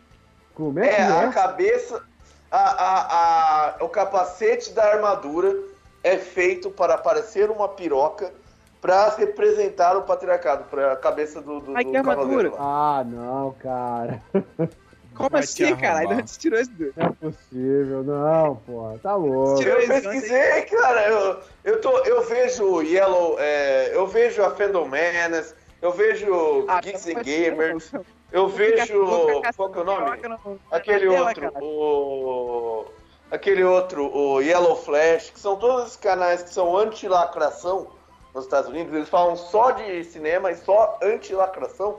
Como 0.52 0.80
é 0.80 0.88
que 0.88 0.94
É, 0.96 1.02
a 1.04 1.22
é? 1.22 1.28
cabeça. 1.32 2.02
A, 2.50 2.58
a, 2.58 3.76
a, 3.80 3.84
o 3.84 3.88
capacete 3.88 4.72
da 4.72 4.84
armadura 4.92 5.56
é 6.02 6.18
feito 6.18 6.68
para 6.68 6.98
parecer 6.98 7.48
uma 7.48 7.68
piroca 7.68 8.32
para 8.80 9.08
representar 9.10 9.96
o 9.96 10.02
patriarcado, 10.02 10.64
para 10.64 10.92
a 10.94 10.96
cabeça 10.96 11.40
do, 11.40 11.60
do, 11.60 11.76
Ai, 11.76 11.84
do 11.84 11.92
que 11.92 11.96
cavaleiro 12.02 12.48
armadura. 12.48 12.50
lá. 12.50 12.98
Ah, 12.98 13.04
não, 13.04 13.52
cara. 13.52 14.20
Como 15.20 15.30
Vai 15.30 15.40
assim. 15.42 15.64
Ainda 15.64 16.26
você 16.26 16.38
tirou 16.40 16.60
isso 16.60 16.70
do. 16.72 16.92
Não 16.96 17.06
é 17.06 17.10
possível, 17.12 18.02
não, 18.02 18.56
pô. 18.56 18.98
Tá 19.02 19.14
louco. 19.14 19.62
Eu 19.62 19.78
esse 19.80 19.88
pesquisei, 19.88 20.62
cara. 20.62 21.08
Eu, 21.08 21.40
eu, 21.64 21.80
tô, 21.80 21.98
eu 22.04 22.22
vejo 22.24 22.80
Yellow. 22.80 23.36
é, 23.38 23.94
eu 23.94 24.06
vejo 24.06 24.42
a 24.42 24.50
Fandom 24.54 24.86
Menace. 24.88 25.54
Eu 25.82 25.92
vejo 25.92 26.64
Ah, 26.68 26.80
Geeks 26.80 27.06
não 27.06 27.20
and 27.20 27.22
Gamers. 27.22 27.92
não. 27.92 28.04
Eu 28.32 28.48
vejo. 28.48 29.06
ficar 29.36 29.52
Qual 29.54 29.70
que 29.70 29.78
é 29.78 29.82
o 29.82 29.84
nome? 29.84 30.20
Aquele 30.70 31.08
outro, 31.08 31.52
o. 31.60 32.84
Aquele 33.30 33.62
outro, 33.62 34.10
o 34.16 34.40
Yellow 34.40 34.74
Flash, 34.74 35.30
que 35.30 35.38
são 35.38 35.56
todos 35.56 35.88
os 35.90 35.96
canais 35.96 36.42
que 36.42 36.50
são 36.50 36.76
anti-lacração 36.76 37.88
nos 38.34 38.44
Estados 38.44 38.68
Unidos, 38.70 38.92
eles 38.94 39.08
falam 39.08 39.36
só 39.36 39.70
de 39.70 40.02
cinema 40.04 40.50
e 40.50 40.56
só 40.56 40.98
anti-lacração. 41.02 41.98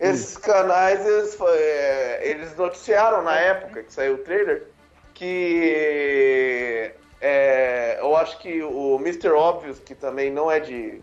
Esses 0.00 0.36
canais, 0.36 1.04
eles, 1.06 1.38
é, 1.40 2.28
eles 2.28 2.56
noticiaram 2.56 3.22
na 3.22 3.36
época 3.38 3.82
que 3.82 3.92
saiu 3.92 4.14
o 4.14 4.18
trailer 4.18 4.66
que 5.14 6.92
é, 7.20 7.98
eu 8.00 8.14
acho 8.16 8.38
que 8.38 8.62
o 8.62 8.96
Mr. 9.00 9.30
Obvious, 9.30 9.78
que 9.78 9.94
também 9.94 10.30
não 10.30 10.50
é 10.50 10.60
de. 10.60 11.00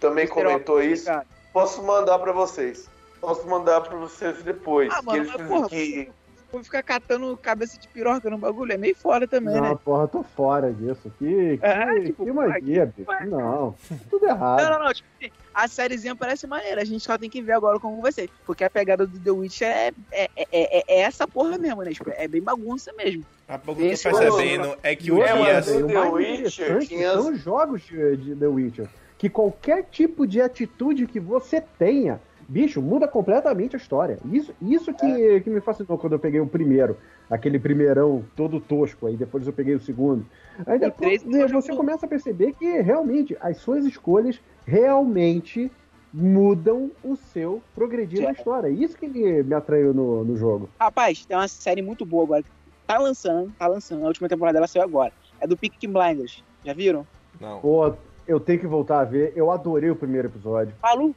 também 0.00 0.26
comentou 0.26 0.76
Obvious, 0.76 1.00
isso, 1.00 1.06
cara. 1.06 1.26
posso 1.52 1.82
mandar 1.82 2.18
pra 2.20 2.32
vocês. 2.32 2.88
Posso 3.20 3.46
mandar 3.48 3.80
pra 3.80 3.96
vocês 3.96 4.42
depois. 4.44 4.90
Ah, 4.92 5.00
que 5.00 5.04
mano, 5.06 5.18
eles 5.24 5.48
porra, 5.48 5.68
que- 5.68 6.10
vou 6.50 6.62
ficar 6.64 6.82
catando 6.82 7.36
cabeça 7.36 7.78
de 7.78 7.86
piroca 7.88 8.28
no 8.30 8.38
bagulho. 8.38 8.72
É 8.72 8.76
meio 8.76 8.94
foda 8.96 9.26
também, 9.28 9.54
Não, 9.54 9.62
né? 9.62 9.78
porra, 9.84 10.08
tô 10.08 10.22
fora 10.22 10.72
disso. 10.72 11.12
Que, 11.18 11.58
que, 11.58 11.66
É, 11.66 12.00
tipo, 12.00 12.24
que 12.24 12.32
magia, 12.32 12.86
bicho. 12.86 13.04
vai. 13.06 13.26
Não, 13.26 13.74
tudo 14.10 14.26
errado. 14.26 14.62
Não, 14.62 14.70
não, 14.78 14.84
não. 14.86 14.92
Tipo, 14.92 15.08
assim, 15.20 15.30
a 15.54 15.68
sériezinha 15.68 16.16
parece 16.16 16.46
maneira. 16.46 16.80
A 16.80 16.84
gente 16.84 17.04
só 17.04 17.18
tem 17.18 17.28
que 17.30 17.42
ver 17.42 17.52
agora 17.52 17.78
como 17.78 18.00
vai 18.00 18.12
ser. 18.12 18.30
Porque 18.46 18.64
a 18.64 18.70
pegada 18.70 19.06
do 19.06 19.18
The 19.18 19.30
Witcher 19.30 19.68
é, 19.68 19.92
é, 20.12 20.24
é, 20.36 20.38
é- 20.52 20.84
é 20.88 21.00
essa 21.00 21.26
porra 21.28 21.58
mesmo, 21.58 21.82
né? 21.82 21.90
Tipo, 21.92 22.10
é 22.14 22.26
bem 22.28 22.40
bagunça 22.42 22.92
mesmo. 22.94 23.24
A 23.46 23.58
pouco 23.58 23.80
que 23.80 23.86
eu 23.88 23.96
tô 24.12 24.18
percebendo 24.18 24.76
é 24.82 24.94
que 24.96 25.10
o 25.12 25.16
Dias. 25.16 25.66
The 25.66 26.00
Witcher 26.10 26.78
tinha- 26.86 27.12
são 27.12 27.32
os 27.32 27.40
jogos 27.40 27.82
de, 27.82 28.16
de 28.16 28.36
The 28.36 28.46
Witcher. 28.46 28.88
Que 29.16 29.28
qualquer 29.28 29.84
tipo 29.90 30.26
de 30.26 30.40
atitude 30.40 31.06
que 31.06 31.18
você 31.18 31.60
tenha, 31.60 32.20
bicho, 32.48 32.80
muda 32.80 33.06
completamente 33.06 33.76
a 33.76 33.78
história. 33.78 34.18
Isso, 34.32 34.54
isso 34.62 34.92
que, 34.94 35.06
É. 35.06 35.40
que 35.40 35.50
me 35.50 35.60
fascinou 35.60 35.98
quando 35.98 36.14
eu 36.14 36.18
peguei 36.18 36.40
o 36.40 36.46
primeiro. 36.46 36.96
Aquele 37.30 37.58
primeirão 37.58 38.24
todo 38.34 38.58
tosco, 38.58 39.06
aí 39.06 39.14
depois 39.16 39.46
eu 39.46 39.52
peguei 39.52 39.74
o 39.74 39.80
segundo. 39.80 40.24
Aí 40.66 40.78
depois 40.78 41.22
você 41.52 41.76
começa 41.76 42.06
a 42.06 42.08
perceber 42.08 42.54
que 42.54 42.80
realmente 42.80 43.36
as 43.40 43.58
suas 43.58 43.84
escolhas 43.84 44.40
realmente 44.66 45.70
mudam 46.12 46.90
o 47.04 47.16
seu 47.16 47.62
progredir 47.74 48.22
na 48.22 48.30
É. 48.30 48.32
história. 48.32 48.68
Isso 48.68 48.96
que 48.96 49.06
me, 49.06 49.42
me 49.42 49.54
atraiu 49.54 49.92
no, 49.92 50.24
no 50.24 50.36
jogo. 50.36 50.68
Rapaz, 50.80 51.26
tem 51.26 51.36
uma 51.36 51.46
série 51.48 51.82
muito 51.82 52.06
boa 52.06 52.24
agora. 52.24 52.42
que 52.42 52.48
Tá 52.86 52.96
lançando, 52.98 53.52
tá 53.58 53.66
lançando. 53.66 54.04
A 54.04 54.08
última 54.08 54.26
temporada 54.30 54.54
dela 54.54 54.66
saiu 54.66 54.82
agora. 54.82 55.12
É 55.38 55.46
do 55.46 55.54
Peaky 55.58 55.86
Blinders. 55.86 56.42
Já 56.64 56.72
viram? 56.72 57.06
Não. 57.38 57.60
Pô, 57.60 57.92
eu 58.26 58.40
tenho 58.40 58.58
que 58.58 58.66
voltar 58.66 59.00
a 59.00 59.04
ver. 59.04 59.34
Eu 59.36 59.50
adorei 59.50 59.90
o 59.90 59.96
primeiro 59.96 60.28
episódio. 60.28 60.74
Maluco. 60.82 61.14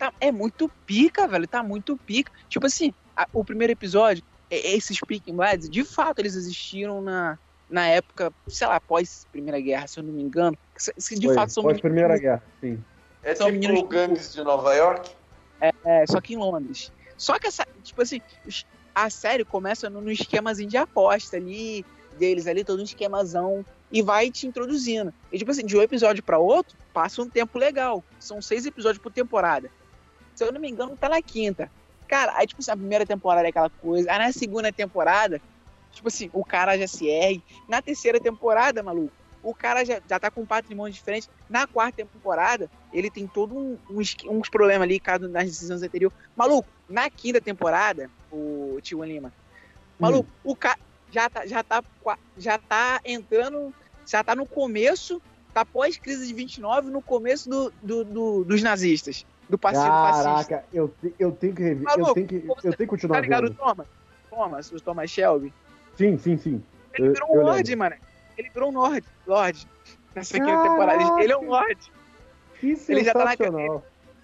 Tá, 0.00 0.12
é 0.18 0.32
muito 0.32 0.68
pica, 0.86 1.28
velho. 1.28 1.46
Tá 1.46 1.62
muito 1.62 1.96
pica. 1.98 2.32
Tipo 2.48 2.66
assim, 2.66 2.92
a- 3.14 3.28
o 3.32 3.44
primeiro 3.44 3.72
episódio, 3.72 4.24
é- 4.50 4.72
esses 4.74 4.98
Peaking 5.06 5.36
Blades, 5.36 5.68
de 5.68 5.84
fato, 5.84 6.18
eles 6.20 6.34
existiram 6.34 7.02
na, 7.02 7.38
na 7.68 7.86
época, 7.86 8.32
sei 8.48 8.66
lá, 8.66 8.80
pós 8.80 9.26
Primeira 9.30 9.60
Guerra, 9.60 9.86
se 9.86 10.00
eu 10.00 10.04
não 10.04 10.12
me 10.12 10.22
engano. 10.22 10.56
Que, 10.74 11.14
de 11.16 11.26
Foi, 11.26 11.34
fato 11.34 11.52
são 11.52 11.62
pós 11.62 11.80
Primeira 11.80 12.18
Guerra, 12.18 12.42
sim. 12.60 12.82
É 13.22 13.34
São 13.34 13.48
tipo 13.52 13.60
meninos- 13.60 13.88
gangues 13.88 14.32
de 14.32 14.42
Nova 14.42 14.74
York? 14.74 15.10
É, 15.60 16.06
só 16.06 16.20
que 16.22 16.32
em 16.32 16.38
Londres. 16.38 16.90
Só 17.18 17.38
que 17.38 17.46
essa, 17.46 17.66
tipo 17.82 18.00
assim, 18.00 18.22
a 18.94 19.10
série 19.10 19.44
começa 19.44 19.90
no 19.90 20.10
esquemazinho 20.10 20.70
de 20.70 20.78
aposta 20.78 21.36
ali, 21.36 21.84
deles 22.18 22.46
ali, 22.46 22.64
todo 22.64 22.80
um 22.80 22.84
esquemazão, 22.84 23.64
e 23.92 24.00
vai 24.00 24.30
te 24.30 24.46
introduzindo. 24.46 25.12
E 25.30 25.36
tipo 25.36 25.50
assim, 25.50 25.66
de 25.66 25.76
um 25.76 25.82
episódio 25.82 26.22
pra 26.22 26.38
outro, 26.38 26.76
passa 26.94 27.20
um 27.20 27.28
tempo 27.28 27.58
legal. 27.58 28.02
São 28.18 28.40
seis 28.40 28.64
episódios 28.64 29.02
por 29.02 29.12
temporada. 29.12 29.70
Se 30.40 30.44
eu 30.46 30.52
não 30.52 30.58
me 30.58 30.70
engano, 30.70 30.96
tá 30.96 31.06
na 31.06 31.20
quinta. 31.20 31.70
Cara, 32.08 32.32
aí 32.34 32.46
tipo 32.46 32.62
assim, 32.62 32.70
a 32.70 32.76
primeira 32.76 33.04
temporada 33.04 33.46
é 33.46 33.50
aquela 33.50 33.68
coisa, 33.68 34.10
aí 34.10 34.18
na 34.18 34.32
segunda 34.32 34.72
temporada, 34.72 35.38
tipo 35.92 36.08
assim, 36.08 36.30
o 36.32 36.42
cara 36.42 36.78
já 36.78 36.88
se 36.88 37.06
ergue. 37.06 37.44
Na 37.68 37.82
terceira 37.82 38.18
temporada, 38.18 38.82
maluco, 38.82 39.12
o 39.42 39.54
cara 39.54 39.84
já, 39.84 40.00
já 40.08 40.18
tá 40.18 40.30
com 40.30 40.40
um 40.40 40.46
patrimônio 40.46 40.94
diferente. 40.94 41.28
Na 41.46 41.66
quarta 41.66 42.02
temporada, 42.06 42.70
ele 42.90 43.10
tem 43.10 43.28
todo 43.28 43.54
um, 43.54 44.00
esque- 44.00 44.30
uns 44.30 44.48
problemas 44.48 44.84
ali, 44.84 44.98
caso 44.98 45.28
nas 45.28 45.44
decisões 45.44 45.82
anteriores. 45.82 46.16
Maluco, 46.34 46.66
na 46.88 47.10
quinta 47.10 47.38
temporada, 47.38 48.10
o 48.32 48.78
Tio 48.80 49.04
Lima, 49.04 49.30
maluco, 49.98 50.30
o 50.42 50.56
cara 50.56 50.78
já 51.10 51.28
tá, 51.28 51.46
já, 51.46 51.62
tá, 51.62 51.82
já 52.38 52.56
tá 52.56 52.98
entrando, 53.04 53.74
já 54.10 54.24
tá 54.24 54.34
no 54.34 54.46
começo, 54.46 55.20
tá 55.52 55.66
pós-crise 55.66 56.26
de 56.26 56.32
29, 56.32 56.90
no 56.90 57.02
começo 57.02 57.46
do, 57.50 57.70
do- 57.82 58.04
do- 58.04 58.44
dos 58.44 58.62
nazistas, 58.62 59.26
do 59.50 59.58
partido 59.58 59.82
fascista. 59.84 60.24
Caraca, 60.24 60.64
eu, 60.72 60.88
te- 60.88 61.14
eu 61.18 61.32
tenho 61.32 61.54
que 61.54 61.62
rever. 61.62 61.82
Maluco, 61.84 62.10
eu 62.10 62.14
tenho 62.14 62.26
que, 62.28 62.34
eu 62.48 62.54
tenho 62.62 62.76
que 62.76 62.86
continuar 62.86 63.16
Tá 63.16 63.20
ligado 63.22 63.44
o 63.44 63.48
vendo. 63.48 63.56
Thomas? 63.58 63.86
Thomas, 64.30 64.72
o 64.72 64.80
Thomas 64.80 65.10
Shelby? 65.10 65.52
Sim, 65.96 66.16
sim, 66.18 66.36
sim. 66.38 66.62
Ele 66.94 67.08
Eu- 67.08 67.12
virou 67.12 67.36
um 67.36 67.42
Lorde, 67.42 67.76
mano. 67.76 67.96
Ele 68.38 68.48
virou 68.50 68.70
um 68.70 68.74
Lorde. 68.74 69.06
Lorde. 69.26 69.66
Nessa 70.14 70.34
quinta 70.34 70.46
Caraca! 70.46 70.68
temporada. 70.70 71.22
Ele- 71.22 71.32
é 71.32 71.36
um 71.36 71.48
Lorde. 71.48 71.92
Que 72.58 72.76
Ele 72.88 73.04
já 73.04 73.12
tá 73.12 73.24
na. 73.24 73.36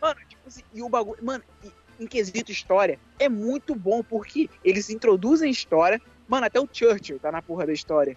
Mano, 0.00 0.20
tipo 0.28 0.42
assim, 0.46 0.62
e 0.72 0.82
o 0.82 0.88
bagulho. 0.88 1.18
Mano, 1.22 1.42
e- 1.64 1.72
em 1.98 2.06
quesito 2.06 2.52
história, 2.52 2.98
é 3.18 3.28
muito 3.28 3.74
bom 3.74 4.02
porque 4.02 4.50
eles 4.62 4.90
introduzem 4.90 5.50
história. 5.50 6.00
Mano, 6.28 6.46
até 6.46 6.60
o 6.60 6.68
Churchill 6.70 7.18
tá 7.18 7.32
na 7.32 7.40
porra 7.40 7.66
da 7.66 7.72
história. 7.72 8.16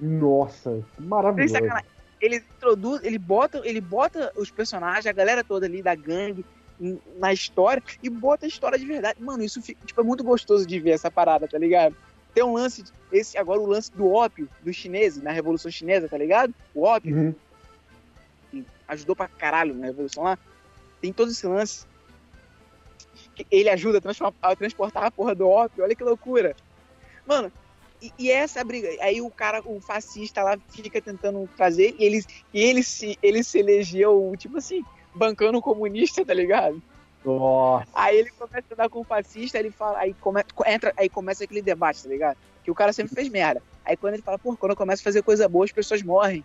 Nossa, 0.00 0.82
maravilhoso. 0.98 1.54
Ele 2.20 2.36
introduz, 2.36 3.02
ele 3.02 3.18
bota, 3.18 3.60
ele 3.64 3.80
bota 3.80 4.32
os 4.36 4.50
personagens, 4.50 5.06
a 5.06 5.12
galera 5.12 5.44
toda 5.44 5.66
ali 5.66 5.82
da 5.82 5.94
gangue 5.94 6.44
na 7.18 7.32
história 7.32 7.82
e 8.02 8.10
bota 8.10 8.46
a 8.46 8.48
história 8.48 8.78
de 8.78 8.86
verdade. 8.86 9.20
Mano, 9.22 9.42
isso 9.42 9.62
fica, 9.62 9.84
tipo, 9.86 10.00
é 10.00 10.04
muito 10.04 10.24
gostoso 10.24 10.66
de 10.66 10.80
ver 10.80 10.90
essa 10.90 11.10
parada, 11.10 11.46
tá 11.46 11.58
ligado? 11.58 11.94
Tem 12.34 12.42
um 12.42 12.54
lance, 12.54 12.82
esse 13.12 13.38
agora 13.38 13.60
o 13.60 13.66
lance 13.66 13.92
do 13.92 14.10
ópio 14.10 14.48
dos 14.60 14.74
chineses 14.74 15.22
na 15.22 15.30
Revolução 15.30 15.70
Chinesa, 15.70 16.08
tá 16.08 16.18
ligado? 16.18 16.52
O 16.74 16.82
ópio 16.82 17.34
Uhum. 18.52 18.64
ajudou 18.88 19.14
pra 19.14 19.28
caralho 19.28 19.74
na 19.74 19.86
Revolução 19.86 20.24
lá. 20.24 20.38
Tem 21.00 21.12
todo 21.12 21.30
esse 21.30 21.46
lance. 21.46 21.86
Ele 23.50 23.68
ajuda 23.68 24.00
a, 24.00 24.50
a 24.50 24.56
transportar 24.56 25.04
a 25.04 25.10
porra 25.10 25.34
do 25.34 25.48
ópio. 25.48 25.84
Olha 25.84 25.94
que 25.94 26.02
loucura. 26.02 26.56
Mano, 27.26 27.52
e, 28.04 28.12
e 28.18 28.30
essa 28.30 28.62
briga. 28.62 28.88
Aí 29.00 29.20
o 29.20 29.30
cara, 29.30 29.62
o 29.64 29.80
fascista 29.80 30.42
lá, 30.42 30.58
fica 30.68 31.00
tentando 31.00 31.48
fazer. 31.56 31.94
E 31.98 32.04
ele, 32.04 32.24
e 32.52 32.62
ele, 32.62 32.82
se, 32.82 33.18
ele 33.22 33.42
se 33.42 33.58
elegeu, 33.58 34.34
tipo 34.36 34.58
assim, 34.58 34.84
bancando 35.14 35.58
o 35.58 35.62
comunista, 35.62 36.24
tá 36.24 36.34
ligado? 36.34 36.82
Nossa. 37.24 37.86
Aí 37.94 38.18
ele 38.18 38.30
começa 38.30 38.66
a 38.70 38.74
andar 38.74 38.88
com 38.90 39.00
o 39.00 39.04
fascista, 39.04 39.58
ele 39.58 39.70
fala, 39.70 39.98
aí, 39.98 40.14
come, 40.14 40.44
entra, 40.66 40.92
aí 40.96 41.08
começa 41.08 41.44
aquele 41.44 41.62
debate, 41.62 42.02
tá 42.02 42.08
ligado? 42.08 42.36
Que 42.62 42.70
o 42.70 42.74
cara 42.74 42.92
sempre 42.92 43.14
fez 43.14 43.28
merda. 43.28 43.62
Aí 43.84 43.96
quando 43.96 44.14
ele 44.14 44.22
fala, 44.22 44.38
pô, 44.38 44.54
quando 44.56 44.72
eu 44.72 44.76
começo 44.76 45.00
a 45.00 45.04
fazer 45.04 45.22
coisa 45.22 45.48
boa, 45.48 45.64
as 45.64 45.72
pessoas 45.72 46.02
morrem. 46.02 46.44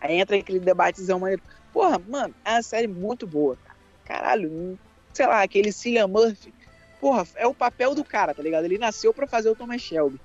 Aí 0.00 0.18
entra 0.18 0.36
aquele 0.36 0.58
debatezão 0.58 1.20
maneiro. 1.20 1.42
Porra, 1.72 2.00
mano, 2.08 2.34
é 2.44 2.52
uma 2.52 2.62
série 2.62 2.88
muito 2.88 3.26
boa, 3.26 3.56
cara. 3.64 3.76
Caralho, 4.04 4.78
sei 5.12 5.26
lá, 5.26 5.42
aquele 5.42 5.72
Cillian 5.72 6.08
Murphy. 6.08 6.52
Porra, 7.00 7.26
é 7.36 7.46
o 7.46 7.54
papel 7.54 7.94
do 7.94 8.04
cara, 8.04 8.34
tá 8.34 8.42
ligado? 8.42 8.64
Ele 8.64 8.78
nasceu 8.78 9.12
pra 9.12 9.26
fazer 9.26 9.50
o 9.50 9.54
Thomas 9.54 9.80
Shelby. 9.80 10.20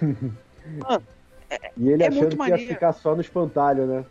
Mano, 0.00 1.02
E 1.76 1.88
ele 1.90 2.02
É 2.02 2.08
achando 2.08 2.20
muito 2.20 2.36
que 2.36 2.42
ia 2.42 2.48
maneiro. 2.50 2.72
ficar 2.74 2.92
só 2.92 3.14
no 3.14 3.20
espantalho, 3.20 3.86
né? 3.86 4.04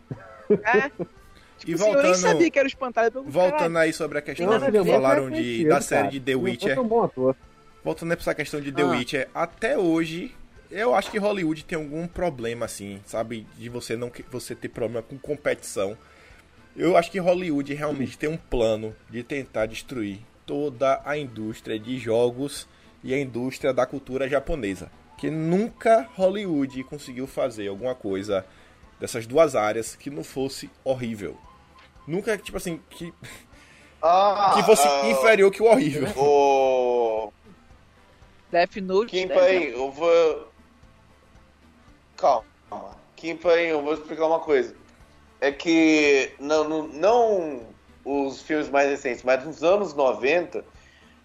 é. 0.50 0.92
E 1.66 1.72
Tipo 1.72 1.82
assim, 1.82 1.90
eu 1.90 1.94
nem 1.96 2.04
voltando, 2.04 2.16
sabia 2.22 2.52
que 2.52 2.60
era 2.60 2.68
o 2.68 2.70
espantalho. 2.70 3.12
Eu, 3.16 3.24
voltando 3.24 3.52
caralho, 3.58 3.78
aí 3.80 3.92
sobre 3.92 4.20
a 4.20 4.22
questão 4.22 4.46
Não, 4.46 4.60
que 4.64 4.72
Murphy 4.72 4.92
falaram 4.92 5.28
é 5.28 5.32
de, 5.32 5.68
da 5.68 5.82
série 5.82 6.02
cara. 6.04 6.12
de 6.12 6.20
The 6.20 6.36
Witcher, 6.36 6.78
é 6.78 6.80
um 6.80 6.88
bom 6.88 7.04
ator. 7.04 7.36
voltando 7.84 8.12
aí 8.12 8.16
pra 8.16 8.22
essa 8.22 8.36
questão 8.36 8.62
de 8.62 8.72
The 8.72 8.84
Ah. 8.84 8.86
Witcher, 8.92 9.28
até 9.34 9.76
hoje, 9.76 10.36
eu 10.70 10.94
acho 10.94 11.10
que 11.10 11.18
Hollywood 11.18 11.66
tem 11.66 11.76
algum 11.80 12.06
problema, 12.08 12.66
assim, 12.66 13.02
sabe? 13.08 13.48
De 13.58 13.70
você 13.70 13.98
não 13.98 14.08
que- 14.12 14.24
você 14.32 14.54
ter 14.54 14.70
problema 14.70 15.02
com 15.02 15.18
competição. 15.18 15.98
Eu 16.76 16.96
acho 16.96 17.10
que 17.10 17.18
Hollywood 17.18 17.74
realmente 17.74 18.20
tem 18.20 18.30
um 18.30 18.38
plano 18.38 18.96
de 19.10 19.24
tentar 19.24 19.66
destruir 19.66 20.20
toda 20.46 21.02
a 21.04 21.18
indústria 21.18 21.80
de 21.80 21.98
jogos 21.98 22.68
e 23.04 23.16
a 23.16 23.20
indústria 23.20 23.74
da 23.74 23.84
cultura 23.88 24.30
japonesa. 24.30 24.92
Que 25.18 25.30
nunca 25.30 26.08
Hollywood 26.16 26.84
conseguiu 26.84 27.26
fazer 27.28 27.68
alguma 27.68 27.96
coisa 27.96 28.46
dessas 29.00 29.26
duas 29.26 29.56
áreas 29.56 29.96
que 29.96 30.10
não 30.10 30.24
fosse 30.24 30.70
horrível. 30.84 31.38
Nunca, 32.06 32.38
tipo 32.38 32.58
assim, 32.58 32.80
que, 32.90 33.14
Ah, 34.02 34.52
que 34.56 34.64
fosse 34.64 34.88
ah, 34.88 35.10
inferior 35.10 35.52
que 35.52 35.62
o 35.62 35.66
horrível. 35.66 36.08
O. 36.18 37.32
Death 38.52 38.78
Note. 38.78 39.10
Kim 39.12 39.28
Death- 39.28 39.40
Pai, 39.40 39.74
eu 39.74 39.92
vou. 39.92 40.52
Calma. 42.16 42.46
Kim 43.16 43.36
Pai, 43.36 43.66
eu 43.72 43.82
vou 43.82 43.94
explicar 43.94 44.28
uma 44.28 44.40
coisa. 44.40 44.76
É 45.42 45.52
que 45.52 46.32
não, 46.40 46.64
não, 46.68 46.88
não 46.88 47.62
os 48.06 48.42
filmes 48.42 48.70
mais 48.70 48.90
recentes, 48.90 49.24
mas 49.24 49.44
nos 49.44 49.64
anos 49.64 49.94
90, 49.94 50.64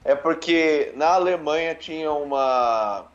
é 0.05 0.15
porque 0.15 0.93
na 0.97 1.09
Alemanha 1.15 1.75
tinha 1.75 2.11
uma. 2.13 3.07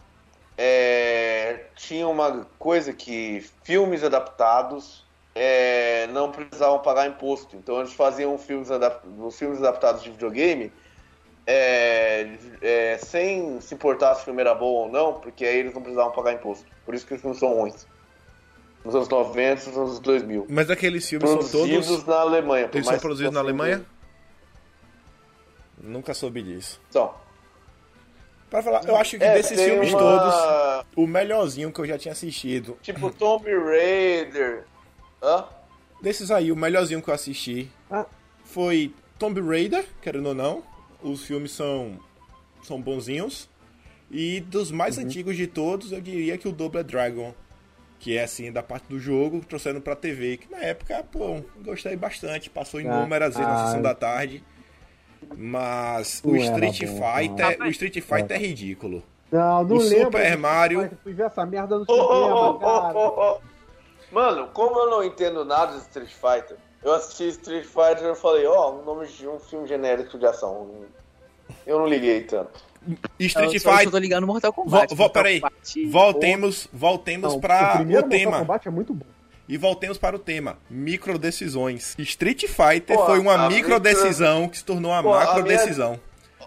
É, 0.57 1.65
tinha 1.75 2.07
uma 2.07 2.47
coisa 2.57 2.91
que 2.91 3.45
filmes 3.63 4.03
adaptados 4.03 5.05
é, 5.35 6.07
não 6.07 6.31
precisavam 6.31 6.79
pagar 6.79 7.07
imposto. 7.07 7.55
Então 7.55 7.79
eles 7.79 7.93
faziam 7.93 8.37
filmes, 8.37 8.71
adap 8.71 9.05
os 9.19 9.37
filmes 9.37 9.59
adaptados 9.59 10.01
de 10.01 10.09
videogame 10.09 10.71
é, 11.45 12.29
é, 12.61 12.97
sem 12.97 13.61
se 13.61 13.73
importar 13.73 14.15
se 14.15 14.21
o 14.21 14.25
filme 14.25 14.41
era 14.41 14.53
bom 14.53 14.65
ou 14.65 14.91
não, 14.91 15.13
porque 15.13 15.45
aí 15.45 15.59
eles 15.59 15.73
não 15.73 15.81
precisavam 15.81 16.11
pagar 16.11 16.33
imposto. 16.33 16.65
Por 16.85 16.93
isso 16.93 17.05
que 17.07 17.13
os 17.13 17.21
filmes 17.21 17.39
são 17.39 17.53
ruins. 17.53 17.87
Nos 18.83 18.95
anos 18.95 19.07
90 19.07 19.69
nos 19.69 19.77
anos 19.77 19.99
2000. 19.99 20.47
Mas 20.49 20.69
aqueles 20.69 21.07
filmes 21.07 21.29
são 21.29 21.39
Produzidos 21.39 21.87
todos. 21.87 22.05
na 22.05 22.15
Alemanha. 22.15 22.69
Eles 22.73 22.85
são 22.85 22.99
produzidos 22.99 23.33
na 23.33 23.39
Alemanha? 23.39 23.85
Nunca 25.81 26.13
soube 26.13 26.41
disso. 26.41 26.81
São. 26.89 27.13
Pra 28.49 28.61
falar, 28.61 28.83
eu 28.85 28.95
acho 28.95 29.17
que 29.17 29.23
É, 29.23 29.33
desses 29.33 29.59
filmes 29.59 29.89
uma- 29.91 29.99
todos, 29.99 30.85
o 30.95 31.05
melhorzinho 31.05 31.71
que 31.71 31.79
eu 31.81 31.85
já 31.85 31.97
tinha 31.97 32.13
assistido. 32.13 32.77
Tipo 32.81 33.11
Tomb 33.11 33.45
Raider. 33.53 34.63
Hã? 35.21 35.45
Desses 36.01 36.31
aí, 36.31 36.51
o 36.51 36.55
melhorzinho 36.55 37.01
que 37.01 37.09
eu 37.09 37.13
assisti 37.13 37.69
Ah. 37.91 38.05
foi 38.45 38.93
Tomb 39.19 39.41
Raider, 39.41 39.85
querendo 40.01 40.27
ou 40.27 40.33
não. 40.35 40.63
Os 41.03 41.25
filmes 41.25 41.51
são, 41.51 41.99
são 42.63 42.79
bonzinhos. 42.81 43.49
E 44.09 44.39
dos 44.39 44.71
mais 44.71 44.97
antigos 44.97 45.35
de 45.35 45.47
todos, 45.47 45.91
eu 45.91 45.99
diria 45.99 46.37
que 46.37 46.47
o 46.47 46.51
Double 46.51 46.83
Dragon. 46.83 47.33
Que 47.99 48.15
é 48.17 48.23
assim, 48.23 48.51
da 48.51 48.61
parte 48.63 48.85
do 48.87 48.99
jogo, 48.99 49.41
trouxendo 49.41 49.81
pra 49.81 49.95
TV. 49.95 50.37
Que 50.37 50.49
na 50.51 50.59
época, 50.59 51.03
pô, 51.11 51.41
gostei 51.65 51.95
bastante. 51.95 52.49
Passou 52.49 52.79
Ah, 52.79 52.83
inúmeras 52.83 53.33
vezes 53.35 53.47
na 53.51 53.63
ah. 53.63 53.65
sessão 53.65 53.81
da 53.81 53.93
tarde. 53.95 54.43
Mas 55.35 56.21
o 56.23 56.35
Street 56.35 56.85
bom, 56.85 57.01
Fighter, 57.15 57.59
não. 57.59 57.67
o 57.67 57.69
Street 57.69 57.93
Fighter 58.01 58.31
é 58.31 58.37
ridículo. 58.39 59.03
Não, 59.31 59.63
não 59.63 59.75
O 59.75 59.79
lembro. 59.79 60.05
Super 60.05 60.37
Mario- 60.37 60.81
Fighter, 60.83 60.97
Fui 61.03 61.13
ver 61.13 61.23
essa 61.25 61.45
merda 61.45 61.77
no 61.79 61.85
cinema, 61.85 62.03
ô, 62.05 62.59
ô, 62.93 63.33
ô. 63.33 63.37
Mano, 64.11 64.47
como 64.53 64.79
eu 64.79 64.89
não 64.89 65.03
entendo 65.03 65.43
nada 65.43 65.73
de 65.73 65.79
Street 65.79 66.09
Fighter, 66.13 66.55
eu 66.83 66.93
assisti 66.93 67.27
Street 67.29 67.65
Fighter 67.65 68.03
e 68.03 68.07
eu 68.09 68.15
falei, 68.15 68.45
ó, 68.47 68.71
um 68.73 68.85
nome 68.85 69.05
de 69.07 69.27
um 69.27 69.37
filme 69.39 69.67
genérico 69.67 70.17
de 70.17 70.25
ação. 70.25 70.69
Eu 71.65 71.79
não 71.79 71.87
liguei 71.87 72.21
tanto. 72.23 72.51
Street 73.19 73.53
eu 73.53 73.59
só, 73.59 73.69
eu 73.69 73.73
só 73.73 73.77
Fighter. 73.77 73.91
tô 73.91 73.97
ligando 73.97 74.21
no 74.21 74.27
Mortal 74.27 74.53
Kombat. 74.53 74.89
Vo- 74.89 74.95
vo- 74.95 75.03
Mortal 75.03 75.23
peraí. 75.23 75.41
Kombat, 75.41 75.85
Voltemos, 75.87 76.69
voltemos 76.71 77.33
Não, 77.33 77.39
para 77.41 77.61
o 77.61 77.65
o, 77.73 77.77
primeiro 77.79 78.01
Mortal 78.03 78.19
tema. 78.19 78.39
Kombat 78.39 78.67
é 78.67 78.71
muito 78.71 78.93
bom. 78.93 79.05
E 79.47 79.57
voltemos 79.57 79.97
para 79.97 80.15
o 80.15 80.19
tema. 80.19 80.57
Microdecisões. 80.69 81.95
Street 81.97 82.45
Fighter 82.47 82.97
Pô, 82.97 83.05
foi 83.05 83.19
uma 83.19 83.45
a 83.45 83.49
microdecisão 83.49 84.49
que 84.49 84.57
se 84.57 84.65
tornou 84.65 84.91
uma 84.91 85.01
Pô, 85.01 85.13
a 85.13 85.19
macrodecisão. 85.25 85.99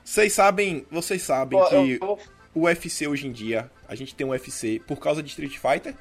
Vocês 0.04 0.32
sabem, 0.32 0.86
vocês 0.90 1.22
sabem 1.22 1.58
Pô, 1.58 1.66
que 1.66 1.98
eu- 2.00 2.18
o 2.54 2.62
UFC 2.62 3.06
hoje 3.06 3.26
em 3.26 3.32
dia, 3.32 3.70
a 3.88 3.94
gente 3.94 4.14
tem 4.14 4.26
um 4.26 4.30
UFC 4.30 4.80
por 4.86 4.96
causa 4.98 5.22
de 5.22 5.28
Street 5.30 5.56
Fighter? 5.58 5.94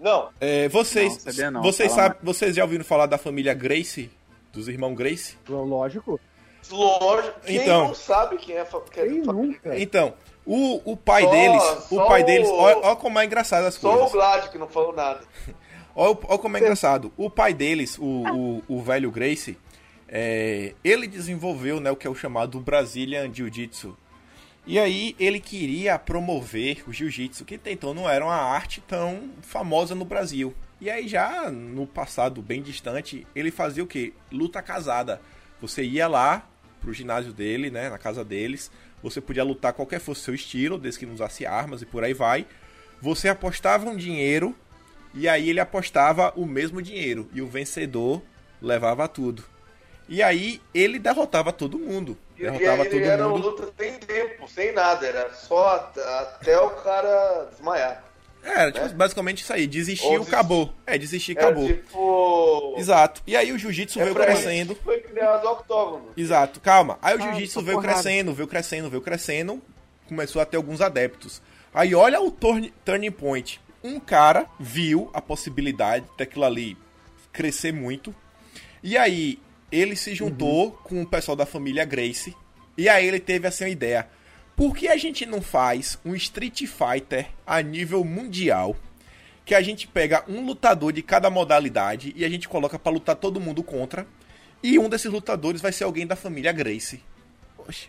Não, 0.00 0.28
É, 0.40 0.68
vocês, 0.68 1.24
Não, 1.38 1.50
não, 1.52 1.62
vocês, 1.62 1.92
sabem, 1.92 2.18
vocês 2.22 2.54
já 2.56 2.62
ouviram 2.64 2.84
falar 2.84 3.06
da 3.06 3.18
família 3.18 3.54
Grace? 3.54 4.10
Dos 4.52 4.68
irmãos 4.68 4.94
Grace? 4.94 5.36
Lógico. 5.48 6.18
Lógico, 6.70 7.40
quem 7.40 7.56
Então. 7.56 7.88
não 7.88 7.94
sabe 7.94 8.36
quem 8.36 8.56
é, 8.56 8.64
quem 8.90 9.02
é 9.02 9.06
Quem 9.08 9.24
fa- 9.24 9.32
nunca? 9.32 9.78
Então, 9.78 10.14
o, 10.50 10.92
o 10.92 10.96
pai 10.96 11.22
Só- 11.24 11.30
deles, 11.30 11.62
o 11.90 11.96
só 11.96 12.06
pai 12.06 12.22
o- 12.22 12.26
deles, 12.26 12.48
olha, 12.48 12.78
olha 12.78 12.96
como 12.96 13.18
é 13.18 13.24
engraçado 13.24 13.64
as 13.66 13.74
Só 13.74 13.88
o 13.88 13.92
coisas. 13.96 14.12
Glad 14.12 14.48
que 14.50 14.58
não 14.58 14.66
falou 14.68 14.92
nada. 14.94 15.20
Olha, 15.94 16.12
o- 16.12 16.18
olha 16.28 16.38
como 16.38 16.56
é 16.56 16.60
engraçado. 16.60 17.12
O 17.16 17.28
pai 17.28 17.52
deles, 17.52 17.98
o, 17.98 18.04
o, 18.04 18.62
o 18.68 18.82
velho 18.82 19.10
Gracie, 19.10 19.58
é, 20.08 20.72
ele 20.84 21.08
desenvolveu 21.08 21.80
né, 21.80 21.90
o 21.90 21.96
que 21.96 22.06
é 22.06 22.10
o 22.10 22.14
chamado 22.14 22.60
Brazilian 22.60 23.28
Jiu-Jitsu. 23.32 23.96
E 24.64 24.78
aí 24.78 25.16
ele 25.18 25.40
queria 25.40 25.98
promover 25.98 26.84
o 26.86 26.92
jiu-jitsu, 26.92 27.44
que 27.44 27.58
então 27.66 27.94
não 27.94 28.08
era 28.08 28.24
uma 28.24 28.36
arte 28.36 28.80
tão 28.82 29.30
famosa 29.42 29.94
no 29.94 30.04
Brasil. 30.04 30.54
E 30.80 30.88
aí 30.90 31.08
já 31.08 31.50
no 31.50 31.86
passado 31.86 32.40
bem 32.42 32.62
distante, 32.62 33.26
ele 33.34 33.50
fazia 33.50 33.82
o 33.82 33.86
quê? 33.86 34.12
Luta 34.30 34.60
casada. 34.62 35.20
Você 35.60 35.82
ia 35.82 36.06
lá 36.06 36.46
pro 36.80 36.92
ginásio 36.92 37.32
dele, 37.32 37.70
né, 37.70 37.88
na 37.88 37.98
casa 37.98 38.22
deles, 38.24 38.70
você 39.02 39.20
podia 39.20 39.44
lutar 39.44 39.72
qualquer 39.72 40.00
fosse 40.00 40.22
seu 40.22 40.34
estilo, 40.34 40.78
desde 40.78 41.00
que 41.00 41.06
não 41.06 41.14
usasse 41.14 41.46
armas 41.46 41.82
e 41.82 41.86
por 41.86 42.02
aí 42.04 42.12
vai. 42.14 42.46
Você 43.00 43.28
apostava 43.28 43.88
um 43.88 43.96
dinheiro 43.96 44.54
e 45.14 45.28
aí 45.28 45.48
ele 45.50 45.60
apostava 45.60 46.32
o 46.36 46.44
mesmo 46.44 46.82
dinheiro 46.82 47.28
e 47.32 47.40
o 47.40 47.46
vencedor 47.46 48.22
levava 48.60 49.06
tudo. 49.08 49.44
E 50.08 50.22
aí 50.22 50.60
ele 50.74 50.98
derrotava 50.98 51.52
todo 51.52 51.78
mundo. 51.78 52.16
E 52.36 52.42
Derrotava 52.42 52.82
aí 52.82 52.88
todo 52.88 53.00
era 53.02 53.26
uma 53.26 53.36
mundo. 53.36 53.50
luta 53.50 53.72
sem 53.78 53.98
tempo, 53.98 54.48
sem 54.48 54.72
nada, 54.72 55.06
era 55.06 55.32
só 55.34 55.74
at- 55.76 55.98
até 55.98 56.58
o 56.58 56.70
cara 56.70 57.48
desmaiar. 57.50 58.04
Era 58.50 58.72
tipo, 58.72 58.88
basicamente 58.94 59.42
isso 59.42 59.52
aí. 59.52 59.66
Desistiu, 59.66 60.08
Ou 60.10 60.18
des- 60.20 60.28
acabou. 60.28 60.72
É, 60.86 60.96
desistir, 60.98 61.36
Era 61.36 61.46
acabou. 61.48 61.66
tipo. 61.66 62.74
Exato. 62.78 63.22
E 63.26 63.36
aí 63.36 63.52
o 63.52 63.58
jiu-jitsu 63.58 64.00
É 64.00 64.04
veio 64.04 64.14
pra 64.14 64.24
crescendo. 64.26 64.74
Foi 64.82 65.00
criado 65.00 65.44
o 65.44 65.52
octógono. 65.52 66.06
Exato, 66.16 66.60
calma. 66.60 66.98
Aí 67.02 67.16
o 67.16 67.22
Ah, 67.22 67.26
jiu-jitsu 67.32 67.62
veio 67.62 67.78
porrada. 67.78 67.94
crescendo, 67.94 68.34
veio 68.34 68.48
crescendo, 68.48 68.90
veio 68.90 69.02
crescendo. 69.02 69.62
Começou 70.08 70.40
a 70.40 70.44
ter 70.46 70.56
alguns 70.56 70.80
adeptos. 70.80 71.42
Aí 71.74 71.94
olha 71.94 72.20
o 72.20 72.30
turn- 72.30 72.72
turning 72.84 73.10
point. 73.10 73.60
Um 73.84 74.00
cara 74.00 74.46
viu 74.58 75.10
a 75.14 75.20
possibilidade 75.20 76.04
daquilo 76.16 76.44
ali 76.44 76.76
crescer 77.32 77.72
muito. 77.72 78.14
E 78.82 78.96
aí 78.96 79.38
ele 79.70 79.94
se 79.96 80.14
juntou 80.14 80.72
com 80.72 81.02
o 81.02 81.06
pessoal 81.06 81.36
da 81.36 81.44
família 81.46 81.84
Grace. 81.84 82.34
E 82.76 82.88
aí 82.88 83.06
ele 83.06 83.20
teve 83.20 83.46
assim 83.46 83.64
uma 83.64 83.70
ideia. 83.70 84.08
Por 84.58 84.74
que 84.76 84.88
a 84.88 84.96
gente 84.96 85.24
não 85.24 85.40
faz 85.40 85.98
um 86.04 86.14
Street 86.16 86.64
Fighter 86.66 87.28
a 87.46 87.62
nível 87.62 88.02
mundial? 88.04 88.76
Que 89.44 89.54
a 89.54 89.62
gente 89.62 89.86
pega 89.86 90.24
um 90.28 90.44
lutador 90.44 90.92
de 90.92 91.00
cada 91.00 91.30
modalidade 91.30 92.12
e 92.16 92.24
a 92.24 92.28
gente 92.28 92.48
coloca 92.48 92.76
pra 92.78 92.90
lutar 92.92 93.14
todo 93.16 93.40
mundo 93.40 93.62
contra. 93.62 94.04
E 94.60 94.76
um 94.78 94.88
desses 94.88 95.10
lutadores 95.10 95.60
vai 95.60 95.70
ser 95.72 95.84
alguém 95.84 96.06
da 96.06 96.16
família 96.16 96.50
Grace. 96.52 97.00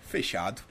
Fechado. 0.04 0.62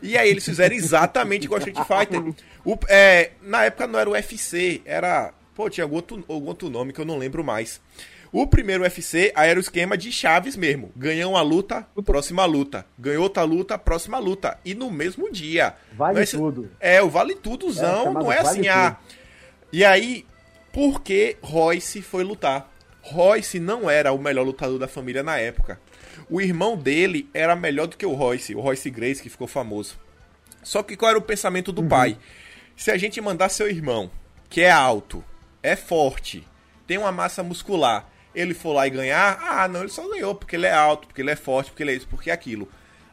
E 0.00 0.16
aí 0.16 0.30
eles 0.30 0.44
fizeram 0.44 0.74
exatamente 0.76 1.44
igual 1.46 1.60
a 1.60 1.64
Street 1.68 1.86
Fighter. 1.86 2.34
O- 2.64 2.78
é, 2.88 3.32
na 3.42 3.64
época 3.64 3.86
não 3.88 3.98
era 3.98 4.08
o 4.08 4.12
UFC, 4.12 4.80
era. 4.84 5.34
Pô, 5.54 5.68
tinha 5.68 5.84
algum 5.84 5.96
outro, 5.96 6.24
algum 6.28 6.46
outro 6.46 6.70
nome 6.70 6.92
que 6.92 7.00
eu 7.00 7.04
não 7.04 7.18
lembro 7.18 7.42
mais. 7.42 7.80
O 8.32 8.46
primeiro 8.46 8.84
UFC 8.84 9.32
aí 9.34 9.50
era 9.50 9.58
o 9.58 9.62
esquema 9.62 9.96
de 9.98 10.12
chaves 10.12 10.56
mesmo. 10.56 10.92
Ganhou 10.94 11.32
uma 11.32 11.42
luta, 11.42 11.86
próxima 12.04 12.44
luta. 12.44 12.86
Ganhou 12.98 13.24
outra 13.24 13.42
luta, 13.42 13.76
próxima 13.76 14.18
luta. 14.18 14.58
E 14.64 14.74
no 14.74 14.90
mesmo 14.90 15.30
dia. 15.32 15.74
Vale 15.92 16.14
Não 16.14 16.22
é 16.22 16.26
tudo. 16.26 16.70
É, 16.78 17.02
o 17.02 17.10
vale 17.10 17.32
É, 17.32 17.36
tudozão, 17.36 18.04
chamado 18.04 18.24
não 18.24 18.32
é 18.32 18.42
vale 18.42 18.48
assim, 18.60 18.68
ah. 18.68 18.92
tudo. 18.92 19.18
E 19.72 19.84
aí, 19.84 20.24
por 20.72 21.00
que 21.02 21.36
Royce 21.42 22.02
foi 22.02 22.22
lutar? 22.22 22.70
Royce 23.02 23.58
não 23.58 23.90
era 23.90 24.12
o 24.12 24.18
melhor 24.18 24.44
lutador 24.44 24.78
da 24.78 24.86
família 24.86 25.22
na 25.22 25.36
época. 25.36 25.80
O 26.28 26.40
irmão 26.40 26.76
dele 26.76 27.28
era 27.34 27.56
melhor 27.56 27.86
do 27.86 27.96
que 27.96 28.06
o 28.06 28.14
Royce, 28.14 28.54
o 28.54 28.60
Royce 28.60 28.90
Grace, 28.90 29.22
que 29.22 29.28
ficou 29.28 29.48
famoso. 29.48 29.98
Só 30.62 30.82
que 30.82 30.96
qual 30.96 31.10
era 31.10 31.18
o 31.18 31.22
pensamento 31.22 31.72
do 31.72 31.82
pai? 31.82 32.16
Se 32.76 32.90
a 32.90 32.96
gente 32.96 33.20
mandar 33.20 33.48
seu 33.48 33.68
irmão, 33.68 34.10
que 34.48 34.60
é 34.60 34.70
alto, 34.70 35.24
é 35.62 35.74
forte, 35.74 36.46
tem 36.86 36.98
uma 36.98 37.12
massa 37.12 37.42
muscular, 37.42 38.09
ele 38.34 38.54
for 38.54 38.72
lá 38.72 38.86
e 38.86 38.90
ganhar, 38.90 39.38
ah, 39.40 39.68
não, 39.68 39.80
ele 39.80 39.88
só 39.88 40.06
ganhou 40.08 40.34
porque 40.34 40.56
ele 40.56 40.66
é 40.66 40.72
alto, 40.72 41.06
porque 41.06 41.20
ele 41.20 41.30
é 41.30 41.36
forte, 41.36 41.70
porque 41.70 41.82
ele 41.82 41.92
é 41.92 41.94
isso, 41.94 42.08
porque 42.08 42.30
é 42.30 42.32
aquilo. 42.32 42.68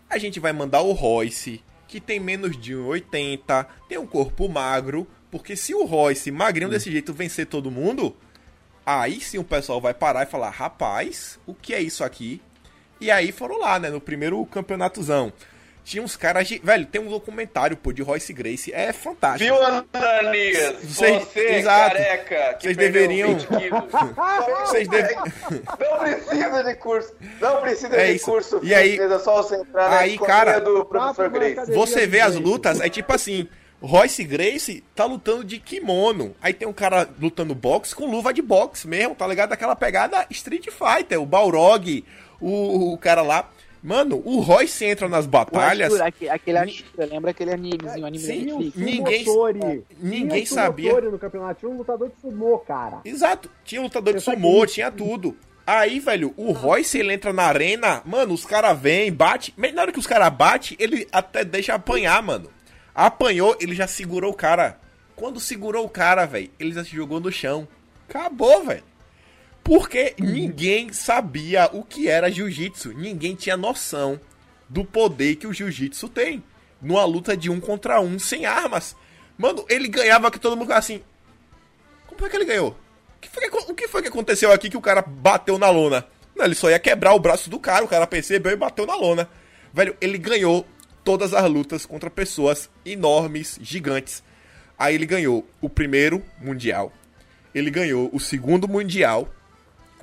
A 0.09 0.17
gente 0.17 0.39
vai 0.39 0.53
mandar 0.53 0.81
o 0.81 0.91
Royce, 0.93 1.63
que 1.87 1.99
tem 1.99 2.19
menos 2.19 2.59
de 2.59 2.73
1,80, 2.73 3.65
tem 3.89 3.97
um 3.97 4.05
corpo 4.05 4.47
magro, 4.47 5.07
porque 5.31 5.55
se 5.55 5.73
o 5.73 5.85
Royce, 5.85 6.31
magrinho 6.31 6.69
desse 6.69 6.91
jeito, 6.91 7.13
vencer 7.13 7.47
todo 7.47 7.71
mundo, 7.71 8.15
aí 8.85 9.19
sim 9.19 9.37
o 9.37 9.43
pessoal 9.43 9.81
vai 9.81 9.93
parar 9.93 10.23
e 10.23 10.31
falar, 10.31 10.49
rapaz, 10.49 11.39
o 11.45 11.53
que 11.53 11.73
é 11.73 11.81
isso 11.81 12.03
aqui? 12.03 12.41
E 12.99 13.11
aí 13.11 13.31
foram 13.31 13.59
lá, 13.59 13.77
né, 13.79 13.89
no 13.89 14.01
primeiro 14.01 14.43
campeonatozão. 14.45 15.31
Tinha 15.87 16.03
uns 16.03 16.17
caras 16.17 16.45
de... 16.49 16.59
Velho, 16.59 16.85
tem 16.85 16.99
um 16.99 17.07
documentário, 17.07 17.77
pô, 17.77 17.93
de 17.93 18.01
Royce 18.01 18.33
Grace, 18.33 18.73
é 18.73 18.91
fantástico. 18.91 19.55
Viu, 19.55 19.63
Ananias? 19.63 20.75
Vocês- 20.83 21.23
Você, 21.23 21.39
exato. 21.55 21.95
careca, 21.95 22.53
que 22.55 22.63
Vocês 22.63 22.75
deveriam- 22.77 23.29
20 23.37 23.47
quilos. 23.47 23.83
Vocês 24.67 24.87
devem... 24.89 25.15
Não 25.15 25.99
precisa 25.99 26.63
de 26.65 26.75
curso. 26.75 27.13
Não 27.39 27.61
precisa 27.61 27.95
É 27.95 28.07
de 28.07 28.15
isso. 28.15 28.25
curso. 28.25 28.59
E 28.63 28.75
aí- 28.75 28.99
É 28.99 29.19
só 29.19 29.41
você 29.41 29.55
entrar 29.55 29.89
na 29.89 29.97
aí, 29.99 30.17
cara- 30.19 30.59
do 30.59 30.83
professor 30.83 31.29
Grace. 31.29 31.71
Você 31.71 32.05
vê 32.05 32.19
as 32.19 32.35
lutas, 32.35 32.81
é 32.81 32.89
tipo 32.89 33.13
assim, 33.13 33.47
Royce 33.81 34.25
Grace 34.25 34.83
tá 34.93 35.05
lutando 35.05 35.45
de 35.45 35.57
kimono. 35.57 36.35
Aí 36.41 36.53
tem 36.53 36.67
um 36.67 36.73
cara 36.73 37.07
lutando 37.17 37.55
boxe 37.55 37.95
com 37.95 38.05
luva 38.11 38.33
de 38.33 38.41
boxe 38.41 38.85
mesmo, 38.89 39.15
tá 39.15 39.25
ligado? 39.25 39.53
Aquela 39.53 39.75
pegada 39.75 40.25
Street 40.31 40.65
Fighter, 40.67 41.21
o 41.21 41.25
Balrog, 41.25 42.03
o, 42.41 42.91
o 42.93 42.97
cara 42.97 43.21
lá. 43.21 43.49
Mano, 43.83 44.21
o 44.25 44.39
Royce 44.39 44.85
entra 44.85 45.07
nas 45.07 45.25
batalhas. 45.25 45.87
Ashura, 45.93 46.07
aque- 46.07 46.29
aquele 46.29 46.57
Ashura, 46.57 47.05
lembra 47.05 47.31
aquele 47.31 47.53
animezinho, 47.53 48.03
o 48.03 48.05
anime 48.07 48.23
da 48.27 48.33
Sim, 48.33 48.45
Netflix? 48.45 48.75
Ninguém- 48.75 49.23
Sumotori. 49.23 49.83
ninguém 50.01 50.43
Tinha 50.43 50.45
sabia. 50.47 51.01
No 51.01 51.19
campeonato. 51.19 51.59
Tinha 51.59 51.71
um 51.71 51.77
lutador 51.77 52.09
de 52.09 52.21
sumô, 52.21 52.57
cara. 52.59 53.01
Exato, 53.05 53.49
tinha 53.63 53.81
lutador 53.81 54.13
de 54.13 54.19
Você 54.19 54.25
sabe 54.25 54.41
sumô, 54.41 54.61
que- 54.65 54.73
tinha 54.73 54.91
tudo. 54.91 55.37
Aí, 55.65 55.99
velho, 55.99 56.33
o 56.37 56.51
Royce 56.53 56.97
ele 56.97 57.13
entra 57.13 57.31
na 57.33 57.43
arena, 57.43 58.01
mano, 58.05 58.33
os 58.33 58.45
caras 58.45 58.77
vêm, 58.79 59.11
bate. 59.11 59.53
Mas 59.57 59.73
na 59.73 59.81
hora 59.81 59.91
que 59.91 59.99
os 59.99 60.07
caras 60.07 60.29
batem, 60.33 60.77
ele 60.79 61.07
até 61.11 61.43
deixa 61.43 61.73
apanhar, 61.73 62.21
mano. 62.23 62.49
Apanhou, 62.95 63.55
ele 63.59 63.75
já 63.75 63.85
segurou 63.85 64.31
o 64.31 64.35
cara. 64.35 64.79
Quando 65.15 65.39
segurou 65.39 65.85
o 65.85 65.89
cara, 65.89 66.25
velho, 66.25 66.49
ele 66.59 66.71
já 66.71 66.83
se 66.83 66.91
jogou 66.95 67.19
no 67.19 67.31
chão. 67.31 67.67
Acabou, 68.09 68.63
velho. 68.63 68.83
Porque 69.67 70.15
ninguém 70.17 70.93
sabia 70.93 71.69
o 71.73 71.83
que 71.83 72.07
era 72.07 72.31
jiu-jitsu. 72.31 72.93
Ninguém 72.93 73.35
tinha 73.35 73.57
noção 73.57 74.17
do 74.69 74.85
poder 74.85 75.35
que 75.35 75.45
o 75.45 75.51
jiu-jitsu 75.51 76.07
tem. 76.07 76.41
Numa 76.81 77.03
luta 77.03 77.35
de 77.35 77.49
um 77.49 77.59
contra 77.59 77.99
um, 77.99 78.17
sem 78.17 78.45
armas. 78.45 78.95
Mano, 79.37 79.65
ele 79.67 79.89
ganhava 79.89 80.31
que 80.31 80.39
todo 80.39 80.55
mundo 80.55 80.71
assim. 80.71 81.01
Como 82.07 82.25
é 82.25 82.29
que 82.29 82.37
ele 82.37 82.45
ganhou? 82.45 82.69
O 82.69 83.19
que, 83.19 83.27
foi 83.27 83.49
que, 83.49 83.57
o 83.57 83.75
que 83.75 83.87
foi 83.89 84.01
que 84.01 84.07
aconteceu 84.07 84.53
aqui 84.53 84.69
que 84.69 84.77
o 84.77 84.81
cara 84.81 85.01
bateu 85.01 85.57
na 85.59 85.69
lona? 85.69 86.07
Não, 86.33 86.45
ele 86.45 86.55
só 86.55 86.69
ia 86.69 86.79
quebrar 86.79 87.13
o 87.13 87.19
braço 87.19 87.49
do 87.49 87.59
cara, 87.59 87.83
o 87.83 87.89
cara 87.89 88.07
percebeu 88.07 88.53
e 88.53 88.55
bateu 88.55 88.85
na 88.85 88.95
lona. 88.95 89.29
Velho, 89.73 89.97
ele 89.99 90.17
ganhou 90.17 90.65
todas 91.03 91.33
as 91.33 91.43
lutas 91.51 91.85
contra 91.85 92.09
pessoas 92.09 92.69
enormes, 92.85 93.59
gigantes. 93.61 94.23
Aí 94.79 94.95
ele 94.95 95.05
ganhou 95.05 95.45
o 95.59 95.69
primeiro 95.69 96.23
mundial. 96.39 96.93
Ele 97.53 97.69
ganhou 97.69 98.09
o 98.13 98.19
segundo 98.19 98.65
mundial. 98.65 99.27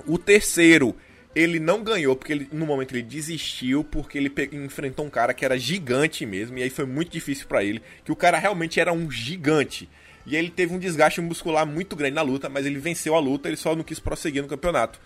O 0.07 0.17
terceiro, 0.17 0.95
ele 1.35 1.59
não 1.59 1.83
ganhou, 1.83 2.15
porque 2.15 2.31
ele, 2.31 2.47
no 2.51 2.65
momento 2.65 2.93
ele 2.93 3.01
desistiu, 3.01 3.83
porque 3.83 4.17
ele 4.17 4.31
enfrentou 4.53 5.05
um 5.05 5.09
cara 5.09 5.33
que 5.33 5.43
era 5.43 5.57
gigante 5.57 6.25
mesmo, 6.25 6.57
e 6.57 6.63
aí 6.63 6.69
foi 6.69 6.85
muito 6.85 7.11
difícil 7.11 7.47
pra 7.47 7.63
ele, 7.63 7.81
que 8.03 8.11
o 8.11 8.15
cara 8.15 8.37
realmente 8.37 8.79
era 8.79 8.93
um 8.93 9.11
gigante. 9.11 9.89
E 10.25 10.35
aí 10.35 10.41
ele 10.41 10.49
teve 10.49 10.73
um 10.73 10.79
desgaste 10.79 11.21
muscular 11.21 11.67
muito 11.67 11.95
grande 11.95 12.15
na 12.15 12.21
luta, 12.21 12.49
mas 12.49 12.65
ele 12.65 12.79
venceu 12.79 13.15
a 13.15 13.19
luta, 13.19 13.47
ele 13.47 13.57
só 13.57 13.75
não 13.75 13.83
quis 13.83 13.99
prosseguir 13.99 14.41
no 14.41 14.47
campeonato. 14.47 14.99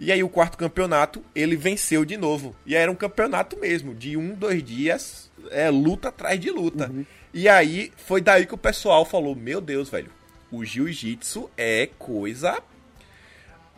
E 0.00 0.10
aí 0.10 0.22
o 0.22 0.28
quarto 0.28 0.58
campeonato, 0.58 1.22
ele 1.34 1.54
venceu 1.54 2.04
de 2.04 2.16
novo. 2.16 2.56
E 2.66 2.74
aí 2.74 2.82
era 2.82 2.90
um 2.90 2.96
campeonato 2.96 3.56
mesmo, 3.58 3.94
de 3.94 4.16
um, 4.16 4.34
dois 4.34 4.62
dias, 4.64 5.30
é, 5.50 5.70
luta 5.70 6.08
atrás 6.08 6.40
de 6.40 6.50
luta. 6.50 6.90
E 7.32 7.48
aí 7.48 7.92
foi 7.96 8.20
daí 8.20 8.46
que 8.46 8.54
o 8.54 8.58
pessoal 8.58 9.04
falou, 9.04 9.36
meu 9.36 9.60
Deus, 9.60 9.88
velho, 9.88 10.10
o 10.50 10.64
jiu-jitsu 10.64 11.50
é 11.56 11.88
coisa... 11.98 12.60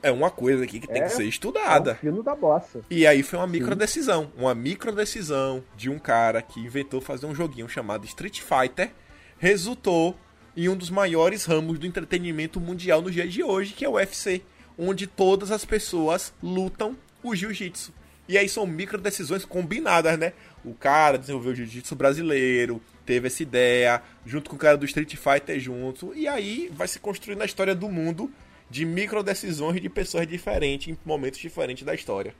É 0.02 0.10
uma 0.12 0.30
coisa 0.30 0.64
aqui 0.64 0.78
que 0.78 0.86
tem 0.86 1.02
É, 1.02 1.06
que 1.06 1.12
ser 1.12 1.24
É 1.24 1.26
estudada. 1.26 1.92
o 1.92 1.96
fino 1.96 2.22
da 2.22 2.34
bossa. 2.34 2.80
E 2.90 3.06
aí 3.06 3.22
foi 3.22 3.38
uma 3.38 3.46
micro 3.46 3.74
decisão, 3.74 4.30
uma 4.36 4.54
micro 4.54 4.92
decisão 4.92 5.64
de 5.76 5.88
um 5.90 5.98
cara 5.98 6.40
que 6.42 6.60
inventou 6.60 7.00
fazer 7.00 7.26
um 7.26 7.34
joguinho 7.34 7.68
chamado 7.68 8.04
Street 8.04 8.40
Fighter, 8.40 8.90
resultou 9.38 10.16
em 10.56 10.68
um 10.68 10.76
dos 10.76 10.90
maiores 10.90 11.44
ramos 11.44 11.78
do 11.78 11.86
entretenimento 11.86 12.60
mundial 12.60 13.02
no 13.02 13.10
dia 13.10 13.26
de 13.26 13.42
hoje, 13.42 13.72
que 13.74 13.84
é 13.84 13.88
o 13.88 13.92
UFC, 13.92 14.42
onde 14.78 15.06
todas 15.06 15.50
as 15.50 15.64
pessoas 15.64 16.32
lutam 16.42 16.96
o 17.22 17.34
jiu-jitsu. 17.34 17.92
E 18.28 18.36
aí 18.36 18.48
são 18.48 18.66
micro 18.66 18.98
decisões 19.00 19.44
combinadas, 19.44 20.18
né? 20.18 20.32
O 20.64 20.74
cara 20.74 21.16
desenvolveu 21.18 21.52
o 21.52 21.54
jiu-jitsu 21.54 21.94
brasileiro, 21.94 22.80
teve 23.04 23.28
essa 23.28 23.42
ideia, 23.42 24.02
junto 24.24 24.50
com 24.50 24.56
o 24.56 24.58
cara 24.58 24.76
do 24.76 24.84
Street 24.84 25.14
Fighter 25.16 25.60
junto, 25.60 26.12
e 26.14 26.26
aí 26.26 26.70
vai 26.72 26.88
se 26.88 26.98
construindo 26.98 27.42
a 27.42 27.44
história 27.44 27.74
do 27.74 27.88
mundo 27.88 28.30
de 28.68 28.84
micro 28.84 29.22
decisões 29.22 29.80
de 29.80 29.88
pessoas 29.88 30.26
diferentes 30.26 30.88
em 30.88 30.98
momentos 31.04 31.38
diferentes 31.38 31.84
da 31.84 31.94
história. 31.94 32.34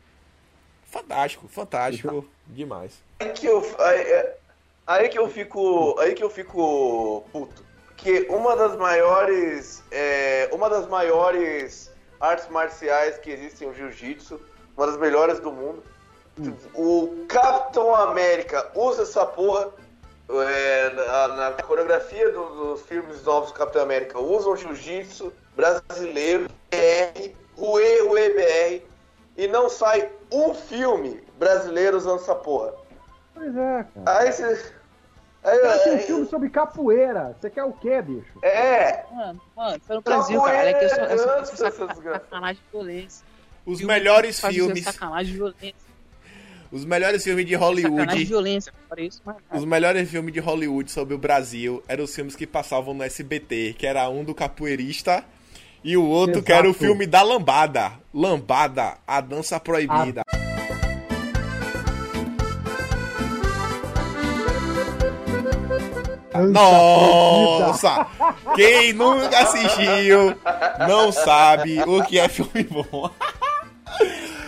Fantástico, 0.91 1.49
fantástico. 1.49 2.27
Demais. 2.47 2.93
Aí 3.21 3.31
que 3.31 3.47
eu, 3.47 3.59
aí, 3.79 4.01
é- 4.01 4.37
aí 4.87 5.09
que 5.09 5.19
eu 5.19 5.29
fico, 5.29 5.99
aí 5.99 6.15
que 6.15 6.23
eu 6.23 6.31
fico 6.31 7.25
puto, 7.33 7.65
porque 7.87 8.27
uma 8.31 8.57
das 8.57 8.77
maiores, 8.77 9.83
é, 9.91 10.49
uma 10.53 10.69
das 10.71 10.87
maiores 10.89 11.91
artes 12.21 12.49
marciais 12.49 13.19
que 13.19 13.31
existem, 13.31 13.69
o 13.69 13.75
jiu-jitsu, 13.75 14.41
uma 14.77 14.87
das 14.87 14.97
melhores 14.99 15.41
do 15.41 15.53
mundo. 15.53 15.83
O 16.75 17.25
Capitão 17.29 17.95
América 17.95 18.71
usa 18.75 19.03
essa 19.05 19.25
porra 19.25 19.71
é, 20.29 20.91
na, 20.91 21.29
na 21.51 21.63
coreografia 21.63 22.31
do- 22.31 22.75
dos 22.75 22.83
filmes 22.83 23.23
novos 23.25 23.51
do 23.53 23.55
Capitão 23.59 23.81
América. 23.83 24.19
Usa 24.19 24.49
o 24.51 24.57
jiu-jitsu 24.57 25.33
brasileiro, 25.57 26.49
BR, 26.71 27.31
Rue, 27.57 28.01
Rue 28.09 28.35
BR, 28.35 28.83
e 29.37 29.49
não 29.49 29.69
sai 29.69 30.09
um 30.31 30.53
filme 30.55 31.21
brasileiro 31.39 31.97
usando 31.97 32.21
essa 32.21 32.35
porra. 32.35 32.75
Pois 33.35 33.57
é, 33.57 33.87
cara. 33.95 34.21
Aí 34.21 34.33
você. 34.33 34.73
Aí, 35.45 35.59
Cara, 35.61 35.79
tem 35.79 35.93
aí- 35.93 35.99
filme 36.01 36.27
sobre 36.27 36.51
capoeira. 36.51 37.37
Você 37.41 37.49
quer 37.49 37.63
o 37.65 37.73
quê, 37.73 38.03
bicho? 38.03 38.27
é, 38.43 39.05
Mano, 39.13 39.41
mano, 39.57 39.81
foi 39.87 39.97
no 39.97 40.03
Brasil, 40.03 40.43
cara. 40.43 40.71
É 40.71 40.75
que 40.75 40.89
sacanagem, 40.89 42.63
violência. 42.73 43.25
Os 43.65 43.79
Filme 43.79 43.93
melhores 43.95 44.41
filmes, 44.41 44.85
Sacanagem 44.85 45.35
violência. 45.35 45.75
os 46.73 46.85
melhores 46.85 47.23
filmes 47.23 47.47
de 47.47 47.53
Sacanagem 47.53 47.83
de 47.83 47.89
Hollywood, 47.93 48.25
violência. 48.25 48.73
Isso, 48.99 49.23
mas. 49.25 49.37
os 49.53 49.65
melhores 49.65 50.09
filmes 50.11 50.33
de 50.33 50.41
Hollywood 50.41 50.91
sobre 50.91 51.15
o 51.15 51.19
Brasil 51.19 51.83
eram 51.87 52.05
os 52.05 52.15
filmes 52.15 52.35
que 52.35 52.47
passavam 52.47 52.93
no 52.95 53.03
SBT, 53.05 53.75
que 53.79 53.87
era 53.87 54.09
um 54.09 54.25
do 54.25 54.35
capoeirista 54.35 55.25
e 55.87 55.97
o 55.97 56.05
outro 56.05 56.43
que 56.43 56.53
era 56.53 56.67
o 56.67 56.71
Exato. 56.71 56.85
filme 56.85 57.07
da 57.07 57.23
lambada. 57.23 57.93
Lambada, 58.13 58.95
a 59.07 59.21
dança 59.21 59.61
proibida. 59.61 60.23
Nossa! 66.53 68.07
Quem 68.55 68.93
nunca 68.93 69.39
assistiu 69.41 70.37
não 70.89 71.11
sabe 71.13 71.81
o 71.83 72.03
que 72.05 72.19
é 72.19 72.29
filme 72.29 72.65
bom. 72.65 73.11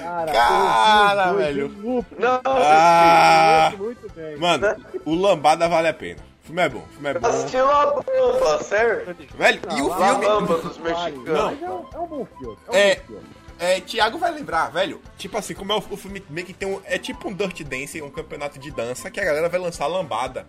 Cara, 0.02 0.32
Cara, 0.32 1.32
velho. 1.32 1.73
não, 2.19 2.40
Ah, 2.44 3.73
Muito 3.78 4.10
bem. 4.15 4.36
mano, 4.36 4.66
o 5.05 5.15
Lambada 5.15 5.69
vale 5.69 5.89
a 5.89 5.94
pena. 5.94 6.27
Filme 6.48 6.62
é 6.62 6.68
bom, 6.70 6.82
filme 6.92 7.08
é 7.10 7.14
bom. 7.18 7.28
assistiu 7.28 7.70
a 7.70 7.86
bomba, 7.92 8.62
sério? 8.64 9.14
Velho, 9.36 9.60
e 9.76 9.82
o 9.82 9.92
A 9.92 9.96
filme. 10.08 10.26
bomba 10.26 10.58
dos 10.58 10.78
mexicanos. 10.78 11.24
mas 11.28 11.62
é 11.62 11.70
um, 11.70 11.86
é 11.92 11.98
um 11.98 12.06
bom 12.06 12.26
filme. 12.38 12.56
É 12.66 12.70
um 12.70 12.74
É. 12.74 12.94
bom 12.96 13.02
filme. 13.06 13.26
É, 13.60 13.80
Thiago 13.82 14.18
vai 14.18 14.30
lembrar, 14.32 14.70
velho. 14.70 15.02
Tipo 15.18 15.36
assim, 15.36 15.52
como 15.52 15.72
é 15.72 15.74
o, 15.76 15.78
o 15.90 15.96
filme 15.96 16.24
meio 16.30 16.46
que 16.46 16.54
tem 16.54 16.66
um. 16.66 16.80
É 16.84 16.96
tipo 16.96 17.28
um 17.28 17.34
Dirty 17.34 17.64
Dancing, 17.64 18.00
um 18.00 18.08
campeonato 18.10 18.58
de 18.58 18.70
dança, 18.70 19.10
que 19.10 19.20
a 19.20 19.24
galera 19.24 19.48
vai 19.48 19.60
lançar 19.60 19.86
lambada. 19.88 20.46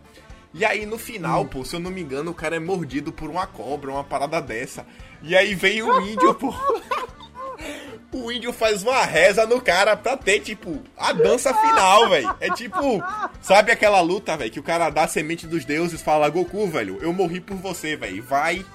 E 0.54 0.64
aí 0.64 0.86
no 0.86 0.98
final, 0.98 1.44
pô, 1.46 1.66
se 1.66 1.76
eu 1.76 1.80
não 1.82 1.92
me 1.92 2.02
engano, 2.02 2.32
o 2.32 2.34
cara 2.34 2.56
é 2.56 2.60
mordido 2.60 3.12
por 3.12 3.30
uma 3.30 3.46
cobra, 3.46 3.92
uma 3.92 4.04
parada 4.06 4.42
dessa. 4.42 4.86
E 5.22 5.36
aí 5.36 5.54
vem 5.54 5.82
o 5.84 6.00
índio, 6.02 6.34
pô. 6.34 6.54
O 8.12 8.32
índio 8.32 8.52
faz 8.52 8.82
uma 8.82 9.04
reza 9.04 9.46
no 9.46 9.62
cara 9.62 9.96
pra 9.96 10.18
ter, 10.18 10.40
tipo, 10.40 10.82
a 10.98 11.14
dança 11.14 11.54
final, 11.54 12.10
velho. 12.10 12.36
É 12.40 12.50
tipo, 12.52 13.04
sabe 13.42 13.72
aquela 13.72 14.02
luta, 14.02 14.36
velho, 14.36 14.52
que 14.52 14.60
o 14.60 14.64
cara 14.64 14.90
dá 14.90 15.04
a 15.04 15.08
semente 15.08 15.46
dos 15.46 15.64
deuses 15.64 16.02
e 16.02 16.04
fala, 16.04 16.30
Goku, 16.30 16.68
velho, 16.68 16.98
eu 17.02 17.14
morri 17.14 17.40
por 17.40 17.58
você, 17.58 17.96
velho. 17.96 18.24
Vai 18.24 18.66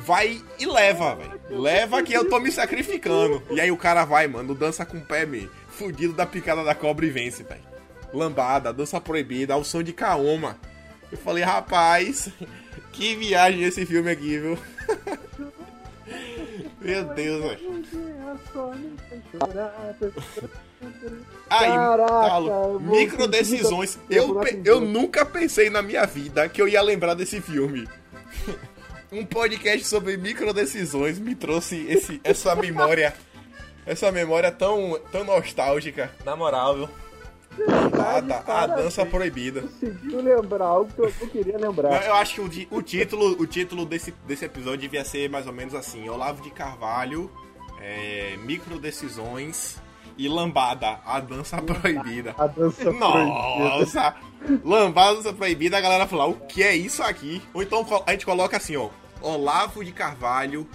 vai 0.00 0.42
e 0.58 0.66
leva, 0.66 1.16
velho. 1.16 1.40
Leva 1.60 2.02
que 2.02 2.12
eu 2.12 2.28
tô 2.28 2.38
me 2.38 2.52
sacrificando. 2.52 3.42
E 3.50 3.60
aí 3.60 3.70
o 3.70 3.76
cara 3.76 4.04
vai, 4.04 4.26
mano, 4.26 4.54
dança 4.54 4.84
com 4.84 4.98
o 4.98 5.04
pé, 5.04 5.26
me 5.26 5.50
fudido 5.70 6.12
da 6.12 6.26
picada 6.26 6.62
da 6.64 6.74
cobra 6.74 7.06
e 7.06 7.10
vence, 7.10 7.42
velho. 7.42 7.62
Lambada, 8.12 8.72
dança 8.72 9.00
proibida, 9.00 9.54
ao 9.54 9.64
som 9.64 9.82
de 9.82 9.92
Kaoma. 9.92 10.58
Eu 11.10 11.18
falei, 11.18 11.42
rapaz, 11.42 12.30
que 12.92 13.16
viagem 13.16 13.62
esse 13.62 13.84
filme 13.86 14.10
aqui, 14.10 14.38
viu? 14.38 14.58
Meu 16.80 17.04
Deus, 17.14 17.42
velho. 17.42 17.84
Aí, 21.50 21.70
Paulo, 21.70 22.80
micro 22.80 23.26
decisões. 23.26 23.98
Eu, 24.08 24.40
eu 24.64 24.80
nunca 24.80 25.24
pensei 25.24 25.70
na 25.70 25.82
minha 25.82 26.06
vida 26.06 26.48
que 26.48 26.62
eu 26.62 26.68
ia 26.68 26.80
lembrar 26.80 27.14
desse 27.14 27.40
filme. 27.40 27.88
Um 29.10 29.24
podcast 29.24 29.86
sobre 29.86 30.18
micro 30.18 30.52
decisões 30.52 31.18
me 31.18 31.34
trouxe 31.34 31.86
esse, 31.88 32.20
essa 32.22 32.54
memória. 32.54 33.14
Essa 33.86 34.12
memória 34.12 34.52
tão, 34.52 35.00
tão 35.10 35.24
nostálgica. 35.24 36.10
Na 36.26 36.36
moral, 36.36 36.76
viu? 36.76 36.88
Lambada, 37.66 38.36
a 38.36 38.42
parabéns. 38.42 38.84
dança 38.84 39.06
proibida. 39.06 39.62
Conseguiu 39.62 40.20
lembrar 40.22 40.66
algo 40.66 40.92
que 40.92 41.00
eu 41.00 41.12
não 41.20 41.28
queria 41.28 41.58
lembrar. 41.58 42.04
Eu 42.04 42.14
acho 42.14 42.34
que 42.34 42.40
o, 42.40 42.78
o 42.78 42.82
título, 42.82 43.40
o 43.40 43.46
título 43.46 43.84
desse, 43.86 44.12
desse 44.26 44.44
episódio 44.44 44.78
devia 44.80 45.04
ser 45.04 45.28
mais 45.28 45.46
ou 45.46 45.52
menos 45.52 45.74
assim: 45.74 46.08
Olavo 46.08 46.42
de 46.42 46.50
Carvalho, 46.50 47.30
é, 47.80 48.36
micro 48.44 48.78
decisões 48.78 49.80
e 50.16 50.28
lambada, 50.28 50.98
a 51.06 51.20
dança 51.20 51.62
proibida. 51.62 52.34
A 52.38 52.46
dança 52.46 52.82
proibida. 52.84 52.98
Nossa! 52.98 54.14
Lambada, 54.64 55.16
dança 55.16 55.32
proibida, 55.32 55.78
a 55.78 55.80
galera 55.80 56.06
fala: 56.06 56.26
O 56.26 56.34
que 56.34 56.62
é 56.62 56.74
isso 56.74 57.02
aqui? 57.02 57.42
Ou 57.54 57.62
então 57.62 57.86
a 58.06 58.10
gente 58.12 58.26
coloca 58.26 58.56
assim: 58.56 58.76
ó, 58.76 58.90
Olavo 59.20 59.84
de 59.84 59.92
Carvalho 59.92 60.68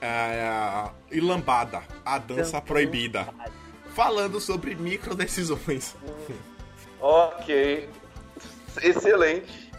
é, 0.00 0.90
e 1.10 1.20
lambada, 1.20 1.82
a 2.04 2.18
dança 2.18 2.60
proibida. 2.60 3.28
Falando 3.94 4.40
sobre 4.40 4.74
micro 4.74 5.14
decisões. 5.14 5.94
Ok. 7.00 7.88
Excelente. 8.82 9.70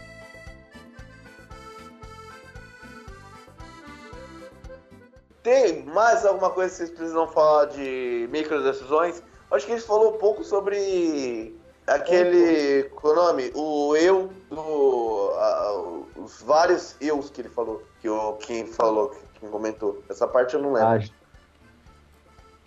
Tem 5.42 5.84
mais 5.84 6.24
alguma 6.26 6.50
coisa 6.50 6.70
que 6.70 6.76
vocês 6.78 6.90
precisam 6.90 7.28
falar 7.28 7.66
de 7.66 8.28
micro 8.32 8.62
decisões? 8.64 9.22
Acho 9.50 9.66
que 9.66 9.72
a 9.72 9.76
gente 9.76 9.86
falou 9.86 10.14
um 10.16 10.18
pouco 10.18 10.42
sobre 10.42 11.54
aquele. 11.86 12.84
Qual 12.96 13.14
é 13.14 13.18
o 13.18 13.22
nome? 13.26 13.52
O 13.54 13.96
eu 13.96 14.30
do. 14.50 15.30
a- 15.36 15.94
os 16.16 16.42
vários 16.42 16.96
eus 17.00 17.30
que 17.30 17.42
ele 17.42 17.48
falou. 17.48 17.82
Que 18.00 18.08
o 18.08 18.32
Kim 18.34 18.66
falou, 18.66 19.10
que 19.10 19.18
quem 19.40 19.48
comentou. 19.48 20.02
Essa 20.08 20.26
parte 20.26 20.54
eu 20.54 20.60
não 20.62 20.72
lembro. 20.72 20.88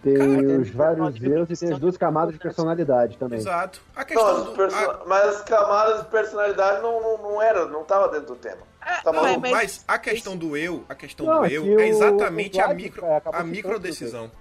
Tem 0.02 0.16
Cara, 0.18 0.60
os 0.62 0.70
vários 0.70 1.22
erros 1.22 1.50
e 1.50 1.58
tem 1.66 1.74
as 1.74 1.80
duas 1.80 1.98
camadas 1.98 2.34
de 2.34 2.40
personalidade 2.40 3.18
também. 3.18 3.40
Exato. 3.40 3.82
A 3.94 4.00
Não, 4.00 4.06
questão 4.06 4.28
as 4.38 4.44
do. 4.46 4.52
perso- 4.54 4.78
a- 4.78 5.04
Mas 5.06 5.26
as 5.28 5.42
camadas 5.44 6.02
de 6.04 6.08
personalidade 6.10 6.82
não, 6.82 7.02
não, 7.02 7.18
não 7.18 7.42
era, 7.42 7.66
não 7.66 7.84
tava 7.84 8.08
dentro 8.08 8.28
do 8.28 8.36
tema. 8.38 8.62
Tá 9.04 9.12
não, 9.12 9.38
mas- 9.40 9.52
Mas 9.52 9.86
a 9.88 10.00
questão 10.00 10.38
do 10.38 10.56
eu, 10.56 10.86
a 10.88 10.96
questão 10.96 11.26
Não, 11.26 11.40
do 11.42 11.46
é 11.46 11.52
eu 11.52 11.64
que 11.64 11.82
é 11.82 11.88
exatamente 11.90 12.58
o 12.58 12.62
a 12.62 12.66
Vlad, 12.66 12.78
micro, 12.78 13.06
é, 13.06 13.18
acabou 13.18 13.40
a 13.42 13.44
micro 13.44 13.78
decisão. 13.78 14.32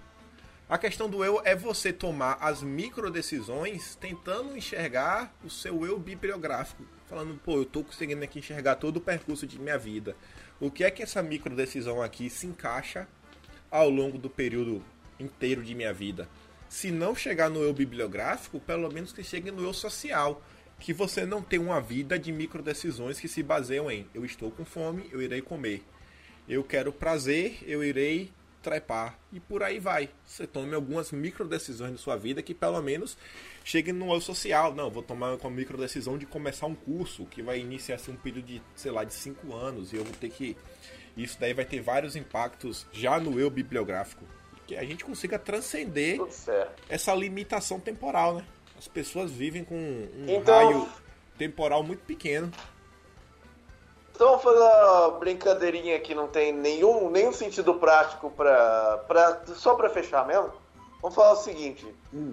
A 0.70 0.78
questão 0.78 1.08
do 1.08 1.24
eu 1.24 1.40
é 1.44 1.56
você 1.56 1.92
tomar 1.92 2.38
as 2.40 2.62
micro 2.62 3.10
decisões 3.10 3.96
tentando 3.96 4.56
enxergar 4.56 5.32
o 5.44 5.50
seu 5.50 5.84
eu 5.84 5.98
bibliográfico. 5.98 6.84
Falando, 7.06 7.34
pô, 7.42 7.56
eu 7.56 7.64
tô 7.64 7.82
conseguindo 7.82 8.22
aqui 8.22 8.38
enxergar 8.38 8.76
todo 8.76 8.98
o 8.98 9.00
percurso 9.00 9.46
de 9.46 9.58
minha 9.58 9.78
vida. 9.78 10.14
O 10.60 10.70
que 10.70 10.84
é 10.84 10.90
que 10.90 11.02
essa 11.02 11.20
micro 11.22 11.56
decisão 11.56 12.00
aqui 12.02 12.28
se 12.30 12.46
encaixa 12.46 13.08
ao 13.70 13.88
longo 13.88 14.18
do 14.18 14.28
período 14.30 14.82
inteiro 15.18 15.62
de 15.62 15.74
minha 15.74 15.92
vida? 15.92 16.28
Se 16.68 16.90
não 16.90 17.14
chegar 17.14 17.48
no 17.48 17.62
eu 17.62 17.72
bibliográfico, 17.72 18.60
pelo 18.60 18.90
menos 18.92 19.12
que 19.12 19.24
chegue 19.24 19.50
no 19.50 19.62
eu 19.62 19.72
social. 19.72 20.42
Que 20.78 20.92
você 20.92 21.26
não 21.26 21.42
tem 21.42 21.58
uma 21.58 21.80
vida 21.80 22.16
de 22.18 22.30
micro 22.30 22.62
decisões 22.62 23.18
que 23.18 23.26
se 23.26 23.42
baseiam 23.42 23.90
em 23.90 24.06
eu 24.14 24.24
estou 24.24 24.50
com 24.50 24.64
fome, 24.64 25.08
eu 25.10 25.20
irei 25.20 25.40
comer. 25.40 25.82
Eu 26.48 26.62
quero 26.62 26.92
prazer, 26.92 27.58
eu 27.66 27.82
irei 27.82 28.30
trepar. 28.62 29.18
E 29.32 29.40
por 29.40 29.62
aí 29.62 29.78
vai. 29.78 30.10
Você 30.24 30.46
tome 30.46 30.74
algumas 30.74 31.10
micro 31.10 31.46
decisões 31.46 31.92
de 31.92 31.98
sua 31.98 32.16
vida 32.16 32.42
que 32.42 32.54
pelo 32.54 32.80
menos 32.82 33.16
cheguem 33.64 33.94
no 33.94 34.12
eu 34.12 34.20
social. 34.20 34.74
Não, 34.74 34.90
vou 34.90 35.02
tomar 35.02 35.34
uma 35.34 35.50
micro 35.50 35.78
decisão 35.78 36.18
de 36.18 36.26
começar 36.26 36.66
um 36.66 36.74
curso 36.74 37.26
que 37.26 37.42
vai 37.42 37.58
iniciar 37.58 37.98
um 38.08 38.16
período 38.16 38.46
de, 38.46 38.62
sei 38.74 38.92
lá, 38.92 39.04
de 39.04 39.14
5 39.14 39.54
anos. 39.54 39.92
E 39.92 39.96
eu 39.96 40.04
vou 40.04 40.14
ter 40.14 40.30
que. 40.30 40.56
Isso 41.16 41.38
daí 41.40 41.52
vai 41.52 41.64
ter 41.64 41.80
vários 41.80 42.14
impactos 42.14 42.86
já 42.92 43.18
no 43.18 43.40
eu 43.40 43.50
bibliográfico. 43.50 44.24
Que 44.68 44.76
a 44.76 44.84
gente 44.84 45.02
consiga 45.04 45.38
transcender 45.38 46.20
essa 46.90 47.14
limitação 47.14 47.80
temporal, 47.80 48.34
né? 48.34 48.44
As 48.78 48.86
pessoas 48.86 49.30
vivem 49.32 49.64
com 49.64 49.74
um 49.74 50.26
Então- 50.28 50.54
raio 50.54 50.88
temporal 51.38 51.82
muito 51.82 52.04
pequeno. 52.04 52.52
Então 54.14 54.28
vamos 54.36 54.42
fazer 54.42 54.58
uma 54.58 55.10
brincadeirinha 55.18 55.98
que 56.00 56.14
não 56.14 56.28
tem 56.28 56.52
nenhum, 56.52 57.08
nenhum 57.10 57.32
sentido 57.32 57.74
prático 57.76 58.30
pra, 58.30 58.98
pra, 59.08 59.42
só 59.54 59.74
pra 59.74 59.88
fechar 59.88 60.26
mesmo. 60.26 60.52
Vamos 61.00 61.14
falar 61.14 61.32
o 61.32 61.36
seguinte: 61.36 61.86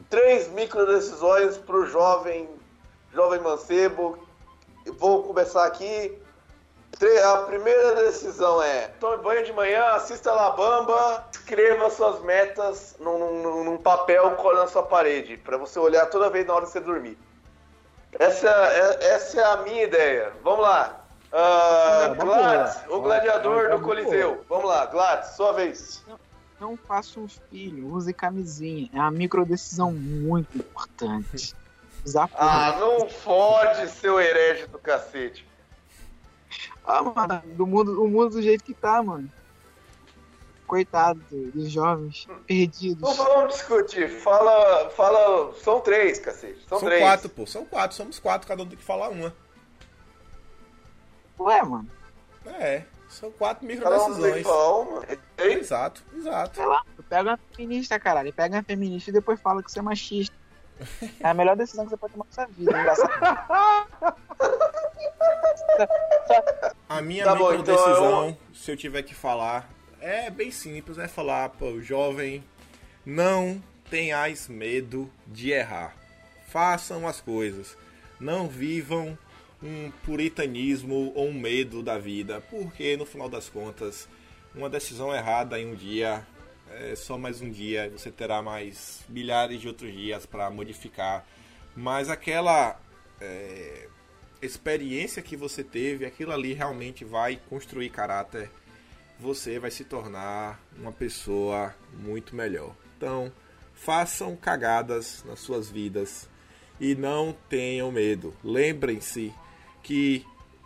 três 0.10 0.50
micro 0.50 0.86
decisões 0.86 1.58
pro 1.58 1.86
jovem, 1.86 2.50
jovem 3.14 3.40
mancebo. 3.40 4.20
Vou 4.98 5.24
começar 5.24 5.66
aqui. 5.66 6.18
A 7.26 7.38
primeira 7.40 7.96
decisão 7.96 8.62
é: 8.64 8.88
tome 9.00 9.22
banho 9.22 9.46
de 9.46 9.52
manhã, 9.52 9.84
assista 9.90 10.32
a 10.32 10.36
Labamba, 10.36 11.26
escreva 11.32 11.90
suas 11.90 12.22
metas 12.22 12.96
num, 13.00 13.42
num- 13.42 13.64
num 13.66 13.78
papel 13.78 14.32
cola 14.32 14.62
na 14.62 14.68
sua 14.68 14.84
parede, 14.84 15.36
pra 15.38 15.58
você 15.58 15.78
olhar 15.78 16.06
toda 16.06 16.30
vez 16.30 16.46
na 16.48 16.54
hora 16.54 16.66
que 16.66 16.72
você 16.72 16.80
dormir. 16.80 17.18
Essa 18.18 18.48
é, 18.50 19.06
essa 19.14 19.42
é 19.42 19.44
a 19.44 19.58
minha 19.58 19.84
ideia. 19.84 20.32
Vamos 20.42 20.62
lá. 20.62 21.02
Uma 21.34 22.16
Gladys, 22.16 22.78
o 22.88 23.02
gladiador 23.02 23.70
do 23.72 23.82
Coliseu. 23.82 24.46
Vamos 24.48 24.66
lá, 24.70 24.86
Gladys, 24.86 25.32
sua 25.32 25.52
vez. 25.52 26.02
Não 26.62 26.78
faça 26.78 27.20
um 27.20 27.28
filho, 27.28 27.94
use 27.94 28.14
camisinha. 28.14 28.90
É 28.94 28.98
uma 29.00 29.12
microdecisão 29.12 29.92
muito 29.92 30.58
importante. 30.58 31.54
Usar 32.06 32.30
Ah, 32.36 32.78
não 32.80 33.10
fode, 33.10 33.90
seu 33.90 34.18
herege 34.22 34.66
do 34.68 34.80
cacete. 34.80 35.46
Ah, 36.86 37.02
mano, 37.02 37.42
do 37.56 37.66
mundo, 37.66 38.04
o 38.04 38.08
mundo 38.08 38.32
do 38.32 38.42
jeito 38.42 38.64
que 38.64 38.74
tá, 38.74 39.02
mano. 39.02 39.30
Coitado 40.68 41.22
dos 41.54 41.70
jovens 41.70 42.28
perdidos. 42.48 43.02
Não 43.02 43.14
vamos 43.14 43.54
discutir. 43.54 44.10
Fala, 44.22 44.90
fala. 44.92 45.54
São 45.64 45.80
três, 45.80 46.20
cacete. 46.20 46.60
São, 46.68 46.80
São 46.80 46.88
três. 46.88 47.02
quatro, 47.02 47.30
pô. 47.30 47.46
São 47.46 47.66
quatro. 47.66 47.96
Somos 47.96 48.20
quatro, 48.20 48.48
cada 48.48 48.64
um 48.64 48.68
tem 48.68 48.78
que 48.78 48.84
falar 48.84 49.10
uma. 49.10 49.34
Ué, 51.40 51.62
mano. 51.64 51.88
É, 52.46 52.84
são 53.10 53.32
quatro 53.32 53.68
um 53.68 53.78
falar 53.82 54.06
uma. 54.06 55.04
Ei, 55.38 55.54
Exato, 55.54 56.04
exato. 56.16 56.56
Sei 56.56 56.66
lá, 56.66 56.84
pega 57.10 57.32
uma 57.32 57.40
feminista, 57.56 58.00
caralho. 58.00 58.34
Pega 58.34 58.56
uma 58.56 58.64
feminista 58.64 59.10
e 59.10 59.14
depois 59.14 59.40
fala 59.40 59.62
que 59.62 59.72
você 59.72 59.80
é 59.80 59.82
machista. 59.82 60.36
É 61.20 61.28
a 61.28 61.34
melhor 61.34 61.56
decisão 61.56 61.86
que 61.86 61.92
você 61.92 61.98
pode 61.98 62.14
tomar 62.14 62.26
na 62.26 62.32
sua 62.32 62.46
vida. 62.48 62.72
Engraçado. 62.72 64.16
A 66.88 67.02
minha 67.02 67.24
Tá 67.24 67.36
bom, 67.36 67.54
então 67.54 68.38
se 68.54 68.72
eu 68.72 68.78
tiver 68.78 69.04
que 69.04 69.16
falar, 69.16 69.70
é 70.00 70.30
bem 70.30 70.52
simples, 70.52 70.98
é 70.98 71.08
falar, 71.08 71.50
pô, 71.50 71.80
jovem, 71.82 72.44
não 73.06 73.62
tenhais 73.90 74.48
medo 74.48 75.10
de 75.28 75.52
errar. 75.52 75.96
Façam 76.48 77.08
as 77.08 77.20
coisas. 77.22 77.78
Não 78.20 78.48
vivam 78.48 79.18
um 79.62 79.92
puritanismo 80.06 81.12
ou 81.16 81.28
um 81.28 81.34
medo 81.34 81.82
da 81.82 81.98
vida, 81.98 82.42
porque 82.50 82.96
no 82.96 83.06
final 83.06 83.28
das 83.28 83.50
contas, 83.50 84.08
uma 84.54 84.70
decisão 84.70 85.14
errada 85.14 85.60
em 85.60 85.72
um 85.72 85.76
dia 85.76 86.26
é 86.72 86.96
só 86.96 87.18
mais 87.18 87.42
um 87.42 87.50
dia, 87.50 87.90
você 87.90 88.12
terá 88.12 88.42
mais 88.42 89.04
milhares 89.08 89.62
de 89.62 89.68
outros 89.68 89.92
dias 89.92 90.26
para 90.26 90.50
modificar. 90.50 91.26
Mas 91.76 92.10
aquela 92.10 92.80
é, 93.20 93.88
experiência 94.42 95.22
que 95.22 95.36
você 95.36 95.64
teve, 95.64 96.06
aquilo 96.06 96.32
ali 96.32 96.54
realmente 96.54 97.04
vai 97.04 97.40
construir 97.50 97.90
caráter. 97.90 98.50
Você 99.20 99.60
vai 99.60 99.72
se 99.72 99.84
tornar 99.84 100.60
uma 100.78 100.92
pessoa 100.92 101.74
muito 101.94 102.36
melhor. 102.36 102.76
Então, 102.98 103.32
façam 103.74 104.36
cagadas 104.36 105.24
nas 105.26 105.40
suas 105.40 105.70
vidas 105.70 106.30
e 106.80 106.96
não 106.96 107.36
tenham 107.50 107.92
medo. 107.92 108.34
Lembrem-se 108.44 109.34
que 109.82 110.26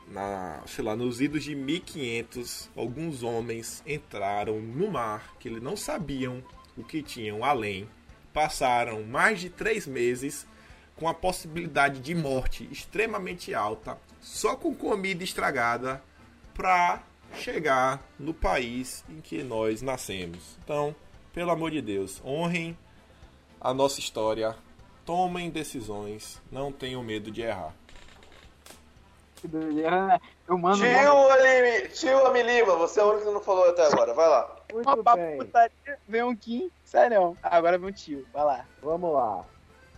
na, 0.10 0.61
sei 0.65 0.84
lá, 0.84 0.95
nos 0.95 1.22
idos 1.22 1.44
de 1.44 1.56
1500, 1.56 2.69
alguns 2.76 3.23
homens 3.23 3.84
entraram 3.86 4.60
no 4.60 4.91
mar 4.91 5.36
que 5.40 5.48
eles 5.48 5.61
não 5.61 5.77
sabiam 5.77 6.44
o 6.76 6.84
que 6.84 7.03
tinham 7.03 7.44
além. 7.44 7.88
Passaram 8.34 9.03
mais 9.03 9.40
de 9.40 9.49
três 9.49 9.86
meses 9.86 10.48
com 10.95 11.07
a 11.07 11.14
possibilidade 11.14 11.99
de 11.99 12.14
morte 12.14 12.68
extremamente 12.72 13.53
alta, 13.53 13.98
só 14.19 14.56
com 14.56 14.76
comida 14.76 15.23
estragada, 15.23 16.03
para 16.53 17.02
chegar 17.36 18.03
no 18.19 18.34
país 18.34 19.06
em 19.07 19.22
que 19.22 19.44
nós 19.44 19.81
nascemos. 19.81 20.57
Então, 20.64 20.94
pelo 21.34 21.52
amor 21.52 21.72
de 21.72 21.81
Deus, 21.81 22.22
honrem 22.26 22.77
a 23.61 23.73
nossa 23.73 23.99
história, 23.99 24.56
tomem 25.06 25.49
decisões, 25.49 26.41
não 26.52 26.72
tenham 26.72 27.03
medo 27.03 27.31
de 27.31 27.41
errar. 27.41 27.73
Eu 30.48 30.57
mando 30.57 30.78
Tio, 30.78 31.30
Ali, 31.32 31.88
tio 31.90 32.26
Amilima, 32.28 32.76
você 32.76 32.99
é 32.99 33.03
o 33.03 33.10
único 33.11 33.26
que 33.28 33.34
não 33.34 33.41
falou 33.41 33.70
até 33.70 33.86
agora. 33.88 34.14
Vai 34.14 34.28
lá. 34.28 34.56
uma 34.72 34.84
Muito 34.84 35.03
papo 35.03 35.18
bem. 35.22 35.38
putaria, 35.38 35.98
vem 36.07 36.24
um 36.24 36.36
Kim. 36.36 36.70
Sério, 36.84 37.36
agora 37.44 37.78
vem 37.78 37.90
um 37.90 37.91
tio. 37.91 38.26
Vai 38.34 38.44
lá. 38.44 38.66
Vamos 38.82 39.14
lá. 39.14 39.44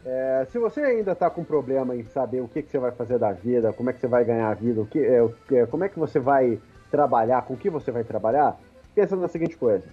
É, 0.05 0.47
se 0.51 0.57
você 0.57 0.81
ainda 0.81 1.11
está 1.11 1.29
com 1.29 1.43
problema 1.43 1.95
em 1.95 2.03
saber 2.05 2.41
o 2.41 2.47
que, 2.47 2.61
que 2.63 2.71
você 2.71 2.79
vai 2.79 2.91
fazer 2.91 3.19
da 3.19 3.31
vida, 3.31 3.71
como 3.73 3.89
é 3.89 3.93
que 3.93 3.99
você 3.99 4.07
vai 4.07 4.23
ganhar 4.25 4.49
a 4.49 4.53
vida, 4.53 4.81
o 4.81 4.85
que, 4.85 4.99
é, 5.03 5.21
o 5.21 5.29
que- 5.47 5.65
como 5.67 5.83
é 5.83 5.89
que 5.89 5.99
você 5.99 6.19
vai 6.19 6.59
trabalhar, 6.89 7.43
com 7.43 7.53
o 7.53 7.57
que 7.57 7.69
você 7.69 7.91
vai 7.91 8.03
trabalhar, 8.03 8.57
pensa 8.95 9.15
na 9.15 9.27
seguinte 9.27 9.55
coisa. 9.55 9.85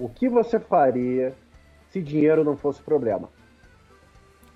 O 0.00 0.08
que 0.08 0.28
você 0.28 0.60
faria 0.60 1.34
se 1.90 2.00
dinheiro 2.00 2.44
não 2.44 2.56
fosse 2.56 2.80
problema? 2.80 3.28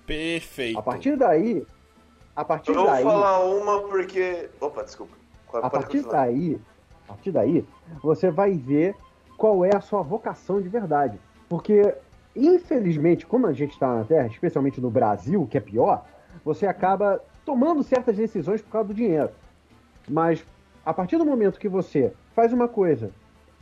Perfeito. 0.05 0.79
A 0.79 0.81
partir 0.81 1.15
daí, 1.17 1.65
a 2.35 2.43
partir 2.43 2.71
Eu 2.71 2.77
vou 2.77 2.85
daí, 2.85 3.03
falar 3.03 3.39
uma 3.45 3.81
porque. 3.81 4.49
Opa, 4.59 4.83
desculpa. 4.83 5.15
Pode 5.51 5.65
a 5.65 5.69
partir 5.69 5.97
continuar. 5.97 6.25
daí, 6.25 6.59
a 7.03 7.07
partir 7.07 7.31
daí, 7.31 7.65
você 8.01 8.31
vai 8.31 8.53
ver 8.53 8.95
qual 9.37 9.63
é 9.63 9.75
a 9.75 9.81
sua 9.81 10.01
vocação 10.01 10.61
de 10.61 10.67
verdade. 10.67 11.19
Porque, 11.47 11.93
infelizmente, 12.35 13.25
como 13.25 13.45
a 13.45 13.53
gente 13.53 13.73
está 13.73 13.95
na 13.95 14.03
Terra, 14.03 14.27
especialmente 14.27 14.81
no 14.81 14.89
Brasil, 14.89 15.47
que 15.49 15.57
é 15.57 15.61
pior, 15.61 16.05
você 16.43 16.65
acaba 16.65 17.21
tomando 17.45 17.83
certas 17.83 18.15
decisões 18.15 18.61
por 18.61 18.71
causa 18.71 18.87
do 18.87 18.93
dinheiro. 18.93 19.29
Mas, 20.09 20.43
a 20.85 20.93
partir 20.93 21.17
do 21.17 21.25
momento 21.25 21.59
que 21.59 21.69
você 21.69 22.13
faz 22.35 22.51
uma 22.51 22.67
coisa 22.67 23.11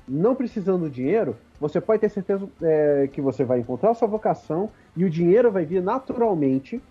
não 0.07 0.35
precisando 0.35 0.83
do 0.83 0.89
dinheiro, 0.89 1.35
você 1.59 1.79
pode 1.79 1.99
ter 2.01 2.09
certeza 2.09 2.47
é, 2.61 3.09
que 3.11 3.21
você 3.21 3.43
vai 3.43 3.59
encontrar 3.59 3.91
a 3.91 3.93
sua 3.93 4.07
vocação 4.07 4.69
e 4.95 5.05
o 5.05 5.09
dinheiro 5.09 5.51
vai 5.51 5.63
vir 5.63 5.81
naturalmente 5.81 6.81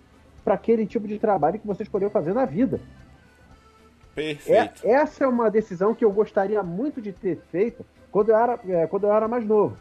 para 0.45 0.55
aquele 0.55 0.87
tipo 0.87 1.07
de 1.07 1.19
trabalho 1.19 1.59
que 1.59 1.67
você 1.67 1.83
escolheu 1.83 2.11
fazer 2.11 2.33
na 2.35 2.45
vida. 2.45 2.81
É, 4.17 4.35
Perfeito. 4.35 4.87
essa 4.87 5.25
é 5.25 5.27
uma 5.27 5.51
decisão 5.51 5.95
que 5.95 6.05
eu 6.05 6.11
gostaria 6.13 6.63
muito 6.63 7.01
de 7.01 7.13
ter 7.13 7.39
feito 7.51 7.87
quando 8.11 8.31
eu 8.31 8.37
era, 8.37 8.59
é, 8.69 8.87
quando 8.87 9.05
eu 9.05 9.13
era 9.13 9.29
mais 9.29 9.45
novo. 9.47 9.77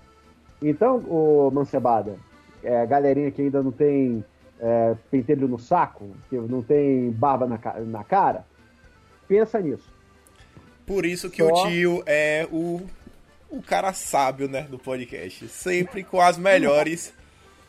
Então, 0.62 0.98
ô 1.10 1.50
Mancebada, 1.52 2.16
é, 2.64 2.86
galerinha 2.86 3.32
que 3.32 3.42
ainda 3.42 3.64
não 3.64 3.72
tem 3.72 4.24
é, 4.60 4.96
pentelho 5.10 5.48
no 5.48 5.58
saco, 5.58 6.10
que 6.30 6.38
não 6.38 6.62
tem 6.62 7.12
barba 7.12 7.48
na, 7.48 7.60
na 7.86 8.04
cara, 8.04 8.46
pensa 9.28 9.60
nisso. 9.60 9.92
Por 10.86 11.06
isso 11.06 11.30
que 11.30 11.44
Só- 11.44 11.50
o 11.50 11.68
tio 11.68 12.04
é 12.06 12.48
o, 12.52 12.82
o 13.50 13.62
cara 13.62 13.94
sábio, 13.94 14.48
né, 14.48 14.64
do 14.64 14.78
podcast. 14.78 15.48
Sempre 15.48 16.04
com 16.04 16.20
as 16.20 16.38
melhores 16.38 17.14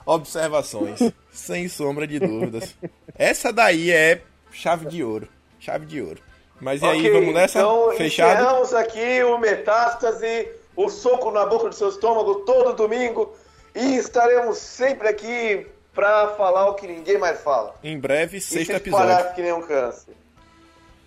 observações. 0.07 1.01
sem 1.33 1.69
sombra 1.69 2.07
de 2.07 2.19
dúvidas. 2.19 2.75
Essa 3.17 3.53
daí 3.53 3.91
é 3.91 4.21
chave 4.53 4.87
de 4.87 5.03
ouro. 5.03 5.29
Chave 5.59 5.87
de 5.87 6.01
ouro. 6.03 6.21
Mas 6.61 6.83
e 6.83 6.85
aí, 6.87 6.99
Ok, 6.99 7.13
vamos 7.13 7.35
nessa? 7.35 7.59
Então, 7.61 7.93
Fechado? 7.97 8.33
encerramos 8.41 8.75
aqui 8.75 9.23
o 9.23 9.39
Metástase, 9.39 10.49
o 10.77 10.89
soco 10.91 11.31
na 11.31 11.47
boca 11.47 11.69
do 11.69 11.75
seu 11.75 11.89
estômago 11.89 12.37
todo 12.47 12.75
domingo. 12.75 13.35
E 13.75 13.97
estaremos 13.97 14.59
sempre 14.59 15.09
aqui 15.09 15.67
pra 15.95 16.29
falar 16.37 16.69
o 16.69 16.75
que 16.75 16.87
ninguém 16.87 17.17
mais 17.19 17.41
fala. 17.41 17.75
Em 17.83 17.99
breve, 17.99 18.39
E 18.39 18.41
sexto 18.41 18.67
se 18.67 18.73
episódio. 18.77 19.35
que 19.35 19.43
nem 19.43 19.53
um 19.53 19.63
câncer. 19.63 20.15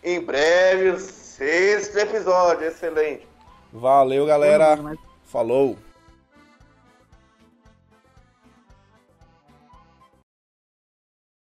Em 0.04 0.20
breve, 0.20 1.00
sexto 1.00 1.98
episódio. 1.98 2.68
Excelente. 2.68 3.28
Valeu, 3.72 4.26
galera. 4.26 4.78
Falou. 5.26 5.78